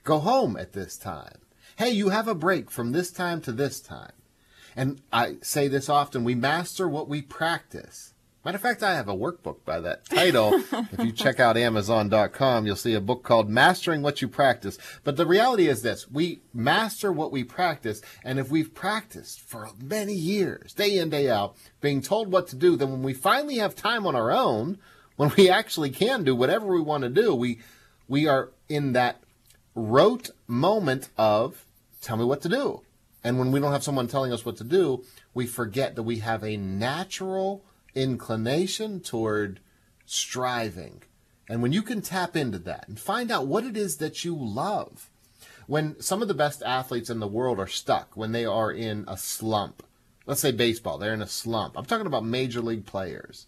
go 0.05 0.19
home 0.19 0.57
at 0.57 0.75
this 0.75 0.99
time. 0.99 1.39
Hey, 1.77 1.91
you 1.91 2.11
have 2.11 2.29
a 2.29 2.35
break 2.35 2.71
from 2.71 2.93
this 2.93 3.11
time 3.11 3.41
to 3.41 3.53
this 3.53 3.81
time. 3.81 4.13
And 4.77 5.01
I 5.11 5.37
say 5.43 5.69
this 5.69 5.89
often 5.89 6.23
we 6.23 6.35
master 6.35 6.87
what 6.87 7.09
we 7.09 7.23
practice. 7.23 8.12
Matter 8.45 8.57
of 8.57 8.63
fact, 8.63 8.83
I 8.83 8.97
have 8.97 9.09
a 9.09 9.15
workbook 9.15 9.65
by 9.65 9.79
that 9.81 10.05
title. 10.05 10.53
if 10.73 10.99
you 10.99 11.13
check 11.13 11.39
out 11.39 11.57
Amazon.com, 11.57 12.67
you'll 12.67 12.75
see 12.75 12.95
a 12.95 13.01
book 13.01 13.23
called 13.23 13.49
Mastering 13.49 14.03
What 14.03 14.21
You 14.21 14.27
Practice. 14.27 14.79
But 15.05 15.17
the 15.17 15.27
reality 15.27 15.69
is 15.69 15.83
this 15.83 16.11
we 16.11 16.41
master 16.53 17.13
what 17.13 17.31
we 17.31 17.45
practice. 17.45 18.03
And 18.25 18.41
if 18.41 18.51
we've 18.51 18.75
practiced 18.75 19.41
for 19.41 19.69
many 19.81 20.15
years, 20.15 20.73
day 20.73 20.99
in, 20.99 21.11
day 21.11 21.31
out, 21.31 21.57
being 21.81 22.01
told 22.03 22.33
what 22.33 22.49
to 22.49 22.57
do, 22.57 22.75
then 22.75 22.91
when 22.91 23.05
we 23.05 23.15
finally 23.15 23.59
have 23.59 23.77
time 23.77 24.09
on 24.09 24.17
our 24.17 24.33
own, 24.33 24.79
when 25.15 25.31
we 25.37 25.49
actually 25.49 25.91
can 25.91 26.25
do 26.25 26.35
whatever 26.35 26.67
we 26.67 26.81
want 26.81 27.05
to 27.05 27.11
do, 27.11 27.33
we, 27.37 27.61
we 28.09 28.27
are 28.27 28.51
in 28.69 28.93
that 28.95 29.23
rote 29.77 30.31
moment 30.49 31.11
of 31.17 31.65
tell 32.01 32.17
me 32.17 32.25
what 32.25 32.43
to 32.43 32.49
do. 32.49 32.83
And 33.23 33.39
when 33.39 33.53
we 33.53 33.61
don't 33.61 33.71
have 33.71 33.85
someone 33.85 34.09
telling 34.09 34.33
us 34.33 34.45
what 34.45 34.57
to 34.57 34.65
do, 34.65 35.05
we 35.33 35.47
forget 35.47 35.95
that 35.95 36.03
we 36.03 36.19
have 36.19 36.43
a 36.43 36.57
natural 36.57 37.65
inclination 37.95 39.01
toward 39.01 39.61
striving. 40.07 41.03
And 41.49 41.63
when 41.63 41.73
you 41.73 41.83
can 41.83 42.01
tap 42.01 42.37
into 42.37 42.59
that 42.61 42.89
and 42.89 42.99
find 42.99 43.31
out 43.31 43.47
what 43.47 43.65
it 43.65 43.77
is 43.77 43.99
that 43.99 44.25
you 44.25 44.35
love, 44.35 45.11
when 45.67 46.01
some 46.01 46.23
of 46.23 46.29
the 46.29 46.35
best 46.35 46.63
athletes 46.63 47.11
in 47.11 47.21
the 47.21 47.27
world 47.27 47.59
are 47.59 47.67
stuck, 47.67 48.17
when 48.17 48.33
they 48.33 48.45
are 48.45 48.71
in 48.71 49.05
a 49.09 49.17
slump, 49.17 49.83
let's 50.27 50.41
say 50.41 50.53
baseball, 50.53 50.99
they're 50.99 51.15
in 51.15 51.23
a 51.23 51.27
slump. 51.27 51.77
I'm 51.77 51.85
talking 51.85 52.07
about 52.07 52.25
major 52.25 52.61
league 52.61 52.87
players. 52.87 53.47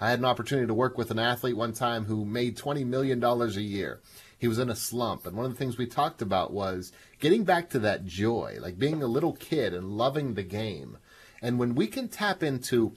I 0.00 0.10
had 0.10 0.18
an 0.18 0.24
opportunity 0.24 0.66
to 0.66 0.74
work 0.74 0.98
with 0.98 1.10
an 1.10 1.18
athlete 1.18 1.56
one 1.56 1.72
time 1.72 2.04
who 2.04 2.24
made 2.24 2.56
$20 2.56 2.84
million 2.84 3.22
a 3.22 3.46
year. 3.60 4.00
He 4.36 4.48
was 4.48 4.58
in 4.58 4.68
a 4.68 4.76
slump. 4.76 5.24
And 5.26 5.36
one 5.36 5.46
of 5.46 5.52
the 5.52 5.58
things 5.58 5.78
we 5.78 5.86
talked 5.86 6.20
about 6.20 6.52
was 6.52 6.92
getting 7.20 7.44
back 7.44 7.70
to 7.70 7.78
that 7.80 8.04
joy, 8.04 8.58
like 8.60 8.78
being 8.78 9.02
a 9.02 9.06
little 9.06 9.32
kid 9.32 9.72
and 9.72 9.96
loving 9.96 10.34
the 10.34 10.42
game. 10.42 10.98
And 11.40 11.58
when 11.58 11.74
we 11.74 11.86
can 11.86 12.08
tap 12.08 12.42
into 12.42 12.94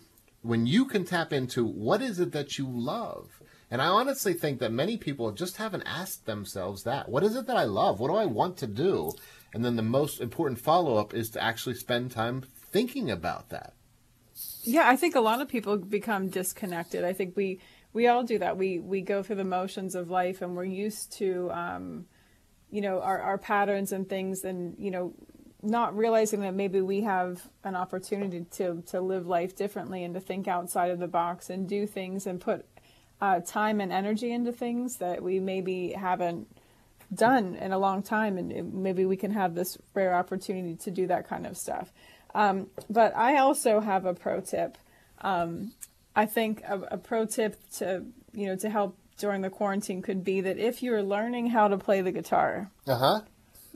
when 0.47 0.65
you 0.65 0.85
can 0.85 1.03
tap 1.03 1.33
into 1.33 1.65
what 1.65 2.01
is 2.01 2.19
it 2.19 2.31
that 2.31 2.57
you 2.57 2.67
love. 2.67 3.41
And 3.69 3.81
I 3.81 3.87
honestly 3.87 4.33
think 4.33 4.59
that 4.59 4.71
many 4.71 4.95
people 4.95 5.31
just 5.33 5.57
haven't 5.57 5.83
asked 5.83 6.25
themselves 6.25 6.83
that. 6.83 7.09
What 7.09 7.23
is 7.23 7.35
it 7.35 7.47
that 7.47 7.57
I 7.57 7.65
love? 7.65 7.99
What 7.99 8.07
do 8.07 8.15
I 8.15 8.25
want 8.25 8.55
to 8.57 8.67
do? 8.67 9.11
And 9.53 9.65
then 9.65 9.75
the 9.75 9.81
most 9.81 10.21
important 10.21 10.61
follow 10.61 10.95
up 10.95 11.13
is 11.13 11.29
to 11.31 11.43
actually 11.43 11.75
spend 11.75 12.11
time 12.11 12.45
thinking 12.71 13.11
about 13.11 13.49
that. 13.49 13.73
Yeah, 14.63 14.87
I 14.87 14.95
think 14.95 15.15
a 15.15 15.19
lot 15.19 15.41
of 15.41 15.49
people 15.49 15.77
become 15.77 16.29
disconnected. 16.29 17.03
I 17.03 17.11
think 17.11 17.35
we 17.35 17.59
we 17.91 18.07
all 18.07 18.23
do 18.23 18.39
that. 18.39 18.57
We 18.57 18.79
we 18.79 19.01
go 19.01 19.23
through 19.23 19.37
the 19.37 19.43
motions 19.43 19.95
of 19.95 20.09
life, 20.09 20.41
and 20.41 20.55
we're 20.55 20.65
used 20.65 21.13
to, 21.17 21.49
um, 21.51 22.05
you 22.69 22.81
know, 22.81 23.01
our 23.01 23.19
our 23.19 23.37
patterns 23.37 23.91
and 23.91 24.07
things, 24.07 24.43
and 24.43 24.75
you 24.77 24.91
know, 24.91 25.13
not 25.63 25.97
realizing 25.97 26.41
that 26.41 26.53
maybe 26.53 26.81
we 26.81 27.01
have 27.01 27.41
an 27.63 27.75
opportunity 27.75 28.45
to 28.51 28.83
to 28.87 29.01
live 29.01 29.27
life 29.27 29.55
differently 29.55 30.03
and 30.03 30.13
to 30.13 30.19
think 30.19 30.47
outside 30.47 30.91
of 30.91 30.99
the 30.99 31.07
box 31.07 31.49
and 31.49 31.67
do 31.67 31.87
things 31.87 32.27
and 32.27 32.39
put 32.39 32.65
uh, 33.21 33.39
time 33.39 33.81
and 33.81 33.91
energy 33.91 34.31
into 34.31 34.51
things 34.51 34.97
that 34.97 35.23
we 35.23 35.39
maybe 35.39 35.91
haven't 35.93 36.47
done 37.13 37.55
in 37.55 37.71
a 37.71 37.79
long 37.79 38.03
time. 38.03 38.37
And 38.37 38.73
maybe 38.73 39.05
we 39.05 39.17
can 39.17 39.31
have 39.31 39.55
this 39.55 39.77
rare 39.93 40.13
opportunity 40.13 40.75
to 40.75 40.91
do 40.91 41.07
that 41.07 41.27
kind 41.27 41.47
of 41.47 41.57
stuff. 41.57 41.91
Um, 42.35 42.67
but 42.89 43.15
i 43.15 43.37
also 43.37 43.79
have 43.79 44.05
a 44.05 44.13
pro 44.13 44.41
tip. 44.41 44.77
Um, 45.21 45.73
i 46.15 46.25
think 46.25 46.61
a, 46.67 46.79
a 46.91 46.97
pro 46.97 47.25
tip 47.25 47.55
to 47.77 48.05
you 48.33 48.47
know 48.47 48.55
to 48.57 48.69
help 48.69 48.97
during 49.17 49.41
the 49.41 49.49
quarantine 49.49 50.01
could 50.01 50.23
be 50.23 50.41
that 50.41 50.57
if 50.59 50.83
you're 50.83 51.01
learning 51.01 51.47
how 51.47 51.67
to 51.67 51.77
play 51.77 52.01
the 52.01 52.11
guitar 52.11 52.69
uh-huh 52.85 53.21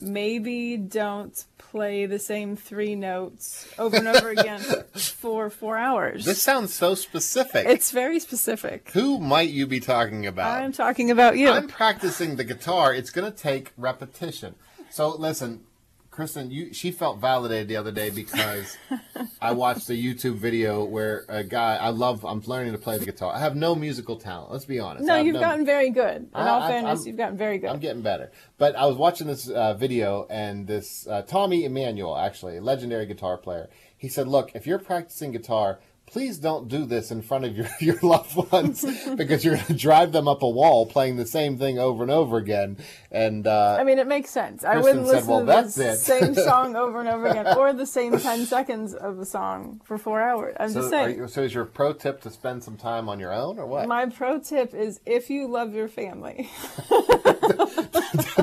maybe 0.02 0.78
don't 0.78 1.44
play 1.58 2.06
the 2.06 2.20
same 2.20 2.56
three 2.56 2.96
notes 2.96 3.68
over 3.80 3.96
and 3.96 4.08
over 4.08 4.30
again 4.30 4.60
for 4.94 5.50
four 5.50 5.78
hours. 5.78 6.26
This 6.26 6.42
sounds 6.42 6.74
so 6.74 6.96
specific. 6.96 7.66
It's 7.66 7.92
very 7.92 8.20
specific. 8.20 8.92
Who 8.92 9.20
might 9.20 9.50
you 9.50 9.68
be 9.68 9.80
talking 9.80 10.26
about? 10.26 10.62
I'm 10.62 10.74
talking 10.74 11.12
about 11.12 11.38
you. 11.38 11.50
I'm 11.50 11.68
practicing 11.68 12.36
the 12.36 12.44
guitar. 12.44 12.94
It's 12.94 13.10
going 13.10 13.32
to 13.32 13.38
take 13.38 13.72
repetition. 13.78 14.56
So 14.90 15.16
listen, 15.16 15.64
Kristen, 16.12 16.52
you 16.52 16.74
she 16.74 16.92
felt 16.92 17.20
validated 17.20 17.70
the 17.70 17.78
other 17.78 17.94
day 17.94 18.10
because 18.10 18.78
I 19.42 19.54
watched 19.54 19.90
a 19.90 19.94
YouTube 19.94 20.36
video 20.36 20.84
where 20.84 21.24
a 21.30 21.42
guy 21.42 21.78
I 21.78 21.88
love. 21.92 22.26
I'm 22.26 22.42
learning 22.42 22.74
to 22.74 22.78
play 22.78 22.98
the 22.98 23.06
guitar. 23.06 23.34
I 23.34 23.40
have 23.40 23.56
no 23.56 23.76
musical 23.76 24.18
talent. 24.18 24.52
Let's 24.52 24.66
be 24.66 24.78
honest. 24.78 25.06
No, 25.06 25.16
you've 25.16 25.40
gotten 25.40 25.66
very 25.66 25.90
good. 25.90 26.18
In 26.18 26.28
I- 26.34 26.50
all 26.50 26.64
I- 26.64 26.68
fairness, 26.70 27.00
I'm- 27.00 27.08
you've 27.08 27.16
gotten 27.18 27.38
very 27.38 27.60
good. 27.60 27.70
I'm 27.70 27.80
getting 27.80 28.02
better. 28.02 28.30
But 28.58 28.76
I 28.76 28.88
was 28.88 28.98
watching 28.98 29.28
this 29.28 29.50
uh, 29.50 29.74
video, 29.74 30.28
and 30.30 30.68
this 30.68 31.08
uh, 31.08 31.22
Tommy 31.22 31.64
Emmanuel, 31.64 32.18
actually, 32.18 32.58
a 32.58 32.62
legendary 32.62 33.06
guitar 33.06 33.38
player, 33.38 33.70
he 33.98 34.10
said, 34.10 34.28
Look, 34.28 34.52
if 34.54 34.68
you're 34.68 34.80
practicing 34.80 35.32
guitar, 35.32 35.80
please 36.12 36.38
don't 36.38 36.68
do 36.68 36.86
this 36.86 37.10
in 37.10 37.22
front 37.22 37.46
of 37.46 37.56
your, 37.56 37.68
your 37.80 37.98
loved 38.04 38.36
ones 38.52 38.84
because 39.16 39.46
you're 39.46 39.56
going 39.56 39.66
to 39.68 39.74
drive 39.74 40.12
them 40.12 40.28
up 40.28 40.42
a 40.44 40.50
wall 40.50 40.86
playing 40.86 41.16
the 41.16 41.26
same 41.26 41.58
thing 41.58 41.80
over 41.80 42.04
and 42.04 42.12
over 42.12 42.38
again. 42.38 42.78
And 43.12 43.48
uh, 43.48 43.78
I 43.80 43.84
mean, 43.86 43.98
it 43.98 44.08
makes 44.08 44.30
sense. 44.30 44.64
I 44.66 44.78
wouldn't 44.78 45.06
said, 45.08 45.16
listen 45.16 45.30
"Well, 45.30 45.40
to 45.42 45.46
that's 45.46 45.76
the 45.76 45.92
it." 45.92 45.96
same 45.98 46.36
song 46.50 46.76
over 46.76 47.00
and 47.00 47.08
over 47.10 47.28
again, 47.28 47.58
or 47.58 47.72
the 47.74 47.86
same 47.86 48.18
ten 48.20 48.46
seconds 48.46 48.94
of 48.94 49.20
a 49.20 49.26
song 49.26 49.82
for 49.86 49.98
four 49.98 50.22
hours. 50.22 50.56
I'm 50.60 50.70
so, 50.70 50.80
just 50.82 50.90
saying. 50.90 51.18
you- 51.18 51.28
so 51.28 51.44
is 51.44 51.54
your 51.54 51.66
pro 51.66 51.94
tip 51.94 52.22
to 52.22 52.30
spend 52.30 52.64
some 52.64 52.78
time 52.78 53.08
on 53.10 53.20
your 53.20 53.34
own 53.34 53.58
or 53.58 53.66
what? 53.66 53.88
My 53.88 54.06
pro 54.08 54.40
tip 54.40 54.74
is 54.74 55.00
if 55.06 55.30
you 55.30 55.48
love 55.48 55.74
your 55.74 55.88
family, 55.88 56.50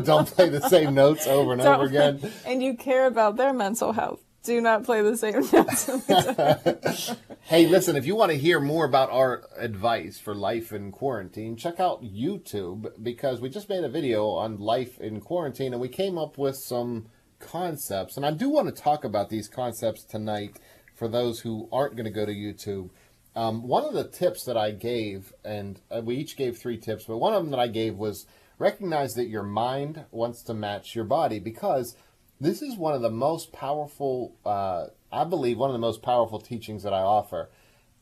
don't 0.03 0.27
play 0.29 0.49
the 0.49 0.67
same 0.69 0.95
notes 0.95 1.27
over 1.27 1.53
and 1.53 1.61
over 1.61 1.87
don't- 1.89 2.17
again. 2.23 2.33
and 2.47 2.63
you 2.63 2.75
care 2.75 3.07
about 3.07 3.37
their 3.37 3.53
mental 3.53 3.93
health, 3.93 4.21
do 4.49 4.61
not 4.61 4.83
play 4.85 5.03
the 5.03 5.17
same 5.17 5.45
notes. 5.53 7.17
Hey, 7.49 7.67
listen, 7.67 7.97
if 7.97 8.05
you 8.05 8.15
want 8.15 8.31
to 8.31 8.37
hear 8.37 8.61
more 8.61 8.85
about 8.85 9.09
our 9.11 9.43
advice 9.57 10.19
for 10.19 10.35
life 10.35 10.71
in 10.71 10.93
quarantine, 10.93 11.57
check 11.57 11.81
out 11.81 12.05
YouTube 12.05 12.93
because 13.03 13.41
we 13.41 13.49
just 13.49 13.71
made 13.71 13.85
a 13.85 13.89
video 13.89 14.27
on 14.29 14.59
life 14.59 15.01
in 15.01 15.23
quarantine 15.23 15.73
and 15.73 15.81
we 15.81 15.89
came 15.89 16.19
up 16.19 16.37
with 16.37 16.57
some 16.57 17.07
concepts. 17.39 18.19
And 18.19 18.27
I 18.27 18.33
do 18.33 18.51
want 18.51 18.69
to 18.69 18.83
talk 18.83 19.03
about 19.03 19.31
these 19.31 19.49
concepts 19.49 20.05
tonight 20.05 20.59
for 20.95 21.09
those 21.09 21.41
who 21.41 21.71
aren't 21.73 21.97
going 21.97 22.05
to 22.05 22.11
go 22.11 22.27
to 22.27 22.35
YouTube. 22.35 22.91
Um, 23.35 23.67
one 23.67 23.87
of 23.87 23.95
the 23.95 24.07
tips 24.07 24.45
that 24.45 24.59
I 24.59 24.73
gave, 24.73 25.33
and 25.43 25.81
uh, 25.91 26.03
we 26.05 26.17
each 26.17 26.37
gave 26.37 26.59
three 26.59 26.77
tips, 26.77 27.05
but 27.09 27.17
one 27.17 27.33
of 27.33 27.43
them 27.43 27.51
that 27.53 27.61
I 27.61 27.69
gave 27.69 27.95
was 27.95 28.27
recognize 28.59 29.15
that 29.15 29.29
your 29.29 29.45
mind 29.45 30.05
wants 30.11 30.43
to 30.43 30.53
match 30.53 30.95
your 30.95 31.07
body 31.07 31.39
because 31.39 31.97
this 32.41 32.63
is 32.63 32.77
one 32.77 32.95
of 32.95 33.03
the 33.03 33.11
most 33.11 33.53
powerful, 33.53 34.37
uh, 34.45 34.87
I 35.11 35.25
believe, 35.25 35.59
one 35.59 35.71
of 35.71 35.75
the 35.75 35.79
most 35.79 36.03
powerful 36.03 36.41
teachings 36.41 36.83
that 36.83 36.95
I 36.95 37.01
offer. 37.01 37.51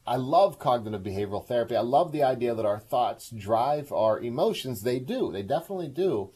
I 0.06 0.16
love 0.16 0.58
cognitive 0.58 1.02
behavioral 1.02 1.44
therapy. 1.44 1.74
I 1.74 1.80
love 1.80 2.12
the 2.12 2.22
idea 2.22 2.54
that 2.54 2.66
our 2.66 2.78
thoughts 2.78 3.30
drive 3.30 3.90
our 3.92 4.20
emotions. 4.20 4.82
They 4.82 5.00
do, 5.00 5.32
they 5.32 5.42
definitely 5.42 5.88
do. 5.88 6.30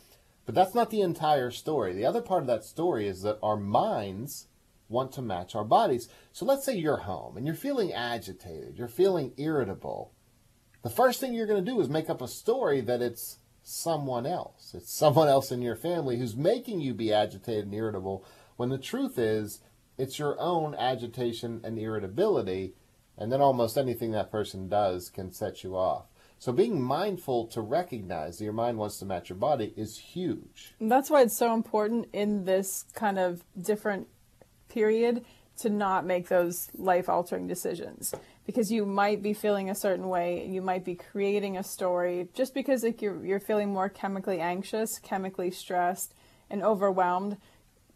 But 0.45 0.55
that's 0.55 0.75
not 0.75 0.91
the 0.91 1.03
entire 1.03 1.51
story. 1.51 1.93
The 1.93 2.07
other 2.07 2.23
part 2.23 2.43
of 2.43 2.49
that 2.49 2.65
story 2.65 3.07
is 3.07 3.23
that 3.23 3.39
our 3.43 3.57
minds 3.57 4.49
want 4.89 5.13
to 5.13 5.23
match 5.23 5.55
our 5.55 5.65
bodies. 5.65 6.09
So 6.33 6.45
let's 6.45 6.65
say 6.65 6.75
you're 6.75 6.97
home 6.97 7.37
and 7.37 7.47
you're 7.47 7.55
feeling 7.55 7.93
agitated, 7.93 8.77
you're 8.77 8.89
feeling 8.89 9.33
irritable. 9.37 10.13
The 10.83 10.91
first 10.91 11.21
thing 11.21 11.35
you're 11.35 11.47
going 11.47 11.65
to 11.65 11.71
do 11.71 11.81
is 11.81 11.89
make 11.89 12.11
up 12.11 12.21
a 12.21 12.27
story 12.27 12.81
that 12.81 13.03
it's 13.03 13.39
someone 13.71 14.27
else. 14.27 14.73
It's 14.75 14.93
someone 14.93 15.29
else 15.29 15.53
in 15.53 15.63
your 15.63 15.77
family 15.77 16.19
who's 16.19 16.37
making 16.37 16.81
you 16.81 16.95
be 16.95 17.13
agitated 17.13 17.65
and 17.65 17.75
irritable 17.75 18.25
when 18.57 18.69
the 18.69 18.79
truth 18.79 19.19
is 19.19 19.61
it's 19.97 20.19
your 20.19 20.39
own 20.41 20.75
agitation 20.75 21.61
and 21.63 21.79
irritability 21.79 22.75
and 23.17 23.31
then 23.31 23.41
almost 23.41 23.77
anything 23.77 24.13
that 24.13 24.31
person 24.31 24.69
does 24.69 25.11
can 25.11 25.33
set 25.33 25.63
you 25.63 25.77
off. 25.77 26.07
So 26.39 26.53
being 26.53 26.81
mindful 26.81 27.49
to 27.49 27.61
recognize 27.61 28.39
that 28.39 28.45
your 28.45 28.55
mind 28.55 28.79
wants 28.79 28.99
to 28.99 29.05
match 29.05 29.29
your 29.29 29.37
body 29.37 29.75
is 29.77 29.99
huge. 29.99 30.75
That's 30.81 31.11
why 31.11 31.21
it's 31.21 31.37
so 31.37 31.53
important 31.53 32.09
in 32.15 32.47
this 32.47 32.87
kind 32.95 33.19
of 33.19 33.45
different 33.61 34.09
period 34.71 35.25
to 35.59 35.69
not 35.69 36.07
make 36.07 36.29
those 36.29 36.71
life 36.75 37.11
altering 37.11 37.47
decisions 37.47 38.15
because 38.51 38.73
you 38.73 38.85
might 38.85 39.23
be 39.23 39.33
feeling 39.33 39.71
a 39.71 39.75
certain 39.75 40.09
way 40.09 40.45
you 40.47 40.61
might 40.61 40.85
be 40.85 40.97
creating 40.97 41.57
a 41.57 41.63
story. 41.63 42.29
Just 42.35 42.53
because 42.53 42.83
like 42.83 43.01
you're 43.01 43.25
you're 43.25 43.41
feeling 43.41 43.73
more 43.73 43.89
chemically 43.89 44.41
anxious 44.41 44.99
chemically 44.99 45.51
stressed 45.51 46.13
and 46.51 46.63
overwhelmed 46.63 47.37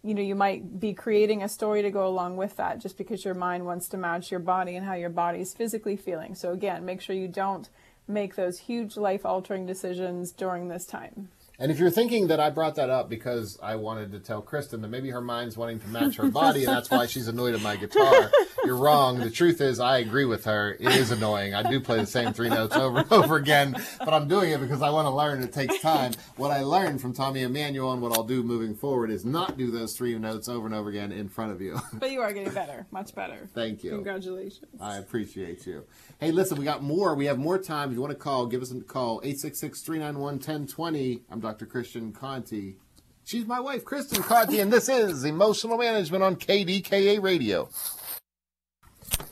you 0.04 0.14
know 0.14 0.22
you 0.22 0.36
might 0.36 0.78
be 0.78 0.92
creating 0.94 1.42
a 1.42 1.48
story 1.48 1.82
to 1.82 1.90
go 1.90 2.06
along 2.06 2.36
with 2.36 2.56
that 2.56 2.78
just 2.78 2.96
because 2.96 3.24
your 3.24 3.34
mind 3.34 3.66
wants 3.66 3.88
to 3.88 3.96
match 3.96 4.30
your 4.30 4.40
body 4.40 4.76
and 4.76 4.86
how 4.86 4.94
your 4.94 5.10
body's 5.10 5.52
physically 5.54 5.96
feeling. 5.96 6.34
So 6.36 6.52
again 6.52 6.84
make 6.84 7.00
sure 7.00 7.16
you 7.16 7.28
don't 7.28 7.68
make 8.06 8.36
those 8.36 8.58
huge 8.60 8.96
life 8.96 9.26
altering 9.26 9.66
decisions 9.66 10.30
during 10.30 10.68
this 10.68 10.86
time 10.86 11.30
And 11.58 11.70
if 11.70 11.78
you're 11.78 11.90
thinking 11.90 12.26
that 12.28 12.40
I 12.40 12.50
brought 12.50 12.74
that 12.76 12.90
up 12.90 13.08
because 13.08 13.58
I 13.62 13.76
wanted 13.76 14.10
to 14.12 14.18
tell 14.18 14.42
Kristen 14.42 14.80
that 14.82 14.88
maybe 14.88 15.10
her 15.10 15.20
mind's 15.20 15.56
wanting 15.56 15.78
to 15.80 15.88
match 15.88 16.16
her 16.16 16.28
body 16.28 16.64
and 16.64 16.72
that's 16.72 16.90
why 16.90 17.06
she's 17.06 17.28
annoyed 17.28 17.54
at 17.54 17.60
my 17.60 17.76
guitar, 17.76 18.32
you're 18.64 18.76
wrong. 18.76 19.20
The 19.20 19.30
truth 19.30 19.60
is, 19.60 19.78
I 19.78 19.98
agree 19.98 20.24
with 20.24 20.44
her. 20.46 20.72
It 20.72 20.96
is 20.96 21.12
annoying. 21.12 21.54
I 21.54 21.62
do 21.62 21.78
play 21.80 21.98
the 21.98 22.06
same 22.06 22.32
three 22.32 22.48
notes 22.48 22.74
over 22.74 22.98
and 22.98 23.12
over 23.12 23.36
again, 23.36 23.76
but 24.00 24.12
I'm 24.12 24.26
doing 24.26 24.50
it 24.50 24.60
because 24.60 24.82
I 24.82 24.90
want 24.90 25.06
to 25.06 25.10
learn. 25.10 25.44
It 25.44 25.52
takes 25.52 25.78
time. 25.78 26.12
What 26.36 26.50
I 26.50 26.62
learned 26.62 27.00
from 27.00 27.12
Tommy 27.12 27.42
Emmanuel 27.42 27.92
and 27.92 28.02
what 28.02 28.12
I'll 28.18 28.24
do 28.24 28.42
moving 28.42 28.74
forward 28.74 29.10
is 29.10 29.24
not 29.24 29.56
do 29.56 29.70
those 29.70 29.96
three 29.96 30.18
notes 30.18 30.48
over 30.48 30.66
and 30.66 30.74
over 30.74 30.88
again 30.90 31.12
in 31.12 31.28
front 31.28 31.52
of 31.52 31.60
you. 31.60 31.78
but 31.92 32.10
you 32.10 32.20
are 32.20 32.32
getting 32.32 32.52
better 32.52 32.86
much 32.90 33.14
better 33.14 33.48
Thank 33.54 33.84
you. 33.84 33.90
congratulations 33.90 34.80
I 34.80 34.96
appreciate 34.98 35.66
you. 35.66 35.84
Hey, 36.18 36.32
listen, 36.32 36.58
we 36.58 36.64
got 36.64 36.82
more. 36.82 37.14
We 37.14 37.26
have 37.26 37.38
more 37.38 37.58
time. 37.58 37.90
If 37.90 37.94
you 37.94 38.00
want 38.00 38.12
to 38.12 38.18
call, 38.18 38.46
give 38.46 38.62
us 38.62 38.72
a 38.72 38.80
call. 38.80 39.20
866-391-1020. 39.22 41.20
I'm 41.30 41.40
Dr. 41.44 41.66
Christian 41.66 42.10
Conte. 42.10 42.76
She's 43.22 43.44
my 43.44 43.60
wife, 43.60 43.84
Kristen 43.84 44.22
Conte, 44.22 44.58
and 44.58 44.72
this 44.72 44.88
is 44.88 45.24
Emotional 45.24 45.76
Management 45.76 46.24
on 46.24 46.36
KDKA 46.36 47.22
Radio. 47.22 47.68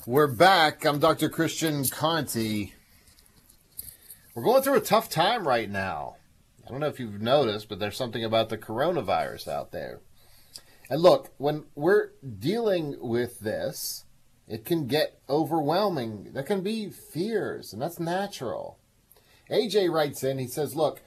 We're 0.06 0.26
back. 0.26 0.84
I'm 0.84 0.98
Dr. 0.98 1.30
Christian 1.30 1.86
Conte. 1.86 2.70
We're 4.34 4.42
going 4.42 4.62
through 4.62 4.76
a 4.76 4.82
tough 4.82 5.08
time 5.08 5.48
right 5.48 5.70
now. 5.70 6.16
I 6.66 6.70
don't 6.70 6.80
know 6.80 6.86
if 6.88 7.00
you've 7.00 7.22
noticed, 7.22 7.70
but 7.70 7.78
there's 7.78 7.96
something 7.96 8.22
about 8.22 8.50
the 8.50 8.58
coronavirus 8.58 9.48
out 9.48 9.72
there. 9.72 10.00
And 10.90 11.00
look, 11.00 11.32
when 11.38 11.64
we're 11.74 12.10
dealing 12.38 12.96
with 13.00 13.40
this, 13.40 14.04
it 14.46 14.66
can 14.66 14.86
get 14.86 15.18
overwhelming. 15.30 16.32
There 16.34 16.42
can 16.42 16.60
be 16.60 16.90
fears, 16.90 17.72
and 17.72 17.80
that's 17.80 17.98
natural. 17.98 18.78
AJ 19.50 19.90
writes 19.90 20.22
in, 20.22 20.38
he 20.38 20.46
says, 20.46 20.76
Look, 20.76 21.00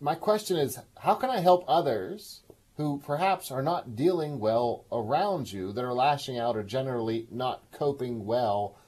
my 0.00 0.14
question 0.14 0.56
is 0.56 0.78
how 0.98 1.14
can 1.14 1.30
I 1.30 1.40
help 1.40 1.64
others 1.68 2.40
who 2.76 3.02
perhaps 3.04 3.50
are 3.50 3.62
not 3.62 3.94
dealing 3.94 4.40
well 4.40 4.86
around 4.90 5.52
you, 5.52 5.72
that 5.72 5.84
are 5.84 5.92
lashing 5.92 6.38
out 6.38 6.56
or 6.56 6.62
generally 6.62 7.26
not 7.30 7.70
coping 7.72 8.24
well? 8.24 8.78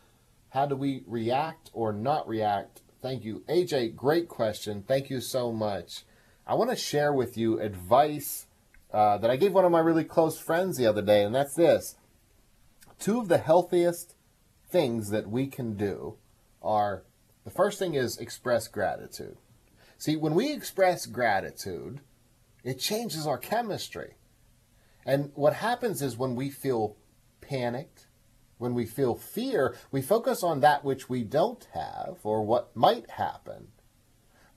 How 0.51 0.67
do 0.67 0.77
we 0.77 1.05
react 1.07 1.71
or 1.75 1.93
not 1.93 2.27
react? 2.27 2.81
Thank 3.03 3.25
you. 3.25 3.43
AJ, 3.49 3.95
great 3.95 4.29
question. 4.29 4.85
Thank 4.87 5.11
you 5.11 5.21
so 5.21 5.53
much. 5.53 6.05
I 6.47 6.55
want 6.55 6.71
to 6.71 6.77
share 6.77 7.13
with 7.13 7.37
you 7.37 7.61
advice 7.61 8.47
uh, 8.93 9.19
that 9.19 9.31
I 9.31 9.37
gave 9.37 9.53
one 9.53 9.65
of 9.65 9.73
my 9.73 9.81
really 9.81 10.05
close 10.05 10.39
friends 10.39 10.77
the 10.77 10.87
other 10.87 11.03
day, 11.03 11.25
and 11.25 11.35
that's 11.35 11.55
this 11.55 11.97
two 12.99 13.19
of 13.19 13.29
the 13.29 13.39
healthiest 13.39 14.15
things 14.71 15.11
that 15.11 15.29
we 15.29 15.47
can 15.47 15.75
do 15.75 16.17
are 16.63 17.03
the 17.45 17.51
first 17.51 17.79
thing 17.79 17.95
is 17.95 18.17
express 18.19 18.69
gratitude. 18.69 19.37
See, 20.03 20.17
when 20.17 20.35
we 20.35 20.53
express 20.53 21.07
gratitude, 21.07 22.01
it 22.65 22.81
changes 22.81 23.25
our 23.25 23.39
chemistry. 23.39 24.15
And 25.07 25.31
what 25.37 25.53
happens 25.53 26.03
is 26.03 26.17
when 26.17 26.35
we 26.35 26.51
feel 26.51 26.97
panicked, 27.41 28.09
when 28.59 28.75
we 28.75 28.85
feel 28.85 29.15
fear, 29.15 29.77
we 29.93 30.03
focus 30.03 30.43
on 30.43 30.59
that 30.59 30.85
which 30.85 31.09
we 31.09 31.23
don't 31.23 31.65
have 31.73 32.17
or 32.25 32.43
what 32.43 32.75
might 32.75 33.11
happen. 33.11 33.69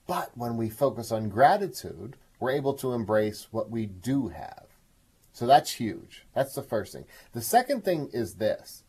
But 0.08 0.32
when 0.34 0.58
we 0.58 0.68
focus 0.68 1.12
on 1.12 1.30
gratitude, 1.30 2.16
we're 2.40 2.50
able 2.50 2.74
to 2.78 2.94
embrace 2.94 3.50
what 3.52 3.70
we 3.70 3.86
do 3.86 4.30
have. 4.30 4.66
So 5.32 5.46
that's 5.46 5.74
huge. 5.74 6.26
That's 6.34 6.56
the 6.56 6.64
first 6.64 6.92
thing. 6.92 7.06
The 7.34 7.42
second 7.42 7.86
thing 7.86 8.10
is 8.12 8.38
this 8.38 8.84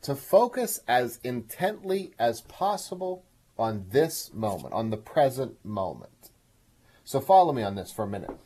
to 0.00 0.16
focus 0.16 0.80
as 0.88 1.20
intently 1.22 2.12
as 2.18 2.40
possible 2.40 3.24
on 3.58 3.86
this 3.90 4.32
moment, 4.32 4.74
on 4.74 4.90
the 4.90 4.96
present 4.96 5.64
moment. 5.64 6.30
So 7.04 7.20
follow 7.20 7.52
me 7.52 7.62
on 7.62 7.74
this 7.74 7.92
for 7.92 8.04
a 8.04 8.08
minute. 8.08 8.36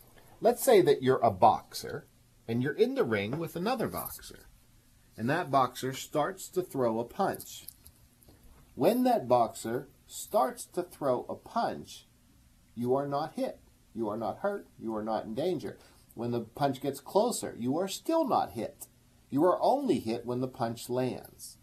Let's 0.40 0.62
say 0.62 0.80
that 0.82 1.02
you're 1.02 1.20
a 1.20 1.30
boxer 1.30 2.06
and 2.48 2.62
you're 2.62 2.74
in 2.74 2.94
the 2.94 3.04
ring 3.04 3.38
with 3.38 3.56
another 3.56 3.88
boxer, 3.88 4.46
and 5.16 5.28
that 5.30 5.50
boxer 5.50 5.92
starts 5.92 6.48
to 6.48 6.62
throw 6.62 7.00
a 7.00 7.04
punch. 7.04 7.66
When 8.74 9.04
that 9.04 9.26
boxer 9.26 9.88
starts 10.06 10.66
to 10.66 10.82
throw 10.82 11.24
a 11.28 11.34
punch, 11.34 12.06
you 12.74 12.94
are 12.94 13.08
not 13.08 13.34
hit. 13.34 13.58
You 13.94 14.08
are 14.10 14.18
not 14.18 14.40
hurt. 14.40 14.66
You 14.78 14.94
are 14.94 15.02
not 15.02 15.24
in 15.24 15.34
danger. 15.34 15.78
When 16.14 16.30
the 16.30 16.42
punch 16.42 16.80
gets 16.80 17.00
closer, 17.00 17.56
you 17.58 17.78
are 17.78 17.88
still 17.88 18.26
not 18.26 18.52
hit. 18.52 18.86
You 19.30 19.44
are 19.44 19.58
only 19.60 19.98
hit 19.98 20.26
when 20.26 20.40
the 20.40 20.48
punch 20.48 20.88
lands. 20.88 21.55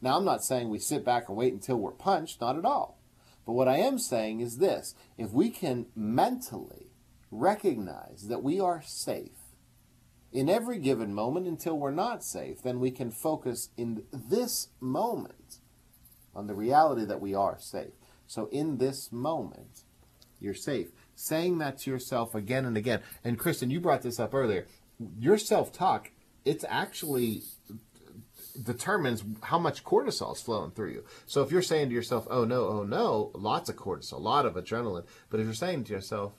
Now, 0.00 0.16
I'm 0.16 0.24
not 0.24 0.44
saying 0.44 0.68
we 0.68 0.78
sit 0.78 1.04
back 1.04 1.28
and 1.28 1.36
wait 1.36 1.52
until 1.52 1.76
we're 1.76 1.90
punched, 1.90 2.40
not 2.40 2.56
at 2.56 2.64
all. 2.64 2.98
But 3.44 3.52
what 3.52 3.68
I 3.68 3.78
am 3.78 3.98
saying 3.98 4.40
is 4.40 4.58
this 4.58 4.94
if 5.16 5.30
we 5.32 5.50
can 5.50 5.86
mentally 5.96 6.90
recognize 7.30 8.28
that 8.28 8.42
we 8.42 8.60
are 8.60 8.82
safe, 8.82 9.38
in 10.32 10.48
every 10.48 10.78
given 10.78 11.14
moment 11.14 11.46
until 11.46 11.78
we're 11.78 11.90
not 11.90 12.22
safe, 12.22 12.62
then 12.62 12.80
we 12.80 12.90
can 12.90 13.10
focus 13.10 13.70
in 13.76 14.04
this 14.12 14.68
moment 14.80 15.58
on 16.34 16.46
the 16.46 16.54
reality 16.54 17.04
that 17.04 17.20
we 17.20 17.34
are 17.34 17.58
safe. 17.58 17.92
So 18.26 18.48
in 18.52 18.76
this 18.76 19.10
moment, 19.10 19.84
you're 20.38 20.54
safe. 20.54 20.88
Saying 21.14 21.58
that 21.58 21.78
to 21.78 21.90
yourself 21.90 22.34
again 22.34 22.64
and 22.64 22.76
again. 22.76 23.00
And 23.24 23.38
Kristen, 23.38 23.70
you 23.70 23.80
brought 23.80 24.02
this 24.02 24.20
up 24.20 24.34
earlier. 24.34 24.66
Your 25.18 25.38
self 25.38 25.72
talk, 25.72 26.10
it's 26.44 26.64
actually 26.68 27.42
determines 28.62 29.24
how 29.42 29.58
much 29.58 29.84
cortisol 29.84 30.34
is 30.34 30.42
flowing 30.42 30.70
through 30.70 30.90
you. 30.90 31.04
So 31.26 31.42
if 31.42 31.50
you're 31.50 31.62
saying 31.62 31.88
to 31.88 31.94
yourself, 31.94 32.26
oh 32.30 32.44
no, 32.44 32.66
oh 32.66 32.82
no, 32.84 33.30
lots 33.34 33.68
of 33.68 33.76
cortisol, 33.76 34.14
a 34.14 34.16
lot 34.16 34.46
of 34.46 34.54
adrenaline. 34.54 35.04
But 35.30 35.40
if 35.40 35.46
you're 35.46 35.54
saying 35.54 35.84
to 35.84 35.92
yourself, 35.92 36.32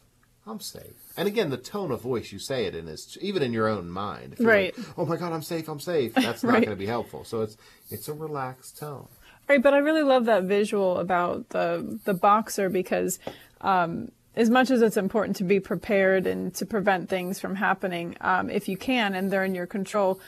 I'm 0.46 0.60
safe. 0.60 1.14
And 1.16 1.28
again, 1.28 1.50
the 1.50 1.58
tone 1.58 1.92
of 1.92 2.02
voice 2.02 2.32
you 2.32 2.40
say 2.40 2.66
it 2.66 2.76
in 2.76 2.88
is 2.88 3.18
even 3.22 3.44
in 3.44 3.54
your 3.54 3.68
own 3.68 3.90
mind. 3.90 4.36
right. 4.40 4.76
Like, 4.78 4.88
oh 4.98 5.06
my 5.06 5.16
God, 5.16 5.32
I'm 5.32 5.44
safe. 5.44 5.68
I'm 5.68 5.80
safe. 5.80 6.14
That's 6.14 6.44
not 6.44 6.54
right. 6.54 6.66
going 6.66 6.76
to 6.76 6.80
be 6.80 6.88
helpful. 6.88 7.24
So 7.24 7.42
it's 7.42 7.58
it's 7.92 8.08
a 8.08 8.14
relaxed 8.14 8.78
tone. 8.78 9.08
Right, 9.48 9.62
but 9.62 9.74
I 9.74 9.80
really 9.80 10.04
love 10.04 10.26
that 10.26 10.44
visual 10.44 10.98
about 10.98 11.50
the 11.50 12.00
the 12.06 12.14
boxer 12.14 12.70
because 12.70 13.20
um, 13.62 14.12
as 14.36 14.50
much 14.50 14.72
as 14.72 14.82
it's 14.82 14.98
important 14.98 15.36
to 15.38 15.44
be 15.44 15.60
prepared 15.60 16.26
and 16.26 16.54
to 16.56 16.66
prevent 16.66 17.10
things 17.10 17.40
from 17.40 17.56
happening, 17.56 18.16
um, 18.22 18.50
if 18.50 18.68
you 18.68 18.78
can 18.78 19.14
and 19.14 19.32
they're 19.32 19.46
in 19.46 19.56
your 19.56 19.68
control. 19.68 20.20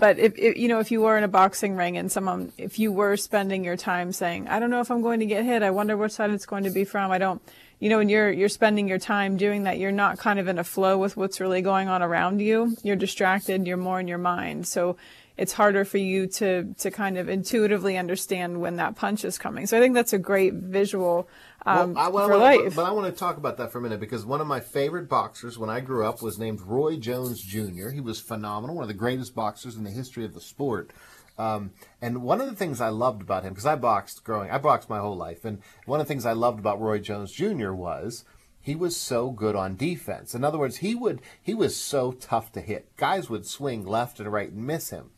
But 0.00 0.18
if, 0.18 0.38
if 0.38 0.56
you 0.56 0.66
know 0.66 0.80
if 0.80 0.90
you 0.90 1.02
were 1.02 1.18
in 1.18 1.24
a 1.24 1.28
boxing 1.28 1.76
ring 1.76 1.98
and 1.98 2.10
someone 2.10 2.52
if 2.56 2.78
you 2.78 2.90
were 2.90 3.16
spending 3.18 3.64
your 3.64 3.76
time 3.76 4.12
saying 4.12 4.48
I 4.48 4.58
don't 4.58 4.70
know 4.70 4.80
if 4.80 4.90
I'm 4.90 5.02
going 5.02 5.20
to 5.20 5.26
get 5.26 5.44
hit. 5.44 5.62
I 5.62 5.70
wonder 5.70 5.96
which 5.96 6.12
side 6.12 6.30
it's 6.30 6.46
going 6.46 6.64
to 6.64 6.70
be 6.70 6.84
from. 6.84 7.10
I 7.10 7.18
don't 7.18 7.42
you 7.78 7.90
know 7.90 7.98
when 7.98 8.08
you're 8.08 8.30
you're 8.30 8.48
spending 8.48 8.88
your 8.88 8.98
time 8.98 9.36
doing 9.36 9.64
that 9.64 9.78
you're 9.78 9.92
not 9.92 10.18
kind 10.18 10.38
of 10.38 10.48
in 10.48 10.58
a 10.58 10.64
flow 10.64 10.96
with 10.96 11.18
what's 11.18 11.38
really 11.38 11.60
going 11.60 11.88
on 11.88 12.02
around 12.02 12.40
you. 12.40 12.74
You're 12.82 12.96
distracted 12.96 13.66
you're 13.66 13.76
more 13.76 14.00
in 14.00 14.08
your 14.08 14.18
mind. 14.18 14.66
So 14.66 14.96
it's 15.40 15.54
harder 15.54 15.86
for 15.86 15.96
you 15.96 16.26
to 16.26 16.74
to 16.74 16.90
kind 16.90 17.16
of 17.16 17.28
intuitively 17.28 17.96
understand 17.96 18.60
when 18.60 18.76
that 18.76 18.94
punch 18.94 19.24
is 19.24 19.38
coming. 19.38 19.66
So 19.66 19.78
I 19.78 19.80
think 19.80 19.94
that's 19.94 20.12
a 20.12 20.18
great 20.18 20.52
visual 20.52 21.28
um, 21.64 21.94
well, 21.94 22.04
I, 22.04 22.08
well, 22.08 22.28
for 22.28 22.36
life. 22.36 22.60
But, 22.64 22.76
but 22.76 22.84
I 22.84 22.90
want 22.92 23.12
to 23.12 23.18
talk 23.18 23.38
about 23.38 23.56
that 23.56 23.72
for 23.72 23.78
a 23.78 23.80
minute 23.80 24.00
because 24.00 24.26
one 24.26 24.42
of 24.42 24.46
my 24.46 24.60
favorite 24.60 25.08
boxers 25.08 25.58
when 25.58 25.70
I 25.70 25.80
grew 25.80 26.06
up 26.06 26.20
was 26.20 26.38
named 26.38 26.60
Roy 26.60 26.96
Jones 26.96 27.40
Jr. 27.40 27.88
He 27.88 28.00
was 28.00 28.20
phenomenal, 28.20 28.76
one 28.76 28.84
of 28.84 28.88
the 28.88 28.94
greatest 28.94 29.34
boxers 29.34 29.76
in 29.76 29.84
the 29.84 29.90
history 29.90 30.26
of 30.26 30.34
the 30.34 30.42
sport. 30.42 30.90
Um, 31.38 31.72
and 32.02 32.22
one 32.22 32.42
of 32.42 32.50
the 32.50 32.56
things 32.56 32.82
I 32.82 32.90
loved 32.90 33.22
about 33.22 33.44
him, 33.44 33.54
because 33.54 33.64
I 33.64 33.76
boxed 33.76 34.24
growing, 34.24 34.50
I 34.50 34.58
boxed 34.58 34.90
my 34.90 34.98
whole 34.98 35.16
life, 35.16 35.46
and 35.46 35.62
one 35.86 35.98
of 35.98 36.06
the 36.06 36.08
things 36.12 36.26
I 36.26 36.34
loved 36.34 36.58
about 36.58 36.82
Roy 36.82 36.98
Jones 36.98 37.32
Jr. 37.32 37.72
was 37.72 38.26
he 38.60 38.74
was 38.74 38.94
so 38.94 39.30
good 39.30 39.56
on 39.56 39.76
defense. 39.76 40.34
In 40.34 40.44
other 40.44 40.58
words, 40.58 40.78
he 40.78 40.94
would 40.94 41.22
he 41.40 41.54
was 41.54 41.74
so 41.74 42.12
tough 42.12 42.52
to 42.52 42.60
hit. 42.60 42.94
Guys 42.98 43.30
would 43.30 43.46
swing 43.46 43.86
left 43.86 44.20
and 44.20 44.30
right 44.30 44.50
and 44.50 44.66
miss 44.66 44.90
him. 44.90 45.12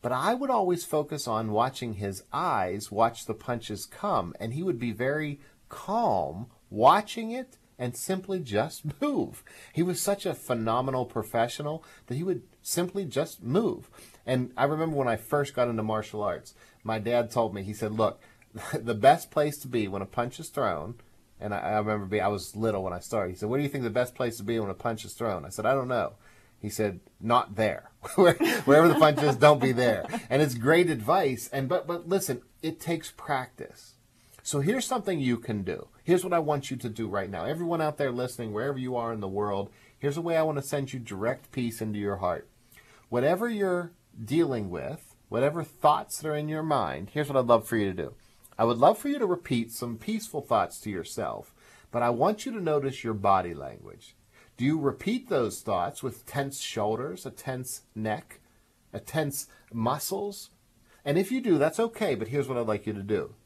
But 0.00 0.12
I 0.12 0.34
would 0.34 0.50
always 0.50 0.84
focus 0.84 1.26
on 1.26 1.50
watching 1.50 1.94
his 1.94 2.22
eyes 2.32 2.92
watch 2.92 3.26
the 3.26 3.34
punches 3.34 3.84
come, 3.84 4.34
and 4.38 4.54
he 4.54 4.62
would 4.62 4.78
be 4.78 4.92
very 4.92 5.40
calm 5.68 6.46
watching 6.70 7.30
it 7.30 7.58
and 7.78 7.96
simply 7.96 8.40
just 8.40 8.84
move. 9.00 9.42
He 9.72 9.82
was 9.82 10.00
such 10.00 10.26
a 10.26 10.34
phenomenal 10.34 11.04
professional 11.04 11.84
that 12.06 12.16
he 12.16 12.22
would 12.22 12.42
simply 12.62 13.04
just 13.04 13.42
move. 13.42 13.88
And 14.26 14.52
I 14.56 14.64
remember 14.64 14.96
when 14.96 15.08
I 15.08 15.16
first 15.16 15.54
got 15.54 15.68
into 15.68 15.82
martial 15.82 16.22
arts, 16.22 16.54
my 16.82 16.98
dad 16.98 17.30
told 17.30 17.54
me, 17.54 17.62
he 17.62 17.72
said, 17.72 17.92
Look, 17.92 18.20
the 18.72 18.94
best 18.94 19.30
place 19.30 19.58
to 19.58 19.68
be 19.68 19.88
when 19.88 20.02
a 20.02 20.06
punch 20.06 20.40
is 20.40 20.48
thrown, 20.48 20.96
and 21.40 21.54
I, 21.54 21.58
I 21.58 21.78
remember 21.78 22.06
being, 22.06 22.22
I 22.22 22.28
was 22.28 22.56
little 22.56 22.82
when 22.82 22.92
I 22.92 23.00
started. 23.00 23.30
He 23.30 23.36
said, 23.36 23.48
What 23.48 23.58
do 23.58 23.62
you 23.62 23.68
think 23.68 23.84
the 23.84 23.90
best 23.90 24.14
place 24.14 24.36
to 24.38 24.42
be 24.42 24.58
when 24.58 24.70
a 24.70 24.74
punch 24.74 25.04
is 25.04 25.14
thrown? 25.14 25.44
I 25.44 25.50
said, 25.50 25.66
I 25.66 25.74
don't 25.74 25.88
know. 25.88 26.14
He 26.60 26.68
said, 26.68 27.00
"Not 27.20 27.56
there. 27.56 27.90
Wherever 28.14 28.88
the 28.88 28.96
punch 28.98 29.22
is, 29.22 29.36
don't 29.36 29.60
be 29.60 29.72
there." 29.72 30.06
And 30.28 30.42
it's 30.42 30.54
great 30.54 30.90
advice. 30.90 31.48
And 31.52 31.68
but 31.68 31.86
but 31.86 32.08
listen, 32.08 32.42
it 32.62 32.80
takes 32.80 33.10
practice. 33.10 33.94
So 34.42 34.60
here's 34.60 34.86
something 34.86 35.20
you 35.20 35.36
can 35.36 35.62
do. 35.62 35.88
Here's 36.04 36.24
what 36.24 36.32
I 36.32 36.38
want 36.38 36.70
you 36.70 36.76
to 36.78 36.88
do 36.88 37.06
right 37.06 37.28
now. 37.28 37.44
Everyone 37.44 37.82
out 37.82 37.98
there 37.98 38.10
listening, 38.10 38.52
wherever 38.52 38.78
you 38.78 38.96
are 38.96 39.12
in 39.12 39.20
the 39.20 39.28
world, 39.28 39.70
here's 39.98 40.16
a 40.16 40.22
way 40.22 40.38
I 40.38 40.42
want 40.42 40.56
to 40.56 40.62
send 40.62 40.92
you 40.92 40.98
direct 40.98 41.52
peace 41.52 41.82
into 41.82 41.98
your 41.98 42.16
heart. 42.16 42.48
Whatever 43.10 43.48
you're 43.48 43.92
dealing 44.24 44.70
with, 44.70 45.14
whatever 45.28 45.62
thoughts 45.62 46.18
that 46.18 46.28
are 46.28 46.34
in 46.34 46.48
your 46.48 46.62
mind, 46.62 47.10
here's 47.12 47.28
what 47.28 47.36
I'd 47.36 47.44
love 47.44 47.68
for 47.68 47.76
you 47.76 47.86
to 47.86 48.02
do. 48.02 48.14
I 48.58 48.64
would 48.64 48.78
love 48.78 48.98
for 48.98 49.08
you 49.08 49.18
to 49.18 49.26
repeat 49.26 49.70
some 49.70 49.98
peaceful 49.98 50.40
thoughts 50.40 50.80
to 50.80 50.90
yourself, 50.90 51.52
but 51.90 52.02
I 52.02 52.10
want 52.10 52.46
you 52.46 52.52
to 52.52 52.60
notice 52.60 53.04
your 53.04 53.14
body 53.14 53.54
language. 53.54 54.16
Do 54.58 54.64
you 54.64 54.78
repeat 54.80 55.28
those 55.28 55.60
thoughts 55.60 56.02
with 56.02 56.26
tense 56.26 56.60
shoulders, 56.60 57.24
a 57.24 57.30
tense 57.30 57.82
neck, 57.94 58.40
a 58.92 58.98
tense 58.98 59.46
muscles? 59.72 60.50
And 61.04 61.16
if 61.16 61.30
you 61.30 61.40
do, 61.40 61.58
that's 61.58 61.78
okay, 61.78 62.16
but 62.16 62.26
here's 62.26 62.48
what 62.48 62.58
I'd 62.58 62.66
like 62.66 62.84
you 62.84 62.92
to 62.92 63.04
do. 63.04 63.36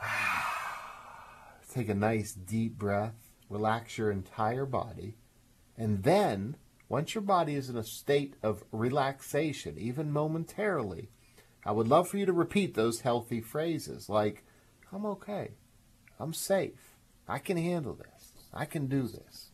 Take 1.74 1.88
a 1.88 1.94
nice 1.94 2.32
deep 2.32 2.78
breath, 2.78 3.16
relax 3.48 3.98
your 3.98 4.12
entire 4.12 4.66
body, 4.66 5.16
and 5.76 6.04
then, 6.04 6.54
once 6.88 7.16
your 7.16 7.22
body 7.22 7.56
is 7.56 7.68
in 7.68 7.76
a 7.76 7.82
state 7.82 8.34
of 8.44 8.62
relaxation, 8.70 9.76
even 9.78 10.12
momentarily, 10.12 11.08
I 11.66 11.72
would 11.72 11.88
love 11.88 12.08
for 12.08 12.18
you 12.18 12.26
to 12.26 12.32
repeat 12.32 12.74
those 12.74 13.00
healthy 13.00 13.40
phrases 13.40 14.08
like, 14.08 14.44
I'm 14.92 15.04
okay, 15.06 15.54
I'm 16.20 16.34
safe, 16.34 16.94
I 17.26 17.38
can 17.38 17.56
handle 17.56 17.94
this, 17.94 18.19
I 18.52 18.64
can 18.64 18.86
do 18.86 19.02
this. 19.02 19.50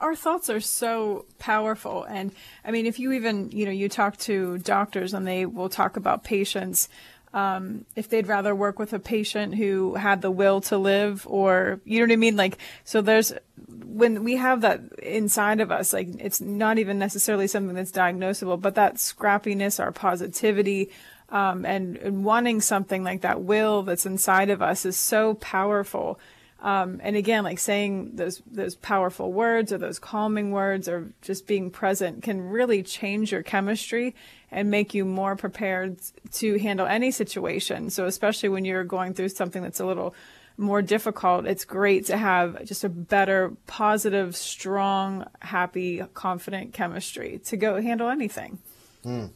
Our 0.00 0.14
thoughts 0.14 0.48
are 0.48 0.60
so 0.60 1.24
powerful. 1.38 2.04
And 2.04 2.32
I 2.64 2.70
mean, 2.70 2.86
if 2.86 2.98
you 2.98 3.12
even, 3.12 3.50
you 3.50 3.64
know, 3.64 3.72
you 3.72 3.88
talk 3.88 4.16
to 4.18 4.58
doctors 4.58 5.14
and 5.14 5.26
they 5.26 5.46
will 5.46 5.68
talk 5.68 5.96
about 5.96 6.22
patients, 6.22 6.88
um, 7.32 7.84
if 7.96 8.08
they'd 8.08 8.26
rather 8.26 8.54
work 8.54 8.78
with 8.78 8.92
a 8.92 8.98
patient 8.98 9.54
who 9.54 9.94
had 9.94 10.20
the 10.22 10.30
will 10.30 10.60
to 10.62 10.78
live 10.78 11.26
or, 11.28 11.80
you 11.84 11.98
know 11.98 12.04
what 12.06 12.12
I 12.12 12.16
mean? 12.16 12.36
Like, 12.36 12.58
so 12.84 13.00
there's, 13.00 13.32
when 13.66 14.24
we 14.24 14.36
have 14.36 14.60
that 14.60 14.80
inside 15.00 15.60
of 15.60 15.70
us, 15.70 15.92
like 15.92 16.08
it's 16.18 16.40
not 16.40 16.78
even 16.78 16.98
necessarily 16.98 17.46
something 17.46 17.74
that's 17.74 17.92
diagnosable, 17.92 18.60
but 18.60 18.74
that 18.76 18.96
scrappiness, 18.96 19.80
our 19.80 19.92
positivity, 19.92 20.90
um, 21.30 21.64
and, 21.64 21.96
and 21.98 22.24
wanting 22.24 22.60
something 22.60 23.04
like 23.04 23.20
that 23.20 23.42
will 23.42 23.82
that's 23.82 24.06
inside 24.06 24.50
of 24.50 24.60
us 24.60 24.84
is 24.84 24.96
so 24.96 25.34
powerful. 25.34 26.18
Um, 26.62 27.00
and 27.02 27.16
again, 27.16 27.44
like 27.44 27.58
saying 27.58 28.16
those 28.16 28.42
those 28.50 28.74
powerful 28.74 29.32
words 29.32 29.72
or 29.72 29.78
those 29.78 29.98
calming 29.98 30.50
words 30.50 30.88
or 30.88 31.12
just 31.22 31.46
being 31.46 31.70
present 31.70 32.22
can 32.22 32.50
really 32.50 32.82
change 32.82 33.32
your 33.32 33.42
chemistry 33.42 34.14
and 34.50 34.70
make 34.70 34.92
you 34.92 35.04
more 35.04 35.36
prepared 35.36 35.96
to 36.32 36.58
handle 36.58 36.86
any 36.86 37.10
situation. 37.10 37.88
So 37.88 38.04
especially 38.04 38.50
when 38.50 38.64
you're 38.64 38.84
going 38.84 39.14
through 39.14 39.30
something 39.30 39.62
that's 39.62 39.80
a 39.80 39.86
little 39.86 40.14
more 40.58 40.82
difficult, 40.82 41.46
it's 41.46 41.64
great 41.64 42.06
to 42.06 42.16
have 42.18 42.64
just 42.66 42.84
a 42.84 42.88
better, 42.90 43.56
positive, 43.66 44.36
strong, 44.36 45.26
happy, 45.40 46.02
confident 46.12 46.74
chemistry 46.74 47.40
to 47.46 47.56
go 47.56 47.80
handle 47.80 48.10
anything. 48.10 48.58
Mm. 49.04 49.30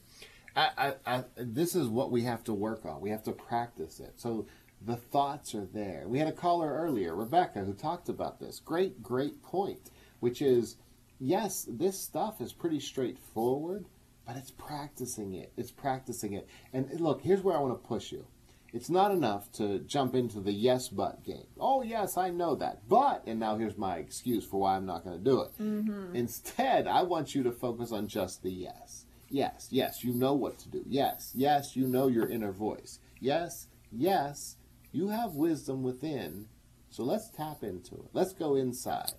I, 0.56 0.70
I, 0.76 0.94
I, 1.06 1.24
this 1.36 1.74
is 1.74 1.88
what 1.88 2.10
we 2.10 2.22
have 2.22 2.44
to 2.44 2.52
work 2.52 2.84
on. 2.84 3.00
We 3.00 3.10
have 3.10 3.24
to 3.24 3.32
practice 3.32 3.98
it. 3.98 4.12
So 4.16 4.46
the 4.86 4.96
thoughts 4.96 5.54
are 5.54 5.66
there. 5.66 6.04
We 6.06 6.18
had 6.18 6.28
a 6.28 6.32
caller 6.32 6.72
earlier, 6.72 7.14
Rebecca, 7.14 7.60
who 7.60 7.72
talked 7.72 8.08
about 8.08 8.40
this. 8.40 8.60
Great, 8.60 9.02
great 9.02 9.42
point, 9.42 9.90
which 10.20 10.42
is 10.42 10.76
yes, 11.18 11.66
this 11.68 11.98
stuff 11.98 12.40
is 12.40 12.52
pretty 12.52 12.80
straightforward, 12.80 13.86
but 14.26 14.36
it's 14.36 14.50
practicing 14.50 15.34
it. 15.34 15.52
It's 15.56 15.70
practicing 15.70 16.34
it. 16.34 16.48
And 16.72 17.00
look, 17.00 17.22
here's 17.22 17.42
where 17.42 17.56
I 17.56 17.60
want 17.60 17.80
to 17.80 17.88
push 17.88 18.12
you. 18.12 18.26
It's 18.72 18.90
not 18.90 19.12
enough 19.12 19.52
to 19.52 19.78
jump 19.78 20.16
into 20.16 20.40
the 20.40 20.52
yes 20.52 20.88
but 20.88 21.22
game. 21.24 21.46
Oh, 21.60 21.82
yes, 21.82 22.16
I 22.16 22.30
know 22.30 22.56
that. 22.56 22.88
But, 22.88 23.22
and 23.24 23.38
now 23.38 23.56
here's 23.56 23.78
my 23.78 23.98
excuse 23.98 24.44
for 24.44 24.60
why 24.60 24.74
I'm 24.74 24.84
not 24.84 25.04
going 25.04 25.16
to 25.16 25.24
do 25.24 25.42
it. 25.42 25.50
Mm-hmm. 25.60 26.16
Instead, 26.16 26.88
I 26.88 27.02
want 27.02 27.36
you 27.36 27.44
to 27.44 27.52
focus 27.52 27.92
on 27.92 28.08
just 28.08 28.42
the 28.42 28.50
yes. 28.50 29.06
Yes, 29.30 29.68
yes, 29.70 30.02
you 30.02 30.12
know 30.12 30.34
what 30.34 30.58
to 30.58 30.68
do. 30.68 30.84
Yes, 30.88 31.30
yes, 31.34 31.76
you 31.76 31.86
know 31.86 32.08
your 32.08 32.28
inner 32.28 32.52
voice. 32.52 32.98
Yes, 33.20 33.68
yes, 33.92 34.56
you 34.94 35.08
have 35.08 35.34
wisdom 35.34 35.82
within. 35.82 36.46
So 36.88 37.02
let's 37.02 37.28
tap 37.30 37.64
into 37.64 37.96
it. 37.96 38.10
Let's 38.12 38.32
go 38.32 38.54
inside. 38.54 39.12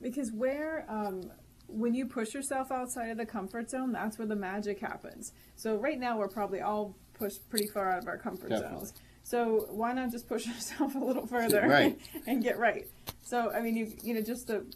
Because 0.00 0.30
where, 0.30 0.84
um, 0.88 1.30
when 1.68 1.94
you 1.94 2.04
push 2.06 2.34
yourself 2.34 2.70
outside 2.70 3.08
of 3.08 3.16
the 3.16 3.24
comfort 3.24 3.70
zone, 3.70 3.92
that's 3.92 4.18
where 4.18 4.28
the 4.28 4.36
magic 4.36 4.78
happens. 4.78 5.32
So 5.56 5.76
right 5.76 5.98
now 5.98 6.18
we're 6.18 6.28
probably 6.28 6.60
all 6.60 6.94
pushed 7.14 7.48
pretty 7.48 7.68
far 7.68 7.90
out 7.90 8.02
of 8.02 8.08
our 8.08 8.18
comfort 8.18 8.50
Definitely. 8.50 8.78
zones. 8.78 8.92
So 9.22 9.66
why 9.70 9.92
not 9.94 10.10
just 10.10 10.28
push 10.28 10.46
yourself 10.52 10.94
a 10.94 10.98
little 10.98 11.26
further 11.26 11.66
right. 11.66 11.98
and 12.26 12.42
get 12.42 12.58
right? 12.58 12.84
So 13.22 13.50
I 13.52 13.60
mean, 13.60 13.76
you 13.76 13.92
you 14.02 14.14
know, 14.14 14.20
just 14.20 14.48
to, 14.48 14.66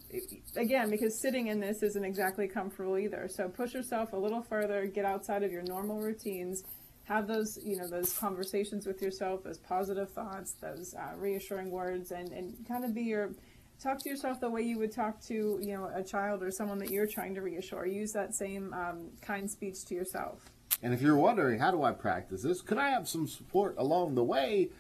again 0.57 0.89
because 0.89 1.21
sitting 1.21 1.49
in 1.49 1.61
this 1.61 1.83
isn't 1.83 2.05
exactly 2.05 2.49
comfortable 2.49 2.97
either. 2.97 3.29
So 3.29 3.49
push 3.49 3.75
yourself 3.75 4.13
a 4.13 4.17
little 4.17 4.43
further, 4.43 4.87
get 4.87 5.05
outside 5.05 5.43
of 5.43 5.53
your 5.53 5.63
normal 5.63 6.01
routines, 6.01 6.63
have 7.07 7.29
those 7.29 7.59
you 7.65 7.77
know 7.77 7.89
those 7.89 8.13
conversations 8.13 8.87
with 8.87 9.01
yourself, 9.01 9.45
those 9.45 9.59
positive 9.59 10.11
thoughts, 10.11 10.55
those 10.61 10.95
uh, 10.95 11.17
reassuring 11.17 11.71
words, 11.71 12.11
and 12.11 12.33
and 12.33 12.55
kind 12.67 12.85
of 12.85 12.95
be 12.95 13.03
your 13.03 13.31
talk 13.81 13.99
to 14.03 14.09
yourself 14.09 14.41
the 14.41 14.51
way 14.51 14.63
you 14.63 14.79
would 14.79 14.93
talk 14.93 15.21
to 15.23 15.59
you 15.63 15.75
know 15.75 15.91
a 15.95 16.03
child 16.03 16.43
or 16.43 16.51
someone 16.51 16.79
that 16.79 16.91
you're 16.91 17.07
trying 17.07 17.35
to 17.35 17.43
reassure. 17.43 17.87
Use 17.87 18.13
that 18.13 18.35
same 18.35 18.73
um, 18.75 19.11
kind 19.23 19.51
speech 19.51 19.85
to 19.87 19.95
yourself. 19.95 20.51
And 20.83 20.93
if 20.93 21.01
you're 21.01 21.17
wondering, 21.17 21.59
how 21.59 21.71
do 21.71 21.83
I 21.83 21.93
practice 21.93 22.43
this? 22.43 22.61
Could 22.61 22.79
I 22.79 22.91
have 22.91 23.09
some 23.09 23.27
support 23.27 23.77
along 23.79 24.15
the 24.15 24.25
way? 24.25 24.71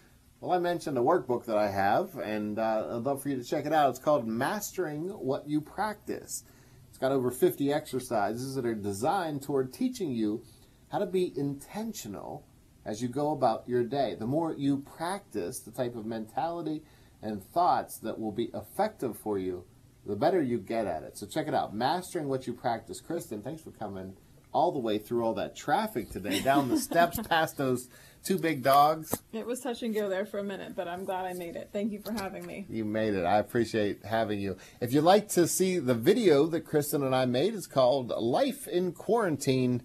Well, 0.40 0.52
I 0.52 0.58
mentioned 0.58 0.98
a 0.98 1.00
workbook 1.00 1.46
that 1.46 1.56
I 1.56 1.70
have, 1.70 2.18
and 2.18 2.58
uh, 2.58 2.96
I'd 2.96 3.04
love 3.04 3.22
for 3.22 3.30
you 3.30 3.36
to 3.36 3.44
check 3.44 3.64
it 3.64 3.72
out. 3.72 3.88
It's 3.90 3.98
called 3.98 4.26
Mastering 4.26 5.08
What 5.08 5.48
You 5.48 5.62
Practice. 5.62 6.44
It's 6.90 6.98
got 6.98 7.12
over 7.12 7.30
50 7.30 7.72
exercises 7.72 8.54
that 8.54 8.66
are 8.66 8.74
designed 8.74 9.42
toward 9.42 9.72
teaching 9.72 10.10
you 10.10 10.42
how 10.90 10.98
to 10.98 11.06
be 11.06 11.32
intentional 11.36 12.46
as 12.84 13.02
you 13.02 13.08
go 13.08 13.32
about 13.32 13.68
your 13.68 13.82
day. 13.82 14.14
The 14.18 14.26
more 14.26 14.54
you 14.56 14.78
practice 14.78 15.60
the 15.60 15.72
type 15.72 15.96
of 15.96 16.06
mentality 16.06 16.82
and 17.22 17.42
thoughts 17.52 17.98
that 18.02 18.18
will 18.18 18.32
be 18.32 18.50
effective 18.54 19.18
for 19.18 19.38
you, 19.38 19.64
the 20.06 20.14
better 20.14 20.40
you 20.40 20.58
get 20.58 20.86
at 20.86 21.02
it. 21.02 21.18
So 21.18 21.26
check 21.26 21.48
it 21.48 21.54
out. 21.54 21.74
Mastering 21.74 22.28
What 22.28 22.46
You 22.46 22.52
Practice. 22.52 23.00
Kristen, 23.00 23.42
thanks 23.42 23.62
for 23.62 23.72
coming 23.72 24.14
all 24.52 24.72
the 24.72 24.78
way 24.78 24.96
through 24.96 25.24
all 25.24 25.34
that 25.34 25.54
traffic 25.54 26.10
today, 26.10 26.40
down 26.40 26.68
the 26.68 26.78
steps 26.78 27.18
past 27.28 27.58
those 27.58 27.88
two 28.24 28.38
big 28.38 28.62
dogs. 28.62 29.12
It 29.32 29.46
was 29.46 29.60
touch 29.60 29.82
and 29.82 29.94
go 29.94 30.08
there 30.08 30.24
for 30.24 30.38
a 30.38 30.44
minute, 30.44 30.74
but 30.74 30.88
I'm 30.88 31.04
glad 31.04 31.26
I 31.26 31.34
made 31.34 31.56
it. 31.56 31.70
Thank 31.72 31.92
you 31.92 32.00
for 32.00 32.12
having 32.12 32.46
me. 32.46 32.66
You 32.70 32.84
made 32.84 33.14
it. 33.14 33.24
I 33.24 33.38
appreciate 33.38 34.04
having 34.04 34.40
you. 34.40 34.56
If 34.80 34.92
you'd 34.92 35.02
like 35.02 35.28
to 35.30 35.46
see 35.46 35.78
the 35.78 35.94
video 35.94 36.46
that 36.46 36.62
Kristen 36.62 37.02
and 37.02 37.14
I 37.14 37.26
made, 37.26 37.54
it's 37.54 37.66
called 37.66 38.08
Life 38.08 38.66
in 38.66 38.92
Quarantine. 38.92 39.82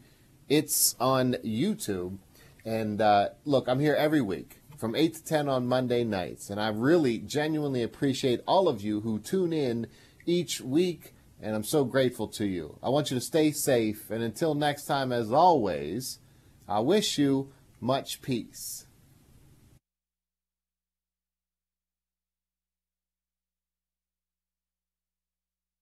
It's 0.49 0.95
on 0.99 1.33
YouTube. 1.45 2.17
And 2.65 3.01
uh, 3.01 3.29
look, 3.45 3.67
I'm 3.67 3.79
here 3.79 3.95
every 3.95 4.21
week 4.21 4.59
from 4.77 4.95
8 4.95 5.13
to 5.15 5.23
10 5.23 5.49
on 5.49 5.67
Monday 5.67 6.03
nights. 6.03 6.49
And 6.49 6.59
I 6.59 6.69
really 6.69 7.17
genuinely 7.19 7.83
appreciate 7.83 8.41
all 8.47 8.67
of 8.67 8.81
you 8.81 9.01
who 9.01 9.19
tune 9.19 9.53
in 9.53 9.87
each 10.25 10.61
week 10.61 11.13
and 11.41 11.55
I'm 11.55 11.63
so 11.63 11.83
grateful 11.83 12.27
to 12.29 12.45
you. 12.45 12.77
I 12.83 12.89
want 12.89 13.09
you 13.09 13.15
to 13.15 13.21
stay 13.21 13.51
safe, 13.51 14.11
and 14.11 14.23
until 14.23 14.53
next 14.53 14.85
time, 14.85 15.11
as 15.11 15.31
always, 15.31 16.19
I 16.67 16.79
wish 16.79 17.17
you 17.17 17.51
much 17.79 18.21
peace. 18.21 18.80